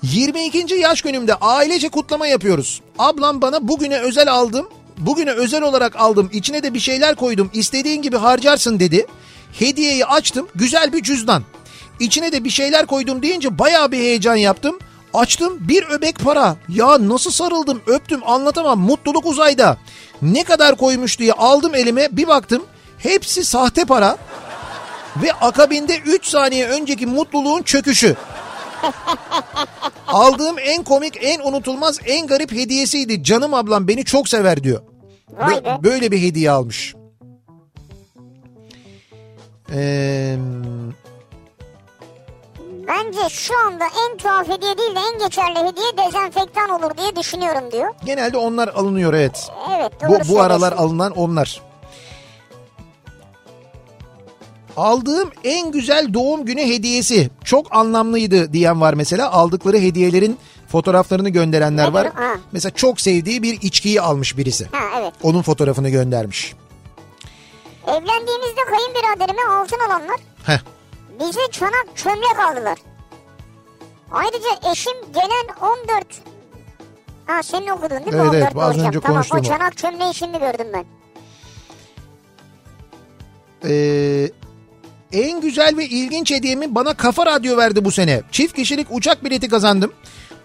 22. 0.03 0.73
yaş 0.73 1.01
günümde 1.01 1.35
ailece 1.35 1.89
kutlama 1.89 2.27
yapıyoruz. 2.27 2.81
Ablam 2.99 3.41
bana 3.41 3.67
bugüne 3.67 3.99
özel 3.99 4.31
aldım. 4.31 4.69
Bugüne 4.97 5.31
özel 5.31 5.61
olarak 5.61 5.95
aldım. 5.95 6.29
İçine 6.33 6.63
de 6.63 6.73
bir 6.73 6.79
şeyler 6.79 7.15
koydum. 7.15 7.49
İstediğin 7.53 8.01
gibi 8.01 8.17
harcarsın 8.17 8.79
dedi. 8.79 9.07
Hediyeyi 9.59 10.05
açtım. 10.05 10.47
Güzel 10.55 10.93
bir 10.93 11.03
cüzdan. 11.03 11.43
İçine 11.99 12.31
de 12.31 12.43
bir 12.43 12.49
şeyler 12.49 12.85
koydum 12.85 13.21
deyince 13.21 13.59
bayağı 13.59 13.91
bir 13.91 13.97
heyecan 13.97 14.35
yaptım. 14.35 14.79
Açtım 15.13 15.57
bir 15.67 15.83
öbek 15.89 16.19
para. 16.19 16.55
Ya 16.69 17.09
nasıl 17.09 17.31
sarıldım 17.31 17.81
öptüm 17.87 18.21
anlatamam. 18.25 18.79
Mutluluk 18.79 19.25
uzayda. 19.25 19.77
Ne 20.21 20.43
kadar 20.43 20.75
koymuş 20.75 21.19
diye 21.19 21.33
aldım 21.33 21.75
elime 21.75 22.07
bir 22.11 22.27
baktım. 22.27 22.63
Hepsi 22.97 23.45
sahte 23.45 23.85
para. 23.85 24.17
Ve 25.23 25.33
akabinde 25.33 25.97
3 25.99 26.25
saniye 26.25 26.67
önceki 26.67 27.05
mutluluğun 27.05 27.63
çöküşü. 27.63 28.15
Aldığım 30.07 30.55
en 30.59 30.83
komik, 30.83 31.17
en 31.21 31.39
unutulmaz, 31.39 31.99
en 32.05 32.27
garip 32.27 32.51
hediyesiydi. 32.51 33.23
Canım 33.23 33.53
ablam 33.53 33.87
beni 33.87 34.05
çok 34.05 34.29
sever 34.29 34.63
diyor. 34.63 34.81
Bö-. 35.39 35.83
Böyle 35.83 36.11
bir 36.11 36.21
hediye 36.21 36.51
almış. 36.51 36.95
Ee, 39.73 40.37
Bence 42.87 43.29
şu 43.29 43.53
anda 43.67 43.85
en 43.85 44.17
tuhaf 44.17 44.47
hediye 44.47 44.77
değil 44.77 44.95
de 44.95 44.99
en 45.13 45.19
geçerli 45.19 45.59
hediye 45.59 46.07
dezenfektan 46.07 46.69
olur 46.69 46.97
diye 46.97 47.15
düşünüyorum 47.15 47.71
diyor. 47.71 47.93
genelde 48.05 48.37
onlar 48.37 48.67
alınıyor 48.67 49.13
evet. 49.13 49.51
Evet 49.77 49.91
doğru 50.01 50.09
Bu, 50.29 50.33
bu 50.33 50.41
aralar 50.41 50.71
alınan 50.73 51.11
onlar. 51.11 51.61
Aldığım 54.77 55.31
en 55.43 55.71
güzel 55.71 56.13
doğum 56.13 56.45
günü 56.45 56.61
hediyesi 56.61 57.29
çok 57.43 57.75
anlamlıydı 57.75 58.53
diyen 58.53 58.81
var 58.81 58.93
mesela. 58.93 59.31
Aldıkları 59.31 59.77
hediyelerin 59.77 60.37
fotoğraflarını 60.67 61.29
gönderenler 61.29 61.87
var. 61.87 62.07
Ha. 62.13 62.33
Mesela 62.51 62.73
çok 62.75 63.01
sevdiği 63.01 63.43
bir 63.43 63.61
içkiyi 63.61 64.01
almış 64.01 64.37
birisi. 64.37 64.67
Ha 64.71 64.83
evet. 64.99 65.13
Onun 65.23 65.41
fotoğrafını 65.41 65.89
göndermiş. 65.89 66.53
Evlendiğimizde 67.87 68.61
kayınbiraderime 68.69 69.41
altın 69.51 69.79
alanlar 69.79 70.17
Heh. 70.45 70.59
Bize 71.19 71.51
çanak 71.51 71.87
çömlek 71.95 72.39
aldılar. 72.39 72.77
Ayrıca 74.11 74.71
eşim 74.71 74.93
gelen 75.13 75.69
14 75.83 76.07
Ha 77.25 77.43
senin 77.43 77.67
okudun 77.67 77.89
değil 77.89 78.15
mi? 78.15 78.21
Evet, 78.21 78.33
14 78.33 78.35
evet, 78.35 78.55
az 78.57 78.77
önce 78.77 78.99
tamam, 78.99 79.01
konuştum 79.01 79.39
o. 79.39 79.43
çanak 79.43 79.77
çömleği 79.77 80.13
şimdi 80.13 80.39
gördüm 80.39 80.67
ben. 80.73 80.85
Ee, 83.65 84.29
en 85.13 85.41
güzel 85.41 85.77
ve 85.77 85.85
ilginç 85.85 86.31
hediyemi 86.31 86.75
bana 86.75 86.93
Kafa 86.93 87.25
Radyo 87.25 87.57
verdi 87.57 87.85
bu 87.85 87.91
sene. 87.91 88.21
Çift 88.31 88.55
kişilik 88.55 88.87
uçak 88.91 89.23
bileti 89.23 89.49
kazandım. 89.49 89.93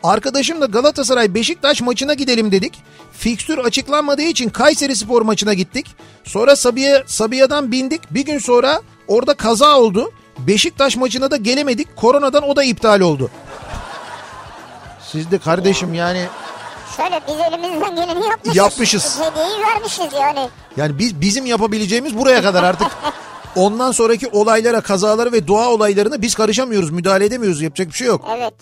Arkadaşımla 0.03 0.67
Galatasaray 0.67 1.35
Beşiktaş 1.35 1.81
maçına 1.81 2.15
gidelim 2.15 2.53
dedik. 2.53 2.73
Fikstür 3.13 3.59
açıklanmadığı 3.59 4.23
için 4.23 4.49
Kayseri 4.49 4.97
Spor 4.97 5.23
maçına 5.23 5.55
gittik. 5.55 5.87
Sonra 6.25 6.57
Sabiha, 6.57 7.03
Sabiha'dan 7.07 7.73
bindik. 7.73 8.01
Bir 8.11 8.25
gün 8.25 8.39
sonra 8.39 8.83
orada 9.09 9.35
kaza 9.35 9.79
oldu. 9.79 10.13
Beşiktaş 10.39 10.97
maçına 10.97 11.31
da 11.31 11.37
gelemedik. 11.37 11.97
Koronadan 11.97 12.43
o 12.43 12.57
da 12.57 12.65
iptal 12.65 13.01
oldu. 13.01 13.31
Siz 15.13 15.31
de 15.31 15.39
kardeşim 15.39 15.95
yani 15.95 16.27
Şöyle 16.97 17.21
biz 17.29 17.35
elimizden 17.35 17.97
geleni 17.97 18.27
yapmışız. 18.27 18.57
Yapmışız. 18.57 19.21
Hediyeyi 19.21 19.61
vermişiz 19.61 20.13
yani. 20.21 20.49
Yani 20.77 20.99
biz 20.99 21.21
bizim 21.21 21.47
yapabileceğimiz 21.47 22.19
buraya 22.19 22.43
kadar 22.43 22.63
artık. 22.63 22.89
Ondan 23.57 23.93
sonraki 23.93 24.29
olaylara, 24.29 24.81
kazalara 24.81 25.33
ve 25.33 25.49
doğa 25.49 25.69
olaylarına 25.69 26.23
biz 26.23 26.35
karışamıyoruz, 26.35 26.91
müdahale 26.91 27.25
edemiyoruz. 27.25 27.63
Yapacak 27.63 27.89
bir 27.89 27.93
şey 27.93 28.07
yok. 28.07 28.25
Evet. 28.37 28.55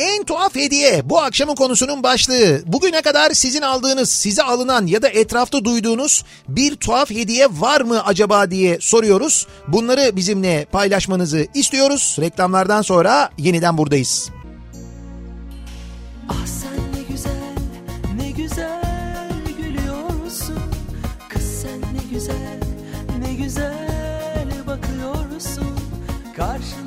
En 0.00 0.24
tuhaf 0.24 0.54
hediye 0.54 1.10
bu 1.10 1.20
akşamın 1.20 1.54
konusunun 1.54 2.02
başlığı. 2.02 2.62
Bugüne 2.66 3.02
kadar 3.02 3.30
sizin 3.30 3.62
aldığınız, 3.62 4.10
size 4.10 4.42
alınan 4.42 4.86
ya 4.86 5.02
da 5.02 5.08
etrafta 5.08 5.64
duyduğunuz 5.64 6.24
bir 6.48 6.76
tuhaf 6.76 7.10
hediye 7.10 7.46
var 7.50 7.80
mı 7.80 8.02
acaba 8.04 8.50
diye 8.50 8.78
soruyoruz. 8.80 9.46
Bunları 9.68 10.16
bizimle 10.16 10.64
paylaşmanızı 10.64 11.46
istiyoruz. 11.54 12.16
Reklamlardan 12.20 12.82
sonra 12.82 13.30
yeniden 13.38 13.78
buradayız. 13.78 14.30
Ah 16.28 16.46
sen 16.46 16.78
ne 16.94 17.14
güzel, 17.14 17.54
ne 18.16 18.30
güzel 18.30 19.30
gülüyorsun. 19.58 20.62
Kız 21.28 21.62
sen 21.62 21.80
ne 21.80 22.14
güzel, 22.14 22.60
ne 23.26 23.34
güzel 23.34 24.50
bakıyorsun. 24.66 25.78
Karşında 26.36 26.79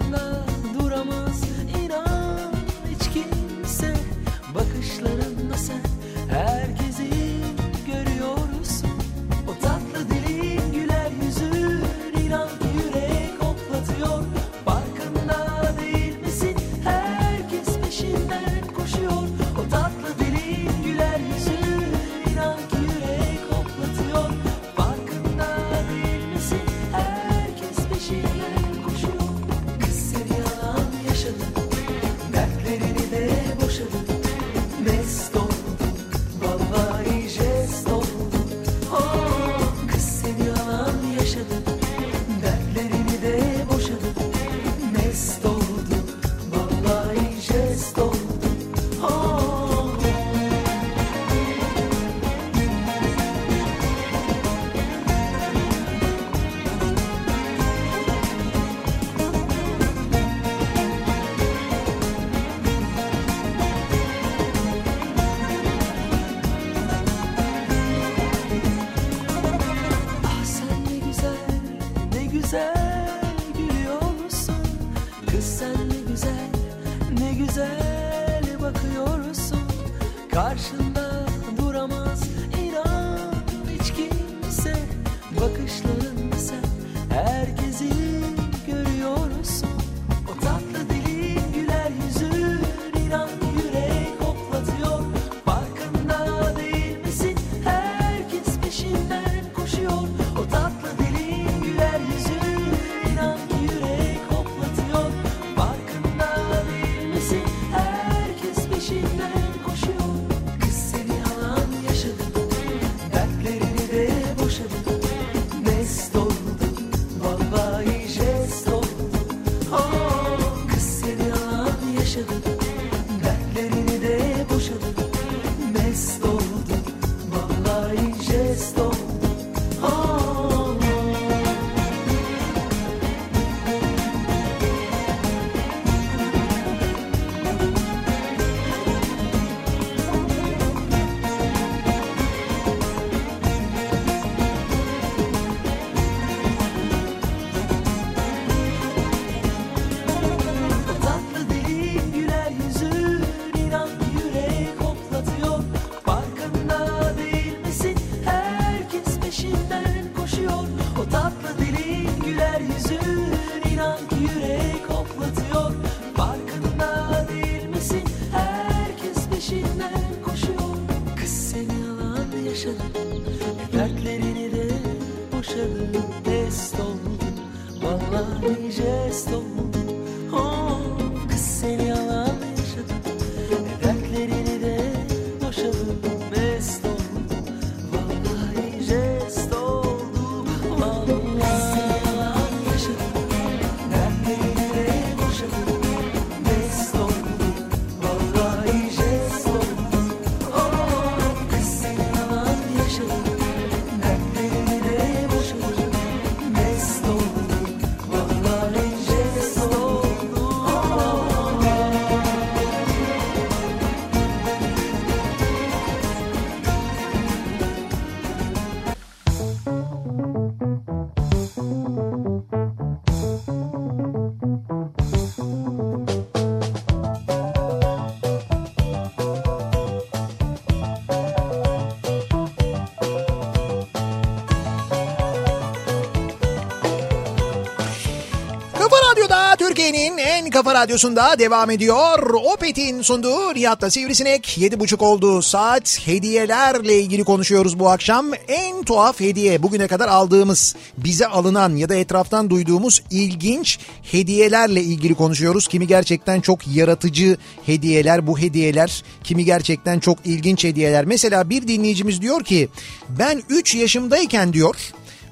Türkiye'nin 239.83 240.17
en 240.17 240.49
kafa 240.49 240.73
radyosunda 240.73 241.39
devam 241.39 241.69
ediyor. 241.69 242.33
Opet'in 242.53 243.01
sunduğu 243.01 243.53
Nihat'la 243.53 243.89
Sivrisinek 243.89 244.57
7.30 244.57 245.03
oldu 245.03 245.41
saat. 245.41 245.99
Hediyelerle 246.05 246.99
ilgili 246.99 247.23
konuşuyoruz 247.23 247.79
bu 247.79 247.89
akşam. 247.89 248.25
En 248.47 248.83
tuhaf 248.83 249.19
hediye 249.19 249.63
bugüne 249.63 249.87
kadar 249.87 250.07
aldığımız, 250.07 250.75
bize 250.97 251.27
alınan 251.27 251.75
ya 251.75 251.89
da 251.89 251.95
etraftan 251.95 252.49
duyduğumuz 252.49 253.03
ilginç 253.11 253.79
hediyelerle 254.11 254.81
ilgili 254.81 255.15
konuşuyoruz. 255.15 255.67
Kimi 255.67 255.87
gerçekten 255.87 256.41
çok 256.41 256.67
yaratıcı 256.67 257.37
hediyeler 257.65 258.27
bu 258.27 258.39
hediyeler, 258.39 259.03
kimi 259.23 259.45
gerçekten 259.45 259.99
çok 259.99 260.17
ilginç 260.25 260.63
hediyeler. 260.63 261.05
Mesela 261.05 261.49
bir 261.49 261.67
dinleyicimiz 261.67 262.21
diyor 262.21 262.43
ki 262.43 262.69
ben 263.09 263.43
3 263.49 263.75
yaşımdayken 263.75 264.53
diyor 264.53 264.75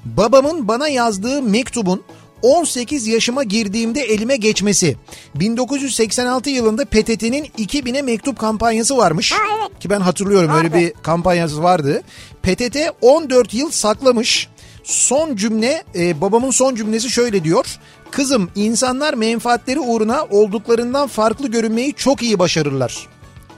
babamın 0.04 0.68
bana 0.68 0.88
yazdığı 0.88 1.42
mektubun 1.42 2.02
18 2.42 3.06
yaşıma 3.06 3.42
girdiğimde 3.42 4.00
elime 4.00 4.36
geçmesi. 4.36 4.96
1986 5.34 6.50
yılında 6.50 6.84
PTT'nin 6.84 7.44
2000'e 7.44 8.02
mektup 8.02 8.38
kampanyası 8.38 8.96
varmış. 8.96 9.32
Ha, 9.32 9.38
evet. 9.58 9.78
Ki 9.80 9.90
ben 9.90 10.00
hatırlıyorum 10.00 10.50
öyle 10.50 10.68
Vardı. 10.68 10.78
bir 10.78 10.92
kampanyası 11.02 11.62
vardı. 11.62 12.02
PTT 12.42 12.76
14 13.00 13.54
yıl 13.54 13.70
saklamış. 13.70 14.48
Son 14.84 15.36
cümle 15.36 15.82
e, 15.94 16.20
babamın 16.20 16.50
son 16.50 16.74
cümlesi 16.74 17.10
şöyle 17.10 17.44
diyor. 17.44 17.78
Kızım 18.10 18.50
insanlar 18.54 19.14
menfaatleri 19.14 19.80
uğruna 19.80 20.24
olduklarından 20.24 21.08
farklı 21.08 21.48
görünmeyi 21.48 21.92
çok 21.94 22.22
iyi 22.22 22.38
başarırlar 22.38 23.08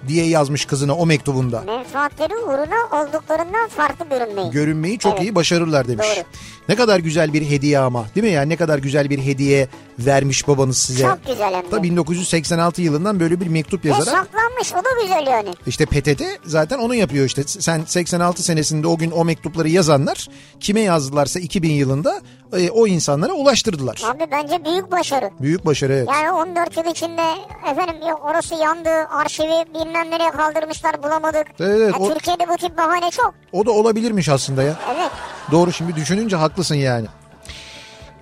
diye 0.09 0.27
yazmış 0.27 0.65
kızına 0.65 0.95
o 0.95 1.07
mektubunda. 1.07 1.61
Menfaatleri 1.61 2.37
uğruna 2.37 3.03
olduklarından 3.03 3.69
farklı 3.69 4.09
görünmeyi. 4.09 4.51
Görünmeyi 4.51 4.99
çok 4.99 5.13
Evet. 5.13 5.23
iyi 5.23 5.35
başarırlar 5.35 5.89
demiş. 5.89 6.07
Doğru. 6.17 6.25
Ne 6.69 6.75
kadar 6.77 6.99
güzel 6.99 7.33
bir 7.33 7.51
hediye 7.51 7.79
ama 7.79 8.05
değil 8.15 8.27
mi 8.27 8.33
yani 8.33 8.49
ne 8.49 8.57
kadar 8.57 8.79
güzel 8.79 9.11
bir 9.11 9.19
hediye 9.19 9.69
vermiş 9.99 10.49
babanız 10.49 10.79
size. 10.79 11.03
Çok 11.03 11.27
güzel 11.27 11.55
hem 11.55 11.67
de. 11.67 11.71
Da 11.71 11.83
1986 11.83 12.83
yılından 12.83 13.21
böyle 13.21 13.41
bir 13.41 13.47
mektup 13.47 13.85
Ve 13.85 13.89
yazarak 13.89 14.27
saklanmış 14.27 14.73
o 14.73 14.77
da 14.77 15.03
güzel 15.03 15.27
yani. 15.33 15.49
işte 15.67 15.87
PTT 15.87 16.23
zaten 16.45 16.79
onu 16.79 16.95
yapıyor 16.95 17.27
işte. 17.27 17.43
Sen 17.47 17.83
86 17.87 18.43
senesinde 18.43 18.87
o 18.87 18.97
gün 18.99 19.11
o 19.11 19.25
mektupları 19.25 19.69
yazanlar 19.69 20.29
kime 20.61 20.81
yazdılarsa 20.81 21.41
2000 21.41 21.71
yılında 21.73 22.21
e, 22.59 22.71
o 22.71 22.87
insanlara 22.87 23.33
ulaştırdılar. 23.33 24.03
Abi 24.11 24.27
bence 24.31 24.65
büyük 24.65 24.93
başarı. 24.93 25.31
Büyük 25.41 25.67
başarı 25.67 25.93
evet. 25.93 26.09
Yani 26.13 26.31
14 26.33 26.77
yıl 26.77 26.85
içinde 26.85 27.23
efendim 27.71 28.09
yok 28.09 28.21
orası 28.31 28.55
yandı 28.55 28.91
arşivi 28.91 29.65
bilmem 29.75 30.11
nereye 30.11 30.31
kaldırmışlar 30.31 31.03
bulamadık. 31.03 31.47
Evet, 31.61 31.77
evet, 31.81 31.95
Ya 31.95 31.99
o- 32.01 32.15
Türkiye'de 32.15 32.49
bu 32.49 32.57
tip 32.57 32.79
bahane 32.79 33.11
çok. 33.11 33.35
O 33.53 33.67
da 33.67 33.71
olabilirmiş 33.71 34.29
aslında 34.29 34.63
ya. 34.63 34.75
Evet. 34.97 35.11
Doğru 35.53 35.73
şimdi 35.73 35.95
düşününce 35.97 36.37
haklısın 36.37 36.75
yani. 36.75 37.07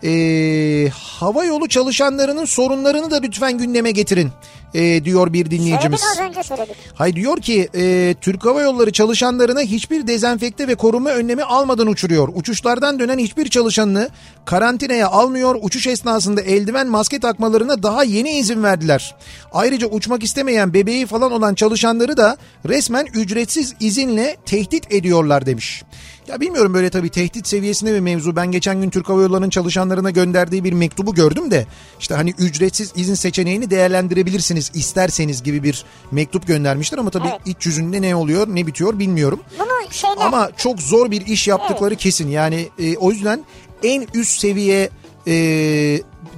Ee, 0.04 0.88
hava 0.94 1.44
yolu 1.44 1.68
çalışanlarının 1.68 2.44
sorunlarını 2.44 3.10
da 3.10 3.20
lütfen 3.20 3.58
gündeme 3.58 3.90
getirin 3.90 4.30
ee, 4.74 5.04
diyor 5.04 5.32
bir 5.32 5.50
dinleyicimiz. 5.50 6.00
Söyledik 6.00 6.20
az 6.20 6.28
önce 6.28 6.42
söyledik. 6.42 6.76
Hay 6.94 7.16
diyor 7.16 7.36
ki 7.40 7.68
e, 7.74 8.14
Türk 8.20 8.44
Hava 8.44 8.62
Yolları 8.62 8.92
çalışanlarına 8.92 9.60
hiçbir 9.60 10.06
dezenfekte 10.06 10.68
ve 10.68 10.74
koruma 10.74 11.10
önlemi 11.10 11.42
almadan 11.42 11.86
uçuruyor. 11.86 12.28
Uçuşlardan 12.34 12.98
dönen 12.98 13.18
hiçbir 13.18 13.48
çalışanını 13.48 14.08
karantinaya 14.44 15.08
almıyor. 15.08 15.58
Uçuş 15.62 15.86
esnasında 15.86 16.40
eldiven 16.40 16.86
maske 16.86 17.20
takmalarına 17.20 17.82
daha 17.82 18.04
yeni 18.04 18.30
izin 18.38 18.62
verdiler. 18.62 19.14
Ayrıca 19.52 19.86
uçmak 19.86 20.22
istemeyen 20.22 20.74
bebeği 20.74 21.06
falan 21.06 21.32
olan 21.32 21.54
çalışanları 21.54 22.16
da 22.16 22.36
resmen 22.68 23.06
ücretsiz 23.06 23.74
izinle 23.80 24.36
tehdit 24.46 24.92
ediyorlar 24.94 25.46
demiş. 25.46 25.82
Ya 26.28 26.40
bilmiyorum 26.40 26.74
böyle 26.74 26.90
tabii 26.90 27.08
tehdit 27.10 27.46
seviyesinde 27.46 27.94
bir 27.94 28.00
mevzu. 28.00 28.36
Ben 28.36 28.52
geçen 28.52 28.80
gün 28.80 28.90
Türk 28.90 29.08
Hava 29.08 29.22
Yolları'nın 29.22 29.50
çalışanlarına 29.50 30.10
gönderdiği 30.10 30.64
bir 30.64 30.72
mektubu 30.72 31.14
gördüm 31.14 31.50
de 31.50 31.66
işte 32.00 32.14
hani 32.14 32.30
ücretsiz 32.38 32.92
izin 32.96 33.14
seçeneğini 33.14 33.70
değerlendirebilirsiniz 33.70 34.70
isterseniz 34.74 35.42
gibi 35.42 35.62
bir 35.62 35.84
mektup 36.10 36.46
göndermişler 36.46 36.98
ama 36.98 37.10
tabii 37.10 37.28
Evet. 37.28 37.40
iç 37.46 37.66
yüzünde 37.66 38.02
ne 38.02 38.16
oluyor 38.16 38.46
ne 38.48 38.66
bitiyor 38.66 38.98
bilmiyorum. 38.98 39.40
Bunu 39.58 39.92
şeyler 39.92 40.26
Ama 40.26 40.50
çok 40.56 40.80
zor 40.80 41.10
bir 41.10 41.26
iş 41.26 41.48
yaptıkları 41.48 41.96
kesin. 41.96 42.28
Yani 42.28 42.68
e, 42.78 42.96
o 42.96 43.10
yüzden 43.10 43.44
en 43.82 44.06
üst 44.14 44.40
seviye 44.40 44.90
e, 45.26 45.34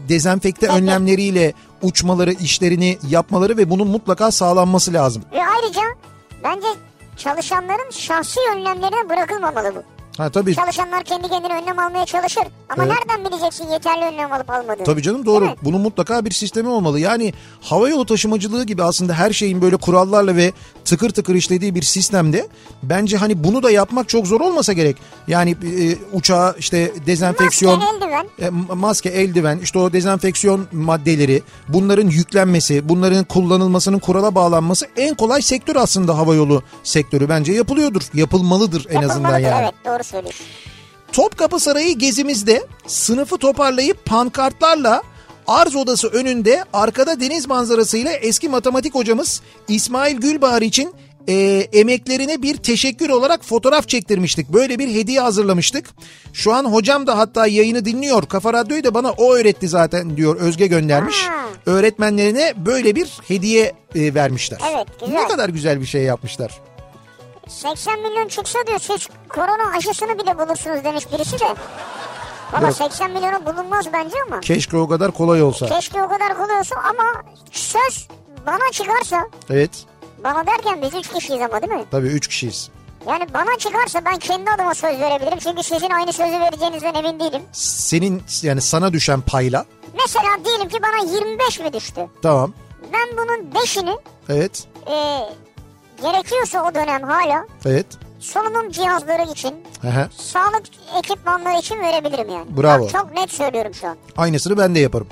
dezenfekte 0.09 0.67
Tabii. 0.67 0.79
önlemleriyle 0.79 1.55
uçmaları, 1.83 2.33
işlerini 2.33 2.99
yapmaları 3.09 3.57
ve 3.57 3.71
bunun 3.71 3.89
mutlaka 3.89 4.31
sağlanması 4.31 4.93
lazım. 4.93 5.23
ve 5.33 5.39
ayrıca 5.47 5.83
Bence 6.45 6.67
çalışanların 7.17 7.91
şahsi 7.91 8.41
önlemlerine 8.55 9.09
bırakılmamalı 9.09 9.75
bu. 9.75 9.94
Ha 10.17 10.31
tabii. 10.31 10.55
Çalışanlar 10.55 11.05
kendi 11.05 11.29
kendine 11.29 11.53
önlem 11.63 11.79
almaya 11.79 12.07
çalışır. 12.07 12.43
Ama 12.69 12.85
Evet. 12.85 12.97
nereden 13.09 13.31
bileceksin 13.31 13.69
yeterli 13.69 14.05
önlem 14.05 14.33
alıp 14.33 14.51
almadığını? 14.51 14.85
Tabii 14.85 15.03
canım 15.03 15.27
doğru. 15.27 15.49
Bunun 15.63 15.81
mutlaka 15.81 16.25
bir 16.25 16.31
sistemi 16.31 16.69
olmalı. 16.69 17.01
Yani 17.01 17.33
havayolu 17.61 18.07
taşımacılığı 18.07 18.65
gibi 18.65 18.83
aslında 18.83 19.15
her 19.15 19.31
şeyin 19.33 19.63
böyle 19.63 19.77
kurallarla 19.77 20.37
ve 20.37 20.53
tıkır 20.85 21.11
tıkır 21.11 21.35
işlediği 21.35 21.75
bir 21.75 21.83
sistemde 21.83 22.49
bence 22.83 23.17
hani 23.17 23.45
bunu 23.45 23.63
da 23.63 23.71
yapmak 23.71 24.09
çok 24.09 24.27
zor 24.27 24.41
olmasa 24.41 24.73
gerek. 24.73 24.97
Yani 25.29 25.51
e, 25.51 25.97
uçağa 26.17 26.55
işte 26.59 26.93
dezenfeksiyon 27.07 27.79
Maske, 27.79 27.97
eldiven. 27.97 28.27
e, 28.39 28.51
maske, 28.75 29.09
eldiven, 29.09 29.59
işte 29.59 29.79
o 29.79 29.93
dezenfeksiyon 29.93 30.67
maddeleri, 30.73 31.43
bunların 31.69 32.09
yüklenmesi, 32.09 32.89
bunların 32.89 33.25
kullanılmasının 33.25 33.99
kurala 33.99 34.35
bağlanması 34.35 34.87
en 34.97 35.15
kolay 35.15 35.43
sektör 35.43 35.77
aslında 35.77 36.19
havayolu 36.19 36.63
sektörü 36.83 37.29
bence 37.29 37.53
yapılıyordur. 37.53 38.03
Yapılmalıdır 38.15 38.87
en 38.91 39.03
azından 39.03 39.09
Yapılmalıdır, 39.39 39.43
yani. 39.43 39.63
Evet 39.65 39.75
doğru 39.87 40.04
söylüyorsun. 40.05 40.47
Topkapı 41.13 41.61
Sarayı 41.61 41.99
gezimizde 41.99 42.67
sınıfı 42.87 43.39
toparlayıp 43.39 44.05
pankartlarla 44.05 45.03
arz 45.47 45.77
odası 45.77 46.09
önünde 46.09 46.65
arkada 46.73 47.21
deniz 47.21 47.47
manzarasıyla 47.47 48.13
eski 48.13 48.49
matematik 48.49 48.95
hocamız 48.95 49.43
İsmail 49.69 50.17
Gülbahar 50.17 50.63
için 50.63 50.95
e, 51.29 51.35
emeklerine 51.73 52.43
bir 52.43 52.57
teşekkür 52.57 53.11
olarak 53.11 53.45
fotoğraf 53.45 53.89
çektirmiştik. 53.89 54.49
Böyle 54.49 54.79
bir 54.79 54.95
hediye 54.95 55.21
hazırlamıştık. 55.21 55.91
Şu 56.33 56.53
an 56.53 56.65
hocam 56.65 57.07
da 57.07 57.19
hatta 57.19 57.47
yayını 57.47 57.85
dinliyor. 57.85 58.27
Kafa 58.27 58.53
Radyo'yu 58.53 58.85
da 58.85 58.95
bana 58.95 59.11
o 59.11 59.35
öğretti 59.35 59.69
zaten 59.69 60.17
diyor 60.17 60.37
Özge 60.37 60.67
göndermiş. 60.67 61.27
Öğretmenlerine 61.67 62.53
böyle 62.57 62.95
bir 62.95 63.09
hediye 63.29 63.73
e, 63.95 64.15
vermişler. 64.15 64.59
Evet, 64.75 64.87
güzel. 65.01 65.15
Ne 65.15 65.29
kadar 65.29 65.49
güzel 65.49 65.81
bir 65.81 65.87
şey 65.87 66.03
yapmışlar. 66.03 66.61
80 67.49 68.01
milyon 68.01 68.29
çıksa 68.29 68.59
diyor 68.67 68.79
siz 68.79 69.09
korona 69.29 69.77
aşısını 69.77 70.19
bile 70.19 70.39
bulursunuz 70.39 70.85
demiş 70.85 71.05
birisi 71.13 71.41
de. 71.41 71.45
Valla 72.53 72.67
Yok. 72.67 72.77
80 72.77 73.11
milyonu 73.11 73.47
bulunmaz 73.47 73.87
bence 73.93 74.17
ama. 74.29 74.41
Keşke 74.41 74.77
o 74.77 74.89
kadar 74.89 75.11
kolay 75.11 75.43
olsa. 75.43 75.67
Keşke 75.67 76.03
o 76.03 76.09
kadar 76.09 76.37
kolay 76.37 76.59
olsa 76.59 76.77
ama 76.77 77.23
söz 77.53 78.09
bana 78.47 78.71
çıkarsa 78.73 79.29
Evet. 79.51 79.71
bana 80.25 80.47
derken 80.47 80.83
biz 80.83 80.95
üç 80.95 81.09
kişiyiz 81.13 81.41
ama 81.43 81.63
değil 81.63 81.73
mi? 81.73 81.85
Tabii 81.91 82.07
üç 82.09 82.29
kişiyiz. 82.29 82.71
Yani 83.09 83.35
bana 83.35 83.59
çıkarsa 83.59 84.05
ben 84.05 84.19
kendi 84.19 84.51
adıma 84.51 84.75
söz 84.75 85.01
verebilirim. 85.01 85.39
Çünkü 85.39 85.63
sizin 85.63 85.91
aynı 85.91 86.13
sözü 86.13 86.41
vereceğinizden 86.41 86.95
emin 86.95 87.21
değilim. 87.21 87.43
senin 87.53 88.23
yani 88.43 88.61
sana 88.61 88.93
düşen 88.93 89.21
payla 89.21 89.65
Mesela 90.03 90.45
diyelim 90.45 90.69
ki 90.69 90.79
bana 90.83 91.13
25 91.13 91.61
mi 91.61 91.73
düştü? 91.73 92.07
tamam 92.23 92.53
Ben 92.93 93.17
bunun 93.17 93.51
5'ini 93.63 93.99
evet 94.29 94.65
e, 94.87 94.95
gerekiyorsa 96.03 96.63
o 96.71 96.75
dönem 96.75 97.03
hala 97.03 97.47
evet 97.67 97.87
solunum 98.21 98.71
cihazları 98.71 99.31
için, 99.33 99.55
hı. 99.83 100.09
sağlık 100.17 100.63
ekipmanları 100.99 101.59
için 101.59 101.81
verebilirim 101.81 102.29
yani. 102.29 102.57
Bravo. 102.57 102.85
Bak, 102.85 102.91
çok 102.91 103.15
net 103.15 103.31
söylüyorum 103.33 103.75
şu 103.75 103.89
an. 103.89 103.97
aynısını 104.17 104.59
ben 104.59 104.75
de 104.75 104.79
yaparım. 104.81 105.07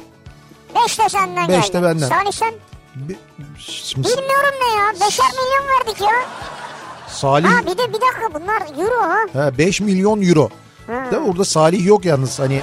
5 0.86 0.98
de 0.98 1.08
senden 1.08 1.48
Beş 1.48 1.56
geldi. 1.66 1.72
de 1.72 1.82
benden. 1.82 2.08
Salih 2.08 2.32
sen 2.32 2.54
Bi- 2.94 3.16
Şimdi 3.58 4.08
bilmiyorum 4.08 4.54
ne 4.62 4.76
ya. 4.76 4.86
5'er 5.08 5.30
milyon 5.30 5.78
verdik 5.78 6.00
ya. 6.00 6.12
Salih 7.08 7.48
Ha 7.48 7.62
bir 7.62 7.78
de 7.78 7.88
bir 7.88 8.00
dakika 8.00 8.34
bunlar 8.34 8.62
euro 8.78 9.02
ha. 9.02 9.18
ha, 9.44 9.58
5 9.58 9.80
milyon 9.80 10.22
euro. 10.22 10.48
Ha. 10.86 11.10
Değil 11.10 11.22
mi? 11.22 11.28
Orada 11.30 11.44
Salih 11.44 11.86
yok 11.86 12.04
yalnız 12.04 12.38
hani 12.38 12.62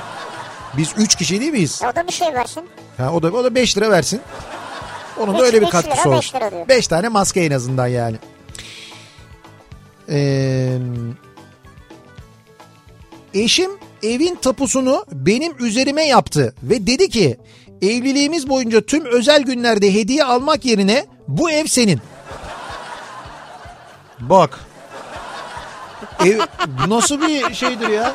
biz 0.78 0.94
3 0.98 1.16
kişi 1.16 1.40
değil 1.42 1.52
miyiz? 1.52 1.82
O 1.92 1.96
da 1.96 2.08
bir 2.08 2.14
şey 2.14 2.34
versin. 2.34 2.70
Ha, 2.98 3.12
o 3.14 3.24
da 3.24 3.28
o 3.28 3.44
da 3.44 3.56
5 3.56 3.78
lira 3.78 3.92
versin. 3.92 4.22
Onun 5.20 5.34
da 5.34 5.38
Beş- 5.40 5.46
öyle 5.46 5.62
bir 5.62 5.70
katkısı 5.70 6.10
olsun. 6.10 6.12
beş 6.18 6.36
lira 6.36 6.52
diyor. 6.52 6.68
5 6.68 6.88
tane 6.88 7.10
maske 7.10 7.42
en 7.42 7.52
azından 7.52 7.88
yani. 7.88 8.16
Ee, 10.12 10.78
eşim 13.34 13.72
evin 14.04 14.36
tapusunu 14.36 15.06
benim 15.12 15.66
üzerime 15.66 16.04
yaptı 16.08 16.54
ve 16.64 16.88
dedi 16.88 17.10
ki 17.10 17.38
evliliğimiz 17.82 18.50
boyunca 18.50 18.82
tüm 18.82 19.06
özel 19.06 19.42
günlerde 19.44 19.94
hediye 19.94 20.24
almak 20.24 20.66
yerine 20.66 21.06
bu 21.28 21.52
ev 21.52 21.66
senin. 21.66 22.02
Bak. 24.20 24.60
Ev, 26.26 26.40
nasıl 26.88 27.22
bir 27.22 27.54
şeydir 27.54 27.88
ya? 27.88 28.14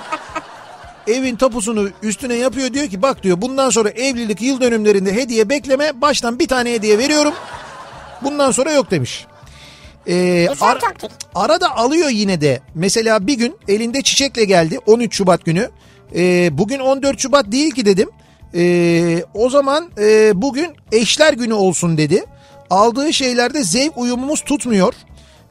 Evin 1.07 1.37
tapusunu 1.37 1.89
üstüne 2.03 2.35
yapıyor 2.35 2.73
diyor 2.75 2.89
ki 2.89 3.03
bak 3.03 3.23
diyor 3.23 3.41
bundan 3.43 3.71
sonra 3.71 3.89
evlilik 3.89 4.41
yıl 4.43 4.61
dönümlerinde 4.61 5.13
hediye 5.15 5.49
bekleme 5.49 6.01
baştan 6.01 6.39
bir 6.39 6.49
tane 6.49 6.73
hediye 6.73 6.99
veriyorum. 6.99 7.35
Bundan 8.23 8.51
sonra 8.51 8.73
yok 8.73 8.91
demiş. 8.91 9.27
Ee, 10.09 10.49
ar- 10.61 10.81
taktik. 10.81 11.11
arada 11.35 11.77
alıyor 11.77 12.09
yine 12.09 12.41
de. 12.41 12.61
Mesela 12.75 13.27
bir 13.27 13.35
gün 13.35 13.57
elinde 13.69 14.03
çiçekle 14.03 14.45
geldi 14.45 14.79
13 14.87 15.15
Şubat 15.17 15.45
günü. 15.45 15.71
Ee, 16.17 16.49
bugün 16.59 16.79
14 16.79 17.19
Şubat 17.21 17.53
değil 17.53 17.71
ki 17.71 17.87
dedim. 17.87 18.11
Ee, 18.55 19.25
o 19.35 19.51
zaman 19.51 19.91
e, 19.99 20.33
bugün 20.43 20.73
eşler 20.93 21.33
günü 21.33 21.55
olsun 21.55 21.99
dedi. 21.99 22.25
Aldığı 22.71 23.13
şeylerde 23.13 23.63
zevk 23.65 23.99
uyumumuz 23.99 24.41
tutmuyor. 24.41 24.95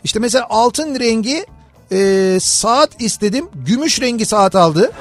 İşte 0.03 0.19
mesela 0.19 0.47
altın 0.49 0.99
rengi 0.99 1.45
e, 1.91 2.38
saat 2.41 3.01
istedim. 3.01 3.49
Gümüş 3.65 4.01
rengi 4.01 4.25
saat 4.25 4.55
aldı. 4.55 4.91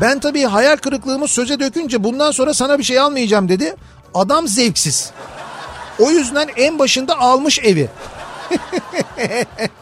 Ben 0.00 0.18
tabii 0.20 0.44
hayal 0.44 0.76
kırıklığımı 0.76 1.28
söze 1.28 1.60
dökünce 1.60 2.04
bundan 2.04 2.30
sonra 2.30 2.54
sana 2.54 2.78
bir 2.78 2.84
şey 2.84 2.98
almayacağım 3.00 3.48
dedi. 3.48 3.76
Adam 4.14 4.48
zevksiz. 4.48 5.12
O 5.98 6.10
yüzden 6.10 6.48
en 6.56 6.78
başında 6.78 7.18
almış 7.18 7.58
evi. 7.58 7.90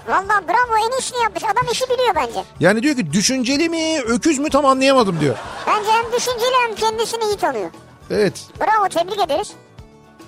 Valla 0.09 0.43
bravo 0.49 0.77
en 0.87 0.91
iyisini 0.99 1.23
yapmış. 1.23 1.45
Adam 1.45 1.73
işi 1.73 1.85
biliyor 1.85 2.15
bence. 2.15 2.45
Yani 2.61 2.83
diyor 2.83 2.97
ki 2.97 3.13
düşünceli 3.13 3.69
mi 3.69 4.01
öküz 4.01 4.39
mü 4.39 4.51
tam 4.51 4.67
anlayamadım 4.67 5.21
diyor. 5.21 5.37
Bence 5.67 5.91
hem 5.91 6.13
düşünceli 6.13 6.55
hem 6.67 6.75
kendisini 6.75 7.25
iyi 7.25 7.37
tanıyor. 7.37 7.71
Evet. 8.11 8.47
Bravo 8.61 8.89
tebrik 8.89 9.21
ederiz. 9.21 9.53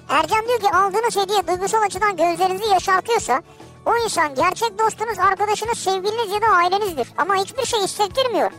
Ercan 0.09 0.49
diyor 0.49 0.61
ki 0.61 0.71
aldığınız 0.77 1.17
hediye 1.17 1.47
duygusal 1.47 1.83
açıdan 1.83 2.17
gözlerinizi 2.17 2.69
yaşartıyorsa 2.73 3.43
o 3.87 3.97
insan 4.05 4.35
gerçek 4.35 4.79
dostunuz, 4.79 5.19
arkadaşınız, 5.19 5.79
sevgiliniz 5.79 6.33
ya 6.33 6.43
da 6.43 6.47
ailenizdir. 6.47 7.09
Ama 7.19 7.35
hiçbir 7.37 7.65
şey 7.67 7.81
hissettirmiyor. 7.81 8.51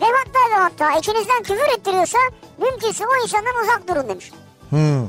Ve 0.00 0.04
hatta 0.04 0.56
ve 0.56 0.62
hatta 0.62 0.98
içinizden 0.98 1.42
küfür 1.42 1.78
ettiriyorsa 1.78 2.18
mümkünse 2.58 3.04
o 3.06 3.22
insandan 3.22 3.62
uzak 3.62 3.88
durun 3.88 4.08
demiş. 4.08 4.30
Hmm. 4.70 5.06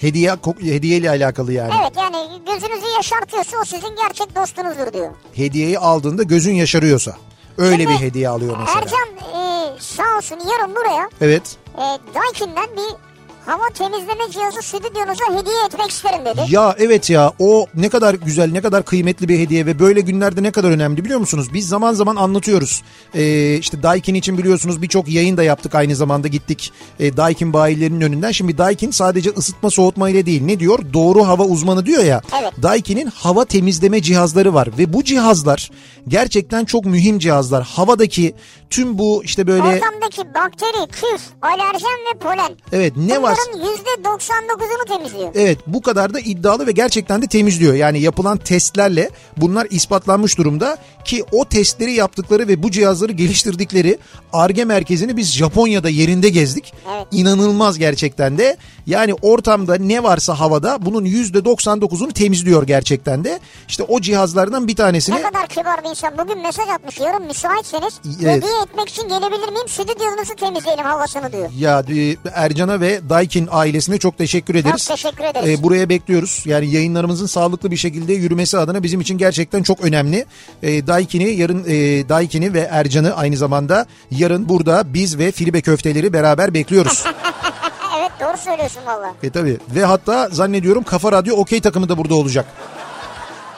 Hediye 0.00 0.36
hediye 0.60 0.96
ile 0.96 1.10
alakalı 1.10 1.52
yani. 1.52 1.72
Evet 1.82 1.92
yani 1.96 2.16
gözünüzü 2.46 2.86
yaşartıyorsa 2.96 3.56
o 3.62 3.64
sizin 3.64 3.96
gerçek 3.96 4.36
dostunuzdur 4.36 4.92
diyor. 4.92 5.10
Hediyeyi 5.34 5.78
aldığında 5.78 6.22
gözün 6.22 6.54
yaşarıyorsa. 6.54 7.16
Öyle 7.58 7.82
Şimdi 7.82 7.88
bir 7.88 8.00
hediye 8.00 8.28
alıyor 8.28 8.56
mesela. 8.60 8.80
Ercan 8.80 9.08
e, 9.40 9.80
sağ 9.80 10.16
olsun 10.16 10.38
yarın 10.52 10.76
buraya 10.76 11.08
Evet. 11.20 11.56
e, 11.74 11.84
Daikin'den 12.14 12.68
bir 12.76 13.07
hava 13.48 13.68
temizleme 13.74 14.30
cihazı 14.30 14.62
stüdyonuza 14.62 15.24
hediye 15.40 15.64
etmek 15.66 15.90
isterim 15.90 16.24
dedi. 16.24 16.40
Ya 16.48 16.76
evet 16.78 17.10
ya 17.10 17.32
o 17.38 17.66
ne 17.74 17.88
kadar 17.88 18.14
güzel 18.14 18.52
ne 18.52 18.60
kadar 18.60 18.84
kıymetli 18.84 19.28
bir 19.28 19.38
hediye 19.38 19.66
ve 19.66 19.78
böyle 19.78 20.00
günlerde 20.00 20.42
ne 20.42 20.50
kadar 20.50 20.70
önemli 20.70 21.04
biliyor 21.04 21.20
musunuz? 21.20 21.48
Biz 21.54 21.68
zaman 21.68 21.92
zaman 21.92 22.16
anlatıyoruz. 22.16 22.82
Ee, 23.14 23.54
işte 23.56 23.82
Daikin 23.82 24.14
için 24.14 24.38
biliyorsunuz 24.38 24.82
birçok 24.82 25.08
yayın 25.08 25.36
da 25.36 25.42
yaptık 25.42 25.74
aynı 25.74 25.96
zamanda 25.96 26.28
gittik 26.28 26.72
e, 27.00 27.16
Daikin 27.16 27.52
bayilerinin 27.52 28.00
önünden. 28.00 28.30
Şimdi 28.32 28.58
Daikin 28.58 28.90
sadece 28.90 29.30
ısıtma 29.30 29.70
soğutma 29.70 30.10
ile 30.10 30.26
değil 30.26 30.42
ne 30.42 30.60
diyor? 30.60 30.78
Doğru 30.92 31.26
hava 31.26 31.44
uzmanı 31.44 31.86
diyor 31.86 32.04
ya. 32.04 32.20
Evet. 32.42 32.52
Daikin'in 32.62 33.06
hava 33.06 33.44
temizleme 33.44 34.02
cihazları 34.02 34.54
var 34.54 34.68
ve 34.78 34.92
bu 34.92 35.04
cihazlar 35.04 35.70
gerçekten 36.08 36.64
çok 36.64 36.84
mühim 36.84 37.18
cihazlar. 37.18 37.64
Havadaki 37.64 38.34
tüm 38.70 38.98
bu 38.98 39.24
işte 39.24 39.46
böyle 39.46 39.62
Ortamdaki 39.62 40.34
bakteri, 40.34 40.86
küf, 40.92 41.22
alerjen 41.42 41.98
ve 42.14 42.18
polen. 42.18 42.56
evet 42.72 42.92
ne 42.96 43.22
var? 43.22 43.37
Bunların 43.52 43.76
%99'unu 44.02 44.88
temizliyor. 44.88 45.30
Evet 45.34 45.58
bu 45.66 45.82
kadar 45.82 46.14
da 46.14 46.20
iddialı 46.20 46.66
ve 46.66 46.72
gerçekten 46.72 47.22
de 47.22 47.26
temizliyor. 47.26 47.74
Yani 47.74 48.00
yapılan 48.00 48.38
testlerle 48.38 49.10
bunlar 49.36 49.66
ispatlanmış 49.70 50.38
durumda 50.38 50.78
ki 51.04 51.24
o 51.32 51.44
testleri 51.44 51.92
yaptıkları 51.92 52.48
ve 52.48 52.62
bu 52.62 52.70
cihazları 52.70 53.12
geliştirdikleri 53.12 53.98
ARGE 54.32 54.64
merkezini 54.64 55.16
biz 55.16 55.32
Japonya'da 55.32 55.88
yerinde 55.88 56.28
gezdik. 56.28 56.72
Evet. 56.94 57.06
İnanılmaz 57.12 57.78
gerçekten 57.78 58.38
de. 58.38 58.56
Yani 58.86 59.14
ortamda 59.22 59.74
ne 59.74 60.02
varsa 60.02 60.40
havada 60.40 60.86
bunun 60.86 61.04
%99'unu 61.04 62.12
temizliyor 62.12 62.66
gerçekten 62.66 63.24
de. 63.24 63.40
İşte 63.68 63.82
o 63.82 64.00
cihazlardan 64.00 64.68
bir 64.68 64.76
tanesini 64.76 65.16
Ne 65.16 65.22
kadar 65.22 65.46
kibar 65.46 65.84
bir 65.84 65.88
insan. 65.90 66.18
Bugün 66.18 66.42
mesaj 66.42 66.68
atmış. 66.68 67.00
Yarın 67.00 67.26
müsaitseniz 67.26 68.00
Evet. 68.22 68.36
hediye 68.36 68.62
etmek 68.62 68.88
için 68.88 69.08
gelebilir 69.08 69.48
miyim? 69.52 69.68
Stüdyonuzu 69.68 70.34
temizleyelim 70.36 70.84
havasını 70.84 71.32
diyor. 71.32 71.48
ya 71.58 71.84
e, 71.96 72.16
Ercan'a 72.34 72.80
ve 72.80 73.10
Daikin 73.18 73.48
ailesine 73.50 73.98
çok 73.98 74.18
teşekkür 74.18 74.54
ederiz. 74.54 74.84
Çok 74.88 74.96
teşekkür 74.96 75.24
ederiz. 75.24 75.48
E, 75.48 75.62
buraya 75.62 75.88
bekliyoruz. 75.88 76.42
Yani 76.44 76.70
yayınlarımızın 76.70 77.26
sağlıklı 77.26 77.70
bir 77.70 77.76
şekilde 77.76 78.12
yürümesi 78.12 78.58
adına 78.58 78.82
bizim 78.82 79.00
için 79.00 79.18
gerçekten 79.18 79.62
çok 79.62 79.80
önemli. 79.80 80.24
E, 80.62 80.86
Daikin'i 80.86 81.30
yarın 81.30 81.64
e, 81.66 82.08
Daikin'i 82.08 82.54
ve 82.54 82.68
Ercan'ı 82.70 83.16
aynı 83.16 83.36
zamanda 83.36 83.86
yarın 84.10 84.48
burada 84.48 84.94
biz 84.94 85.18
ve 85.18 85.32
Filibe 85.32 85.60
köfteleri 85.60 86.12
beraber 86.12 86.54
bekliyoruz. 86.54 87.04
evet 87.98 88.10
doğru 88.20 88.36
söylüyorsun 88.38 88.82
valla. 88.86 89.14
e 89.22 89.30
tabi 89.30 89.58
ve 89.74 89.84
hatta 89.84 90.28
zannediyorum 90.28 90.82
Kafa 90.82 91.12
Radyo 91.12 91.36
Okey 91.36 91.60
takımı 91.60 91.88
da 91.88 91.98
burada 91.98 92.14
olacak. 92.14 92.46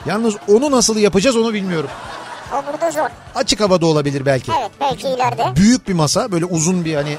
Yalnız 0.05 0.35
onu 0.47 0.71
nasıl 0.71 0.97
yapacağız 0.97 1.37
onu 1.37 1.53
bilmiyorum. 1.53 1.89
O 2.53 2.73
burada 2.73 2.91
zor. 2.91 3.09
Açık 3.35 3.59
havada 3.59 3.85
olabilir 3.85 4.25
belki. 4.25 4.51
Evet 4.61 4.71
belki 4.79 5.07
ileride. 5.07 5.55
Büyük 5.55 5.87
bir 5.87 5.93
masa 5.93 6.31
böyle 6.31 6.45
uzun 6.45 6.85
bir 6.85 6.95
hani 6.95 7.17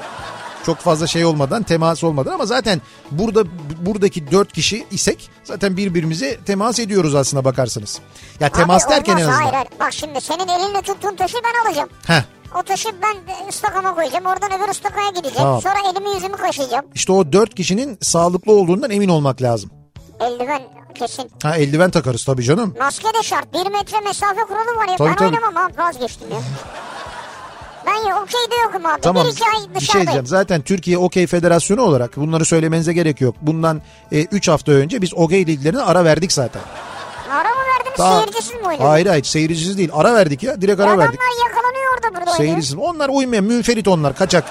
çok 0.65 0.77
fazla 0.77 1.07
şey 1.07 1.25
olmadan 1.25 1.63
temas 1.63 2.03
olmadan 2.03 2.33
ama 2.33 2.45
zaten 2.45 2.81
burada 3.11 3.43
buradaki 3.85 4.31
dört 4.31 4.53
kişi 4.53 4.85
isek 4.91 5.29
zaten 5.43 5.77
birbirimize 5.77 6.37
temas 6.45 6.79
ediyoruz 6.79 7.15
aslında 7.15 7.45
bakarsanız. 7.45 7.99
Ya 8.39 8.49
temas 8.49 8.85
Abi 8.85 8.91
derken 8.91 9.17
en 9.17 9.21
olmaz, 9.21 9.29
azından. 9.29 9.41
Hayır 9.51 9.53
hayır. 9.53 9.67
Bak 9.79 9.93
şimdi 9.93 10.21
senin 10.21 10.47
elinle 10.47 10.81
tuttuğun 10.81 11.15
taşı 11.15 11.37
ben 11.43 11.67
alacağım. 11.69 11.89
Heh. 12.07 12.21
O 12.59 12.63
taşı 12.63 12.89
ben 13.01 13.47
ıstakama 13.49 13.95
koyacağım. 13.95 14.25
Oradan 14.25 14.59
öbür 14.59 14.69
ıstakaya 14.71 15.09
gideceğim. 15.09 15.37
Tamam. 15.37 15.61
Sonra 15.61 15.75
elimi 15.93 16.15
yüzümü 16.15 16.37
kaşıyacağım. 16.37 16.85
İşte 16.95 17.11
o 17.11 17.31
dört 17.33 17.55
kişinin 17.55 17.97
sağlıklı 18.01 18.51
olduğundan 18.51 18.91
emin 18.91 19.09
olmak 19.09 19.41
lazım. 19.41 19.69
Eldiven 20.19 20.61
kesin. 20.95 21.31
Ha 21.43 21.57
eldiven 21.57 21.89
takarız 21.91 22.25
tabii 22.25 22.43
canım. 22.43 22.75
Maske 22.79 23.07
de 23.07 23.23
şart. 23.23 23.53
Bir 23.53 23.71
metre 23.71 23.99
mesafe 23.99 24.41
kuralı 24.41 24.77
var 24.77 24.87
ya. 24.87 24.95
Tabii, 24.97 25.09
ben 25.09 25.15
tabii. 25.15 25.35
oynamam 25.35 25.65
abi 25.65 25.77
vazgeçtim 25.77 26.27
ya. 26.31 26.37
Ben 27.85 28.11
okeyde 28.21 28.55
yokum 28.63 28.85
abi. 28.85 29.01
Tamam 29.01 29.25
Bir 29.27 29.31
iki 29.31 29.43
ay 29.45 29.51
bir 29.51 29.57
şey 29.57 29.75
dışarıdayım. 29.75 30.05
diyeceğim. 30.07 30.25
Zaten 30.27 30.61
Türkiye 30.61 30.97
Okey 30.97 31.27
Federasyonu 31.27 31.81
olarak 31.81 32.17
bunları 32.17 32.45
söylemenize 32.45 32.93
gerek 32.93 33.21
yok. 33.21 33.35
Bundan 33.41 33.81
3 34.11 34.47
hafta 34.47 34.71
önce 34.71 35.01
biz 35.01 35.13
Okey 35.13 35.47
liglerine 35.47 35.81
ara 35.81 36.05
verdik 36.05 36.31
zaten. 36.31 36.61
Ara 37.31 37.49
mı 37.49 37.55
verdiniz 37.77 37.97
Daha- 37.99 38.19
seyircisiz 38.21 38.51
mi 38.61 38.67
oynadın? 38.67 38.85
Hayır 38.85 39.05
hayır 39.05 39.23
seyircisiz 39.23 39.77
değil. 39.77 39.89
Ara 39.93 40.13
verdik 40.13 40.43
ya. 40.43 40.61
Direkt 40.61 40.79
ara 40.79 40.87
adamlar 40.89 41.05
verdik. 41.05 41.19
yakalanıyor 41.47 41.93
orada 41.95 42.07
burada 42.09 42.19
oynuyor. 42.31 42.37
Seyircisiz. 42.37 42.75
Onlar 42.75 43.09
uymayan 43.09 43.43
münferit 43.43 43.87
onlar. 43.87 44.15
Kaçak. 44.15 44.43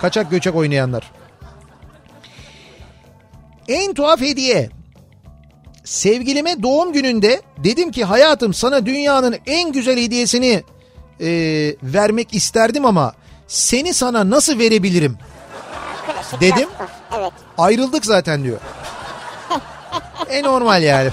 Kaçak 0.00 0.30
göçek 0.30 0.54
oynayanlar. 0.54 1.12
En 3.68 3.94
tuhaf 3.94 4.20
hediye. 4.20 4.70
Sevgilime 5.84 6.62
doğum 6.62 6.92
gününde 6.92 7.42
dedim 7.64 7.90
ki 7.90 8.04
hayatım 8.04 8.54
sana 8.54 8.86
dünyanın 8.86 9.36
en 9.46 9.72
güzel 9.72 9.98
hediyesini 9.98 10.62
e, 11.20 11.28
vermek 11.82 12.34
isterdim 12.34 12.84
ama 12.84 13.14
seni 13.48 13.94
sana 13.94 14.30
nasıl 14.30 14.58
verebilirim? 14.58 15.18
Dedim. 16.40 16.68
Evet. 17.18 17.32
Ayrıldık 17.58 18.06
zaten 18.06 18.44
diyor. 18.44 18.58
e 20.30 20.42
normal 20.42 20.82
yani. 20.82 21.10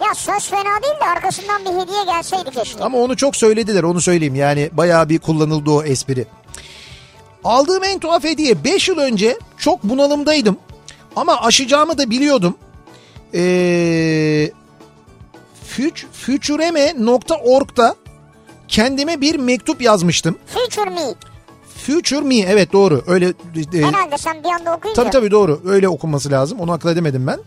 Ya 0.00 0.14
söz 0.14 0.48
fena 0.50 0.82
değil 0.82 1.00
de 1.00 1.04
arkasından 1.16 1.64
bir 1.64 1.70
hediye 1.70 2.04
gelseydi 2.04 2.50
keşke. 2.50 2.84
Ama 2.84 2.98
onu 2.98 3.16
çok 3.16 3.36
söylediler 3.36 3.82
onu 3.82 4.00
söyleyeyim. 4.00 4.34
Yani 4.34 4.70
bayağı 4.72 5.08
bir 5.08 5.18
kullanıldı 5.18 5.70
o 5.70 5.82
espri. 5.82 6.26
Aldığım 7.44 7.84
en 7.84 7.98
tuhaf 7.98 8.24
hediye 8.24 8.64
5 8.64 8.88
yıl 8.88 8.98
önce 8.98 9.38
çok 9.58 9.82
bunalımdaydım. 9.82 10.58
Ama 11.16 11.40
aşacağımı 11.40 11.98
da 11.98 12.10
biliyordum. 12.10 12.56
Ee, 13.34 14.50
Future- 15.76 16.06
Futureme.org'da 16.12 17.94
kendime 18.72 19.20
bir 19.20 19.34
mektup 19.34 19.82
yazmıştım. 19.82 20.38
Future 20.46 20.90
me. 20.90 21.14
Future 21.86 22.20
me 22.20 22.38
evet 22.38 22.72
doğru 22.72 23.04
öyle 23.06 23.26
e, 23.74 23.82
Herhalde 23.82 24.18
sen 24.18 24.44
bir 24.44 24.48
anda 24.48 24.76
okuyunca. 24.76 25.02
Tabii 25.02 25.10
tabii 25.12 25.30
doğru. 25.30 25.62
Öyle 25.66 25.88
okunması 25.88 26.30
lazım. 26.30 26.60
Onu 26.60 26.72
akıl 26.72 26.88
edemedim 26.88 27.26
ben. 27.26 27.40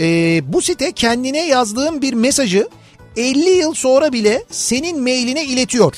Ee, 0.00 0.40
bu 0.52 0.62
site 0.62 0.92
kendine 0.92 1.46
yazdığım 1.46 2.02
bir 2.02 2.12
mesajı 2.12 2.68
50 3.16 3.50
yıl 3.50 3.74
sonra 3.74 4.12
bile 4.12 4.44
senin 4.50 5.02
mailine 5.02 5.44
iletiyor. 5.44 5.96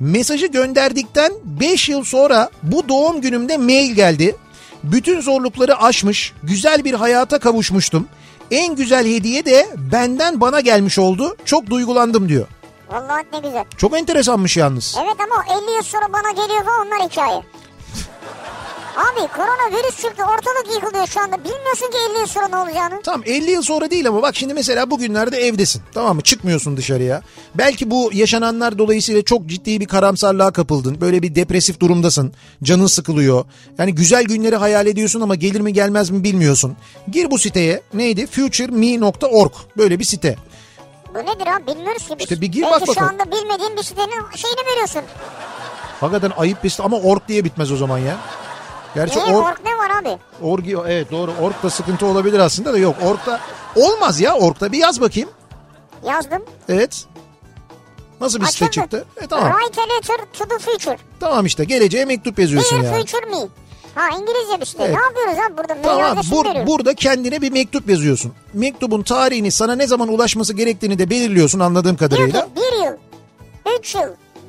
Mesajı 0.00 0.46
gönderdikten 0.46 1.32
5 1.44 1.88
yıl 1.88 2.04
sonra 2.04 2.50
bu 2.62 2.88
doğum 2.88 3.20
günümde 3.20 3.56
mail 3.56 3.90
geldi. 3.90 4.36
Bütün 4.84 5.20
zorlukları 5.20 5.82
aşmış, 5.82 6.32
güzel 6.42 6.84
bir 6.84 6.94
hayata 6.94 7.38
kavuşmuştum. 7.38 8.06
En 8.50 8.76
güzel 8.76 9.06
hediye 9.06 9.44
de 9.44 9.66
benden 9.92 10.40
bana 10.40 10.60
gelmiş 10.60 10.98
oldu. 10.98 11.36
Çok 11.44 11.70
duygulandım 11.70 12.28
diyor. 12.28 12.46
Vallahi 12.90 13.24
ne 13.32 13.38
güzel. 13.38 13.64
Çok 13.76 13.98
enteresanmış 13.98 14.56
yalnız. 14.56 14.96
Evet 15.04 15.16
ama 15.20 15.44
50 15.62 15.70
yıl 15.76 15.82
sonra 15.82 16.12
bana 16.12 16.30
geliyor 16.30 16.64
falan 16.64 16.86
onlar 16.86 17.08
hikaye. 17.10 17.42
Abi 18.96 19.28
koronavirüs 19.36 19.96
çıktı 20.02 20.22
ortalık 20.22 20.74
yıkılıyor 20.74 21.06
şu 21.06 21.20
anda. 21.20 21.38
Bilmiyorsun 21.38 21.90
ki 21.90 21.96
50 22.10 22.18
yıl 22.18 22.26
sonra 22.26 22.48
ne 22.48 22.56
olacağını. 22.56 23.02
Tamam 23.02 23.22
50 23.26 23.50
yıl 23.50 23.62
sonra 23.62 23.90
değil 23.90 24.08
ama 24.08 24.22
bak 24.22 24.36
şimdi 24.36 24.54
mesela 24.54 24.90
bugünlerde 24.90 25.38
evdesin 25.38 25.82
tamam 25.94 26.16
mı 26.16 26.22
çıkmıyorsun 26.22 26.76
dışarıya. 26.76 27.22
Belki 27.54 27.90
bu 27.90 28.10
yaşananlar 28.12 28.78
dolayısıyla 28.78 29.22
çok 29.22 29.46
ciddi 29.46 29.80
bir 29.80 29.86
karamsarlığa 29.86 30.52
kapıldın. 30.52 31.00
Böyle 31.00 31.22
bir 31.22 31.34
depresif 31.34 31.80
durumdasın 31.80 32.32
canın 32.62 32.86
sıkılıyor. 32.86 33.44
Yani 33.78 33.94
güzel 33.94 34.24
günleri 34.24 34.56
hayal 34.56 34.86
ediyorsun 34.86 35.20
ama 35.20 35.34
gelir 35.34 35.60
mi 35.60 35.72
gelmez 35.72 36.10
mi 36.10 36.24
bilmiyorsun. 36.24 36.76
Gir 37.10 37.30
bu 37.30 37.38
siteye 37.38 37.82
neydi 37.94 38.26
futureme.org 38.26 39.52
böyle 39.76 39.98
bir 39.98 40.04
site. 40.04 40.36
Bu 41.14 41.18
nedir 41.18 41.46
abi 41.46 41.66
bilmiyoruz 41.66 42.08
ki 42.08 42.14
biz. 42.18 42.24
İşte 42.24 42.40
bir 42.40 42.46
gir 42.46 42.62
Belki 42.62 42.74
bak 42.74 42.80
şu 42.86 42.88
bakalım. 42.88 43.08
anda 43.08 43.24
bilmediğin 43.32 43.76
bir 43.76 43.82
sitenin 43.82 44.36
şeyini 44.36 44.60
veriyorsun. 44.72 45.02
Hakikaten 46.00 46.32
ayıp 46.36 46.64
bir 46.64 46.70
site 46.70 46.82
ama 46.82 46.96
org 46.96 47.20
diye 47.28 47.44
bitmez 47.44 47.72
o 47.72 47.76
zaman 47.76 47.98
ya. 47.98 48.16
Gerçi 48.94 49.18
Niye 49.18 49.36
org, 49.36 49.46
ork 49.46 49.64
ne 49.64 49.78
var 49.78 49.90
abi? 50.02 50.18
orgi 50.42 50.76
evet 50.88 51.10
doğru 51.10 51.32
org 51.40 51.54
da 51.62 51.70
sıkıntı 51.70 52.06
olabilir 52.06 52.38
aslında 52.38 52.72
da 52.72 52.78
yok 52.78 52.96
orgda 53.04 53.40
olmaz 53.76 54.20
ya 54.20 54.34
orgda 54.34 54.72
bir 54.72 54.78
yaz 54.78 55.00
bakayım. 55.00 55.28
Yazdım. 56.06 56.42
Evet. 56.68 57.04
Nasıl 58.20 58.40
bir 58.40 58.46
site 58.46 58.64
Açıldı. 58.66 58.82
çıktı? 58.84 59.04
E 59.24 59.26
tamam. 59.26 59.52
Write 59.52 59.80
a 59.80 59.84
letter 59.84 60.16
to 60.38 60.44
the 60.48 60.58
future. 60.58 60.98
Tamam 61.20 61.46
işte 61.46 61.64
geleceğe 61.64 62.04
mektup 62.04 62.38
yazıyorsun 62.38 62.82
Dear 62.82 62.92
yani. 62.92 63.00
future 63.06 63.26
me. 63.26 63.48
Ha 63.94 64.08
İngilizce 64.16 64.60
bir 64.60 64.66
site. 64.66 64.82
Evet. 64.84 64.96
Ne 64.96 65.02
yapıyoruz 65.02 65.34
abi 65.50 65.56
burada? 65.58 65.76
Tamam 65.82 66.16
bur- 66.18 66.48
veriyoruz. 66.48 66.70
burada 66.72 66.94
kendine 66.94 67.42
bir 67.42 67.52
mektup 67.52 67.90
yazıyorsun. 67.90 68.32
Mektubun 68.54 69.02
tarihini 69.02 69.50
sana 69.50 69.74
ne 69.76 69.86
zaman 69.86 70.08
ulaşması 70.08 70.54
gerektiğini 70.54 70.98
de 70.98 71.10
belirliyorsun 71.10 71.60
anladığım 71.60 71.98
Diyor 71.98 72.10
kadarıyla. 72.10 72.40
ki 72.44 72.50
bir 72.56 72.84
yıl, 72.84 72.92
üç 73.78 73.94
yıl, 73.94 74.02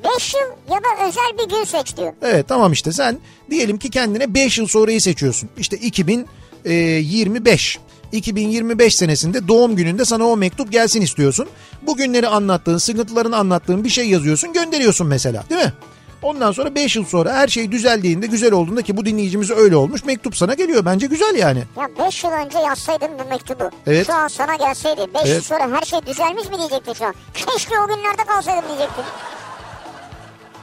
beş 0.03 0.33
yıl 0.33 0.41
ya 0.73 0.77
da 0.77 1.07
özel 1.07 1.31
bir 1.39 1.49
gün 1.57 1.63
seç 1.63 1.97
diyor. 1.97 2.13
Evet 2.21 2.47
tamam 2.47 2.71
işte 2.73 2.91
sen 2.91 3.17
diyelim 3.49 3.77
ki 3.77 3.89
kendine 3.89 4.33
5 4.33 4.57
yıl 4.57 4.67
sonrayı 4.67 5.01
seçiyorsun. 5.01 5.49
İşte 5.57 5.77
2025. 5.77 7.79
2025 8.11 8.95
senesinde 8.95 9.47
doğum 9.47 9.75
gününde 9.75 10.05
sana 10.05 10.27
o 10.27 10.37
mektup 10.37 10.71
gelsin 10.71 11.01
istiyorsun. 11.01 11.47
Bugünleri 11.81 12.27
anlattığın, 12.27 12.77
sıkıntılarını 12.77 13.37
anlattığın 13.37 13.83
bir 13.83 13.89
şey 13.89 14.09
yazıyorsun, 14.09 14.53
gönderiyorsun 14.53 15.07
mesela, 15.07 15.43
değil 15.49 15.61
mi? 15.61 15.73
Ondan 16.21 16.51
sonra 16.51 16.75
5 16.75 16.95
yıl 16.95 17.05
sonra 17.05 17.33
her 17.33 17.47
şey 17.47 17.71
düzeldiğinde, 17.71 18.27
güzel 18.27 18.51
olduğunda 18.53 18.81
ki 18.81 18.97
bu 18.97 19.05
dinleyicimiz 19.05 19.51
öyle 19.51 19.75
olmuş, 19.75 20.05
mektup 20.05 20.37
sana 20.37 20.53
geliyor. 20.53 20.85
Bence 20.85 21.07
güzel 21.07 21.35
yani. 21.35 21.63
Ya 21.79 21.89
beş 22.05 22.23
yıl 22.23 22.31
önce 22.31 22.59
yazsaydın 22.59 23.09
bu 23.25 23.29
mektubu. 23.29 23.63
Evet. 23.87 24.07
Şu 24.07 24.13
an 24.13 24.27
sana 24.27 24.55
gelseydi. 24.55 25.01
Beş 25.13 25.25
yıl 25.25 25.31
Evet. 25.31 25.43
sonra 25.45 25.69
her 25.79 25.81
şey 25.85 25.99
düzelmiş 26.05 26.49
mi 26.49 26.57
diyecektin 26.57 26.93
şu 26.93 27.05
an. 27.05 27.13
Keşke 27.33 27.79
o 27.79 27.87
günlerde 27.87 28.23
kalsaydım 28.27 28.69
diyecektin. 28.69 29.03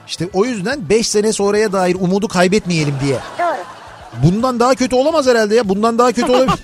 İşte 0.07 0.29
o 0.33 0.45
yüzden 0.45 0.89
5 0.89 1.09
sene 1.09 1.33
sonraya 1.33 1.73
dair 1.73 1.95
umudu 1.95 2.29
kaybetmeyelim 2.29 2.95
diye. 3.05 3.19
Doğru. 3.39 3.57
Bundan 4.25 4.61
daha 4.61 4.75
kötü 4.75 4.97
olamaz 4.97 5.27
herhalde 5.27 5.55
ya. 5.55 5.69
Bundan 5.69 5.99
daha 5.99 6.13
kötü 6.13 6.33
olabilir. 6.33 6.59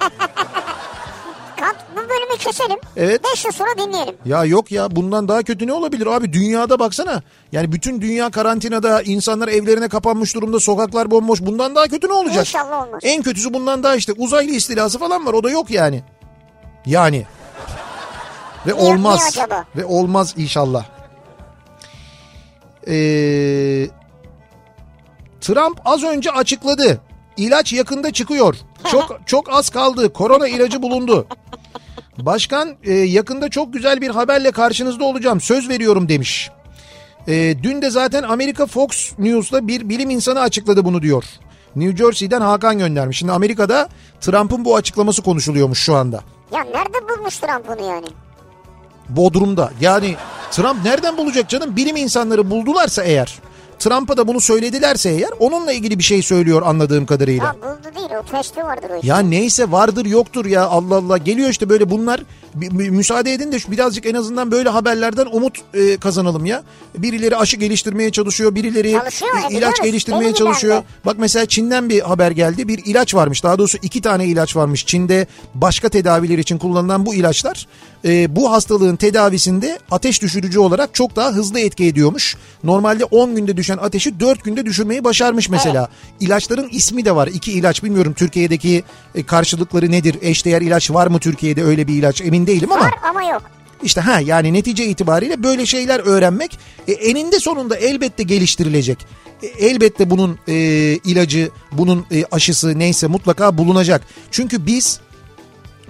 Bölümü 2.14 2.38
keselim. 2.38 2.78
Evet. 2.96 3.20
Beş 3.32 3.44
yıl 3.44 3.52
sonra 3.52 3.68
dinleyelim. 3.78 4.14
Ya 4.24 4.44
yok 4.44 4.72
ya 4.72 4.96
bundan 4.96 5.28
daha 5.28 5.42
kötü 5.42 5.66
ne 5.66 5.72
olabilir 5.72 6.06
abi 6.06 6.32
dünyada 6.32 6.78
baksana. 6.78 7.22
Yani 7.52 7.72
bütün 7.72 8.00
dünya 8.00 8.30
karantinada 8.30 9.02
insanlar 9.02 9.48
evlerine 9.48 9.88
kapanmış 9.88 10.34
durumda 10.34 10.60
sokaklar 10.60 11.10
bomboş 11.10 11.40
bundan 11.40 11.74
daha 11.74 11.86
kötü 11.88 12.08
ne 12.08 12.12
olacak? 12.12 12.46
İnşallah 12.46 12.86
olmaz. 12.86 13.00
En 13.02 13.22
kötüsü 13.22 13.54
bundan 13.54 13.82
daha 13.82 13.96
işte 13.96 14.12
uzaylı 14.12 14.50
istilası 14.50 14.98
falan 14.98 15.26
var 15.26 15.32
o 15.32 15.44
da 15.44 15.50
yok 15.50 15.70
yani. 15.70 16.02
Yani. 16.86 17.26
Ve 18.66 18.72
Niye- 18.72 18.84
olmaz. 18.92 19.18
niye 19.18 19.28
acaba? 19.44 19.64
Ve 19.76 19.84
olmaz 19.84 20.34
inşallah. 20.36 20.84
Ee, 22.86 23.88
Trump 25.40 25.80
az 25.84 26.02
önce 26.02 26.30
açıkladı. 26.30 27.00
İlaç 27.36 27.72
yakında 27.72 28.12
çıkıyor. 28.12 28.56
Çok 28.90 29.20
çok 29.26 29.52
az 29.52 29.70
kaldı. 29.70 30.12
Korona 30.12 30.48
ilacı 30.48 30.82
bulundu. 30.82 31.26
Başkan 32.18 32.76
e, 32.84 32.92
yakında 32.92 33.48
çok 33.48 33.72
güzel 33.72 34.00
bir 34.00 34.10
haberle 34.10 34.50
karşınızda 34.50 35.04
olacağım. 35.04 35.40
Söz 35.40 35.68
veriyorum 35.68 36.08
demiş. 36.08 36.50
E, 37.28 37.62
dün 37.62 37.82
de 37.82 37.90
zaten 37.90 38.22
Amerika 38.22 38.66
Fox 38.66 39.12
News'ta 39.18 39.68
bir 39.68 39.88
bilim 39.88 40.10
insanı 40.10 40.40
açıkladı 40.40 40.84
bunu 40.84 41.02
diyor. 41.02 41.24
New 41.76 41.96
Jersey'den 42.04 42.40
Hakan 42.40 42.78
göndermiş. 42.78 43.18
Şimdi 43.18 43.32
Amerika'da 43.32 43.88
Trump'ın 44.20 44.64
bu 44.64 44.76
açıklaması 44.76 45.22
konuşuluyormuş 45.22 45.78
şu 45.78 45.94
anda. 45.94 46.20
Ya 46.52 46.64
nerede 46.64 47.08
bulmuş 47.08 47.38
Trump 47.38 47.68
bunu 47.68 47.86
yani? 47.88 48.06
Bodrum'da. 49.08 49.70
Yani 49.80 50.16
Trump 50.50 50.84
nereden 50.84 51.16
bulacak 51.16 51.48
canım? 51.48 51.76
Bilim 51.76 51.96
insanları 51.96 52.50
buldularsa 52.50 53.02
eğer. 53.04 53.38
Trump'a 53.78 54.16
da 54.16 54.28
bunu 54.28 54.40
söyledilerse 54.40 55.10
eğer 55.10 55.30
onunla 55.38 55.72
ilgili 55.72 55.98
bir 55.98 56.04
şey 56.04 56.22
söylüyor 56.22 56.62
anladığım 56.64 57.06
kadarıyla. 57.06 57.44
Ya 57.44 57.54
buldu 57.54 57.94
değil 57.96 58.08
o 58.22 58.30
testi 58.30 58.64
vardır 58.64 58.90
o 58.90 58.94
işte. 58.96 59.06
Ya 59.08 59.18
neyse 59.18 59.70
vardır 59.70 60.06
yoktur 60.06 60.46
ya 60.46 60.66
Allah 60.66 60.96
Allah. 60.96 61.18
Geliyor 61.18 61.48
işte 61.48 61.68
böyle 61.68 61.90
bunlar. 61.90 62.22
Müsaade 62.70 63.32
edin 63.32 63.52
de 63.52 63.58
şu 63.58 63.72
birazcık 63.72 64.06
en 64.06 64.14
azından 64.14 64.50
böyle 64.50 64.68
haberlerden 64.68 65.26
umut 65.32 65.58
e, 65.74 65.96
kazanalım 65.96 66.44
ya. 66.46 66.62
Birileri 66.98 67.36
aşı 67.36 67.56
geliştirmeye 67.56 68.10
çalışıyor. 68.10 68.54
Birileri 68.54 68.92
Çalışıyor, 68.92 69.30
e, 69.50 69.54
e, 69.54 69.58
ilaç 69.58 69.82
geliştirmeye 69.82 70.22
Benim 70.22 70.34
çalışıyor. 70.34 70.76
de. 70.76 70.84
Bak 71.06 71.16
mesela 71.18 71.46
Çin'den 71.46 71.88
bir 71.88 72.00
haber 72.00 72.30
geldi. 72.30 72.68
Bir 72.68 72.84
ilaç 72.84 73.14
varmış. 73.14 73.44
Daha 73.44 73.58
doğrusu 73.58 73.78
iki 73.82 74.00
tane 74.02 74.24
ilaç 74.26 74.56
varmış. 74.56 74.86
Çin'de 74.86 75.26
başka 75.54 75.88
tedaviler 75.88 76.38
için 76.38 76.58
kullanılan 76.58 77.06
bu 77.06 77.14
ilaçlar 77.14 77.66
e, 78.04 78.36
bu 78.36 78.52
hastalığın 78.52 78.96
tedavisinde 78.96 79.78
ateş 79.90 80.22
düşürücü 80.22 80.58
olarak 80.58 80.94
çok 80.94 81.16
daha 81.16 81.32
hızlı 81.32 81.60
etki 81.60 81.84
ediyormuş. 81.84 82.36
Normalde 82.64 83.04
10 83.04 83.36
günde 83.36 83.56
düşen 83.56 83.76
ateşi 83.76 84.20
4 84.20 84.44
günde 84.44 84.66
düşürmeyi 84.66 85.04
başarmış 85.04 85.48
mesela. 85.48 85.88
İlaçların 86.20 86.68
ismi 86.72 87.04
de 87.04 87.14
var. 87.14 87.26
İki 87.26 87.52
ilaç 87.52 87.82
bilmiyorum 87.84 88.12
Türkiye'deki 88.16 88.84
e, 89.14 89.22
karşılıkları 89.22 89.90
nedir? 89.90 90.16
Eşdeğer 90.22 90.62
ilaç 90.62 90.90
var 90.90 91.06
mı 91.06 91.18
Türkiye'de 91.18 91.64
öyle 91.64 91.88
bir 91.88 91.94
ilaç 91.94 92.20
emin 92.20 92.46
değilim 92.46 92.72
ama. 92.72 92.84
Var 92.84 92.94
ama 93.10 93.22
yok. 93.22 93.42
İşte 93.82 94.00
ha 94.00 94.20
yani 94.20 94.52
netice 94.52 94.86
itibariyle 94.86 95.42
böyle 95.42 95.66
şeyler 95.66 96.00
öğrenmek 96.00 96.58
e, 96.88 96.92
eninde 96.92 97.40
sonunda 97.40 97.76
elbette 97.76 98.22
geliştirilecek. 98.22 99.06
E, 99.42 99.46
elbette 99.46 100.10
bunun 100.10 100.38
e, 100.48 100.54
ilacı, 101.04 101.50
bunun 101.72 102.06
e, 102.12 102.24
aşısı 102.32 102.78
neyse 102.78 103.06
mutlaka 103.06 103.58
bulunacak. 103.58 104.02
Çünkü 104.30 104.66
biz 104.66 105.00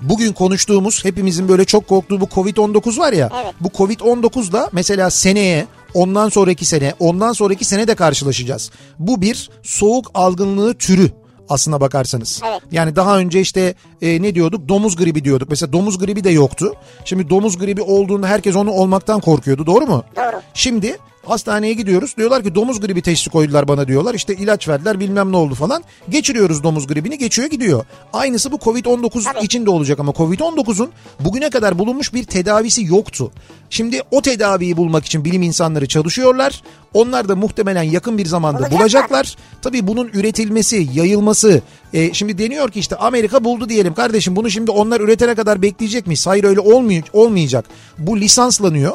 bugün 0.03 0.33
konuştuğumuz 0.33 1.05
hepimizin 1.05 1.49
böyle 1.49 1.65
çok 1.65 1.89
korktuğu 1.89 2.21
bu 2.21 2.25
Covid-19 2.25 2.99
var 2.99 3.12
ya. 3.12 3.31
Evet. 3.45 3.55
Bu 3.61 3.69
Covid-19'la 3.69 4.69
mesela 4.73 5.11
seneye 5.11 5.66
ondan 5.95 6.29
sonraki 6.29 6.65
sene 6.65 6.95
ondan 6.99 7.33
sonraki 7.33 7.65
sene 7.65 7.89
de 7.89 7.95
karşılaşacağız. 7.95 8.71
Bu 8.99 9.21
bir 9.21 9.51
soğuk 9.62 10.11
algınlığı 10.15 10.75
türü 10.75 11.11
aslına 11.49 11.81
bakarsanız. 11.81 12.41
Evet. 12.49 12.62
Yani 12.73 12.97
daha 12.97 13.19
önce 13.19 13.41
işte 13.41 13.75
e, 14.03 14.23
ne 14.23 14.35
diyorduk? 14.35 14.69
Domuz 14.69 14.97
gribi 14.97 15.25
diyorduk. 15.25 15.49
Mesela 15.51 15.73
domuz 15.73 15.99
gribi 15.99 16.25
de 16.25 16.31
yoktu. 16.31 16.75
Şimdi 17.05 17.31
domuz 17.31 17.59
gribi 17.59 17.83
olduğunda 17.83 18.29
herkes 18.29 18.57
onu 18.57 18.71
olmaktan 18.71 19.21
korkuyordu. 19.21 19.66
Doğru 19.66 19.87
mu? 19.87 20.05
Doğru. 20.16 20.41
Şimdi 20.55 20.97
hastaneye 21.26 21.72
gidiyoruz. 21.72 22.16
Diyorlar 22.16 22.42
ki 22.42 22.55
domuz 22.55 22.80
gribi 22.80 23.02
teşhisi 23.02 23.30
koydular 23.30 23.68
bana 23.68 23.88
diyorlar. 23.88 24.14
İşte 24.14 24.34
ilaç 24.34 24.68
verdiler 24.68 25.01
bilmem 25.01 25.32
ne 25.32 25.36
oldu 25.36 25.55
falan. 25.55 25.84
Geçiriyoruz 26.09 26.62
domuz 26.62 26.86
gribini 26.86 27.18
geçiyor 27.18 27.51
gidiyor. 27.51 27.84
Aynısı 28.12 28.52
bu 28.52 28.56
Covid-19 28.56 29.24
Tabii. 29.24 29.44
için 29.44 29.66
de 29.66 29.70
olacak 29.70 30.01
ama 30.01 30.12
Covid-19'un 30.12 30.90
bugüne 31.20 31.51
kadar 31.51 31.78
bulunmuş 31.78 32.14
bir 32.14 32.24
tedavisi 32.24 32.84
yoktu. 32.84 33.32
Şimdi 33.70 34.01
o 34.10 34.22
tedaviyi 34.22 34.76
bulmak 34.76 35.05
için 35.05 35.24
bilim 35.24 35.42
insanları 35.42 35.86
çalışıyorlar. 35.88 36.62
Onlar 36.94 37.28
da 37.28 37.36
muhtemelen 37.36 37.82
yakın 37.82 38.18
bir 38.18 38.26
zamanda 38.26 38.59
Bulacaklar. 38.59 38.80
bulacaklar. 38.80 39.36
Tabii 39.62 39.86
bunun 39.86 40.09
üretilmesi, 40.09 40.88
yayılması. 40.94 41.60
e, 41.92 42.12
şimdi 42.14 42.38
deniyor 42.38 42.70
ki 42.70 42.80
işte 42.80 42.96
Amerika 42.96 43.44
buldu 43.44 43.68
diyelim 43.68 43.94
kardeşim 43.94 44.36
bunu 44.36 44.51
şimdi 44.51 44.70
onlar 44.70 45.01
üretene 45.01 45.34
kadar 45.34 45.62
bekleyecek 45.62 46.06
miyiz? 46.06 46.26
Hayır 46.26 46.44
öyle 46.44 46.60
olmuyor, 46.60 47.02
olmayacak. 47.12 47.64
Bu 47.98 48.20
lisanslanıyor 48.20 48.92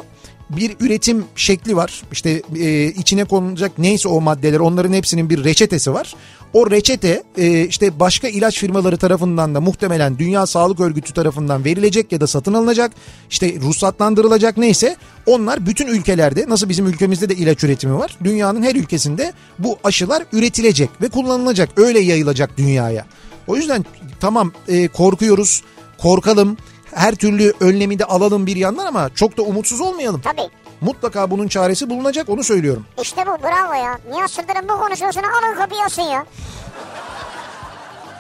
bir 0.50 0.76
üretim 0.80 1.26
şekli 1.36 1.76
var. 1.76 2.04
İşte 2.12 2.42
e, 2.56 2.86
içine 2.86 3.24
konulacak 3.24 3.72
neyse 3.78 4.10
o 4.10 4.22
maddeler 4.22 4.60
onların 4.60 4.94
hepsinin 4.94 5.30
bir 5.30 5.44
reçetesi 5.44 5.94
var. 5.94 6.16
O 6.54 6.72
reçete 6.72 7.24
e, 7.38 7.66
işte 7.66 8.00
başka 8.00 8.28
ilaç 8.28 8.60
firmaları 8.60 8.98
tarafından 8.98 9.56
da 9.56 9.62
muhtemelen 9.62 10.20
Dünya 10.20 10.46
Sağlık 10.46 10.80
Örgütü 10.80 11.14
tarafından 11.14 11.66
verilecek 11.66 12.12
ya 12.12 12.22
da 12.22 12.28
satın 12.28 12.54
alınacak. 12.54 12.92
İşte 13.30 13.56
ruhsatlandırılacak 13.62 14.58
neyse 14.58 14.96
onlar 15.26 15.66
bütün 15.66 15.88
ülkelerde 15.88 16.46
nasıl 16.48 16.70
bizim 16.70 16.88
ülkemizde 16.88 17.30
de 17.30 17.36
ilaç 17.36 17.64
üretimi 17.64 17.98
var. 17.98 18.18
Dünyanın 18.24 18.64
her 18.64 18.76
ülkesinde 18.76 19.34
bu 19.60 19.78
aşılar 19.84 20.24
üretilecek 20.34 20.90
ve 21.02 21.10
kullanılacak. 21.10 21.70
Öyle 21.78 22.00
yayılacak 22.00 22.58
dünyaya. 22.58 23.06
O 23.48 23.56
yüzden 23.56 23.86
tamam 24.20 24.52
e, 24.68 24.88
korkuyoruz, 24.88 25.64
korkalım. 25.98 26.58
Her 26.94 27.16
türlü 27.16 27.54
önlemi 27.60 28.00
de 28.00 28.06
alalım 28.06 28.46
bir 28.48 28.56
yandan 28.56 28.86
ama 28.86 29.10
çok 29.16 29.38
da 29.38 29.42
umutsuz 29.42 29.82
olmayalım. 29.82 30.22
Tabii. 30.22 30.50
Mutlaka 30.82 31.32
bunun 31.32 31.48
çaresi 31.48 31.90
bulunacak 31.90 32.30
onu 32.30 32.44
söylüyorum. 32.44 32.86
İşte 33.02 33.22
bu 33.28 33.44
bravo 33.44 33.74
ya. 33.74 33.98
Nihat 34.12 34.32
Sırdar'ın 34.32 34.70
bu 34.70 34.78
konuşmasını 34.80 35.24
alın 35.38 35.56
kapıyı 35.56 35.82
asın 35.86 36.02
ya. 36.02 36.26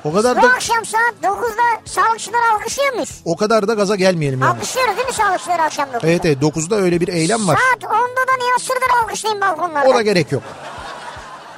O 0.03 0.13
kadar 0.13 0.37
Bu 0.37 0.41
da 0.41 0.47
akşam 0.53 0.85
saat 0.85 1.13
9'da 1.23 1.63
sağlıkçıları 1.85 2.41
alkışlıyor 2.53 2.93
muyuz? 2.93 3.21
o 3.25 3.35
kadar 3.37 3.67
da 3.67 3.73
gaza 3.73 3.95
gelmeyelim 3.95 4.41
yani. 4.41 4.51
Alkışlıyoruz 4.51 4.97
değil 4.97 5.07
mi 5.07 5.13
sağlıkçıları 5.13 5.61
akşam 5.61 5.89
9'da? 5.89 6.07
Evet 6.07 6.25
evet 6.25 6.37
9'da 6.37 6.75
öyle 6.75 6.99
bir 7.01 7.07
eylem 7.07 7.47
var. 7.47 7.55
Saat 7.57 7.83
10'da 7.83 8.27
da 8.27 8.45
Nihat 8.45 8.61
Sırdar'ı 8.61 9.03
alkışlayın 9.03 9.41
balkonlarda. 9.41 9.89
O 9.89 9.93
da 9.93 10.01
gerek 10.01 10.31
yok. 10.31 10.43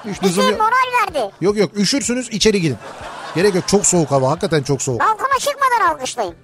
Hiç 0.05 0.23
lüzum 0.23 0.43
Bize 0.43 0.51
yok. 0.51 0.59
moral 0.59 1.15
verdi. 1.15 1.31
Yok 1.41 1.57
yok 1.57 1.71
üşürsünüz 1.77 2.29
içeri 2.31 2.61
gidin. 2.61 2.77
Gerek 3.35 3.55
yok 3.55 3.67
çok 3.67 3.85
soğuk 3.85 4.11
hava 4.11 4.29
hakikaten 4.29 4.63
çok 4.63 4.81
soğuk. 4.81 4.99
Balkona 4.99 5.39
çıkmadan 5.39 5.93
alkışlayın. 5.93 6.35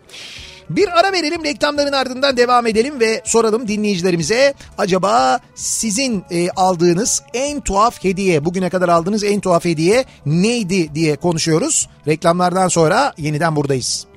Bir 0.69 0.99
ara 0.99 1.11
verelim 1.11 1.43
reklamların 1.43 1.93
ardından 1.93 2.37
devam 2.37 2.67
edelim 2.67 2.99
ve 2.99 3.21
soralım 3.25 3.67
dinleyicilerimize 3.67 4.53
acaba 4.77 5.39
sizin 5.55 6.23
e, 6.31 6.49
aldığınız 6.49 7.23
en 7.33 7.61
tuhaf 7.61 8.03
hediye 8.03 8.45
bugüne 8.45 8.69
kadar 8.69 8.89
aldığınız 8.89 9.23
en 9.23 9.39
tuhaf 9.39 9.65
hediye 9.65 10.05
neydi 10.25 10.95
diye 10.95 11.15
konuşuyoruz. 11.15 11.89
Reklamlardan 12.07 12.67
sonra 12.67 13.13
yeniden 13.17 13.55
buradayız. 13.55 14.07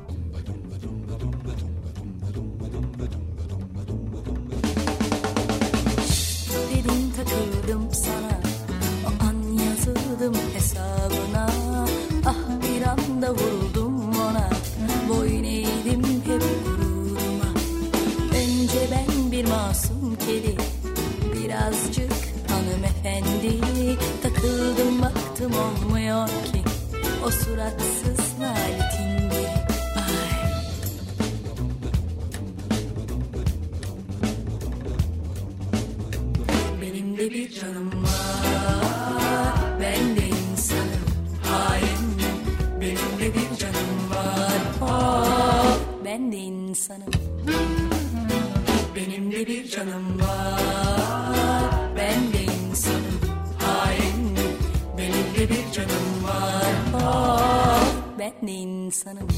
De 37.20 37.30
bir 37.30 37.50
canım 37.50 38.04
var. 38.04 39.54
Ben 39.80 40.16
de 40.16 40.28
insanım. 40.28 41.04
Hain. 41.42 42.20
Benim 42.80 43.18
de 43.20 43.34
bir 43.34 43.56
canım 43.58 44.10
var. 44.10 44.60
Oh, 44.82 45.76
Ben 46.04 46.32
de 46.32 46.36
insanım. 46.36 47.10
Benim 48.96 49.32
de 49.32 49.46
bir 49.46 49.68
canım 49.68 50.20
var. 50.20 51.70
Ben 51.96 52.32
de 52.32 52.42
insanım. 52.42 53.20
Hain. 53.58 54.36
Benim 54.98 55.34
de 55.38 55.54
bir 55.54 55.72
canım 55.72 56.24
var. 56.24 56.72
Oh, 56.94 57.84
Ben 58.18 58.48
de 58.48 58.52
insanım 58.52 59.28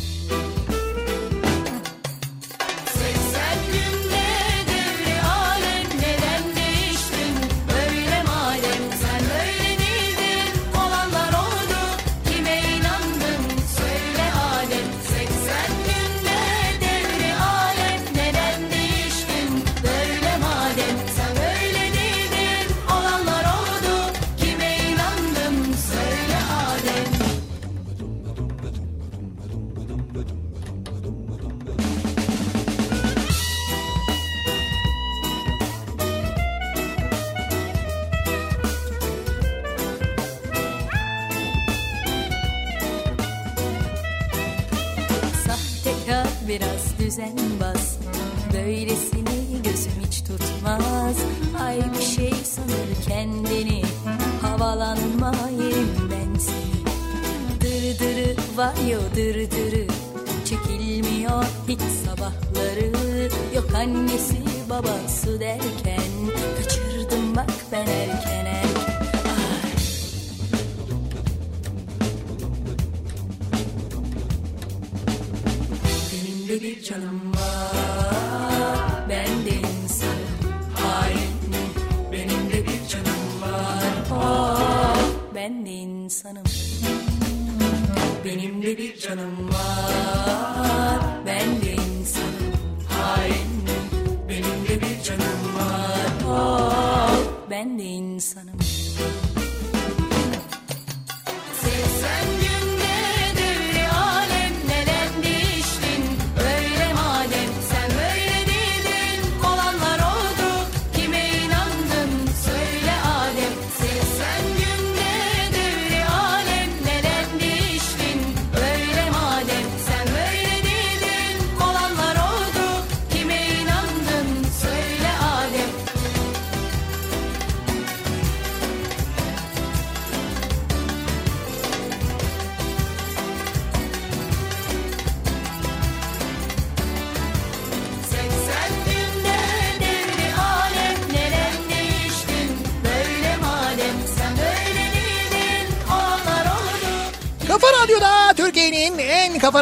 düzenbaz 47.12 47.98
Böylesini 48.52 49.62
gözüm 49.64 49.92
hiç 50.06 50.22
tutmaz. 50.22 51.16
Ay 51.60 51.80
bir 51.94 52.04
şey 52.04 52.32
sanır 52.44 53.04
kendini. 53.08 53.82
Havalanma 54.42 55.32
yerim 55.62 56.10
ben 56.10 56.38
seni 56.38 56.84
Dırdırı 57.60 58.36
var 58.56 58.74
ya 58.90 58.98
dırdırı 59.16 59.86
Çekilmiyor 60.44 61.44
hiç 61.68 61.80
sabahları. 61.80 62.92
Yok 63.54 63.74
annesi 63.74 64.42
babası 64.70 65.40
derken 65.40 66.10
Kaçırdım 66.56 67.36
bak 67.36 67.50
ben 67.72 67.86
erken 67.86 68.41
Benim 88.24 88.62
de 88.62 88.78
bir 88.78 88.96
canım 88.96 89.48
var. 89.48 91.00
Ben 91.26 91.62
de 91.62 91.72
insanım 91.72 92.52
hain 92.88 93.66
Benim 94.28 94.68
de 94.68 94.80
bir 94.80 95.02
canım 95.02 95.54
var. 95.56 96.28
Oh, 96.28 97.16
Ben 97.50 97.78
de 97.78 97.82
insanım 97.82 98.41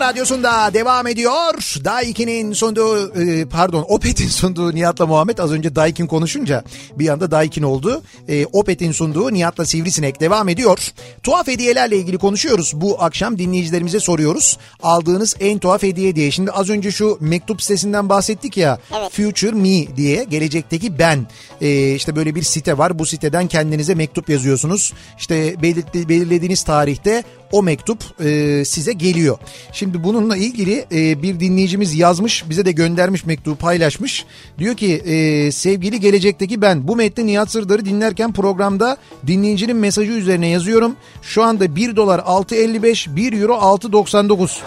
kafa 0.01 0.12
radyosunda 0.12 0.74
devam 0.74 1.06
ediyor. 1.06 1.55
Daikin'in 1.85 2.52
sunduğu 2.52 3.20
e, 3.20 3.44
pardon 3.44 3.85
Opet'in 3.89 4.28
sunduğu 4.28 4.74
Nihat'la 4.74 5.06
Muhammed 5.06 5.39
az 5.39 5.52
önce 5.52 5.74
Daikin 5.74 6.06
konuşunca 6.06 6.64
bir 6.98 7.09
anda 7.09 7.31
Daikin 7.31 7.62
oldu. 7.62 8.02
E, 8.28 8.47
Opet'in 8.47 8.93
sunduğu 8.93 9.32
Nihat'la 9.35 9.66
Sivrisinek 9.66 10.20
devam 10.20 10.48
ediyor. 10.48 10.93
Tuhaf 11.22 11.48
hediyelerle 11.48 11.97
ilgili 11.97 12.18
konuşuyoruz. 12.18 12.72
Bu 12.74 13.02
akşam 13.02 13.39
dinleyicilerimize 13.39 14.01
soruyoruz. 14.01 14.59
Aldığınız 14.82 15.36
en 15.40 15.59
tuhaf 15.59 15.82
hediye 15.82 16.16
diye. 16.16 16.31
Şimdi 16.31 16.51
az 16.51 16.70
önce 16.70 16.90
şu 16.90 17.18
mektup 17.20 17.62
sitesinden 17.62 18.09
bahsettik 18.09 18.56
ya. 18.56 18.78
Evet. 18.98 19.12
Future 19.12 19.52
Me 19.52 19.97
diye 19.97 20.24
gelecekteki 20.24 20.98
ben 20.98 21.27
Ee, 21.60 21.94
işte 21.94 22.16
böyle 22.16 22.35
bir 22.35 22.43
site 22.43 22.78
var 22.78 22.98
bu 22.98 23.06
siteden 23.06 23.47
kendinize 23.47 23.94
mektup 23.94 24.28
yazıyorsunuz 24.28 24.93
işte 25.18 25.62
belirlediğiniz 26.09 26.62
tarihte 26.62 27.24
o 27.52 27.62
mektup 27.62 28.20
e, 28.24 28.64
size 28.64 28.93
geliyor. 28.93 29.39
Şimdi 29.72 30.05
bununla 30.05 30.36
ilgili 30.36 30.86
e, 30.93 31.22
bir 31.22 31.40
dinleyicimiz 31.40 31.94
yazmış 31.94 32.44
bize 32.51 32.64
de 32.64 32.72
göndermiş 32.72 33.27
mektubu 33.27 33.56
paylaşmış. 33.56 34.24
Diyor 34.59 34.77
ki 34.77 34.94
e, 34.94 35.52
sevgili 35.52 36.01
gelecekteki 36.01 36.62
ben 36.62 36.89
bu 36.89 36.97
metni 36.97 37.27
Nihat 37.27 37.51
Sırdar'ı 37.51 37.85
dinlerken 37.85 38.32
programda 38.32 38.97
dinleyicinin 39.27 39.77
mesajı 39.77 40.12
üzerine 40.12 40.48
yazıyorum. 40.48 40.97
Şu 41.22 41.43
anda 41.43 41.77
1 41.77 41.97
dolar 41.97 42.18
6.55 42.18 43.16
1 43.16 43.40
euro 43.40 43.55
6.99 43.55 44.59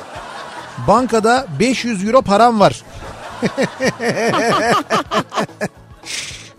bankada 0.88 1.47
500 1.60 2.05
euro 2.07 2.22
param 2.22 2.60
var. 2.60 2.84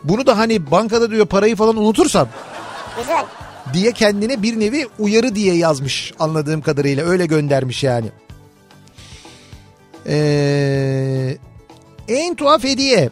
Bunu 0.04 0.26
da 0.26 0.38
hani 0.38 0.70
bankada 0.70 1.10
diyor 1.10 1.26
parayı 1.26 1.56
falan 1.56 1.76
unutursam 1.76 2.28
Güzel. 2.98 3.24
Diye 3.74 3.92
kendine 3.92 4.42
bir 4.42 4.60
nevi 4.60 4.86
uyarı 4.98 5.34
diye 5.34 5.54
yazmış 5.54 6.12
anladığım 6.18 6.60
kadarıyla 6.60 7.04
öyle 7.04 7.26
göndermiş 7.26 7.84
yani. 7.84 8.06
Ee, 10.06 11.36
en 12.08 12.34
tuhaf 12.34 12.64
hediye. 12.64 13.10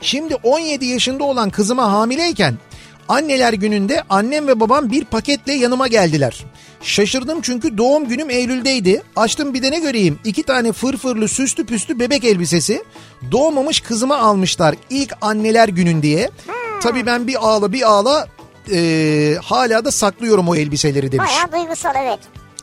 Şimdi 0.00 0.34
17 0.34 0.86
yaşında 0.86 1.24
olan 1.24 1.50
kızıma 1.50 1.92
hamileyken 1.92 2.54
anneler 3.08 3.52
gününde 3.52 4.02
annem 4.10 4.48
ve 4.48 4.60
babam 4.60 4.90
bir 4.90 5.04
paketle 5.04 5.52
yanıma 5.52 5.88
geldiler. 5.88 6.44
Şaşırdım 6.82 7.40
çünkü 7.42 7.78
doğum 7.78 8.08
günüm 8.08 8.30
Eylül'deydi. 8.30 9.02
Açtım 9.16 9.54
bir 9.54 9.62
de 9.62 9.70
ne 9.70 9.78
göreyim 9.78 10.18
iki 10.24 10.42
tane 10.42 10.72
fırfırlı 10.72 11.28
süslü 11.28 11.66
püslü 11.66 11.98
bebek 11.98 12.24
elbisesi 12.24 12.84
doğmamış 13.32 13.80
kızıma 13.80 14.16
almışlar 14.16 14.74
ilk 14.90 15.12
anneler 15.20 15.68
günün 15.68 16.02
diye. 16.02 16.30
Tabii 16.82 17.06
ben 17.06 17.26
bir 17.26 17.48
ağla 17.48 17.72
bir 17.72 17.82
ağla 17.82 18.28
e, 18.72 19.38
hala 19.44 19.84
da 19.84 19.90
saklıyorum 19.90 20.48
o 20.48 20.54
elbiseleri 20.56 21.12
demiş. 21.12 21.30
Bayağı 21.30 21.52
duygusal 21.52 21.94
evet. 21.96 22.18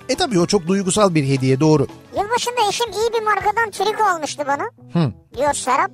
E 0.09 0.15
tabii 0.15 0.39
o 0.39 0.45
çok 0.45 0.67
duygusal 0.67 1.15
bir 1.15 1.27
hediye 1.27 1.59
doğru. 1.59 1.87
Yılbaşında 2.17 2.67
eşim 2.69 2.91
iyi 2.91 3.13
bir 3.13 3.21
markadan 3.21 3.71
triko 3.71 4.03
almıştı 4.03 4.43
bana. 4.47 4.63
Hı. 4.93 5.11
Diyor 5.37 5.53
Serap. 5.53 5.91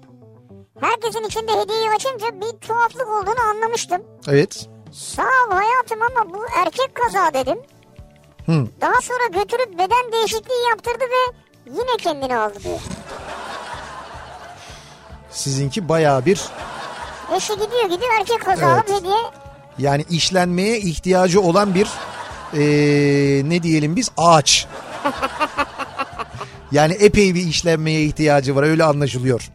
Herkesin 0.80 1.24
içinde 1.24 1.52
hediyeyi 1.62 1.90
açınca 1.90 2.28
bir 2.42 2.58
tuhaflık 2.68 3.08
olduğunu 3.08 3.42
anlamıştım. 3.50 4.02
Evet. 4.28 4.68
Sağ 4.92 5.22
ol 5.24 5.52
hayatım 5.52 6.00
ama 6.02 6.34
bu 6.34 6.46
erkek 6.66 6.96
kaza 6.96 7.34
dedim. 7.34 7.58
Hı. 8.46 8.68
Daha 8.82 9.02
sonra 9.02 9.42
götürüp 9.44 9.74
beden 9.74 10.12
değişikliği 10.12 10.70
yaptırdı 10.70 11.04
ve 11.04 11.34
yine 11.66 11.98
kendini 11.98 12.38
aldı 12.38 12.60
diyor. 12.64 12.80
Sizinki 15.32 15.90
bayağı 15.90 16.26
bir 16.26 16.42
Eşi 17.36 17.54
gidiyor 17.54 17.84
gidiyor 17.90 18.12
erkek 18.20 18.46
kaza 18.46 18.74
Evet. 18.88 19.00
hediye. 19.00 19.18
Yani 19.80 20.06
işlenmeye 20.10 20.80
ihtiyacı 20.80 21.42
olan 21.42 21.76
bir 21.76 21.88
e, 22.54 22.62
ne 23.50 23.64
diyelim 23.64 23.96
biz 23.96 24.12
ağaç. 24.18 24.68
yani 26.72 26.94
epey 26.94 27.36
bir 27.36 27.48
işlenmeye 27.48 28.04
ihtiyacı 28.04 28.56
var 28.56 28.64
öyle 28.64 28.84
anlaşılıyor. 28.84 29.50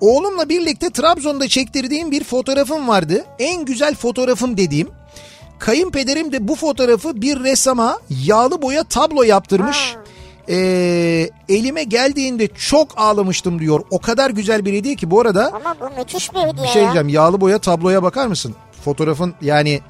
Oğlumla 0.00 0.48
birlikte 0.48 0.90
Trabzon'da 0.90 1.48
çektirdiğim 1.48 2.10
bir 2.10 2.24
fotoğrafım 2.24 2.88
vardı. 2.88 3.24
En 3.38 3.64
güzel 3.64 3.94
fotoğrafım 3.94 4.56
dediğim. 4.56 4.88
Kayınpederim 5.58 6.32
de 6.32 6.48
bu 6.48 6.56
fotoğrafı 6.56 7.22
bir 7.22 7.44
ressama 7.44 7.98
yağlı 8.10 8.62
boya 8.62 8.84
tablo 8.84 9.22
yaptırmış. 9.22 9.94
Ee, 10.48 11.30
elime 11.48 11.84
geldiğinde 11.84 12.48
çok 12.48 12.88
ağlamıştım 12.96 13.58
diyor. 13.58 13.80
O 13.90 13.98
kadar 13.98 14.30
güzel 14.30 14.64
bir 14.64 14.72
hediye 14.72 14.94
ki 14.94 15.10
bu 15.10 15.20
arada 15.20 15.52
Ama 15.52 15.76
bu 15.80 16.00
müthiş 16.00 16.34
bir 16.34 16.38
hediye 16.38 16.64
bir 16.64 16.68
şey 16.68 16.82
ya. 16.82 16.88
diyeceğim. 16.88 17.08
Yağlı 17.08 17.40
boya 17.40 17.58
tabloya 17.58 18.02
bakar 18.02 18.26
mısın? 18.26 18.54
Fotoğrafın 18.84 19.34
yani 19.40 19.80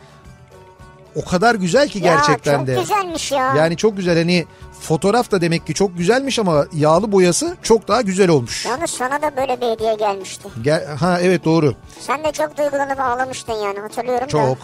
o 1.17 1.25
kadar 1.25 1.55
güzel 1.55 1.89
ki 1.89 1.99
Ya 1.99 2.05
gerçekten 2.15 2.59
çok 2.59 2.67
de. 2.67 2.75
güzelmiş 2.75 3.33
ya. 3.33 3.55
Yani 3.55 3.77
çok 3.77 3.97
güzel 3.97 4.19
hani 4.19 4.47
fotoğraf 4.81 5.31
da 5.31 5.41
demek 5.41 5.67
ki 5.67 5.75
çok 5.75 5.99
güzelmiş 5.99 6.39
ama 6.39 6.67
yağlı 6.73 7.13
boyası 7.13 7.57
çok 7.63 7.89
daha 7.89 8.01
güzel 8.01 8.29
olmuş. 8.31 8.67
Yalnız 8.67 8.91
sana 8.91 9.23
da 9.23 9.37
böyle 9.37 9.61
bir 9.61 9.67
hediye 9.67 9.95
gelmişti. 9.95 10.49
Gel, 10.63 10.87
ha 10.97 11.19
evet 11.21 11.45
doğru. 11.45 11.75
Sen 12.01 12.25
de 12.25 12.33
çok 12.33 12.59
duygulanıp 12.59 13.01
ağlamıştın 13.01 13.53
yani 13.53 13.79
hatırlıyorum 13.79 14.29
Çok. 14.29 14.41
da. 14.43 14.57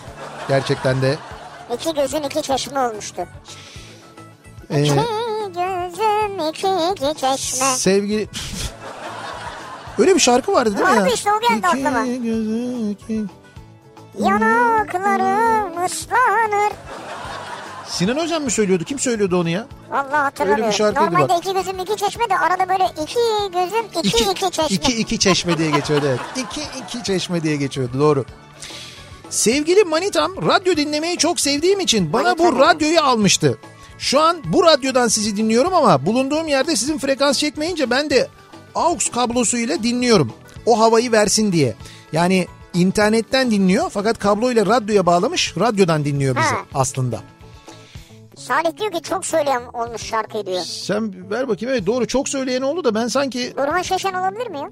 Gerçekten 0.48 1.02
de. 1.02 1.16
İki 1.74 1.94
gözün 1.94 2.22
iki 2.22 2.42
çeşme 2.42 2.80
olmuştu. 2.80 3.22
Ee, 4.70 4.82
İki 4.82 4.94
gözüm 5.54 6.48
iki 6.50 6.68
iki 7.02 7.20
çeşme. 7.20 7.66
sevgili... 7.76 8.28
Öyle 9.98 10.14
bir 10.14 10.20
şarkı 10.20 10.52
vardı 10.52 10.76
değil 10.76 10.88
mi 10.88 10.96
Vardı 10.96 11.08
ya? 11.08 11.14
işte, 11.14 11.30
o 11.32 11.40
geldi 11.40 11.58
İki 11.58 11.66
aklıma. 11.88 12.06
gözü, 12.06 12.90
iki- 12.90 13.24
Yanaklarım 14.20 15.84
ıslanır. 15.86 16.72
Sinan 17.88 18.16
Hocam 18.16 18.42
mı 18.44 18.50
söylüyordu? 18.50 18.84
Kim 18.84 18.98
söylüyordu 18.98 19.40
onu 19.40 19.48
ya? 19.48 19.66
Vallahi 19.90 20.10
hatırlamıyorum. 20.16 20.62
Öyle 20.64 20.72
bir 20.72 20.76
şarkıydı 20.76 21.06
Normalde 21.06 21.28
bak. 21.28 21.38
iki 21.38 21.52
gözüm 21.54 21.78
iki 21.78 21.96
çeşme 21.96 22.30
de 22.30 22.38
arada 22.38 22.68
böyle 22.68 22.84
iki 23.02 23.18
gözüm 23.52 23.86
iki 24.04 24.24
iki, 24.30 24.50
çeşme. 24.50 24.64
İki, 24.76 24.92
iki 25.00 25.18
çeşme 25.18 25.58
diye 25.58 25.70
geçiyordu 25.70 26.06
evet. 26.08 26.20
İki, 26.36 26.60
iki 26.82 27.02
çeşme 27.04 27.42
diye 27.42 27.56
geçiyordu 27.56 27.98
doğru. 27.98 28.24
Sevgili 29.30 29.84
Manitam 29.84 30.32
radyo 30.46 30.76
dinlemeyi 30.76 31.16
çok 31.16 31.40
sevdiğim 31.40 31.80
için 31.80 32.12
bana 32.12 32.38
bu 32.38 32.42
Manitam. 32.42 32.60
radyoyu 32.68 33.00
almıştı. 33.00 33.58
Şu 33.98 34.20
an 34.20 34.36
bu 34.44 34.64
radyodan 34.64 35.08
sizi 35.08 35.36
dinliyorum 35.36 35.74
ama 35.74 36.06
bulunduğum 36.06 36.48
yerde 36.48 36.76
sizin 36.76 36.98
frekans 36.98 37.38
çekmeyince 37.38 37.90
ben 37.90 38.10
de 38.10 38.28
AUX 38.74 39.08
kablosuyla 39.10 39.82
dinliyorum. 39.82 40.32
O 40.66 40.78
havayı 40.80 41.12
versin 41.12 41.52
diye. 41.52 41.74
Yani 42.12 42.46
internetten 42.74 43.50
dinliyor 43.50 43.90
fakat 43.90 44.18
kabloyla 44.18 44.66
radyoya 44.66 45.06
bağlamış 45.06 45.54
radyodan 45.58 46.04
dinliyor 46.04 46.36
bizi 46.36 46.46
Ha. 46.46 46.56
aslında. 46.74 47.20
Salih 48.36 48.76
diyor 48.78 48.92
ki 48.92 49.02
çok 49.02 49.26
söyleyen 49.26 49.62
olmuş 49.72 50.02
şarkıyı 50.02 50.46
diyor. 50.46 50.60
Sen 50.62 51.30
ver 51.30 51.48
bakayım 51.48 51.74
evet 51.74 51.86
doğru 51.86 52.06
çok 52.06 52.28
söyleyen 52.28 52.62
oldu 52.62 52.84
da 52.84 52.94
ben 52.94 53.08
sanki 53.08 53.54
Burhan 53.56 53.82
Şeşen 53.82 54.14
olabilir 54.14 54.46
mi 54.50 54.58
ya? 54.58 54.70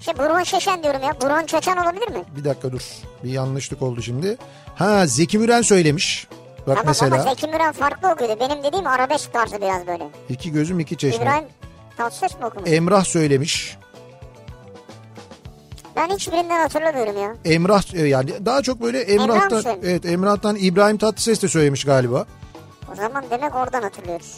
Şey 0.00 0.14
Burhan 0.18 0.42
Şeşen 0.42 0.82
diyorum 0.82 1.00
ya. 1.02 1.20
Burhan 1.22 1.46
Çeçen 1.46 1.76
olabilir 1.76 2.08
mi? 2.08 2.22
bir 2.36 2.44
dakika 2.44 2.72
dur 2.72 2.82
bir 3.24 3.30
yanlışlık 3.30 3.82
oldu 3.82 4.02
şimdi. 4.02 4.36
Ha 4.76 5.06
Zeki 5.06 5.38
Müren 5.38 5.62
söylemiş. 5.62 6.28
Bak 6.58 6.76
Tamam 6.76 6.84
mesela 6.86 7.14
ama 7.14 7.30
Zeki 7.30 7.46
Müren 7.46 7.72
farklı 7.72 8.08
okuyordu. 8.10 8.36
Benim 8.40 8.62
dediğim 8.64 8.86
arabesk 8.86 9.32
tarzı 9.32 9.56
biraz 9.60 9.86
böyle. 9.86 10.08
iki 10.28 10.52
gözüm 10.52 10.80
iki 10.80 10.96
çeşme. 10.96 11.22
İbrahim 11.24 11.44
Tatlıses 11.96 12.38
mi 12.38 12.46
okumuş? 12.46 12.70
Emrah 12.70 13.04
söylemiş. 13.04 13.76
Ben 15.96 16.08
hiçbirinden 16.08 16.60
hatırlamıyorum 16.60 17.22
ya. 17.22 17.36
Emrah 17.44 17.94
e, 17.94 18.06
yani 18.06 18.30
daha 18.46 18.62
çok 18.62 18.80
böyle 18.82 19.00
Emrah'tan 19.00 19.60
söylemiş? 19.60 19.88
evet 19.88 20.06
Emrah'tan 20.06 20.56
İbrahim 20.56 20.98
Tatlıses 20.98 21.42
de 21.42 21.48
söylemiş 21.48 21.84
galiba. 21.84 22.26
O 22.92 22.94
zaman 22.94 23.24
demek 23.30 23.54
oradan 23.54 23.82
hatırlıyoruz. 23.82 24.36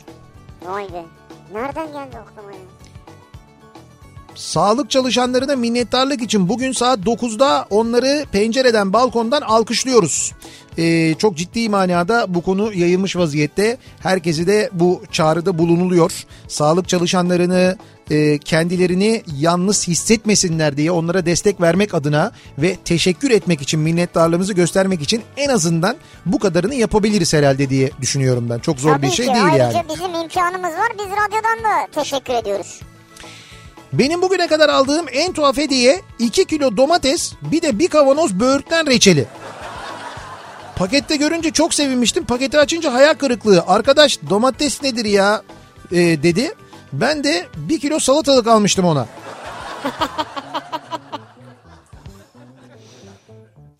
Vay 0.66 0.84
be. 0.84 1.04
Nereden 1.52 1.86
geldi 1.86 2.18
aklıma 2.18 2.52
ya? 2.52 2.58
Sağlık 4.34 4.90
çalışanlarına 4.90 5.56
minnettarlık 5.56 6.22
için 6.22 6.48
bugün 6.48 6.72
saat 6.72 6.98
9'da 6.98 7.66
onları 7.70 8.24
pencereden 8.32 8.92
balkondan 8.92 9.40
alkışlıyoruz. 9.42 10.32
Ee, 10.78 11.14
çok 11.18 11.36
ciddi 11.36 11.68
manada 11.68 12.34
bu 12.34 12.42
konu 12.42 12.72
yayılmış 12.74 13.16
vaziyette. 13.16 13.76
Herkesi 14.00 14.46
de 14.46 14.70
bu 14.72 15.02
çağrıda 15.12 15.58
bulunuluyor. 15.58 16.12
Sağlık 16.48 16.88
çalışanlarını 16.88 17.76
e, 18.10 18.38
kendilerini 18.38 19.22
yalnız 19.38 19.88
hissetmesinler 19.88 20.76
diye 20.76 20.90
onlara 20.90 21.26
destek 21.26 21.60
vermek 21.60 21.94
adına 21.94 22.32
ve 22.58 22.76
teşekkür 22.84 23.30
etmek 23.30 23.62
için 23.62 23.80
minnettarlığımızı 23.80 24.52
göstermek 24.52 25.02
için 25.02 25.22
en 25.36 25.48
azından 25.48 25.96
bu 26.26 26.38
kadarını 26.38 26.74
yapabiliriz 26.74 27.32
herhalde 27.34 27.70
diye 27.70 27.90
düşünüyorum 28.00 28.50
ben. 28.50 28.58
Çok 28.58 28.80
zor 28.80 28.92
Tabii 28.92 29.06
bir 29.06 29.10
şey 29.10 29.26
ki. 29.26 29.34
değil 29.34 29.44
Ayrıca 29.44 29.64
yani. 29.78 29.86
bizim 29.88 30.14
imkanımız 30.14 30.72
var. 30.72 30.92
Biz 30.98 31.06
radyodan 31.06 31.64
da 31.64 32.02
teşekkür 32.02 32.34
ediyoruz. 32.34 32.80
Benim 33.92 34.22
bugüne 34.22 34.46
kadar 34.46 34.68
aldığım 34.68 35.06
en 35.12 35.32
tuhaf 35.32 35.56
hediye 35.56 36.00
2 36.18 36.44
kilo 36.44 36.76
domates 36.76 37.32
bir 37.52 37.62
de 37.62 37.78
bir 37.78 37.88
kavanoz 37.88 38.40
böğürtlen 38.40 38.86
reçeli. 38.86 39.26
Pakette 40.76 41.16
görünce 41.16 41.50
çok 41.50 41.74
sevinmiştim. 41.74 42.24
Paketi 42.24 42.58
açınca 42.58 42.92
hayal 42.92 43.14
kırıklığı. 43.14 43.64
Arkadaş 43.66 44.18
domates 44.30 44.82
nedir 44.82 45.04
ya 45.04 45.42
e, 45.92 45.96
dedi. 45.96 46.54
Ben 46.92 47.24
de 47.24 47.46
bir 47.56 47.80
kilo 47.80 47.98
salatalık 47.98 48.46
almıştım 48.46 48.84
ona. 48.84 49.06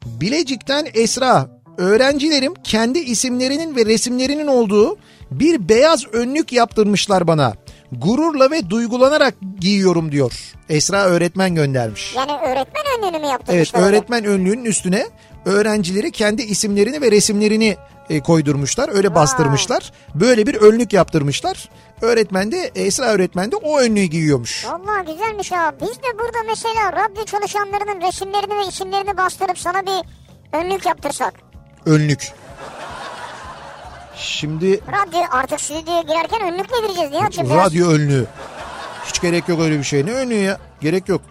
Bilecik'ten 0.05 0.87
Esra. 0.95 1.57
Öğrencilerim 1.79 2.55
kendi 2.65 2.99
isimlerinin 2.99 3.77
ve 3.77 3.87
resimlerinin 3.87 4.47
olduğu 4.47 4.97
bir 5.31 5.69
beyaz 5.69 6.07
önlük 6.13 6.53
yaptırmışlar 6.53 7.27
bana. 7.27 7.55
Gururla 7.93 8.51
ve 8.51 8.71
duygulanarak 8.71 9.35
giyiyorum 9.61 10.13
diyor. 10.13 10.33
Esra 10.69 11.05
öğretmen 11.05 11.55
göndermiş. 11.55 12.15
Yani 12.17 12.33
öğretmen 12.33 12.85
önlüğünü 12.99 13.11
mü 13.11 13.17
Evet 13.23 13.31
yaptırmışlar? 13.31 13.79
orada? 13.81 13.89
öğretmen 13.91 14.25
önlüğünün 14.25 14.65
üstüne 14.65 15.07
öğrencileri 15.45 16.11
kendi 16.13 16.43
isimlerini 16.43 17.01
ve 17.01 17.11
resimlerini 17.11 17.77
e, 18.11 18.21
koydurmuşlar. 18.21 18.89
Öyle 18.97 19.15
bastırmışlar. 19.15 19.93
Böyle 20.15 20.47
bir 20.47 20.55
önlük 20.55 20.93
yaptırmışlar. 20.93 21.69
Öğretmen 22.03 22.53
de 22.53 22.71
Esra 22.75 23.05
öğretmen 23.05 23.53
de 23.53 23.57
o 23.57 23.79
önlüğü 23.79 24.05
giyiyormuş. 24.05 24.67
Vallahi 24.67 25.07
güzelmiş 25.07 25.53
ha. 25.53 25.75
Biz 25.81 25.89
de 25.97 26.19
burada 26.19 26.39
mesela 26.49 26.93
radyo 26.93 27.25
çalışanlarının 27.25 28.09
resimlerini 28.09 28.59
ve 28.65 28.69
isimlerini 28.69 29.17
bastırıp 29.17 29.59
sana 29.59 29.83
bir 29.87 30.05
önlük 30.59 30.87
yaptırsak. 30.87 31.35
Önlük. 31.87 32.33
Şimdi 34.17 34.81
Radyo 34.81 35.21
artık 35.31 35.61
stüdyoya 35.61 36.03
girerken 36.03 36.41
önlükle 36.53 36.77
gireceğiz 36.81 37.13
diye 37.13 37.23
açayım. 37.23 37.51
biraz. 37.51 37.67
radyo 37.67 37.89
önlüğü. 37.91 38.27
Hiç 39.07 39.21
gerek 39.21 39.49
yok 39.49 39.61
öyle 39.61 39.79
bir 39.79 39.85
şey. 39.85 40.07
Ne 40.07 40.13
önlüğü 40.13 40.35
ya? 40.35 40.59
Gerek 40.81 41.09
yok. 41.09 41.23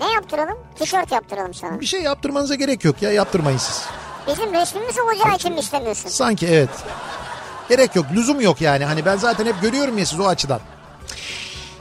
Ne 0.00 0.12
yaptıralım? 0.12 0.58
Tişört 0.78 1.12
yaptıralım 1.12 1.54
sana. 1.54 1.80
Bir 1.80 1.86
şey 1.86 2.02
yaptırmanıza 2.02 2.54
gerek 2.54 2.84
yok 2.84 3.02
ya. 3.02 3.12
Yaptırmayın 3.12 3.58
siz. 3.58 3.84
Bizim 4.26 4.54
resmimiz 4.54 4.98
olacağı 4.98 5.34
için 5.36 5.52
mi 5.52 5.60
istemiyorsun? 5.60 6.08
Sanki 6.08 6.46
evet. 6.46 6.70
Gerek 7.68 7.96
yok. 7.96 8.06
Lüzum 8.14 8.40
yok 8.40 8.60
yani. 8.60 8.84
Hani 8.84 9.04
ben 9.04 9.16
zaten 9.16 9.46
hep 9.46 9.62
görüyorum 9.62 9.98
ya 9.98 10.06
siz 10.06 10.20
o 10.20 10.26
açıdan. 10.26 10.60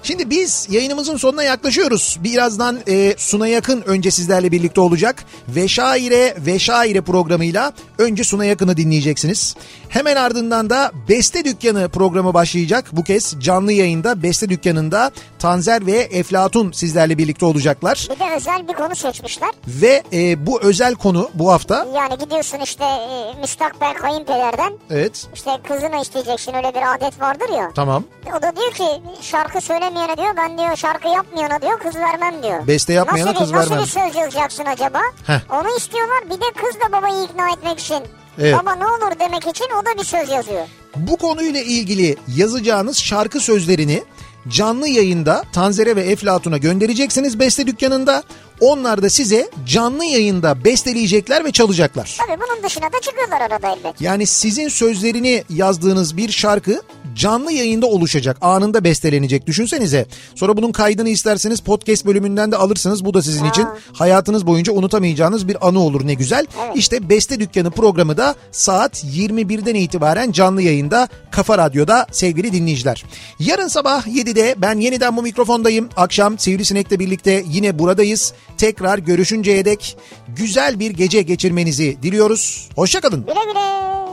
Şimdi 0.03 0.29
biz 0.29 0.67
yayınımızın 0.71 1.17
sonuna 1.17 1.43
yaklaşıyoruz. 1.43 2.17
Birazdan 2.23 2.79
e, 2.87 3.13
Suna 3.17 3.47
Yakın 3.47 3.81
önce 3.85 4.11
sizlerle 4.11 4.51
birlikte 4.51 4.81
olacak. 4.81 5.23
Veşaire 5.47 6.35
Veşaire 6.45 7.01
programıyla 7.01 7.73
önce 7.97 8.23
Suna 8.23 8.45
Yakın'ı 8.45 8.77
dinleyeceksiniz. 8.77 9.55
Hemen 9.89 10.15
ardından 10.15 10.69
da 10.69 10.91
Beste 11.09 11.45
Dükkanı 11.45 11.89
programı 11.89 12.33
başlayacak. 12.33 12.85
Bu 12.91 13.03
kez 13.03 13.35
canlı 13.39 13.71
yayında 13.71 14.23
Beste 14.23 14.49
Dükkanı'nda 14.49 15.11
Tanzer 15.39 15.85
ve 15.85 15.97
Eflatun 15.97 16.71
sizlerle 16.71 17.17
birlikte 17.17 17.45
olacaklar. 17.45 18.07
Bir 18.15 18.19
de 18.19 18.35
özel 18.35 18.67
bir 18.67 18.73
konu 18.73 18.95
seçmişler. 18.95 19.49
Ve 19.67 20.03
e, 20.13 20.45
bu 20.47 20.61
özel 20.61 20.95
konu 20.95 21.29
bu 21.33 21.51
hafta 21.51 21.87
Yani 21.95 22.17
gidiyorsun 22.17 22.59
işte 22.63 22.83
e, 22.83 23.41
müstakbel 23.41 23.93
kayınpederden 23.93 24.73
evet 24.89 25.27
işte 25.35 25.51
kızını 25.67 26.01
isteyeceksin 26.01 26.53
öyle 26.53 26.73
bir 26.73 26.95
adet 26.95 27.21
vardır 27.21 27.49
ya. 27.57 27.71
tamam 27.75 28.03
O 28.37 28.41
da 28.41 28.55
diyor 28.55 28.71
ki 28.71 29.01
şarkı 29.21 29.61
söylemeyene 29.91 30.17
diyor 30.17 30.37
ben 30.37 30.57
diyor 30.57 30.75
şarkı 30.75 31.07
yapmayana 31.07 31.61
diyor 31.61 31.79
kız 31.79 31.95
vermem 31.95 32.43
diyor. 32.43 32.67
Beste 32.67 32.93
yapmayana 32.93 33.29
nasıl 33.29 33.39
kız 33.39 33.53
vermem. 33.53 33.77
Nasıl 33.77 33.99
bir 33.99 34.05
söz 34.05 34.15
yazacaksın 34.15 34.65
acaba? 34.65 34.99
Heh. 35.27 35.39
Onu 35.51 35.77
istiyorlar 35.77 36.23
bir 36.25 36.41
de 36.41 36.45
kız 36.55 36.75
da 36.81 36.91
babayı 36.91 37.23
ikna 37.23 37.49
etmek 37.49 37.79
için. 37.79 38.03
Evet. 38.39 38.55
Baba 38.59 38.75
ne 38.75 38.85
olur 38.85 39.19
demek 39.19 39.47
için 39.47 39.65
o 39.81 39.85
da 39.85 39.99
bir 39.99 40.03
söz 40.03 40.29
yazıyor. 40.29 40.67
Bu 40.95 41.17
konuyla 41.17 41.61
ilgili 41.61 42.17
yazacağınız 42.35 42.97
şarkı 42.97 43.39
sözlerini 43.39 44.03
canlı 44.47 44.87
yayında 44.87 45.43
Tanzere 45.53 45.95
ve 45.95 46.01
Eflatun'a 46.01 46.57
göndereceksiniz 46.57 47.39
beste 47.39 47.67
dükkanında. 47.67 48.23
Onlar 48.59 49.01
da 49.01 49.09
size 49.09 49.49
canlı 49.65 50.05
yayında 50.05 50.63
besteleyecekler 50.63 51.45
ve 51.45 51.51
çalacaklar. 51.51 52.17
Tabii 52.27 52.41
bunun 52.41 52.63
dışına 52.63 52.93
da 52.93 53.01
çıkıyorlar 53.01 53.41
arada 53.41 53.67
elbet. 53.67 54.01
Yani 54.01 54.27
sizin 54.27 54.67
sözlerini 54.67 55.43
yazdığınız 55.49 56.17
bir 56.17 56.31
şarkı 56.31 56.81
canlı 57.15 57.51
yayında 57.51 57.85
oluşacak. 57.85 58.37
Anında 58.41 58.83
bestelenecek. 58.83 59.47
Düşünsenize. 59.47 60.05
Sonra 60.35 60.57
bunun 60.57 60.71
kaydını 60.71 61.09
isterseniz 61.09 61.59
podcast 61.59 62.05
bölümünden 62.05 62.51
de 62.51 62.55
alırsınız. 62.55 63.05
Bu 63.05 63.13
da 63.13 63.21
sizin 63.21 63.45
için 63.45 63.67
hayatınız 63.93 64.47
boyunca 64.47 64.73
unutamayacağınız 64.73 65.47
bir 65.47 65.67
anı 65.67 65.79
olur 65.79 66.07
ne 66.07 66.13
güzel. 66.13 66.45
İşte 66.75 67.09
Beste 67.09 67.39
Dükkanı 67.39 67.71
programı 67.71 68.17
da 68.17 68.35
saat 68.51 69.03
21'den 69.03 69.75
itibaren 69.75 70.31
canlı 70.31 70.61
yayında 70.61 71.07
Kafa 71.31 71.57
Radyo'da 71.57 72.07
sevgili 72.11 72.53
dinleyiciler. 72.53 73.05
Yarın 73.39 73.67
sabah 73.67 74.07
7'de 74.07 74.55
ben 74.57 74.79
yeniden 74.79 75.17
bu 75.17 75.21
mikrofondayım. 75.21 75.89
Akşam 75.95 76.39
Sivrisinek'le 76.39 76.99
birlikte 76.99 77.43
yine 77.47 77.79
buradayız. 77.79 78.33
Tekrar 78.57 78.97
görüşünceye 78.97 79.65
dek 79.65 79.97
güzel 80.35 80.79
bir 80.79 80.91
gece 80.91 81.21
geçirmenizi 81.21 81.97
diliyoruz. 82.03 82.69
Hoşçakalın. 82.75 83.25
Güle 83.25 83.45
güle. 83.53 84.10